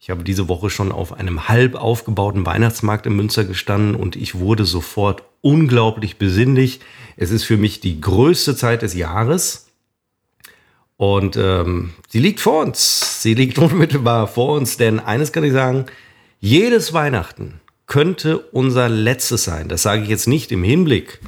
Ich 0.00 0.10
habe 0.10 0.24
diese 0.24 0.48
Woche 0.48 0.70
schon 0.70 0.90
auf 0.90 1.12
einem 1.12 1.48
halb 1.48 1.76
aufgebauten 1.76 2.44
Weihnachtsmarkt 2.44 3.06
in 3.06 3.14
Münster 3.14 3.44
gestanden 3.44 3.94
und 3.94 4.16
ich 4.16 4.34
wurde 4.40 4.64
sofort 4.64 5.22
unglaublich 5.40 6.18
besinnlich. 6.18 6.80
Es 7.16 7.30
ist 7.30 7.44
für 7.44 7.56
mich 7.56 7.78
die 7.78 8.00
größte 8.00 8.56
Zeit 8.56 8.82
des 8.82 8.94
Jahres. 8.94 9.63
Und 10.96 11.36
ähm, 11.36 11.92
sie 12.08 12.20
liegt 12.20 12.40
vor 12.40 12.62
uns. 12.62 13.22
Sie 13.22 13.34
liegt 13.34 13.58
unmittelbar 13.58 14.26
vor 14.26 14.56
uns, 14.56 14.76
denn 14.76 15.00
eines 15.00 15.32
kann 15.32 15.44
ich 15.44 15.52
sagen, 15.52 15.86
jedes 16.40 16.92
Weihnachten 16.92 17.60
könnte 17.86 18.38
unser 18.38 18.88
letztes 18.88 19.44
sein. 19.44 19.68
Das 19.68 19.82
sage 19.82 20.02
ich 20.02 20.08
jetzt 20.08 20.28
nicht 20.28 20.52
im 20.52 20.62
Hinblick 20.64 21.20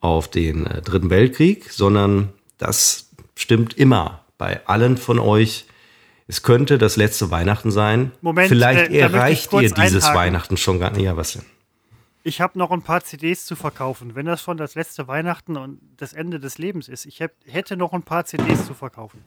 auf 0.00 0.28
den 0.28 0.66
äh, 0.66 0.82
Dritten 0.82 1.10
Weltkrieg, 1.10 1.70
sondern 1.70 2.32
das 2.58 3.10
stimmt 3.36 3.74
immer 3.78 4.24
bei 4.38 4.66
allen 4.66 4.96
von 4.96 5.18
euch, 5.18 5.66
Es 6.26 6.42
könnte 6.42 6.78
das 6.78 6.96
letzte 6.96 7.30
Weihnachten 7.30 7.70
sein. 7.70 8.12
Moment, 8.22 8.48
Vielleicht 8.48 8.90
äh, 8.90 8.98
erreicht 8.98 9.52
dir 9.52 9.70
dieses 9.70 10.04
einhaken. 10.04 10.14
Weihnachten 10.14 10.56
schon 10.56 10.80
gar 10.80 10.90
nicht. 10.90 11.02
Ja, 11.02 11.16
was 11.16 11.34
denn? 11.34 11.42
Ich 12.24 12.40
habe 12.40 12.56
noch 12.56 12.70
ein 12.70 12.82
paar 12.82 13.02
CDs 13.02 13.46
zu 13.46 13.56
verkaufen. 13.56 14.14
Wenn 14.14 14.26
das 14.26 14.42
schon 14.42 14.56
das 14.56 14.76
letzte 14.76 15.08
Weihnachten 15.08 15.56
und 15.56 15.80
das 15.96 16.12
Ende 16.12 16.38
des 16.38 16.56
Lebens 16.56 16.88
ist, 16.88 17.04
ich 17.04 17.18
hätt, 17.18 17.32
hätte 17.46 17.76
noch 17.76 17.92
ein 17.92 18.04
paar 18.04 18.24
CDs 18.24 18.64
zu 18.64 18.74
verkaufen. 18.74 19.24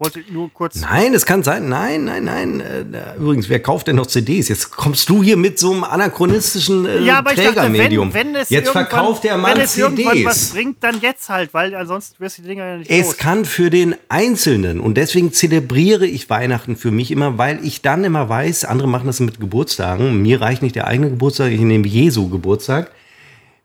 Wollte 0.00 0.20
nur 0.30 0.48
kurz. 0.52 0.80
Nein, 0.80 1.12
es 1.12 1.26
kann 1.26 1.42
sein. 1.42 1.68
Nein, 1.68 2.04
nein, 2.04 2.22
nein. 2.22 2.60
Äh, 2.60 2.84
übrigens, 3.18 3.48
wer 3.48 3.58
kauft 3.58 3.88
denn 3.88 3.96
noch 3.96 4.06
CDs? 4.06 4.46
Jetzt 4.48 4.70
kommst 4.70 5.08
du 5.08 5.24
hier 5.24 5.36
mit 5.36 5.58
so 5.58 5.72
einem 5.72 5.82
anachronistischen 5.82 6.86
äh, 6.86 7.00
Ja, 7.00 7.18
aber 7.18 7.32
ich 7.32 7.36
dachte, 7.38 7.54
Trägermedium. 7.54 8.14
wenn, 8.14 8.28
wenn 8.28 8.36
es 8.36 8.48
jetzt 8.48 8.70
verkauft 8.70 9.24
der 9.24 9.36
Mann 9.36 9.56
wenn 9.56 9.62
es 9.64 9.76
irgendwann 9.76 10.24
was 10.24 10.36
CDs. 10.36 10.50
bringt, 10.52 10.84
dann 10.84 11.00
jetzt 11.00 11.28
halt, 11.28 11.52
weil 11.52 11.74
ansonsten 11.74 12.14
wirst 12.20 12.38
du 12.38 12.42
die 12.42 12.48
Dinger 12.48 12.64
ja 12.64 12.76
nicht 12.76 12.88
Es 12.90 13.06
los. 13.06 13.16
kann 13.16 13.44
für 13.44 13.70
den 13.70 13.96
Einzelnen 14.08 14.78
und 14.78 14.94
deswegen 14.96 15.32
zelebriere 15.32 16.06
ich 16.06 16.30
Weihnachten 16.30 16.76
für 16.76 16.92
mich 16.92 17.10
immer, 17.10 17.36
weil 17.36 17.58
ich 17.64 17.82
dann 17.82 18.04
immer 18.04 18.28
weiß, 18.28 18.66
andere 18.66 18.86
machen 18.86 19.08
das 19.08 19.18
mit 19.18 19.40
Geburtstagen. 19.40 20.22
Mir 20.22 20.40
reicht 20.40 20.62
nicht 20.62 20.76
der 20.76 20.86
eigene 20.86 21.10
Geburtstag, 21.10 21.50
ich 21.50 21.58
nehme 21.60 21.88
Jesu 21.88 22.28
Geburtstag. 22.28 22.92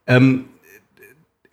Ähm, 0.07 0.45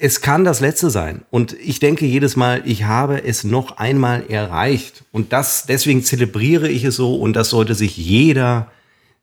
es 0.03 0.23
kann 0.23 0.45
das 0.45 0.61
letzte 0.61 0.89
sein. 0.89 1.23
Und 1.31 1.53
ich 1.63 1.79
denke 1.79 2.07
jedes 2.07 2.35
Mal, 2.35 2.63
ich 2.65 2.85
habe 2.85 3.23
es 3.23 3.45
noch 3.45 3.77
einmal 3.77 4.25
erreicht. 4.31 5.05
Und 5.13 5.33
das, 5.35 5.67
deswegen 5.67 6.03
zelebriere 6.03 6.69
ich 6.71 6.85
es 6.85 6.97
so 6.97 7.17
und 7.17 7.35
das 7.35 7.51
sollte 7.51 7.75
sich 7.75 7.99
jeder, 7.99 8.71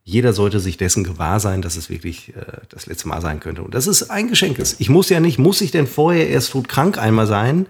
jeder 0.03 0.33
sollte 0.33 0.59
sich 0.59 0.77
dessen 0.77 1.03
gewahr 1.03 1.39
sein, 1.39 1.63
dass 1.63 1.77
es 1.77 1.89
wirklich 1.89 2.29
äh, 2.35 2.41
das 2.69 2.85
letzte 2.85 3.07
Mal 3.07 3.21
sein 3.21 3.39
könnte. 3.39 3.63
Und 3.63 3.73
das 3.73 3.87
ist 3.87 4.11
ein 4.11 4.27
Geschenk 4.29 4.59
ist. 4.59 4.79
Ich 4.79 4.87
muss 4.89 5.09
ja 5.09 5.19
nicht, 5.19 5.39
muss 5.39 5.61
ich 5.61 5.71
denn 5.71 5.87
vorher 5.87 6.29
erst 6.29 6.51
todkrank 6.51 6.99
einmal 6.99 7.25
sein, 7.25 7.65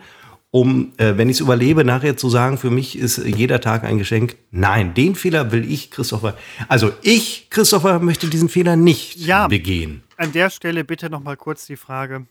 um, 0.52 0.92
äh, 0.98 1.14
wenn 1.16 1.30
ich 1.30 1.38
es 1.38 1.42
überlebe, 1.42 1.86
nachher 1.86 2.18
zu 2.18 2.30
sagen, 2.30 2.58
für 2.58 2.72
mich 2.72 2.98
ist 2.98 3.20
jeder 3.20 3.62
Tag 3.62 3.86
ein 3.86 3.98
Geschenk. 3.98 4.36
Nein, 4.52 4.94
den 4.94 5.16
Fehler 5.16 5.54
will 5.54 5.70
ich, 5.70 5.92
Christopher, 5.92 6.36
also 6.68 6.92
ich, 7.04 7.48
Christopher, 7.50 8.00
möchte 8.00 8.28
diesen 8.28 8.50
Fehler 8.50 8.76
nicht 8.76 9.16
Ja. 9.18 9.48
begehen. 9.48 10.04
An 10.18 10.34
der 10.34 10.50
Stelle 10.50 10.84
bitte 10.84 11.10
noch 11.10 11.22
mal 11.24 11.38
kurz 11.38 11.68
die 11.68 11.76
Frage: 11.78 12.28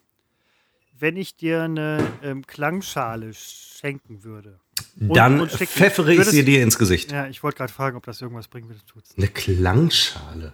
Wenn 0.99 1.17
ich 1.17 1.37
dir 1.37 1.63
eine 1.63 1.99
ähm, 2.23 2.47
Klangschale 2.47 3.33
schenken 3.35 4.25
würde. 4.25 4.59
und- 5.01 5.15
Dann 5.17 5.41
und 5.41 5.51
schicken, 5.51 5.67
pfeffere 5.67 6.13
ich 6.13 6.19
würdest- 6.19 6.33
sie 6.33 6.45
dir 6.45 6.63
ins 6.63 6.79
Gesicht. 6.79 7.13
Ja, 7.13 7.27
ich 7.27 7.43
wollte 7.43 7.59
gerade 7.59 7.73
fragen, 7.73 7.97
ob 7.97 8.05
das 8.07 8.21
irgendwas 8.23 8.49
bringen 8.49 8.69
würde. 8.69 8.81
Tut's. 8.87 9.11
Eine 9.17 9.29
Klangschale. 9.29 10.53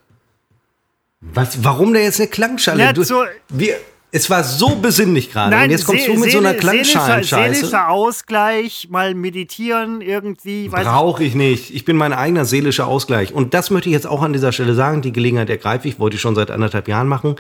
Was, 1.21 1.63
warum 1.63 1.93
denn 1.93 2.03
jetzt 2.03 2.19
eine 2.21 2.29
Klangschale? 2.29 2.83
Ja, 2.83 2.93
du, 2.93 3.05
zur- 3.05 3.29
wir, 3.49 3.77
es 4.15 4.29
war 4.29 4.45
so 4.45 4.77
besinnlich 4.77 5.33
gerade. 5.33 5.57
Und 5.57 5.71
jetzt 5.71 5.87
kommst 5.87 6.07
du 6.07 6.15
mit 6.19 6.31
so 6.31 6.39
einer 6.39 6.53
Klangschalenscheiße. 6.53 7.55
Seelischer 7.55 7.89
Ausgleich, 7.89 8.89
mal 8.91 9.15
meditieren 9.15 10.03
irgendwie. 10.03 10.69
Brauche 10.69 11.25
ich 11.25 11.35
nicht. 11.35 11.75
Ich 11.75 11.87
bin 11.87 11.97
mein 11.97 12.13
eigener 12.13 12.45
seelischer 12.45 12.87
Ausgleich. 12.87 13.33
Und 13.33 13.55
das 13.55 13.71
möchte 13.71 13.89
ich 13.89 13.95
jetzt 13.95 14.07
auch 14.07 14.21
an 14.21 14.35
dieser 14.35 14.53
Stelle 14.53 14.75
sagen. 14.75 15.01
Die 15.01 15.13
Gelegenheit 15.13 15.49
ergreife 15.49 15.89
ich, 15.89 15.99
wollte 15.99 16.17
ich 16.17 16.21
schon 16.21 16.35
seit 16.35 16.51
anderthalb 16.51 16.89
Jahren 16.89 17.09
machen. 17.09 17.37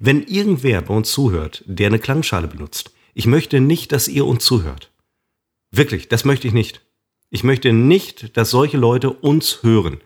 Wenn 0.00 0.24
irgendwer 0.24 0.82
bei 0.82 0.94
uns 0.94 1.12
zuhört, 1.12 1.62
der 1.64 1.86
eine 1.86 2.00
Klangschale 2.00 2.48
benutzt, 2.48 2.90
ich 3.14 3.28
möchte 3.28 3.60
nicht, 3.60 3.92
dass 3.92 4.08
ihr 4.08 4.26
uns 4.26 4.44
zuhört. 4.44 4.90
Wirklich, 5.70 6.08
das 6.08 6.24
möchte 6.24 6.48
ich 6.48 6.54
nicht. 6.54 6.82
Ich 7.30 7.44
möchte 7.44 7.72
nicht, 7.72 8.36
dass 8.36 8.50
solche 8.50 8.78
Leute 8.78 9.10
uns 9.10 9.62
hören. 9.62 10.00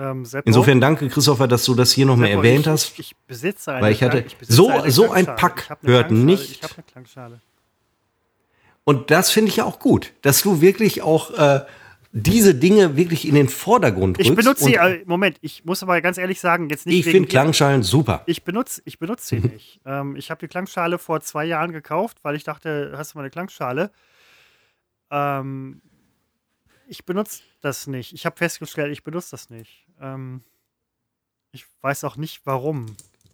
Ähm, 0.00 0.26
Insofern 0.44 0.80
danke, 0.80 1.08
Christopher, 1.08 1.46
dass 1.46 1.64
du 1.64 1.74
das 1.74 1.92
hier 1.92 2.06
noch 2.06 2.16
mal 2.16 2.26
Seppo, 2.26 2.38
erwähnt 2.38 2.60
ich, 2.60 2.68
hast. 2.68 2.92
Ich, 2.94 2.98
ich 3.00 3.16
besitze 3.26 3.72
eine 3.72 3.82
Weil 3.82 3.92
ich 3.92 4.02
hatte- 4.02 4.22
besitze 4.22 4.52
so- 4.52 4.70
so 4.88 5.10
ein. 5.12 5.26
Pack 5.26 5.76
Ich 5.82 5.88
hört 5.88 6.10
nicht- 6.10 6.50
Ich 6.52 6.62
habe 6.62 6.74
eine 6.74 6.82
Klangschale. 6.84 7.40
Und 8.84 9.10
das 9.10 9.30
finde 9.30 9.50
ich 9.50 9.56
ja 9.56 9.64
auch 9.64 9.78
gut, 9.78 10.12
dass 10.22 10.40
du 10.42 10.60
wirklich 10.60 11.02
auch 11.02 11.30
äh, 11.32 11.60
diese 12.12 12.54
Dinge 12.56 12.96
wirklich 12.96 13.28
in 13.28 13.34
den 13.36 13.48
Vordergrund 13.48 14.18
rückst. 14.18 14.30
Ich 14.30 14.36
benutze 14.36 14.64
sie, 14.64 14.74
äh, 14.74 15.04
Moment, 15.06 15.36
ich 15.42 15.64
muss 15.64 15.82
aber 15.82 16.00
ganz 16.00 16.18
ehrlich 16.18 16.40
sagen, 16.40 16.68
jetzt 16.70 16.86
nicht 16.86 16.98
Ich 16.98 17.04
finde 17.04 17.28
Klangschalen 17.28 17.82
super. 17.84 18.22
Ich 18.26 18.42
benutze, 18.42 18.82
ich 18.84 18.98
benutze 18.98 19.26
sie 19.26 19.40
nicht. 19.40 19.80
Ähm, 19.84 20.16
ich 20.16 20.30
habe 20.30 20.40
die 20.40 20.48
Klangschale 20.48 20.98
vor 20.98 21.20
zwei 21.20 21.44
Jahren 21.44 21.72
gekauft, 21.72 22.18
weil 22.22 22.34
ich 22.34 22.42
dachte, 22.42 22.94
hast 22.96 23.14
du 23.14 23.18
mal 23.18 23.22
eine 23.22 23.30
Klangschale? 23.30 23.92
Ähm, 25.10 25.82
ich 26.88 27.04
benutze 27.04 27.42
das 27.60 27.86
nicht. 27.86 28.12
Ich 28.12 28.26
habe 28.26 28.36
festgestellt, 28.36 28.90
ich 28.92 29.04
benutze 29.04 29.30
das 29.32 29.50
nicht. 29.50 29.86
Ähm, 30.00 30.42
ich 31.52 31.66
weiß 31.82 32.04
auch 32.04 32.16
nicht, 32.16 32.42
warum 32.44 32.86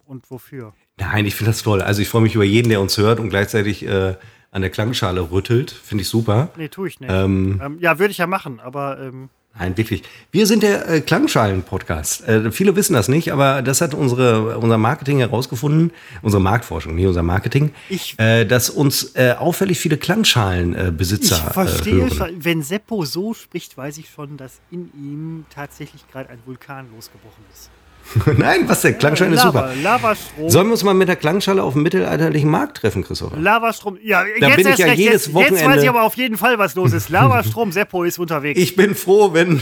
und 0.05 0.29
wofür. 0.31 0.73
Nein, 0.97 1.25
ich 1.25 1.35
finde 1.35 1.51
das 1.51 1.61
toll. 1.63 1.81
Also 1.81 2.01
ich 2.01 2.09
freue 2.09 2.21
mich 2.21 2.35
über 2.35 2.43
jeden, 2.43 2.69
der 2.69 2.81
uns 2.81 2.97
hört 2.97 3.19
und 3.19 3.29
gleichzeitig 3.29 3.85
äh, 3.85 4.15
an 4.51 4.61
der 4.61 4.71
Klangschale 4.71 5.31
rüttelt. 5.31 5.71
Finde 5.71 6.01
ich 6.01 6.09
super. 6.09 6.49
Nee, 6.57 6.69
tue 6.69 6.87
ich 6.87 6.99
nicht. 6.99 7.11
Ähm, 7.11 7.61
Ähm, 7.63 7.77
ja, 7.79 7.99
würde 7.99 8.11
ich 8.11 8.17
ja 8.17 8.27
machen, 8.27 8.59
aber 8.59 8.99
ähm, 8.99 9.29
Nein, 9.59 9.75
wirklich. 9.77 10.03
Wir 10.31 10.45
sind 10.45 10.61
der 10.63 10.87
äh, 10.89 11.01
Klangschalen-Podcast. 11.01 12.27
Äh, 12.27 12.51
viele 12.51 12.75
wissen 12.75 12.93
das 12.93 13.07
nicht, 13.07 13.31
aber 13.33 13.61
das 13.61 13.81
hat 13.81 13.93
unsere, 13.93 14.57
unser 14.57 14.77
Marketing 14.77 15.19
herausgefunden, 15.19 15.91
unsere 16.21 16.41
Marktforschung, 16.41 16.95
nicht 16.95 17.07
unser 17.07 17.23
Marketing, 17.23 17.71
Ich- 17.89 18.15
äh, 18.19 18.45
dass 18.45 18.69
uns 18.69 19.15
äh, 19.15 19.33
auffällig 19.37 19.79
viele 19.79 19.97
Klangschalen-Besitzer 19.97 21.35
äh, 21.35 21.47
ich 21.47 21.53
verstehe 21.53 22.05
äh, 22.05 22.11
schon. 22.13 22.43
Wenn 22.43 22.61
Seppo 22.61 23.05
so 23.05 23.33
spricht, 23.33 23.77
weiß 23.77 23.97
ich 23.97 24.09
schon, 24.09 24.37
dass 24.37 24.59
in 24.71 24.91
ihm 24.93 25.45
tatsächlich 25.53 26.07
gerade 26.11 26.29
ein 26.29 26.39
Vulkan 26.45 26.87
losgebrochen 26.95 27.43
ist. 27.53 27.69
Nein, 28.37 28.67
was 28.67 28.81
denn? 28.81 28.97
Klangschalen 28.97 29.33
ist 29.33 29.43
Lava, 29.43 29.69
super. 29.69 29.81
Lavastrom. 29.81 30.49
Sollen 30.49 30.67
wir 30.67 30.71
uns 30.73 30.83
mal 30.83 30.93
mit 30.93 31.07
der 31.07 31.15
Klangschale 31.17 31.61
auf 31.63 31.73
dem 31.73 31.83
mittelalterlichen 31.83 32.49
Markt 32.49 32.77
treffen, 32.77 33.03
Christopher? 33.03 33.37
Lavastrom. 33.37 33.97
Ja, 34.03 34.23
Da 34.39 34.47
jetzt 34.47 34.55
bin 34.57 34.67
ich 34.67 34.77
ja 34.77 34.85
recht. 34.87 34.97
jedes 34.99 35.25
jetzt, 35.27 35.27
jetzt 35.27 35.35
weiß 35.35 35.51
Wochenende- 35.59 35.83
ich 35.83 35.89
aber 35.89 36.03
auf 36.03 36.15
jeden 36.15 36.37
Fall, 36.37 36.57
was 36.57 36.75
los 36.75 36.93
ist. 36.93 37.09
Lavastrom, 37.09 37.71
Seppo 37.71 38.03
ist 38.03 38.17
unterwegs. 38.19 38.59
Ich 38.59 38.75
bin 38.75 38.95
froh, 38.95 39.33
wenn, 39.33 39.61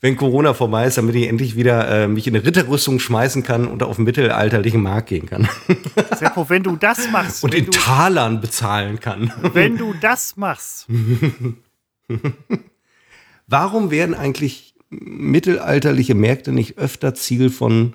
wenn 0.00 0.16
Corona 0.16 0.54
vorbei 0.54 0.86
ist, 0.86 0.98
damit 0.98 1.14
ich 1.14 1.26
endlich 1.28 1.56
wieder 1.56 1.88
äh, 2.04 2.08
mich 2.08 2.26
in 2.26 2.36
eine 2.36 2.44
Ritterrüstung 2.44 3.00
schmeißen 3.00 3.42
kann 3.42 3.66
und 3.66 3.82
auf 3.82 3.96
den 3.96 4.04
mittelalterlichen 4.04 4.82
Markt 4.82 5.08
gehen 5.08 5.26
kann. 5.26 5.48
Seppo, 6.16 6.48
wenn 6.50 6.62
du 6.62 6.76
das 6.76 7.10
machst, 7.10 7.42
Und 7.42 7.54
in 7.54 7.64
du, 7.66 7.70
Talern 7.70 8.40
bezahlen 8.40 9.00
kann. 9.00 9.32
wenn 9.54 9.76
du 9.78 9.94
das 10.00 10.36
machst, 10.36 10.86
Warum 13.50 13.90
werden 13.90 14.14
eigentlich 14.14 14.67
mittelalterliche 14.90 16.14
Märkte 16.14 16.52
nicht 16.52 16.78
öfter 16.78 17.14
Ziel 17.14 17.50
von 17.50 17.94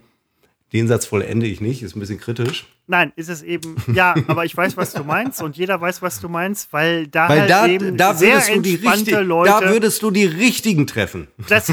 den 0.74 0.88
Satz 0.88 1.06
vollende 1.06 1.46
ich 1.46 1.62
nicht, 1.62 1.84
ist 1.84 1.96
ein 1.96 2.00
bisschen 2.00 2.20
kritisch. 2.20 2.66
nein, 2.88 3.14
ist 3.16 3.30
es 3.30 3.44
eben, 3.44 3.76
ja, 3.94 4.16
aber 4.28 4.44
ich 4.46 4.58
weiß, 4.58 4.76
was 4.76 4.92
du 4.94 5.04
meinst 5.04 5.42
und 5.44 5.56
jeder 5.56 5.80
weiß, 5.80 6.02
was 6.02 6.20
du 6.20 6.30
meinst, 6.30 6.74
weil 6.74 7.06
da 7.08 7.30
Weil 7.30 7.42
halt 7.42 7.50
da, 7.52 7.68
eben 7.68 7.96
da, 7.96 8.14
sehr 8.16 8.34
würdest 8.36 8.50
du 8.56 8.62
die 8.62 8.74
entspannte 8.74 9.12
richtig, 9.12 9.28
Leute. 9.28 9.52
da 9.52 9.70
würdest 9.70 10.02
du 10.02 10.10
die 10.12 10.26
richtigen 10.26 10.88
treffen. 10.88 11.28
das, 11.48 11.72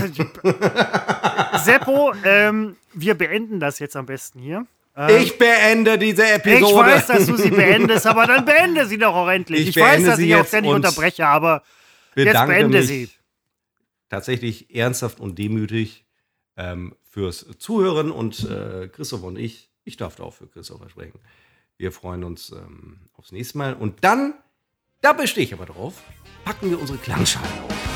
Seppo, 1.64 2.12
ähm, 2.24 2.76
wir 2.92 3.14
beenden 3.14 3.60
das 3.60 3.78
jetzt 3.78 3.96
am 3.96 4.06
besten 4.06 4.40
hier. 4.40 4.66
Ähm, 4.96 5.22
Ich 5.22 5.38
beende 5.38 5.96
diese 5.98 6.22
ich 6.24 6.30
Episode. 6.32 6.74
weiß, 6.90 7.06
dass 7.06 7.26
du 7.26 7.36
sie 7.36 7.50
beendest, 7.50 8.06
aber 8.06 8.26
dann 8.26 8.44
beende 8.44 8.86
sie 8.86 8.98
doch 8.98 9.14
auch 9.14 9.28
endlich. 9.28 9.60
Ich 9.62 9.76
Ich, 9.76 9.82
weiß, 9.82 10.04
dass 10.04 10.18
ich 10.18 10.34
auch 10.34 10.38
jetzt 10.40 10.48
ständig 10.48 10.72
unterbreche, 10.72 11.26
aber 11.26 11.62
jetzt 12.16 12.46
beende 12.46 12.78
mich 12.78 12.86
sie. 12.86 13.08
Tatsächlich 14.10 14.74
ernsthaft 14.74 15.20
und 15.20 15.38
demütig 15.38 16.04
ähm, 16.58 16.94
fürs 17.02 17.46
Zuhören 17.58 18.10
und 18.10 18.44
äh, 18.44 18.88
Christoph 18.88 19.22
und 19.22 19.38
ich, 19.38 19.70
ich 19.84 19.96
darf 19.96 20.16
da 20.16 20.24
auch 20.24 20.34
für 20.34 20.46
Christopher 20.46 20.90
sprechen. 20.90 21.18
Wir 21.78 21.92
freuen 21.92 22.24
uns 22.24 22.52
ähm, 22.52 23.00
aufs 23.14 23.32
nächste 23.32 23.56
Mal 23.56 23.72
und 23.72 24.04
dann, 24.04 24.34
da 25.00 25.14
bestehe 25.14 25.44
ich 25.44 25.54
aber 25.54 25.64
drauf, 25.64 26.02
packen 26.44 26.70
wir 26.70 26.78
unsere 26.78 26.98
Klangschalen 26.98 27.48
auf. 27.60 27.89